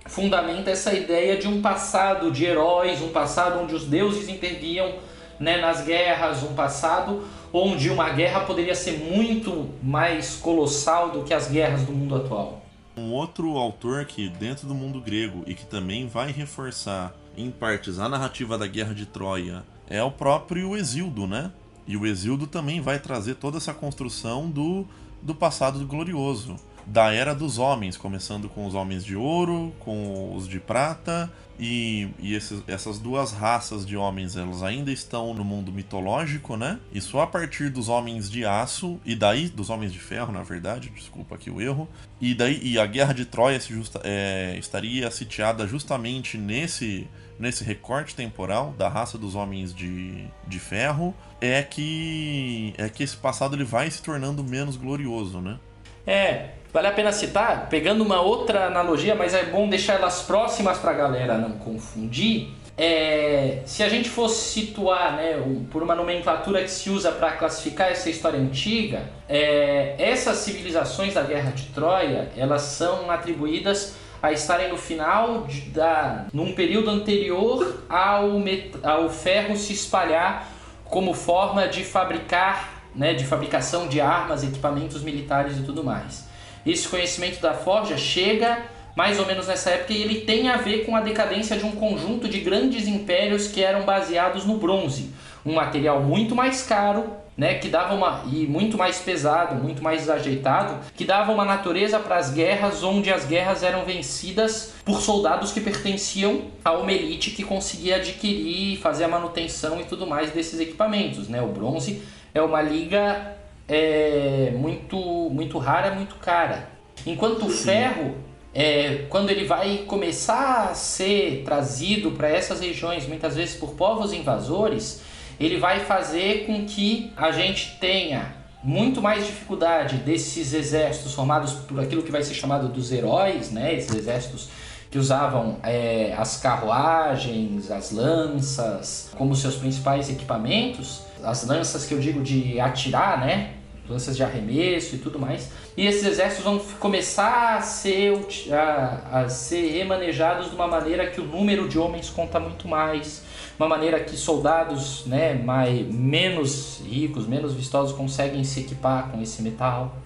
fundamenta 0.05 0.69
essa 0.69 0.93
ideia 0.93 1.37
de 1.37 1.47
um 1.47 1.61
passado 1.61 2.31
de 2.31 2.45
heróis, 2.45 3.01
um 3.01 3.09
passado 3.09 3.59
onde 3.59 3.73
os 3.73 3.85
deuses 3.85 4.27
interviam 4.27 4.95
né, 5.39 5.61
nas 5.61 5.81
guerras, 5.81 6.43
um 6.43 6.53
passado 6.53 7.23
onde 7.53 7.89
uma 7.89 8.09
guerra 8.09 8.41
poderia 8.41 8.75
ser 8.75 8.99
muito 8.99 9.69
mais 9.81 10.35
colossal 10.35 11.11
do 11.11 11.23
que 11.23 11.33
as 11.33 11.47
guerras 11.47 11.83
do 11.83 11.91
mundo 11.91 12.15
atual. 12.15 12.61
Um 12.97 13.13
outro 13.13 13.57
autor 13.57 14.05
que 14.05 14.27
dentro 14.27 14.67
do 14.67 14.75
mundo 14.75 14.99
grego 14.99 15.43
e 15.47 15.53
que 15.53 15.65
também 15.65 16.07
vai 16.07 16.31
reforçar 16.31 17.15
em 17.37 17.49
partes 17.49 17.99
a 17.99 18.09
narrativa 18.09 18.57
da 18.57 18.67
guerra 18.67 18.93
de 18.93 19.05
Troia 19.05 19.63
é 19.89 20.03
o 20.03 20.11
próprio 20.11 20.77
Exildo, 20.77 21.25
né? 21.25 21.51
E 21.87 21.97
o 21.97 22.05
Exildo 22.05 22.45
também 22.45 22.79
vai 22.79 22.99
trazer 22.99 23.35
toda 23.35 23.57
essa 23.57 23.73
construção 23.73 24.49
do, 24.49 24.85
do 25.21 25.33
passado 25.33 25.83
glorioso, 25.87 26.55
da 26.85 27.11
era 27.11 27.33
dos 27.33 27.57
homens, 27.57 27.97
começando 27.97 28.47
com 28.47 28.65
os 28.67 28.75
homens 28.75 29.03
de 29.03 29.15
ouro, 29.15 29.73
com 29.79 30.35
os 30.35 30.47
de 30.47 30.59
prata, 30.59 31.31
e, 31.59 32.09
e 32.19 32.35
esses, 32.35 32.63
essas 32.67 32.99
duas 32.99 33.31
raças 33.31 33.85
de 33.85 33.97
homens 33.97 34.37
elas 34.37 34.63
ainda 34.63 34.91
estão 34.91 35.33
no 35.33 35.43
mundo 35.43 35.71
mitológico, 35.71 36.55
né? 36.55 36.79
E 36.93 37.01
só 37.01 37.21
a 37.21 37.27
partir 37.27 37.69
dos 37.69 37.89
homens 37.89 38.29
de 38.29 38.45
aço, 38.45 38.99
e 39.03 39.15
daí 39.15 39.49
dos 39.49 39.69
homens 39.69 39.91
de 39.91 39.99
ferro, 39.99 40.31
na 40.31 40.43
verdade, 40.43 40.89
desculpa 40.89 41.35
aqui 41.35 41.49
o 41.49 41.59
erro, 41.59 41.87
e 42.21 42.33
daí 42.33 42.59
e 42.63 42.79
a 42.79 42.85
guerra 42.85 43.13
de 43.13 43.25
Troia 43.25 43.59
se 43.59 43.73
justa, 43.73 43.99
é, 44.03 44.55
estaria 44.57 45.09
sitiada 45.11 45.67
justamente 45.67 46.37
nesse 46.37 47.07
nesse 47.39 47.63
recorte 47.63 48.13
temporal 48.13 48.73
da 48.77 48.89
raça 48.89 49.17
dos 49.17 49.33
homens 49.33 49.73
de, 49.73 50.27
de 50.45 50.59
ferro 50.59 51.15
é 51.39 51.63
que 51.63 52.73
é 52.77 52.89
que 52.89 53.01
esse 53.01 53.15
passado 53.15 53.55
ele 53.55 53.63
vai 53.63 53.89
se 53.89 54.03
tornando 54.03 54.43
menos 54.43 54.75
glorioso, 54.75 55.39
né? 55.39 55.57
É, 56.05 56.49
vale 56.73 56.87
a 56.87 56.91
pena 56.91 57.11
citar, 57.11 57.69
pegando 57.69 58.03
uma 58.03 58.21
outra 58.21 58.65
analogia, 58.65 59.15
mas 59.15 59.33
é 59.33 59.45
bom 59.45 59.69
deixar 59.69 59.93
elas 59.93 60.23
próximas 60.23 60.77
para 60.77 60.91
a 60.91 60.93
galera 60.93 61.37
não 61.37 61.51
confundir. 61.51 62.49
É, 62.81 63.61
se 63.65 63.83
a 63.83 63.89
gente 63.89 64.09
fosse 64.09 64.53
situar 64.53 65.17
né, 65.17 65.33
por 65.69 65.83
uma 65.83 65.93
nomenclatura 65.93 66.63
que 66.63 66.71
se 66.71 66.89
usa 66.89 67.11
para 67.11 67.33
classificar 67.33 67.91
essa 67.91 68.09
história 68.09 68.39
antiga, 68.39 69.03
é, 69.27 69.95
essas 69.99 70.37
civilizações 70.37 71.13
da 71.13 71.21
Guerra 71.21 71.51
de 71.51 71.63
Troia 71.67 72.31
elas 72.37 72.61
são 72.61 73.11
atribuídas 73.11 73.95
a 74.21 74.31
estarem 74.31 74.69
no 74.69 74.77
final 74.77 75.43
de, 75.43 75.61
da, 75.69 76.25
num 76.33 76.53
período 76.53 76.89
anterior 76.89 77.83
ao, 77.89 78.39
met, 78.39 78.71
ao 78.83 79.09
ferro 79.09 79.55
se 79.55 79.73
espalhar 79.73 80.47
como 80.85 81.13
forma 81.13 81.67
de 81.67 81.83
fabricar, 81.83 82.83
né, 82.95 83.13
de 83.13 83.25
fabricação 83.25 83.87
de 83.87 84.01
armas, 84.01 84.43
equipamentos 84.43 85.01
militares 85.03 85.57
e 85.57 85.61
tudo 85.61 85.83
mais. 85.83 86.27
Esse 86.65 86.87
conhecimento 86.87 87.41
da 87.41 87.53
forja 87.53 87.97
chega 87.97 88.57
mais 88.95 89.19
ou 89.19 89.25
menos 89.25 89.47
nessa 89.47 89.69
época 89.69 89.93
e 89.93 90.01
ele 90.01 90.21
tem 90.21 90.49
a 90.49 90.57
ver 90.57 90.85
com 90.85 90.95
a 90.95 90.99
decadência 90.99 91.55
de 91.55 91.63
um 91.63 91.71
conjunto 91.71 92.27
de 92.27 92.39
grandes 92.41 92.87
impérios 92.87 93.47
que 93.47 93.63
eram 93.63 93.85
baseados 93.85 94.45
no 94.45 94.57
bronze, 94.57 95.13
um 95.45 95.53
material 95.53 96.01
muito 96.01 96.35
mais 96.35 96.63
caro, 96.63 97.13
né, 97.39 97.53
que 97.53 97.69
dava 97.69 97.95
uma 97.95 98.25
e 98.29 98.45
muito 98.45 98.77
mais 98.77 98.99
pesado, 98.99 99.55
muito 99.55 99.81
mais 99.81 100.01
desajeitado, 100.01 100.77
que 100.93 101.05
dava 101.05 101.31
uma 101.31 101.45
natureza 101.45 101.97
para 101.97 102.17
as 102.17 102.31
guerras, 102.31 102.83
onde 102.83 103.09
as 103.09 103.25
guerras 103.25 103.63
eram 103.63 103.85
vencidas 103.85 104.73
por 104.83 104.99
soldados 104.99 105.53
que 105.53 105.61
pertenciam 105.61 106.47
a 106.65 106.73
uma 106.73 106.91
elite 106.91 107.31
que 107.31 107.45
conseguia 107.45 107.95
adquirir, 107.95 108.77
fazer 108.79 109.05
a 109.05 109.07
manutenção 109.07 109.79
e 109.79 109.85
tudo 109.85 110.05
mais 110.05 110.31
desses 110.31 110.59
equipamentos, 110.59 111.29
né? 111.29 111.41
O 111.41 111.47
bronze 111.47 112.01
é 112.33 112.41
uma 112.41 112.61
liga 112.61 113.37
é, 113.69 114.51
muito 114.57 114.97
muito 114.97 115.57
rara, 115.57 115.95
muito 115.95 116.15
cara. 116.15 116.67
Enquanto 117.05 117.45
o 117.45 117.49
ferro 117.49 118.15
é, 118.53 119.05
quando 119.09 119.29
ele 119.29 119.45
vai 119.45 119.85
começar 119.87 120.71
a 120.71 120.75
ser 120.75 121.43
trazido 121.45 122.11
para 122.11 122.27
essas 122.27 122.59
regiões, 122.59 123.07
muitas 123.07 123.37
vezes 123.37 123.55
por 123.55 123.75
povos 123.75 124.11
invasores, 124.11 125.07
ele 125.39 125.57
vai 125.57 125.79
fazer 125.79 126.45
com 126.45 126.65
que 126.65 127.13
a 127.15 127.31
gente 127.31 127.77
tenha 127.79 128.39
muito 128.61 129.01
mais 129.01 129.25
dificuldade 129.25 129.97
desses 129.97 130.53
exércitos 130.53 131.13
formados 131.13 131.53
por 131.53 131.79
aquilo 131.79 132.03
que 132.03 132.11
vai 132.11 132.21
ser 132.21 132.33
chamado 132.33 132.67
dos 132.67 132.91
heróis, 132.91 133.51
né? 133.51 133.73
Esses 133.73 133.95
exércitos 133.95 134.49
que 134.91 134.97
usavam 134.97 135.57
é, 135.63 136.13
as 136.17 136.37
carruagens, 136.37 137.71
as 137.71 137.91
lanças 137.91 139.11
como 139.17 139.35
seus 139.35 139.55
principais 139.55 140.09
equipamentos, 140.09 141.03
as 141.23 141.45
lanças 141.45 141.85
que 141.85 141.93
eu 141.93 141.99
digo 141.99 142.21
de 142.21 142.59
atirar, 142.59 143.19
né? 143.19 143.53
Lanças 143.87 144.17
de 144.17 144.23
arremesso 144.23 144.95
e 144.95 144.99
tudo 144.99 145.17
mais. 145.17 145.51
E 145.77 145.85
esses 145.87 146.05
exércitos 146.05 146.43
vão 146.43 146.59
começar 146.79 147.57
a 147.57 147.61
ser, 147.61 148.13
a, 148.51 149.21
a 149.21 149.29
ser 149.29 149.71
remanejados 149.71 150.49
de 150.49 150.55
uma 150.55 150.67
maneira 150.67 151.09
que 151.09 151.21
o 151.21 151.25
número 151.25 151.67
de 151.67 151.79
homens 151.79 152.09
conta 152.09 152.39
muito 152.39 152.67
mais 152.67 153.23
uma 153.59 153.67
maneira 153.67 153.99
que 153.99 154.15
soldados 154.15 155.05
né, 155.05 155.33
mais, 155.33 155.85
menos 155.93 156.81
ricos, 156.85 157.27
menos 157.27 157.53
vistosos 157.53 157.95
conseguem 157.95 158.43
se 158.43 158.61
equipar 158.61 159.09
com 159.11 159.21
esse 159.21 159.41
metal, 159.41 159.97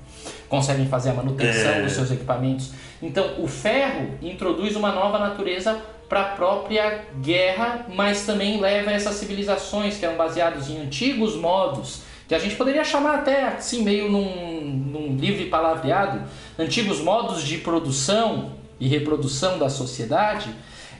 conseguem 0.49 0.87
fazer 0.87 1.11
a 1.11 1.13
manutenção 1.13 1.71
É. 1.73 1.81
dos 1.83 1.93
seus 1.93 2.09
equipamentos. 2.11 2.71
Então, 3.01 3.35
o 3.37 3.47
ferro 3.47 4.17
introduz 4.21 4.75
uma 4.75 4.91
nova 4.91 5.19
natureza 5.19 5.79
para 6.09 6.21
a 6.21 6.25
própria 6.35 7.05
guerra, 7.21 7.85
mas 7.93 8.25
também 8.25 8.59
leva 8.59 8.91
essas 8.91 9.15
civilizações 9.15 9.97
que 9.97 10.05
eram 10.05 10.15
baseadas 10.15 10.69
em 10.69 10.81
antigos 10.81 11.35
modos, 11.35 12.01
que 12.27 12.33
a 12.35 12.39
gente 12.39 12.55
poderia 12.55 12.83
chamar 12.83 13.15
até 13.19 13.43
assim, 13.47 13.83
meio 13.83 14.09
num, 14.11 14.61
num 14.91 15.15
livre 15.17 15.45
palavreado, 15.45 16.21
antigos 16.57 16.99
modos 17.01 17.43
de 17.43 17.57
produção 17.57 18.53
e 18.79 18.87
reprodução 18.87 19.57
da 19.59 19.69
sociedade. 19.69 20.49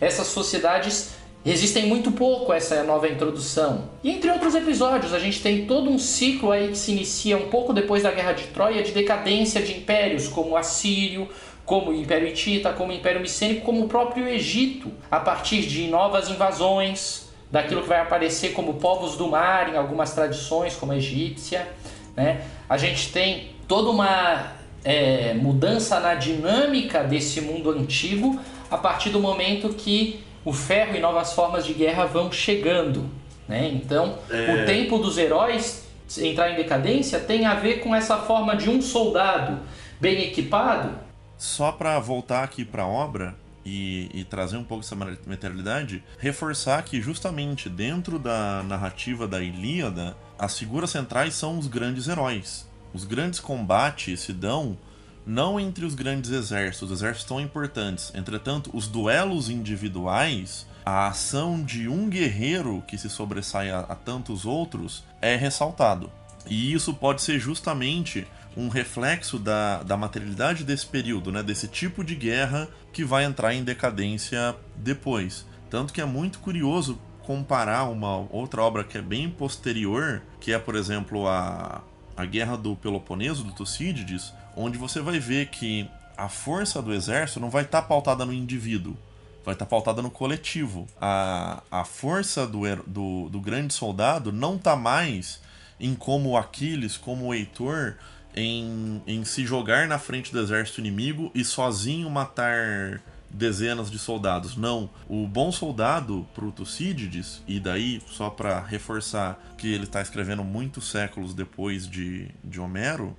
Essas 0.02 0.28
sociedades 0.28 1.12
resistem 1.44 1.86
muito 1.86 2.12
pouco 2.12 2.52
a 2.52 2.56
essa 2.56 2.84
nova 2.84 3.08
introdução. 3.08 3.90
E 4.04 4.12
entre 4.12 4.32
outros 4.32 4.56
episódios, 4.56 5.14
a 5.14 5.20
gente 5.20 5.42
tem 5.42 5.66
todo 5.66 5.90
um 5.90 6.00
ciclo 6.00 6.52
aí 6.52 6.70
que 6.70 6.78
se 6.78 6.92
inicia 6.92 7.38
um 7.38 7.50
pouco 7.50 7.74
depois 7.74 8.04
da 8.04 8.12
Guerra 8.12 8.32
de 8.32 8.46
Troia 8.46 8.82
de 8.82 8.92
decadência 8.92 9.62
de 9.62 9.74
impérios, 9.74 10.28
como 10.28 10.52
o 10.52 10.58
Assírio, 10.58 11.28
como 11.66 11.92
o 11.92 11.94
Império 11.94 12.28
Hitita, 12.28 12.72
como 12.72 12.92
o 12.92 12.96
Império 12.96 13.22
Micênico, 13.22 13.62
como 13.62 13.86
o 13.86 13.88
próprio 13.88 14.28
Egito, 14.28 14.92
a 15.12 15.20
partir 15.20 15.62
de 15.62 15.88
novas 15.88 16.30
invasões, 16.30 17.30
daquilo 17.52 17.84
que 17.84 17.90
vai 17.90 18.00
aparecer 18.00 18.54
como 18.54 18.76
povos 18.76 19.16
do 19.16 19.28
mar 19.28 19.72
em 19.72 19.78
algumas 19.78 20.14
tradições, 20.14 20.76
como 20.76 20.92
a 20.92 20.98
egípcia. 20.98 21.68
Né? 22.16 22.42
A 22.68 22.78
gente 22.78 23.12
tem 23.12 23.50
toda 23.68 23.90
uma 23.90 24.54
é, 24.84 25.34
mudança 25.36 26.00
na 26.00 26.16
dinâmica 26.16 27.04
desse 27.04 27.42
mundo 27.42 27.70
antigo 27.70 28.40
a 28.72 28.78
partir 28.78 29.10
do 29.12 29.20
momento 29.20 29.70
que 29.70 30.24
o 30.46 30.52
ferro 30.54 30.96
e 30.96 31.00
novas 31.00 31.34
formas 31.34 31.66
de 31.66 31.74
guerra 31.74 32.06
vão 32.06 32.32
chegando. 32.32 33.10
Né? 33.48 33.70
Então, 33.74 34.18
o 34.30 34.66
tempo 34.66 34.98
dos 34.98 35.18
heróis 35.18 35.84
entrar 36.18 36.52
em 36.52 36.56
decadência 36.56 37.20
tem 37.20 37.46
a 37.46 37.56
ver 37.56 37.80
com 37.80 37.96
essa 37.96 38.18
forma 38.18 38.56
de 38.56 38.70
um 38.70 38.82
soldado 38.82 39.60
bem 40.00 40.22
equipado 40.24 40.96
Só 41.38 41.72
para 41.72 42.00
voltar 42.00 42.44
aqui 42.44 42.64
para 42.66 42.84
a 42.84 42.88
obra 42.88 43.36
e, 43.66 44.10
e 44.14 44.24
trazer 44.24 44.58
um 44.58 44.64
pouco 44.64 44.84
essa 44.84 44.96
materialidade, 44.96 46.04
reforçar 46.20 46.84
que 46.84 47.02
justamente 47.02 47.70
dentro 47.70 48.20
da 48.20 48.62
narrativa 48.64 49.28
da 49.28 49.42
Ilíada, 49.42 50.16
as 50.38 50.58
figuras 50.58 50.90
centrais 50.90 51.34
são 51.34 51.58
os 51.58 51.68
grandes 51.68 52.08
heróis. 52.08 52.70
Os 52.94 53.06
grandes 53.06 53.40
combates 53.40 54.20
se 54.20 54.34
dão 54.34 54.78
não 55.26 55.60
entre 55.60 55.86
os 55.86 55.96
grandes 55.96 56.32
exércitos, 56.32 56.92
os 56.92 57.00
exércitos 57.00 57.28
tão 57.28 57.40
importantes. 57.40 58.12
Entretanto, 58.16 58.70
os 58.74 58.88
duelos 58.88 59.50
individuais, 59.50 60.68
a 60.86 61.08
ação 61.08 61.64
de 61.64 61.88
um 61.88 62.10
guerreiro 62.10 62.84
que 62.88 62.98
se 62.98 63.10
sobressai 63.10 63.72
a, 63.72 63.80
a 63.80 63.96
tantos 63.96 64.46
outros 64.46 65.04
é 65.22 65.36
ressaltado. 65.36 66.12
E 66.48 66.74
isso 66.74 66.94
pode 66.94 67.22
ser 67.22 67.40
justamente 67.40 68.28
um 68.56 68.68
reflexo 68.68 69.40
da, 69.40 69.82
da 69.82 69.98
materialidade 69.98 70.64
desse 70.64 70.86
período, 70.86 71.32
né? 71.32 71.42
desse 71.42 71.68
tipo 71.68 72.04
de 72.04 72.16
guerra 72.16 72.68
que 72.92 73.04
vai 73.04 73.24
entrar 73.24 73.54
em 73.54 73.64
decadência 73.64 74.56
depois. 74.76 75.46
Tanto 75.70 75.94
que 75.94 76.02
é 76.02 76.06
muito 76.06 76.40
curioso 76.40 77.00
comparar 77.24 77.86
uma 77.86 78.28
outra 78.30 78.62
obra 78.62 78.84
que 78.84 78.98
é 78.98 79.02
bem 79.02 79.30
posterior, 79.30 80.22
que 80.40 80.52
é, 80.52 80.60
por 80.60 80.76
exemplo, 80.76 81.28
a, 81.28 81.82
a 82.16 82.26
Guerra 82.26 82.58
do 82.58 82.76
Peloponeso, 82.76 83.44
do 83.44 83.52
Tucídides, 83.52 84.34
onde 84.56 84.78
você 84.78 85.02
vai 85.02 85.20
ver 85.20 85.48
que 85.48 85.90
a 86.16 86.30
força 86.30 86.82
do 86.82 86.94
exército 86.94 87.40
não 87.40 87.50
vai 87.50 87.64
estar 87.64 87.82
pautada 87.84 88.26
no 88.26 88.34
indivíduo, 88.34 88.96
vai 89.44 89.54
estar 89.54 89.66
pautada 89.66 90.02
no 90.02 90.12
coletivo. 90.12 90.88
A, 91.02 91.64
a 91.72 91.84
força 91.84 92.46
do, 92.46 92.62
do, 92.86 93.30
do 93.30 93.42
grande 93.42 93.74
soldado 93.74 94.32
não 94.32 94.56
está 94.56 94.76
mais 94.76 95.42
em 95.80 95.96
como 95.96 96.38
Aquiles, 96.38 96.98
como 96.98 97.26
o 97.26 97.34
Heitor, 97.34 97.96
em, 98.36 99.02
em 99.06 99.24
se 99.26 99.46
jogar 99.46 99.88
na 99.88 100.00
frente 100.00 100.32
do 100.32 100.40
exército 100.40 100.80
inimigo 100.80 101.32
e 101.36 101.44
sozinho 101.44 102.10
matar 102.10 103.02
dezenas 103.34 103.90
de 103.90 103.98
soldados. 104.00 104.56
Não, 104.56 104.90
o 105.10 105.28
bom 105.28 105.52
soldado 105.52 106.26
pro 106.36 106.52
Tucídides, 106.52 107.42
e 107.48 107.60
daí 107.60 108.02
só 108.08 108.30
para 108.30 108.60
reforçar 108.60 109.38
que 109.58 109.74
ele 109.74 109.84
está 109.86 110.02
escrevendo 110.02 110.44
muitos 110.44 110.90
séculos 110.90 111.34
depois 111.34 111.88
de, 111.88 112.30
de 112.44 112.60
Homero, 112.60 113.16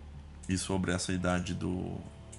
e 0.48 0.56
sobre 0.58 0.92
essa 0.92 1.12
idade 1.12 1.54
do, 1.54 1.92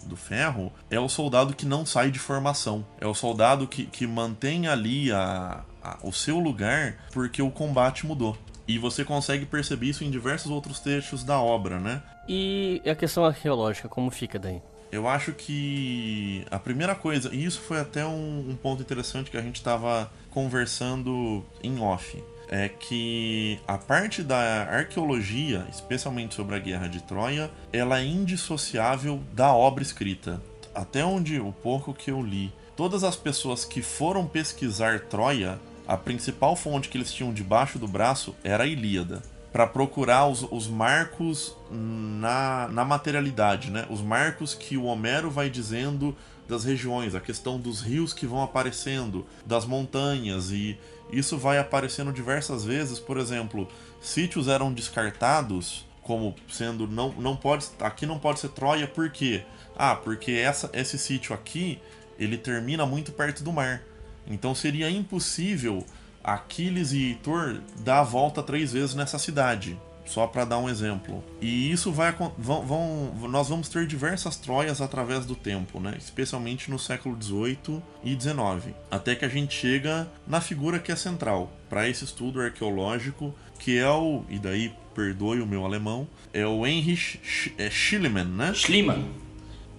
do 0.06 0.15
ferro, 0.15 0.72
é 0.89 0.99
o 0.99 1.10
soldado 1.10 1.56
que 1.56 1.65
não 1.65 1.85
sai 1.85 2.11
de 2.11 2.19
formação. 2.19 2.85
É 3.02 3.07
o 3.07 3.14
soldado 3.15 3.68
que, 3.68 3.85
que 3.85 4.06
mantém 4.06 4.68
ali 4.68 5.11
a, 5.11 5.64
a- 5.84 5.97
o 6.03 6.11
seu 6.14 6.38
lugar 6.39 6.97
porque 7.11 7.41
o 7.41 7.49
combate 7.49 8.06
mudou. 8.06 8.38
E 8.68 8.77
você 8.80 9.03
consegue 9.03 9.45
perceber 9.45 9.88
isso 9.88 10.03
em 10.03 10.10
diversos 10.11 10.49
outros 10.52 10.80
trechos 10.80 11.23
da 11.23 11.39
obra, 11.39 11.80
né? 11.80 12.02
E 12.27 12.81
a 12.85 12.95
questão 12.95 13.23
arqueológica, 13.26 13.88
como 13.89 14.10
fica 14.10 14.39
daí? 14.39 14.61
Eu 14.95 15.09
acho 15.09 15.34
que 15.34 16.45
a 16.49 16.57
primeira 16.57 16.95
coisa, 16.95 17.30
e 17.35 17.43
isso 17.43 17.59
foi 17.59 17.81
até 17.81 18.05
um, 18.05 18.51
um 18.51 18.55
ponto 18.55 18.81
interessante 18.81 19.30
que 19.30 19.35
a 19.35 19.41
gente 19.41 19.57
estava 19.57 20.09
conversando 20.31 21.43
em 21.61 21.81
off, 21.81 22.23
é 22.47 22.69
que 22.69 23.59
a 23.67 23.77
parte 23.77 24.23
da 24.23 24.38
arqueologia, 24.63 25.67
especialmente 25.69 26.34
sobre 26.34 26.55
a 26.55 26.59
Guerra 26.59 26.88
de 26.88 27.03
Troia, 27.03 27.51
ela 27.73 27.99
é 27.99 28.05
indissociável 28.05 29.22
da 29.34 29.53
obra 29.53 29.84
escrita. 29.84 30.41
Até 30.73 31.03
onde 31.03 31.41
o 31.41 31.51
pouco 31.51 31.93
que 31.93 32.09
eu 32.09 32.22
li, 32.22 32.53
todas 32.77 33.03
as 33.03 33.17
pessoas 33.17 33.65
que 33.65 33.81
foram 33.81 34.26
pesquisar 34.26 35.01
Troia, 35.01 35.59
a 35.85 35.97
principal 35.97 36.55
fonte 36.55 36.88
que 36.88 36.97
eles 36.97 37.11
tinham 37.11 37.34
debaixo 37.34 37.77
do 37.77 37.88
braço 37.88 38.34
era 38.45 38.63
a 38.63 38.67
Ilíada 38.67 39.22
para 39.56 39.65
procurar 39.65 40.27
os, 40.27 40.45
os 40.52 40.68
marcos 40.68 41.56
na, 41.72 42.68
na 42.68 42.84
materialidade, 42.84 43.72
né? 43.72 43.86
Os 43.90 44.02
marcos 44.02 44.53
que 44.53 44.76
o 44.76 44.84
Homero 44.84 45.32
vai 45.32 45.49
dizendo 45.49 46.14
das 46.45 46.65
regiões, 46.65 47.15
a 47.15 47.22
questão 47.22 47.57
dos 47.57 47.80
rios 47.80 48.11
que 48.11 48.27
vão 48.27 48.44
aparecendo, 48.44 49.26
das 49.45 49.65
montanhas 49.65 50.52
e 50.52 50.77
isso 51.10 51.38
vai 51.38 51.57
aparecendo 51.57 52.11
diversas 52.11 52.65
vezes. 52.65 52.99
Por 52.99 53.15
exemplo, 53.15 53.65
sítios 54.02 54.49
eram 54.49 54.73
descartados 54.73 55.86
como 56.02 56.36
sendo 56.49 56.86
não 56.86 57.14
não 57.14 57.38
pode 57.38 57.65
aqui 57.80 58.06
não 58.06 58.19
pode 58.19 58.41
ser 58.41 58.49
Troia 58.49 58.90
por 58.90 59.10
quê? 59.10 59.45
Ah, 59.77 59.95
porque 59.95 60.34
essa 60.34 60.69
esse 60.73 60.99
sítio 60.99 61.34
aqui 61.34 61.80
ele 62.19 62.38
termina 62.38 62.86
muito 62.86 63.14
perto 63.14 63.41
do 63.41 63.53
mar. 63.53 63.82
Então 64.27 64.53
seria 64.53 64.90
impossível 64.90 65.86
Aquiles 66.34 66.91
e 66.91 67.03
Heitor 67.10 67.61
dar 67.80 67.99
a 67.99 68.03
volta 68.03 68.41
três 68.43 68.73
vezes 68.73 68.95
nessa 68.95 69.19
cidade. 69.19 69.77
Só 70.06 70.27
para 70.27 70.45
dar 70.45 70.60
um 70.60 70.69
exemplo. 70.69 71.23
E 71.41 71.72
isso 71.72 71.91
vai 71.91 72.15
vão, 72.38 72.61
vão- 72.64 73.27
nós 73.27 73.49
vamos 73.49 73.68
ter 73.69 73.88
diversas 73.88 74.35
Troias 74.35 74.80
através 74.80 75.26
do 75.26 75.34
tempo, 75.35 75.80
né? 75.80 75.95
Especialmente 75.97 76.69
no 76.69 76.77
século 76.77 77.18
XVIII 77.19 77.81
e 78.03 78.11
XIX, 78.14 78.76
até 78.91 79.15
que 79.15 79.26
a 79.26 79.27
gente 79.27 79.56
chega 79.56 80.07
na 80.27 80.39
figura 80.39 80.77
que 80.77 80.91
é 80.91 80.95
central 80.95 81.52
para 81.68 81.89
esse 81.89 82.03
estudo 82.06 82.39
arqueológico, 82.39 83.34
que 83.57 83.80
é 83.80 83.89
o 83.89 84.23
e 84.30 84.38
daí 84.38 84.72
perdoe 84.93 85.41
o 85.41 85.45
meu 85.47 85.65
alemão, 85.65 86.07
é 86.31 86.45
o 86.45 86.68
Heinrich 86.68 87.19
é 87.57 87.68
Schliemann, 87.72 88.26
né? 88.27 88.53
Schliemann. 88.53 89.10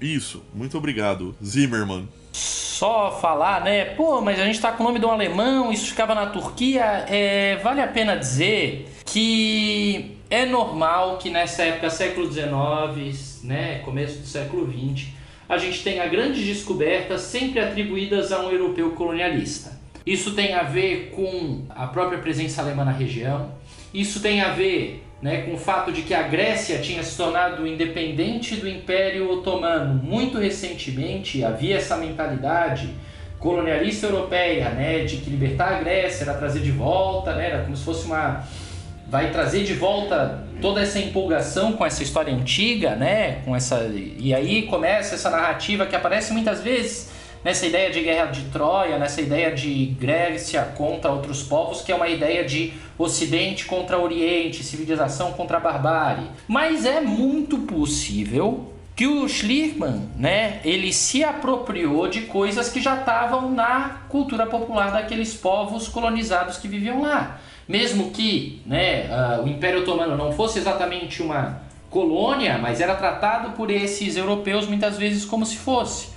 Isso. 0.00 0.42
Muito 0.52 0.76
obrigado, 0.76 1.36
Zimmermann. 1.42 2.08
Só 2.36 3.18
falar, 3.18 3.64
né? 3.64 3.86
Pô, 3.86 4.20
mas 4.20 4.38
a 4.38 4.44
gente 4.44 4.60
tá 4.60 4.70
com 4.70 4.84
o 4.84 4.86
nome 4.86 4.98
de 4.98 5.06
um 5.06 5.10
alemão, 5.10 5.72
isso 5.72 5.86
ficava 5.86 6.14
na 6.14 6.26
Turquia. 6.26 7.06
É, 7.08 7.56
vale 7.62 7.80
a 7.80 7.86
pena 7.86 8.14
dizer 8.14 8.92
que 9.06 10.18
é 10.28 10.44
normal 10.44 11.16
que 11.16 11.30
nessa 11.30 11.62
época, 11.62 11.88
século 11.88 12.30
XIX, 12.30 13.42
né, 13.44 13.78
começo 13.78 14.18
do 14.18 14.26
século 14.26 14.70
XX, 14.70 15.06
a 15.48 15.56
gente 15.56 15.82
tenha 15.82 16.06
grandes 16.06 16.44
descobertas 16.44 17.22
sempre 17.22 17.58
atribuídas 17.58 18.30
a 18.30 18.44
um 18.44 18.50
europeu 18.50 18.90
colonialista. 18.90 19.72
Isso 20.04 20.34
tem 20.34 20.52
a 20.52 20.62
ver 20.62 21.12
com 21.16 21.64
a 21.70 21.86
própria 21.86 22.18
presença 22.18 22.60
alemã 22.60 22.84
na 22.84 22.92
região. 22.92 23.50
Isso 23.94 24.20
tem 24.20 24.42
a 24.42 24.50
ver 24.50 25.05
né, 25.26 25.42
com 25.42 25.54
o 25.54 25.58
fato 25.58 25.90
de 25.90 26.02
que 26.02 26.14
a 26.14 26.22
Grécia 26.22 26.78
tinha 26.78 27.02
se 27.02 27.16
tornado 27.16 27.66
independente 27.66 28.54
do 28.54 28.68
Império 28.68 29.28
Otomano 29.28 29.92
muito 29.92 30.38
recentemente. 30.38 31.44
Havia 31.44 31.78
essa 31.78 31.96
mentalidade 31.96 32.90
colonialista 33.36 34.06
europeia, 34.06 34.68
né, 34.68 35.00
de 35.00 35.16
que 35.16 35.28
libertar 35.28 35.74
a 35.74 35.78
Grécia 35.80 36.22
era 36.22 36.34
trazer 36.34 36.60
de 36.60 36.70
volta, 36.70 37.34
né, 37.34 37.50
era 37.50 37.64
como 37.64 37.76
se 37.76 37.82
fosse 37.82 38.06
uma 38.06 38.44
vai 39.08 39.32
trazer 39.32 39.64
de 39.64 39.74
volta 39.74 40.44
toda 40.60 40.80
essa 40.80 41.00
empolgação 41.00 41.72
com 41.72 41.84
essa 41.84 42.04
história 42.04 42.32
antiga, 42.32 42.96
né? 42.96 43.40
Com 43.44 43.54
essa 43.54 43.88
e 44.18 44.34
aí 44.34 44.62
começa 44.62 45.14
essa 45.14 45.30
narrativa 45.30 45.86
que 45.86 45.94
aparece 45.94 46.32
muitas 46.32 46.60
vezes 46.60 47.08
nessa 47.46 47.64
ideia 47.64 47.92
de 47.92 48.00
guerra 48.00 48.26
de 48.26 48.42
Troia, 48.46 48.98
nessa 48.98 49.20
ideia 49.20 49.54
de 49.54 49.96
Grécia 50.00 50.62
contra 50.76 51.12
outros 51.12 51.44
povos, 51.44 51.80
que 51.80 51.92
é 51.92 51.94
uma 51.94 52.08
ideia 52.08 52.44
de 52.44 52.72
Ocidente 52.98 53.66
contra 53.66 53.96
Oriente, 53.96 54.64
civilização 54.64 55.30
contra 55.30 55.60
barbárie. 55.60 56.26
Mas 56.48 56.84
é 56.84 57.00
muito 57.00 57.58
possível 57.58 58.72
que 58.96 59.06
o 59.06 59.28
Schliemann, 59.28 60.08
né, 60.16 60.58
ele 60.64 60.92
se 60.92 61.22
apropriou 61.22 62.08
de 62.08 62.22
coisas 62.22 62.68
que 62.68 62.80
já 62.80 62.96
estavam 62.96 63.48
na 63.52 64.00
cultura 64.08 64.44
popular 64.46 64.90
daqueles 64.90 65.32
povos 65.34 65.86
colonizados 65.86 66.56
que 66.56 66.66
viviam 66.66 67.02
lá. 67.02 67.38
Mesmo 67.68 68.10
que 68.10 68.60
né, 68.66 69.04
uh, 69.04 69.44
o 69.44 69.48
Império 69.48 69.82
Otomano 69.82 70.16
não 70.16 70.32
fosse 70.32 70.58
exatamente 70.58 71.22
uma 71.22 71.62
colônia, 71.90 72.58
mas 72.58 72.80
era 72.80 72.96
tratado 72.96 73.50
por 73.50 73.70
esses 73.70 74.16
europeus 74.16 74.66
muitas 74.66 74.98
vezes 74.98 75.24
como 75.24 75.46
se 75.46 75.56
fosse. 75.56 76.16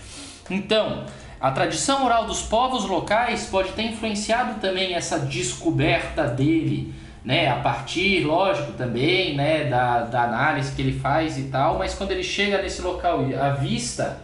Então, 0.50 1.04
a 1.42 1.52
tradição 1.52 2.06
oral 2.06 2.26
dos 2.26 2.42
povos 2.42 2.86
locais 2.86 3.46
pode 3.46 3.72
ter 3.72 3.84
influenciado 3.84 4.60
também 4.60 4.94
essa 4.94 5.20
descoberta 5.20 6.26
dele, 6.26 6.94
né? 7.24 7.48
A 7.48 7.56
partir, 7.56 8.26
lógico, 8.26 8.74
também, 8.74 9.36
né, 9.36 9.66
da, 9.66 10.02
da 10.02 10.24
análise 10.24 10.76
que 10.76 10.82
ele 10.82 11.00
faz 11.00 11.38
e 11.38 11.44
tal, 11.44 11.78
mas 11.78 11.94
quando 11.94 12.12
ele 12.12 12.24
chega 12.24 12.62
nesse 12.62 12.82
local 12.82 13.26
e 13.28 13.36
avista 13.36 14.18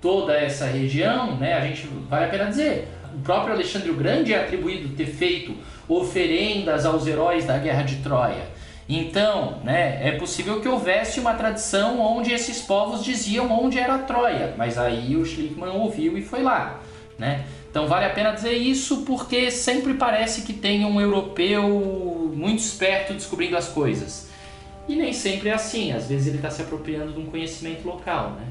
toda 0.00 0.34
essa 0.34 0.66
região, 0.66 1.36
né, 1.36 1.54
a 1.54 1.60
gente 1.60 1.88
vale 2.08 2.26
a 2.26 2.28
pena 2.28 2.44
dizer, 2.46 2.88
o 3.12 3.20
próprio 3.20 3.54
Alexandre 3.54 3.90
o 3.90 3.96
Grande 3.96 4.32
é 4.32 4.40
atribuído 4.40 4.94
ter 4.96 5.06
feito 5.06 5.56
oferendas 5.88 6.86
aos 6.86 7.06
heróis 7.06 7.44
da 7.44 7.58
Guerra 7.58 7.82
de 7.82 7.96
Troia. 7.96 8.61
Então, 8.88 9.60
né, 9.62 10.06
é 10.06 10.12
possível 10.12 10.60
que 10.60 10.68
houvesse 10.68 11.20
uma 11.20 11.34
tradição 11.34 12.00
onde 12.00 12.32
esses 12.32 12.60
povos 12.60 13.02
diziam 13.02 13.50
onde 13.50 13.78
era 13.78 13.98
Troia, 13.98 14.54
mas 14.56 14.76
aí 14.76 15.16
o 15.16 15.24
Schlickman 15.24 15.70
ouviu 15.70 16.18
e 16.18 16.22
foi 16.22 16.42
lá, 16.42 16.80
né? 17.18 17.44
Então 17.70 17.86
vale 17.86 18.04
a 18.04 18.10
pena 18.10 18.32
dizer 18.32 18.52
isso 18.52 19.02
porque 19.02 19.50
sempre 19.50 19.94
parece 19.94 20.42
que 20.42 20.52
tem 20.52 20.84
um 20.84 21.00
europeu 21.00 22.32
muito 22.36 22.58
esperto 22.58 23.14
descobrindo 23.14 23.56
as 23.56 23.68
coisas. 23.68 24.28
E 24.88 24.96
nem 24.96 25.12
sempre 25.12 25.48
é 25.48 25.54
assim, 25.54 25.92
às 25.92 26.08
vezes 26.08 26.26
ele 26.26 26.36
está 26.36 26.50
se 26.50 26.60
apropriando 26.60 27.12
de 27.12 27.20
um 27.20 27.26
conhecimento 27.26 27.86
local, 27.86 28.32
né? 28.32 28.46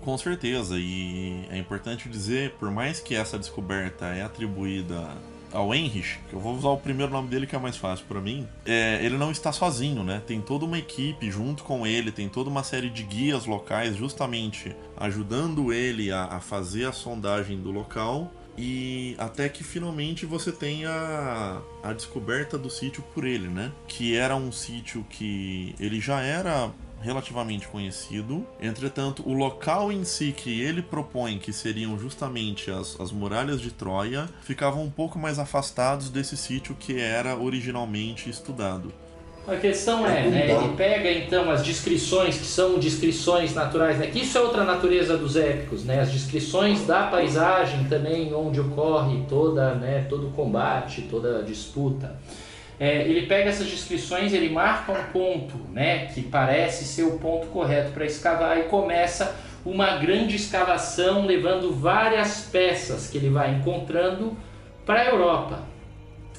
Com 0.00 0.16
certeza, 0.16 0.76
e 0.78 1.44
é 1.50 1.58
importante 1.58 2.08
dizer, 2.08 2.52
por 2.52 2.70
mais 2.70 3.00
que 3.00 3.14
essa 3.14 3.38
descoberta 3.38 4.06
é 4.06 4.22
atribuída 4.22 5.08
ao 5.52 5.74
Heinrich, 5.74 6.18
que 6.28 6.34
eu 6.34 6.40
vou 6.40 6.54
usar 6.54 6.68
o 6.68 6.76
primeiro 6.76 7.12
nome 7.12 7.28
dele 7.28 7.46
que 7.46 7.56
é 7.56 7.58
mais 7.58 7.76
fácil 7.76 8.04
para 8.06 8.20
mim, 8.20 8.46
é, 8.64 9.00
ele 9.02 9.16
não 9.16 9.30
está 9.30 9.52
sozinho, 9.52 10.02
né? 10.02 10.22
Tem 10.26 10.40
toda 10.40 10.64
uma 10.64 10.78
equipe 10.78 11.30
junto 11.30 11.64
com 11.64 11.86
ele, 11.86 12.10
tem 12.12 12.28
toda 12.28 12.50
uma 12.50 12.62
série 12.62 12.90
de 12.90 13.02
guias 13.02 13.46
locais 13.46 13.96
justamente 13.96 14.74
ajudando 14.96 15.72
ele 15.72 16.10
a, 16.12 16.24
a 16.24 16.40
fazer 16.40 16.86
a 16.86 16.92
sondagem 16.92 17.58
do 17.58 17.70
local 17.70 18.32
e 18.56 19.14
até 19.18 19.48
que 19.48 19.64
finalmente 19.64 20.26
você 20.26 20.52
tenha 20.52 20.90
a, 20.90 21.62
a 21.82 21.92
descoberta 21.92 22.58
do 22.58 22.68
sítio 22.68 23.02
por 23.14 23.24
ele, 23.24 23.48
né? 23.48 23.72
Que 23.88 24.16
era 24.16 24.36
um 24.36 24.52
sítio 24.52 25.04
que 25.08 25.74
ele 25.80 26.00
já 26.00 26.20
era 26.20 26.70
relativamente 27.00 27.66
conhecido. 27.68 28.46
Entretanto, 28.60 29.22
o 29.26 29.32
local 29.32 29.90
em 29.90 30.04
si 30.04 30.32
que 30.32 30.60
ele 30.60 30.82
propõe, 30.82 31.38
que 31.38 31.52
seriam 31.52 31.98
justamente 31.98 32.70
as, 32.70 32.98
as 33.00 33.10
muralhas 33.10 33.60
de 33.60 33.70
Troia, 33.70 34.28
ficavam 34.42 34.84
um 34.84 34.90
pouco 34.90 35.18
mais 35.18 35.38
afastados 35.38 36.10
desse 36.10 36.36
sítio 36.36 36.76
que 36.78 37.00
era 37.00 37.36
originalmente 37.36 38.28
estudado. 38.28 38.92
A 39.48 39.56
questão 39.56 40.06
é, 40.06 40.28
né, 40.28 40.50
ele 40.50 40.76
pega 40.76 41.10
então 41.10 41.50
as 41.50 41.62
descrições 41.62 42.36
que 42.36 42.44
são 42.44 42.78
descrições 42.78 43.54
naturais, 43.54 43.98
né, 43.98 44.06
que 44.06 44.20
isso 44.20 44.36
é 44.36 44.40
outra 44.40 44.64
natureza 44.64 45.16
dos 45.16 45.34
épicos, 45.34 45.82
né, 45.82 46.00
as 46.00 46.12
descrições 46.12 46.86
da 46.86 47.06
paisagem 47.06 47.84
também 47.84 48.32
onde 48.34 48.60
ocorre 48.60 49.24
toda, 49.28 49.74
né, 49.74 50.06
todo 50.08 50.28
o 50.28 50.30
combate, 50.32 51.02
toda 51.10 51.38
a 51.38 51.42
disputa 51.42 52.16
é, 52.80 53.02
ele 53.02 53.26
pega 53.26 53.50
essas 53.50 53.66
descrições, 53.66 54.32
ele 54.32 54.48
marca 54.48 54.90
um 54.90 55.04
ponto, 55.12 55.54
né, 55.70 56.06
que 56.06 56.22
parece 56.22 56.86
ser 56.86 57.02
o 57.02 57.18
ponto 57.18 57.48
correto 57.48 57.92
para 57.92 58.06
escavar 58.06 58.58
e 58.58 58.62
começa 58.62 59.36
uma 59.66 59.98
grande 59.98 60.36
escavação 60.36 61.26
levando 61.26 61.74
várias 61.74 62.48
peças 62.50 63.10
que 63.10 63.18
ele 63.18 63.28
vai 63.28 63.54
encontrando 63.54 64.34
para 64.86 65.02
a 65.02 65.04
Europa. 65.04 65.60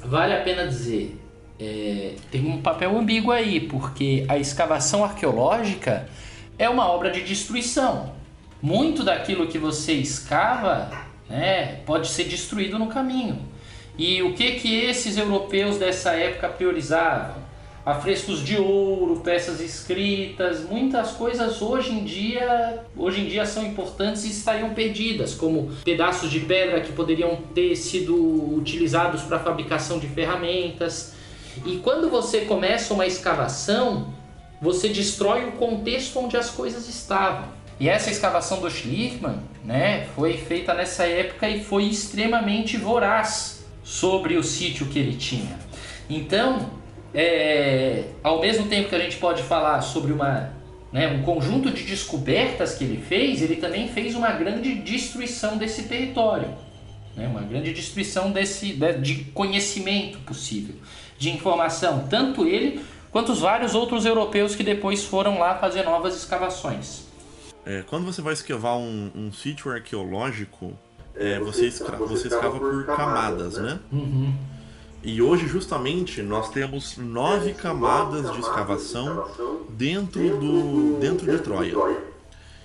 Vale 0.04 0.34
a 0.34 0.42
pena 0.42 0.66
dizer, 0.66 1.16
é, 1.60 2.16
tem 2.32 2.44
um 2.48 2.60
papel 2.60 2.98
ambíguo 2.98 3.32
aí, 3.32 3.60
porque 3.60 4.26
a 4.28 4.40
escavação 4.40 5.04
arqueológica 5.04 6.10
é 6.58 6.68
uma 6.68 6.88
obra 6.88 7.12
de 7.12 7.22
destruição. 7.22 8.14
Muito 8.60 9.04
daquilo 9.04 9.46
que 9.46 9.60
você 9.60 9.94
escava 9.94 10.90
né, 11.30 11.82
pode 11.86 12.08
ser 12.08 12.24
destruído 12.24 12.80
no 12.80 12.88
caminho. 12.88 13.52
E 13.98 14.22
o 14.24 14.34
que 14.34 14.52
que 14.52 14.76
esses 14.86 15.18
europeus 15.18 15.78
dessa 15.78 16.12
época 16.12 16.50
priorizavam? 16.50 17.42
Afrescos 17.84 18.44
de 18.44 18.58
ouro, 18.58 19.22
peças 19.22 19.60
escritas, 19.60 20.62
muitas 20.62 21.12
coisas 21.12 21.62
hoje 21.64 21.92
em 21.92 22.04
dia, 22.04 22.84
hoje 22.96 23.22
em 23.22 23.26
dia 23.26 23.44
são 23.44 23.66
importantes 23.66 24.24
e 24.24 24.30
estariam 24.30 24.70
perdidas, 24.70 25.34
como 25.34 25.72
pedaços 25.84 26.30
de 26.30 26.42
pedra 26.42 26.80
que 26.82 26.92
poderiam 26.92 27.38
ter 27.56 27.76
sido 27.76 28.16
utilizados 28.56 29.24
para 29.24 29.38
a 29.38 29.40
fabricação 29.40 29.98
de 29.98 30.08
ferramentas. 30.08 31.14
E 31.66 31.78
quando 31.78 32.08
você 32.08 32.42
começa 32.42 32.94
uma 32.94 33.08
escavação, 33.08 34.14
você 34.62 34.90
destrói 34.90 35.46
o 35.46 35.54
contexto 35.54 36.20
onde 36.20 36.38
as 36.38 36.52
coisas 36.52 36.88
estavam. 36.88 37.46
E 37.80 37.90
essa 37.90 38.12
escavação 38.12 38.62
do 38.62 38.70
Schlickmann, 38.70 39.40
né, 39.66 40.08
foi 40.16 40.38
feita 40.38 40.72
nessa 40.76 41.04
época 41.06 41.50
e 41.50 41.64
foi 41.64 41.86
extremamente 41.86 42.78
voraz 42.78 43.61
sobre 43.84 44.38
o 44.38 44.44
sítio 44.44 44.86
que 44.88 45.00
ele 45.00 45.16
tinha. 45.16 45.58
Então, 46.10 46.70
é, 47.14 48.06
ao 48.24 48.40
mesmo 48.40 48.68
tempo 48.68 48.90
que 48.90 48.96
a 48.96 49.00
gente 49.00 49.18
pode 49.18 49.44
falar 49.44 49.82
sobre 49.82 50.12
uma, 50.12 50.52
né, 50.92 51.08
um 51.08 51.22
conjunto 51.24 51.72
de 51.72 51.84
descobertas 51.84 52.76
que 52.76 52.84
ele 52.84 53.02
fez, 53.02 53.42
ele 53.42 53.56
também 53.56 53.88
fez 53.88 54.16
uma 54.16 54.32
grande 54.32 54.76
destruição 54.76 55.58
desse 55.58 55.84
território. 55.84 56.50
Né, 57.16 57.28
uma 57.28 57.42
grande 57.42 57.74
destruição 57.74 58.32
desse, 58.32 58.74
de 59.02 59.26
conhecimento 59.26 60.20
possível, 60.20 60.76
de 61.18 61.30
informação. 61.30 62.08
Tanto 62.10 62.48
ele 62.48 62.82
quanto 63.12 63.32
os 63.32 63.40
vários 63.40 63.76
outros 63.76 64.06
europeus 64.06 64.56
que 64.56 64.64
depois 64.64 65.04
foram 65.04 65.38
lá 65.38 65.58
fazer 65.58 65.84
novas 65.84 66.16
escavações. 66.16 67.10
É, 67.66 67.84
quando 67.84 68.06
você 68.06 68.22
vai 68.22 68.34
escavar 68.34 68.78
um, 68.78 69.12
um 69.14 69.32
sítio 69.32 69.72
arqueológico, 69.72 70.74
é, 71.16 71.40
você, 71.40 71.68
escra 71.68 71.98
você 71.98 72.28
escava 72.28 72.60
por 72.60 72.86
camadas, 72.86 73.58
né? 73.58 73.80
Uhum. 73.92 74.34
E 75.04 75.22
hoje, 75.22 75.48
justamente, 75.48 76.22
nós 76.22 76.50
temos 76.52 76.98
nove 76.98 77.54
camadas 77.54 78.32
de 78.32 78.40
escavação 78.40 79.26
dentro, 79.70 80.22
do, 80.38 81.00
dentro 81.00 81.30
de 81.30 81.40
Troia. 81.40 81.76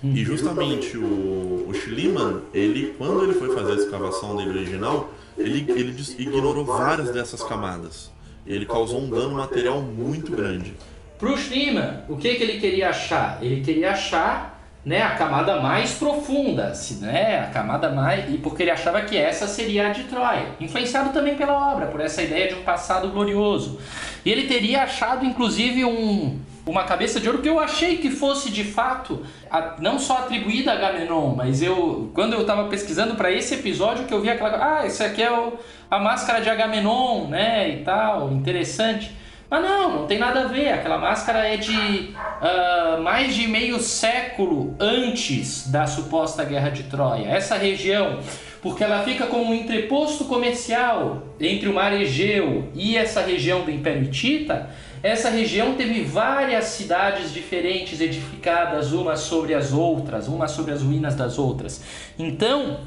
E 0.03 0.23
justamente 0.23 0.95
o, 0.95 1.65
o 1.67 1.73
Schliemann, 1.73 2.41
ele, 2.53 2.93
quando 2.97 3.23
ele 3.23 3.33
foi 3.33 3.55
fazer 3.55 3.71
a 3.71 3.75
escavação 3.75 4.35
dele 4.35 4.51
original, 4.51 5.09
ele, 5.35 5.65
ele 5.71 5.95
ignorou 6.19 6.63
várias 6.63 7.09
dessas 7.09 7.41
camadas. 7.41 8.11
Ele 8.45 8.65
causou 8.65 9.01
um 9.01 9.09
dano 9.09 9.35
material 9.35 9.81
muito 9.81 10.31
grande. 10.31 10.73
Para 11.17 11.31
o 11.33 11.37
Schliemann, 11.37 12.03
o 12.07 12.15
que, 12.15 12.35
que 12.35 12.43
ele 12.43 12.59
queria 12.59 12.89
achar? 12.89 13.43
Ele 13.43 13.61
queria 13.61 13.91
achar 13.91 14.56
né, 14.87 15.01
a 15.01 15.15
camada 15.15 15.59
mais 15.59 15.95
profunda, 15.95 16.71
né, 17.01 17.41
a 17.41 17.51
camada 17.51 17.89
mais 17.89 18.33
e 18.33 18.37
porque 18.37 18.63
ele 18.63 18.71
achava 18.71 19.01
que 19.01 19.17
essa 19.17 19.45
seria 19.45 19.87
a 19.87 19.89
de 19.89 20.05
Troia, 20.05 20.55
influenciado 20.61 21.09
também 21.09 21.35
pela 21.35 21.73
obra, 21.73 21.87
por 21.87 21.99
essa 21.99 22.23
ideia 22.23 22.47
de 22.47 22.55
um 22.55 22.63
passado 22.63 23.09
glorioso. 23.09 23.81
E 24.23 24.31
ele 24.31 24.47
teria 24.47 24.83
achado 24.83 25.25
inclusive 25.25 25.83
um 25.83 26.39
uma 26.65 26.83
cabeça 26.83 27.19
de 27.19 27.27
ouro 27.27 27.41
que 27.41 27.47
eu 27.47 27.59
achei 27.59 27.97
que 27.97 28.09
fosse 28.09 28.49
de 28.49 28.63
fato 28.63 29.25
a, 29.49 29.75
não 29.79 29.99
só 29.99 30.19
atribuída 30.19 30.71
a 30.71 30.75
Agamenon, 30.75 31.35
mas 31.35 31.61
eu 31.61 32.09
quando 32.13 32.33
eu 32.33 32.41
estava 32.41 32.69
pesquisando 32.69 33.15
para 33.15 33.29
esse 33.29 33.55
episódio 33.55 34.05
que 34.05 34.13
eu 34.13 34.21
vi 34.21 34.29
aquela 34.29 34.79
ah, 34.79 34.85
esse 34.85 35.03
aqui 35.03 35.21
é 35.21 35.31
o, 35.31 35.53
a 35.91 35.99
máscara 35.99 36.39
de 36.39 36.49
Agamenon, 36.49 37.27
né, 37.27 37.69
e 37.69 37.83
tal, 37.83 38.31
interessante. 38.31 39.11
Mas 39.49 39.61
não, 39.61 39.99
não 40.01 40.07
tem 40.07 40.19
nada 40.19 40.41
a 40.41 40.47
ver. 40.47 40.69
Aquela 40.69 40.97
máscara 40.97 41.47
é 41.47 41.57
de 41.57 41.73
uh, 41.75 43.01
mais 43.01 43.33
de 43.33 43.47
meio 43.47 43.79
século 43.79 44.75
antes 44.79 45.69
da 45.69 45.87
suposta 45.87 46.43
guerra 46.43 46.69
de 46.69 46.83
Troia. 46.83 47.27
Essa 47.27 47.55
região, 47.55 48.19
porque 48.61 48.83
ela 48.83 49.03
fica 49.03 49.25
como 49.27 49.51
um 49.51 49.53
entreposto 49.53 50.25
comercial 50.25 51.23
entre 51.39 51.69
o 51.69 51.73
mar 51.73 51.93
Egeu 51.93 52.69
e 52.75 52.97
essa 52.97 53.21
região 53.21 53.61
do 53.61 53.71
Império 53.71 54.03
Hitita. 54.03 54.69
Essa 55.01 55.29
região 55.29 55.75
teve 55.75 56.01
várias 56.03 56.65
cidades 56.65 57.31
diferentes 57.31 58.01
edificadas 58.01 58.91
umas 58.91 59.19
sobre 59.19 59.53
as 59.53 59.71
outras, 59.71 60.27
umas 60.27 60.51
sobre 60.51 60.73
as 60.73 60.81
ruínas 60.81 61.15
das 61.15 61.37
outras. 61.37 61.81
Então, 62.17 62.79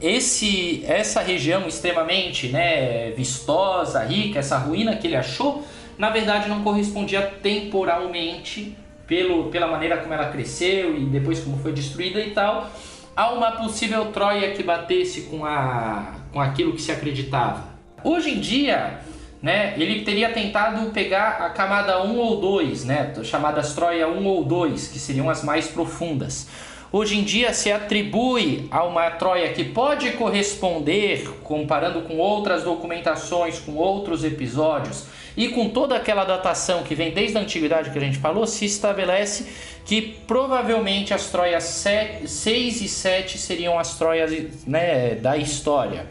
esse, 0.00 0.84
essa 0.86 1.20
região 1.20 1.66
extremamente 1.66 2.48
né, 2.48 3.10
vistosa, 3.12 4.04
rica, 4.04 4.38
essa 4.38 4.58
ruína 4.58 4.96
que 4.96 5.06
ele 5.06 5.16
achou, 5.16 5.64
na 5.98 6.10
verdade 6.10 6.48
não 6.48 6.62
correspondia 6.62 7.22
temporalmente 7.42 8.76
pelo, 9.06 9.50
pela 9.50 9.66
maneira 9.66 9.98
como 9.98 10.12
ela 10.12 10.30
cresceu 10.30 10.96
e 10.96 11.06
depois 11.06 11.40
como 11.40 11.58
foi 11.58 11.72
destruída 11.72 12.20
e 12.20 12.30
tal, 12.30 12.70
a 13.14 13.32
uma 13.32 13.52
possível 13.52 14.06
Troia 14.06 14.52
que 14.52 14.62
batesse 14.62 15.22
com, 15.22 15.44
a, 15.44 16.14
com 16.32 16.40
aquilo 16.40 16.72
que 16.72 16.82
se 16.82 16.92
acreditava. 16.92 17.64
Hoje 18.04 18.30
em 18.32 18.40
dia, 18.40 19.00
né, 19.40 19.74
ele 19.76 20.02
teria 20.02 20.30
tentado 20.30 20.90
pegar 20.90 21.38
a 21.40 21.50
camada 21.50 22.02
1 22.02 22.16
ou 22.16 22.40
2, 22.40 22.84
né, 22.84 23.14
chamadas 23.24 23.74
Troia 23.74 24.08
1 24.08 24.26
ou 24.26 24.44
2, 24.44 24.88
que 24.88 24.98
seriam 24.98 25.30
as 25.30 25.42
mais 25.42 25.68
profundas. 25.68 26.48
Hoje 26.92 27.18
em 27.18 27.24
dia 27.24 27.52
se 27.52 27.72
atribui 27.72 28.68
a 28.70 28.84
uma 28.84 29.10
Troia 29.10 29.52
que 29.52 29.64
pode 29.64 30.12
corresponder, 30.12 31.28
comparando 31.42 32.02
com 32.02 32.16
outras 32.18 32.62
documentações, 32.62 33.58
com 33.58 33.74
outros 33.74 34.22
episódios 34.22 35.04
e 35.36 35.48
com 35.48 35.68
toda 35.68 35.96
aquela 35.96 36.24
datação 36.24 36.84
que 36.84 36.94
vem 36.94 37.10
desde 37.10 37.36
a 37.36 37.40
antiguidade 37.40 37.90
que 37.90 37.98
a 37.98 38.00
gente 38.00 38.18
falou, 38.18 38.46
se 38.46 38.64
estabelece 38.64 39.48
que 39.84 40.00
provavelmente 40.26 41.12
as 41.12 41.28
Troias 41.28 41.64
6 41.64 42.80
e 42.80 42.88
7 42.88 43.36
seriam 43.36 43.78
as 43.78 43.98
Troias 43.98 44.30
né, 44.64 45.16
da 45.16 45.36
história. 45.36 46.06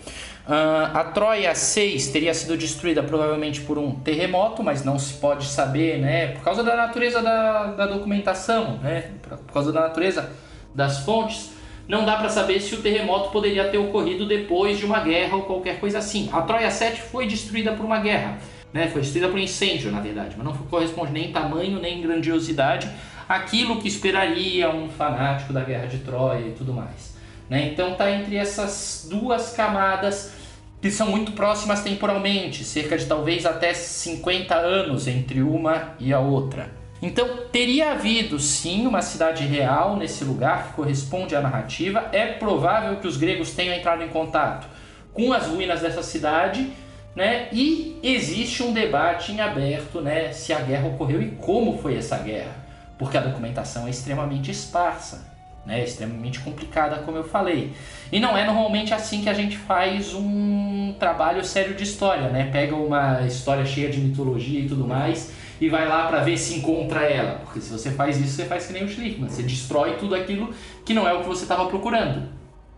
Uh, 0.46 0.94
a 0.94 1.04
Troia 1.06 1.56
6 1.56 2.10
teria 2.10 2.34
sido 2.34 2.56
destruída 2.56 3.02
provavelmente 3.02 3.62
por 3.62 3.80
um 3.80 3.96
terremoto, 3.96 4.62
mas 4.62 4.84
não 4.84 5.00
se 5.00 5.16
pode 5.16 5.48
saber, 5.48 5.98
né? 5.98 6.28
Por 6.34 6.44
causa 6.44 6.64
da 6.64 6.76
natureza 6.76 7.20
da, 7.20 7.64
da 7.72 7.88
documentação, 7.88 8.78
né? 8.78 9.10
Por 9.24 9.52
causa 9.52 9.72
da 9.72 9.82
natureza 9.82 10.30
das 10.76 11.00
fontes, 11.00 11.52
não 11.88 12.06
dá 12.06 12.18
para 12.18 12.30
saber 12.30 12.60
se 12.60 12.76
o 12.76 12.82
terremoto 12.82 13.30
poderia 13.30 13.70
ter 13.70 13.78
ocorrido 13.78 14.28
depois 14.28 14.78
de 14.78 14.86
uma 14.86 15.00
guerra 15.00 15.38
ou 15.38 15.44
qualquer 15.44 15.80
coisa 15.80 16.00
assim. 16.00 16.30
A 16.34 16.42
Troia 16.42 16.70
7 16.70 17.02
foi 17.02 17.28
destruída 17.28 17.72
por 17.74 17.86
uma 17.86 18.00
guerra, 18.00 18.38
né? 18.74 18.88
Foi 18.88 19.02
destruída 19.02 19.30
por 19.30 19.38
um 19.38 19.44
incêndio, 19.44 19.92
na 19.92 20.02
verdade, 20.02 20.36
mas 20.38 20.46
não 20.46 20.54
corresponde 20.54 21.12
nem 21.12 21.30
em 21.30 21.32
tamanho 21.32 21.80
nem 21.80 22.00
em 22.00 22.02
grandiosidade 22.02 22.90
aquilo 23.28 23.82
que 23.82 23.88
esperaria 23.88 24.70
um 24.70 24.90
fanático 24.90 25.52
da 25.52 25.62
guerra 25.62 25.88
de 25.88 26.00
Troia 26.00 26.48
e 26.48 26.52
tudo 26.52 26.74
mais. 26.74 27.16
Né? 27.50 27.70
Então 27.72 27.94
está 27.94 28.12
entre 28.12 28.36
essas 28.36 29.08
duas 29.10 29.52
camadas 29.54 30.34
que 30.82 30.92
são 30.92 31.10
muito 31.10 31.32
próximas 31.32 31.82
temporalmente, 31.82 32.64
cerca 32.64 32.98
de 32.98 33.06
talvez 33.06 33.46
até 33.46 33.74
50 33.74 34.56
anos 34.56 35.08
entre 35.08 35.42
uma 35.42 35.96
e 36.00 36.14
a 36.14 36.20
outra. 36.20 36.70
Então 37.02 37.46
teria 37.52 37.92
havido 37.92 38.40
sim 38.40 38.88
uma 38.88 39.02
cidade 39.02 39.46
real 39.46 39.96
nesse 39.98 40.24
lugar 40.24 40.68
que 40.68 40.74
corresponde 40.74 41.36
à 41.36 41.42
narrativa. 41.42 42.10
É 42.12 42.26
provável 42.26 42.98
que 42.98 43.08
os 43.08 43.18
gregos 43.18 43.52
tenham 43.52 43.76
entrado 43.76 44.04
em 44.04 44.10
contato 44.10 44.68
com 45.14 45.32
as 45.32 45.48
ruínas 45.48 45.82
dessa 45.82 46.04
cidade, 46.04 46.70
né? 47.16 47.48
E 47.52 48.00
existe 48.04 48.64
um 48.64 48.74
debate 48.74 49.32
em 49.32 49.40
aberto, 49.40 50.02
né, 50.02 50.32
se 50.34 50.52
a 50.52 50.60
guerra 50.60 50.88
ocorreu 50.88 51.22
e 51.22 51.32
como 51.32 51.78
foi 51.78 51.96
essa 51.96 52.18
guerra, 52.18 52.52
porque 52.98 53.18
a 53.18 53.22
documentação 53.22 53.88
é 53.88 53.90
extremamente 53.90 54.52
esparsa 54.52 55.36
né? 55.66 55.84
extremamente 55.84 56.40
complicada, 56.40 56.98
como 56.98 57.18
eu 57.18 57.24
falei. 57.24 57.74
E 58.12 58.20
não 58.20 58.38
é 58.38 58.46
normalmente 58.46 58.94
assim 58.94 59.22
que 59.24 59.30
a 59.30 59.34
gente 59.34 59.58
faz 59.58 60.14
um 60.14 60.94
trabalho 61.00 61.44
sério 61.44 61.74
de 61.74 61.84
história, 61.84 62.30
né? 62.30 62.50
Pega 62.52 62.76
uma 62.76 63.22
história 63.22 63.66
cheia 63.66 63.90
de 63.90 64.00
mitologia 64.00 64.60
e 64.60 64.68
tudo 64.68 64.88
mais 64.88 65.34
e 65.60 65.70
vai 65.70 65.88
lá 65.88 66.08
para 66.08 66.22
ver 66.22 66.38
se 66.38 66.56
encontra 66.56 67.02
ela. 67.02 67.40
Porque 67.44 67.62
se 67.62 67.72
você 67.72 67.92
faz 67.92 68.20
isso, 68.20 68.36
você 68.36 68.46
faz 68.46 68.68
que 68.68 68.74
nem 68.74 68.84
o 68.84 68.90
Schlickman, 68.90 69.30
você 69.30 69.44
destrói 69.44 69.96
tudo 69.98 70.16
aquilo 70.16 70.54
que 70.84 70.94
não 70.94 71.08
é 71.08 71.14
o 71.14 71.22
que 71.22 71.28
você 71.28 71.44
estava 71.44 71.66
procurando. 71.68 72.30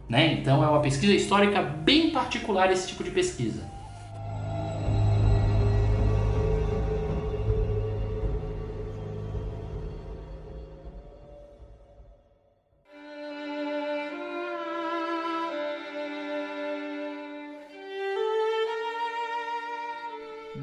Né? 0.07 0.33
Então 0.33 0.63
é 0.63 0.67
uma 0.67 0.79
pesquisa 0.79 1.13
histórica 1.13 1.61
bem 1.61 2.11
particular 2.11 2.71
esse 2.71 2.87
tipo 2.87 3.03
de 3.03 3.11
pesquisa. 3.11 3.76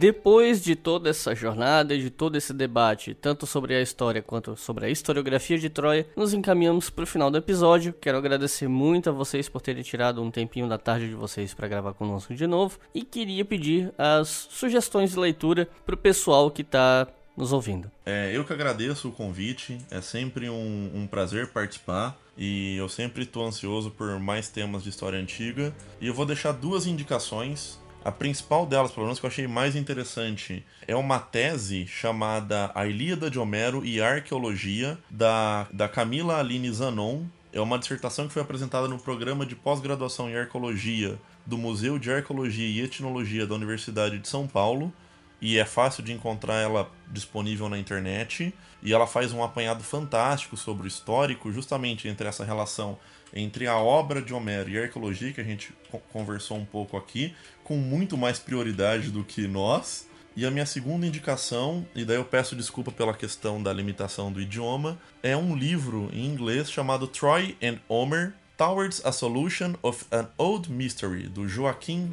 Depois 0.05 0.63
de 0.63 0.77
toda 0.77 1.09
essa 1.09 1.35
jornada 1.35 1.95
e 1.95 1.99
de 1.99 2.11
todo 2.11 2.37
esse 2.37 2.53
debate, 2.53 3.15
tanto 3.15 3.47
sobre 3.47 3.75
a 3.75 3.81
história 3.81 4.21
quanto 4.21 4.55
sobre 4.55 4.85
a 4.85 4.91
historiografia 4.91 5.59
de 5.59 5.71
Troia, 5.71 6.07
nos 6.15 6.35
encaminhamos 6.35 6.91
para 6.91 7.05
o 7.05 7.07
final 7.07 7.31
do 7.31 7.39
episódio. 7.39 7.95
Quero 7.99 8.19
agradecer 8.19 8.69
muito 8.69 9.09
a 9.09 9.15
vocês 9.15 9.49
por 9.49 9.63
terem 9.63 9.83
tirado 9.83 10.23
um 10.23 10.31
tempinho 10.31 10.69
da 10.69 10.77
tarde 10.77 11.09
de 11.09 11.15
vocês 11.15 11.55
para 11.55 11.69
gravar 11.69 11.95
conosco 11.95 12.35
de 12.35 12.47
novo 12.47 12.79
e 12.95 13.03
queria 13.03 13.47
pedir 13.47 13.95
as 13.97 14.29
sugestões 14.51 15.13
de 15.13 15.19
leitura 15.19 15.67
para 15.87 15.95
o 15.95 15.99
pessoal 15.99 16.51
que 16.51 16.61
está 16.61 17.09
nos 17.35 17.51
ouvindo. 17.55 17.91
É, 18.05 18.31
eu 18.31 18.45
que 18.45 18.53
agradeço 18.53 19.09
o 19.09 19.13
convite, 19.13 19.79
é 19.91 20.03
sempre 20.03 20.51
um, 20.51 20.91
um 20.95 21.07
prazer 21.07 21.49
participar. 21.49 22.15
E 22.37 22.77
eu 22.77 22.89
sempre 22.89 23.23
estou 23.23 23.47
ansioso 23.47 23.93
por 23.93 24.19
mais 24.19 24.49
temas 24.49 24.83
de 24.83 24.91
história 24.91 25.19
antiga. 25.19 25.73
E 26.01 26.09
eu 26.09 26.13
vou 26.13 26.27
deixar 26.27 26.51
duas 26.51 26.85
indicações 26.85 27.79
a 28.05 28.13
principal 28.13 28.67
delas, 28.67 28.93
pelo 28.93 29.07
menos 29.07 29.19
que 29.19 29.25
eu 29.25 29.31
achei 29.31 29.47
mais 29.47 29.75
interessante, 29.75 30.63
é 30.87 30.95
uma 30.95 31.19
tese 31.19 31.87
chamada 31.87 32.71
A 32.75 32.87
Ilíada 32.87 33.31
de 33.31 33.39
Homero 33.39 33.83
e 33.83 33.99
Arqueologia, 33.99 34.99
da, 35.09 35.67
da 35.73 35.89
Camila 35.89 36.39
Aline 36.39 36.71
Zanon. 36.71 37.23
É 37.51 37.61
uma 37.63 37.79
dissertação 37.79 38.27
que 38.27 38.35
foi 38.35 38.43
apresentada 38.43 38.87
no 38.89 38.99
programa 38.99 39.47
de 39.47 39.57
pós-graduação 39.57 40.29
em 40.29 40.37
Arqueologia 40.37 41.19
do 41.47 41.57
Museu 41.57 41.99
de 41.99 42.13
Arqueologia 42.13 42.69
e 42.69 42.85
Etnologia 42.85 43.47
da 43.47 43.55
Universidade 43.55 44.19
de 44.19 44.29
São 44.29 44.47
Paulo. 44.47 44.93
E 45.41 45.59
é 45.59 45.65
fácil 45.65 46.03
de 46.03 46.13
encontrar 46.13 46.57
ela 46.57 46.91
disponível 47.11 47.71
na 47.71 47.79
internet. 47.79 48.53
E 48.83 48.93
ela 48.93 49.07
faz 49.07 49.33
um 49.33 49.43
apanhado 49.43 49.83
fantástico 49.83 50.59
sobre 50.59 50.87
o 50.87 50.89
histórico, 50.89 51.51
justamente 51.51 52.07
entre 52.07 52.29
essa 52.29 52.45
relação 52.45 52.99
entre 53.35 53.67
a 53.67 53.77
obra 53.77 54.23
de 54.23 54.33
Homero 54.33 54.71
e 54.71 54.79
a 54.79 54.83
arqueologia, 54.83 55.33
que 55.33 55.41
a 55.41 55.45
gente 55.45 55.75
conversou 56.13 56.57
um 56.57 56.65
pouco 56.65 56.97
aqui, 56.97 57.35
com 57.65 57.77
muito 57.77 58.17
mais 58.17 58.39
prioridade 58.39 59.11
do 59.11 59.25
que 59.25 59.49
nós. 59.49 60.09
E 60.37 60.45
a 60.45 60.51
minha 60.51 60.67
segunda 60.67 61.07
indicação, 61.07 61.87
e 61.95 62.05
daí 62.05 62.17
eu 62.17 62.25
peço 62.25 62.57
desculpa 62.57 62.91
pela 62.91 63.15
questão 63.15 63.63
da 63.63 63.73
limitação 63.73 64.33
do 64.33 64.41
idioma, 64.41 64.99
é 65.23 65.37
um 65.37 65.55
livro 65.57 66.09
em 66.13 66.27
inglês 66.27 66.71
chamado 66.71 67.07
Troy 67.07 67.57
and 67.63 67.79
Homer 67.89 68.35
Towards 68.57 69.05
a 69.05 69.13
Solution 69.13 69.75
of 69.83 70.05
an 70.13 70.29
Old 70.39 70.71
Mystery, 70.71 71.29
do 71.29 71.49
Joaquim 71.49 72.13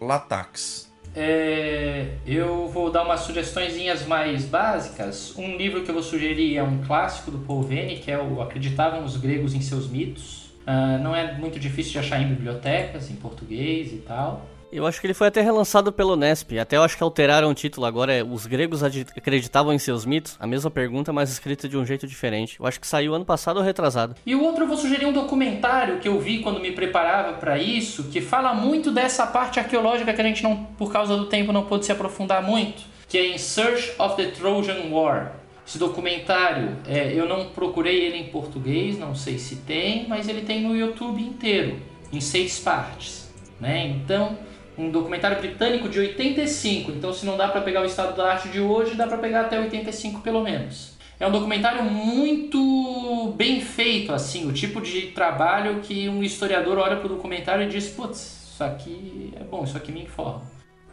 Latax. 0.00 0.92
É, 1.16 2.16
eu 2.26 2.68
vou 2.68 2.90
dar 2.90 3.04
umas 3.04 3.20
sugestões 3.20 3.74
mais 4.06 4.44
básicas. 4.44 5.36
Um 5.38 5.56
livro 5.56 5.84
que 5.84 5.90
eu 5.90 5.94
vou 5.94 6.02
sugerir 6.02 6.56
é 6.56 6.62
um 6.62 6.82
clássico 6.82 7.30
do 7.30 7.38
Paul 7.38 7.62
Vene, 7.62 7.98
que 7.98 8.10
é 8.10 8.20
o 8.20 8.42
Acreditavam 8.42 9.04
os 9.04 9.16
Gregos 9.16 9.54
em 9.54 9.60
Seus 9.60 9.88
Mitos. 9.88 10.43
Uh, 10.66 11.02
não 11.02 11.14
é 11.14 11.34
muito 11.34 11.58
difícil 11.60 11.92
de 11.92 11.98
achar 11.98 12.20
em 12.20 12.28
bibliotecas, 12.28 13.10
em 13.10 13.16
português 13.16 13.92
e 13.92 13.98
tal. 13.98 14.46
Eu 14.74 14.84
acho 14.88 15.00
que 15.00 15.06
ele 15.06 15.14
foi 15.14 15.28
até 15.28 15.40
relançado 15.40 15.92
pelo 15.92 16.16
Nesp. 16.16 16.58
Até 16.58 16.76
eu 16.76 16.82
acho 16.82 16.96
que 16.96 17.02
alteraram 17.04 17.48
o 17.48 17.54
título 17.54 17.86
agora. 17.86 18.12
É 18.12 18.24
Os 18.24 18.44
gregos 18.44 18.82
acreditavam 18.82 19.72
em 19.72 19.78
seus 19.78 20.04
mitos? 20.04 20.36
A 20.40 20.48
mesma 20.48 20.68
pergunta, 20.68 21.12
mas 21.12 21.30
escrita 21.30 21.68
de 21.68 21.78
um 21.78 21.86
jeito 21.86 22.08
diferente. 22.08 22.56
Eu 22.58 22.66
acho 22.66 22.80
que 22.80 22.86
saiu 22.86 23.14
ano 23.14 23.24
passado 23.24 23.58
ou 23.58 23.62
retrasado. 23.62 24.16
E 24.26 24.34
o 24.34 24.42
outro 24.42 24.64
eu 24.64 24.66
vou 24.66 24.76
sugerir 24.76 25.06
um 25.06 25.12
documentário 25.12 26.00
que 26.00 26.08
eu 26.08 26.18
vi 26.18 26.40
quando 26.40 26.58
me 26.58 26.72
preparava 26.72 27.34
para 27.34 27.56
isso, 27.56 28.10
que 28.10 28.20
fala 28.20 28.52
muito 28.52 28.90
dessa 28.90 29.24
parte 29.28 29.60
arqueológica 29.60 30.12
que 30.12 30.20
a 30.20 30.24
gente 30.24 30.42
não, 30.42 30.64
por 30.64 30.90
causa 30.92 31.16
do 31.16 31.26
tempo, 31.26 31.52
não 31.52 31.66
pôde 31.66 31.84
se 31.84 31.92
aprofundar 31.92 32.42
muito, 32.42 32.82
que 33.08 33.16
é 33.16 33.32
In 33.32 33.38
Search 33.38 33.92
of 33.96 34.16
the 34.16 34.32
Trojan 34.32 34.88
War. 34.90 35.43
Esse 35.66 35.78
documentário, 35.78 36.76
é, 36.86 37.12
eu 37.12 37.26
não 37.26 37.46
procurei 37.48 38.04
ele 38.04 38.18
em 38.18 38.24
português, 38.24 38.98
não 38.98 39.14
sei 39.14 39.38
se 39.38 39.56
tem, 39.56 40.06
mas 40.08 40.28
ele 40.28 40.42
tem 40.42 40.62
no 40.62 40.76
YouTube 40.76 41.22
inteiro, 41.22 41.80
em 42.12 42.20
seis 42.20 42.60
partes. 42.60 43.32
Né? 43.58 43.86
Então, 43.86 44.36
um 44.76 44.90
documentário 44.90 45.38
britânico 45.38 45.88
de 45.88 45.98
85. 45.98 46.90
Então, 46.92 47.12
se 47.12 47.24
não 47.24 47.36
dá 47.36 47.48
para 47.48 47.60
pegar 47.62 47.82
o 47.82 47.86
estado 47.86 48.16
da 48.16 48.32
arte 48.32 48.48
de 48.48 48.60
hoje, 48.60 48.94
dá 48.94 49.06
para 49.06 49.18
pegar 49.18 49.42
até 49.42 49.58
85 49.58 50.20
pelo 50.20 50.42
menos. 50.42 50.94
É 51.18 51.26
um 51.26 51.30
documentário 51.30 51.84
muito 51.84 53.32
bem 53.36 53.60
feito, 53.60 54.12
assim, 54.12 54.48
o 54.48 54.52
tipo 54.52 54.80
de 54.80 55.12
trabalho 55.12 55.80
que 55.80 56.08
um 56.08 56.22
historiador 56.22 56.76
olha 56.78 56.96
para 56.96 57.06
o 57.06 57.08
documentário 57.08 57.64
e 57.64 57.68
diz: 57.68 57.88
putz, 57.88 58.50
isso 58.52 58.64
aqui 58.64 59.32
é 59.40 59.44
bom, 59.44 59.62
isso 59.62 59.76
aqui 59.76 59.92
me 59.92 60.02
informa. 60.02 60.42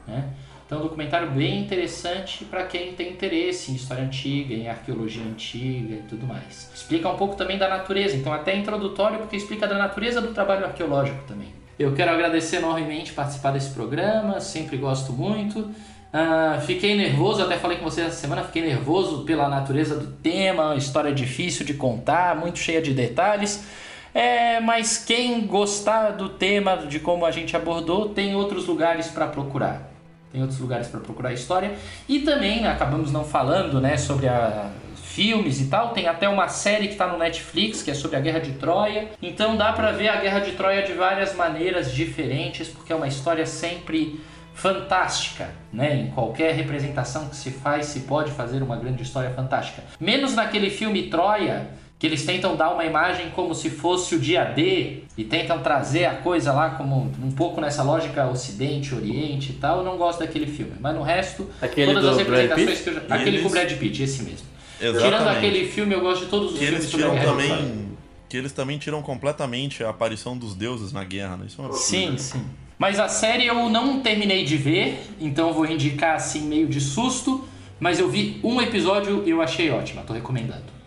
Né? 0.07 0.31
Então, 0.72 0.80
é 0.80 0.84
um 0.84 0.85
documentário 0.85 1.30
bem 1.31 1.60
interessante 1.60 2.45
para 2.45 2.64
quem 2.64 2.93
tem 2.93 3.10
interesse 3.10 3.73
em 3.73 3.76
história 3.76 4.06
antiga, 4.06 4.53
em 4.53 4.69
arqueologia 4.69 5.22
antiga 5.22 5.95
e 5.95 6.03
tudo 6.07 6.26
mais. 6.26 6.72
Explica 6.73 7.10
um 7.10 7.18
pouco 7.18 7.35
também 7.35 7.57
da 7.57 7.68
natureza, 7.68 8.15
então, 8.15 8.31
até 8.31 8.56
introdutório, 8.56 9.19
porque 9.19 9.35
explica 9.35 9.68
da 9.68 9.77
natureza 9.77 10.22
do 10.22 10.30
trabalho 10.30 10.64
arqueológico 10.64 11.26
também. 11.27 11.49
Eu 11.77 11.93
quero 11.93 12.11
agradecer 12.11 12.56
enormemente 12.56 13.11
participar 13.11 13.52
desse 13.52 13.72
programa, 13.72 14.39
sempre 14.39 14.77
gosto 14.77 15.11
muito. 15.11 15.60
Uh, 15.60 16.61
fiquei 16.65 16.95
nervoso, 16.95 17.43
até 17.43 17.57
falei 17.57 17.77
com 17.77 17.84
vocês 17.84 18.07
essa 18.07 18.15
semana, 18.15 18.41
fiquei 18.41 18.61
nervoso 18.61 19.26
pela 19.26 19.49
natureza 19.49 19.98
do 19.99 20.07
tema, 20.07 20.77
história 20.77 21.14
difícil 21.14 21.65
de 21.65 21.73
contar, 21.73 22.34
muito 22.38 22.60
cheia 22.60 22.81
de 22.81 22.93
detalhes. 22.93 23.65
É, 24.14 24.61
mas 24.61 25.03
quem 25.03 25.41
gostar 25.41 26.11
do 26.11 26.30
tema, 26.30 26.77
de 26.77 27.02
como 27.02 27.26
a 27.26 27.31
gente 27.31 27.57
abordou, 27.57 28.07
tem 28.07 28.34
outros 28.35 28.68
lugares 28.68 29.10
para 29.10 29.27
procurar. 29.27 29.91
Tem 30.32 30.41
outros 30.41 30.60
lugares 30.60 30.88
para 30.88 30.99
procurar 30.99 31.34
história. 31.34 31.74
E 32.08 32.20
também, 32.20 32.66
acabamos 32.66 33.12
não 33.12 33.24
falando 33.24 33.82
né, 33.82 33.98
sobre 33.98 34.28
a 34.28 34.72
filmes 35.12 35.60
e 35.60 35.66
tal. 35.66 35.90
Tem 35.90 36.08
até 36.08 36.28
uma 36.30 36.48
série 36.48 36.88
que 36.88 36.94
está 36.94 37.08
no 37.08 37.18
Netflix 37.18 37.84
que 37.84 37.91
é 37.91 37.94
sobre 37.94 38.18
a 38.18 38.20
Guerra 38.20 38.40
de 38.40 38.53
Troia. 38.53 39.10
Então 39.22 39.58
dá 39.58 39.74
para 39.74 39.91
ver 39.91 40.08
a 40.08 40.16
Guerra 40.16 40.40
de 40.40 40.52
Troia 40.53 40.84
de 40.84 40.94
várias 40.94 41.36
maneiras 41.36 41.91
diferentes, 41.91 42.70
porque 42.70 42.94
é 42.94 42.95
uma 42.95 43.08
história 43.08 43.45
sempre 43.45 44.20
fantástica, 44.53 45.49
né? 45.72 45.95
Em 45.95 46.12
qualquer 46.12 46.53
representação 46.53 47.28
que 47.28 47.36
se 47.36 47.52
faz, 47.52 47.88
se 47.88 48.02
pode 48.02 48.32
fazer 48.32 48.62
uma 48.62 48.76
grande 48.76 49.02
história 49.03 49.32
fantástica. 49.32 49.84
Menos 49.99 50.34
naquele 50.34 50.70
filme 50.70 51.03
Troia, 51.03 51.68
que 52.02 52.07
eles 52.07 52.26
tentam 52.26 52.56
dar 52.56 52.73
uma 52.73 52.84
imagem 52.84 53.30
como 53.30 53.53
se 53.53 53.69
fosse 53.69 54.15
o 54.15 54.19
dia 54.19 54.44
D 54.44 55.03
e 55.15 55.23
tentam 55.23 55.60
trazer 55.60 56.06
a 56.06 56.15
coisa 56.15 56.52
lá 56.52 56.72
como 56.72 57.11
um 57.22 57.32
pouco 57.32 57.61
nessa 57.61 57.84
lógica 57.84 58.28
Ocidente, 58.28 58.95
Oriente 58.95 59.52
e 59.52 59.53
tal. 59.57 59.78
Eu 59.78 59.84
não 59.84 59.98
gosto 59.98 60.18
daquele 60.18 60.48
filme, 60.48 60.72
mas 60.80 60.95
no 60.95 61.03
resto, 61.03 61.48
Aquele 61.61 61.94
todas 61.94 62.10
as 62.10 62.18
representações 62.18 62.82
que 62.82 62.90
eu 62.90 62.94
já... 62.95 63.02
Aquele 63.02 63.30
Eles- 63.30 63.41
com 63.44 63.49
o 63.49 63.52
Brad 63.52 63.72
Pitt, 63.73 64.02
esse 64.02 64.23
mesmo. 64.23 64.48
Tirando 64.80 64.95
Exatamente. 64.95 65.38
aquele 65.38 65.68
filme, 65.68 65.94
eu 65.94 66.02
gosto 66.02 66.23
de 66.26 66.32
todos 66.32 66.53
os 66.53 66.57
Que 66.57 66.65
filmes 66.65 66.80
eles 66.82 66.90
sobre 66.90 67.06
a 67.06 67.10
tiram 67.11 67.23
também. 67.38 67.91
Que 68.28 68.38
eles 68.38 68.52
também 68.52 68.80
tiram 68.80 69.03
completamente 69.03 69.84
a 69.84 69.90
aparição 69.90 70.36
dos 70.36 70.56
deuses 70.56 70.91
na 70.91 71.03
guerra, 71.03 71.38
né? 71.38 71.45
Isso 71.45 71.61
é 71.61 71.65
um 71.65 71.68
absurdo. 71.68 71.86
Sim, 71.86 72.18
sim. 72.18 72.44
Mas 72.80 72.99
a 72.99 73.07
série 73.10 73.45
eu 73.45 73.69
não 73.69 73.99
terminei 73.99 74.44
de 74.44 74.57
ver, 74.57 74.99
então 75.19 75.49
eu 75.49 75.53
vou 75.53 75.68
indicar 75.68 76.15
assim 76.15 76.41
meio 76.48 76.65
de 76.68 76.82
susto. 76.82 77.48
Mas 77.80 77.99
eu 77.99 78.10
vi 78.10 78.40
um 78.44 78.60
episódio 78.60 79.22
e 79.23 79.30
eu 79.30 79.40
achei 79.40 79.69
ótima, 79.69 80.02
tô 80.02 80.14
recomendando. 80.14 80.81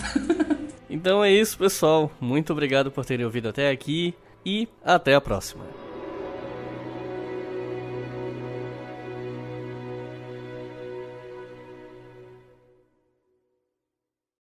Então 0.92 1.22
é 1.22 1.30
isso, 1.32 1.56
pessoal. 1.56 2.10
Muito 2.20 2.52
obrigado 2.52 2.90
por 2.90 3.06
terem 3.06 3.24
ouvido 3.24 3.48
até 3.48 3.70
aqui 3.70 4.12
e 4.44 4.68
até 4.84 5.14
a 5.14 5.20
próxima. 5.20 5.79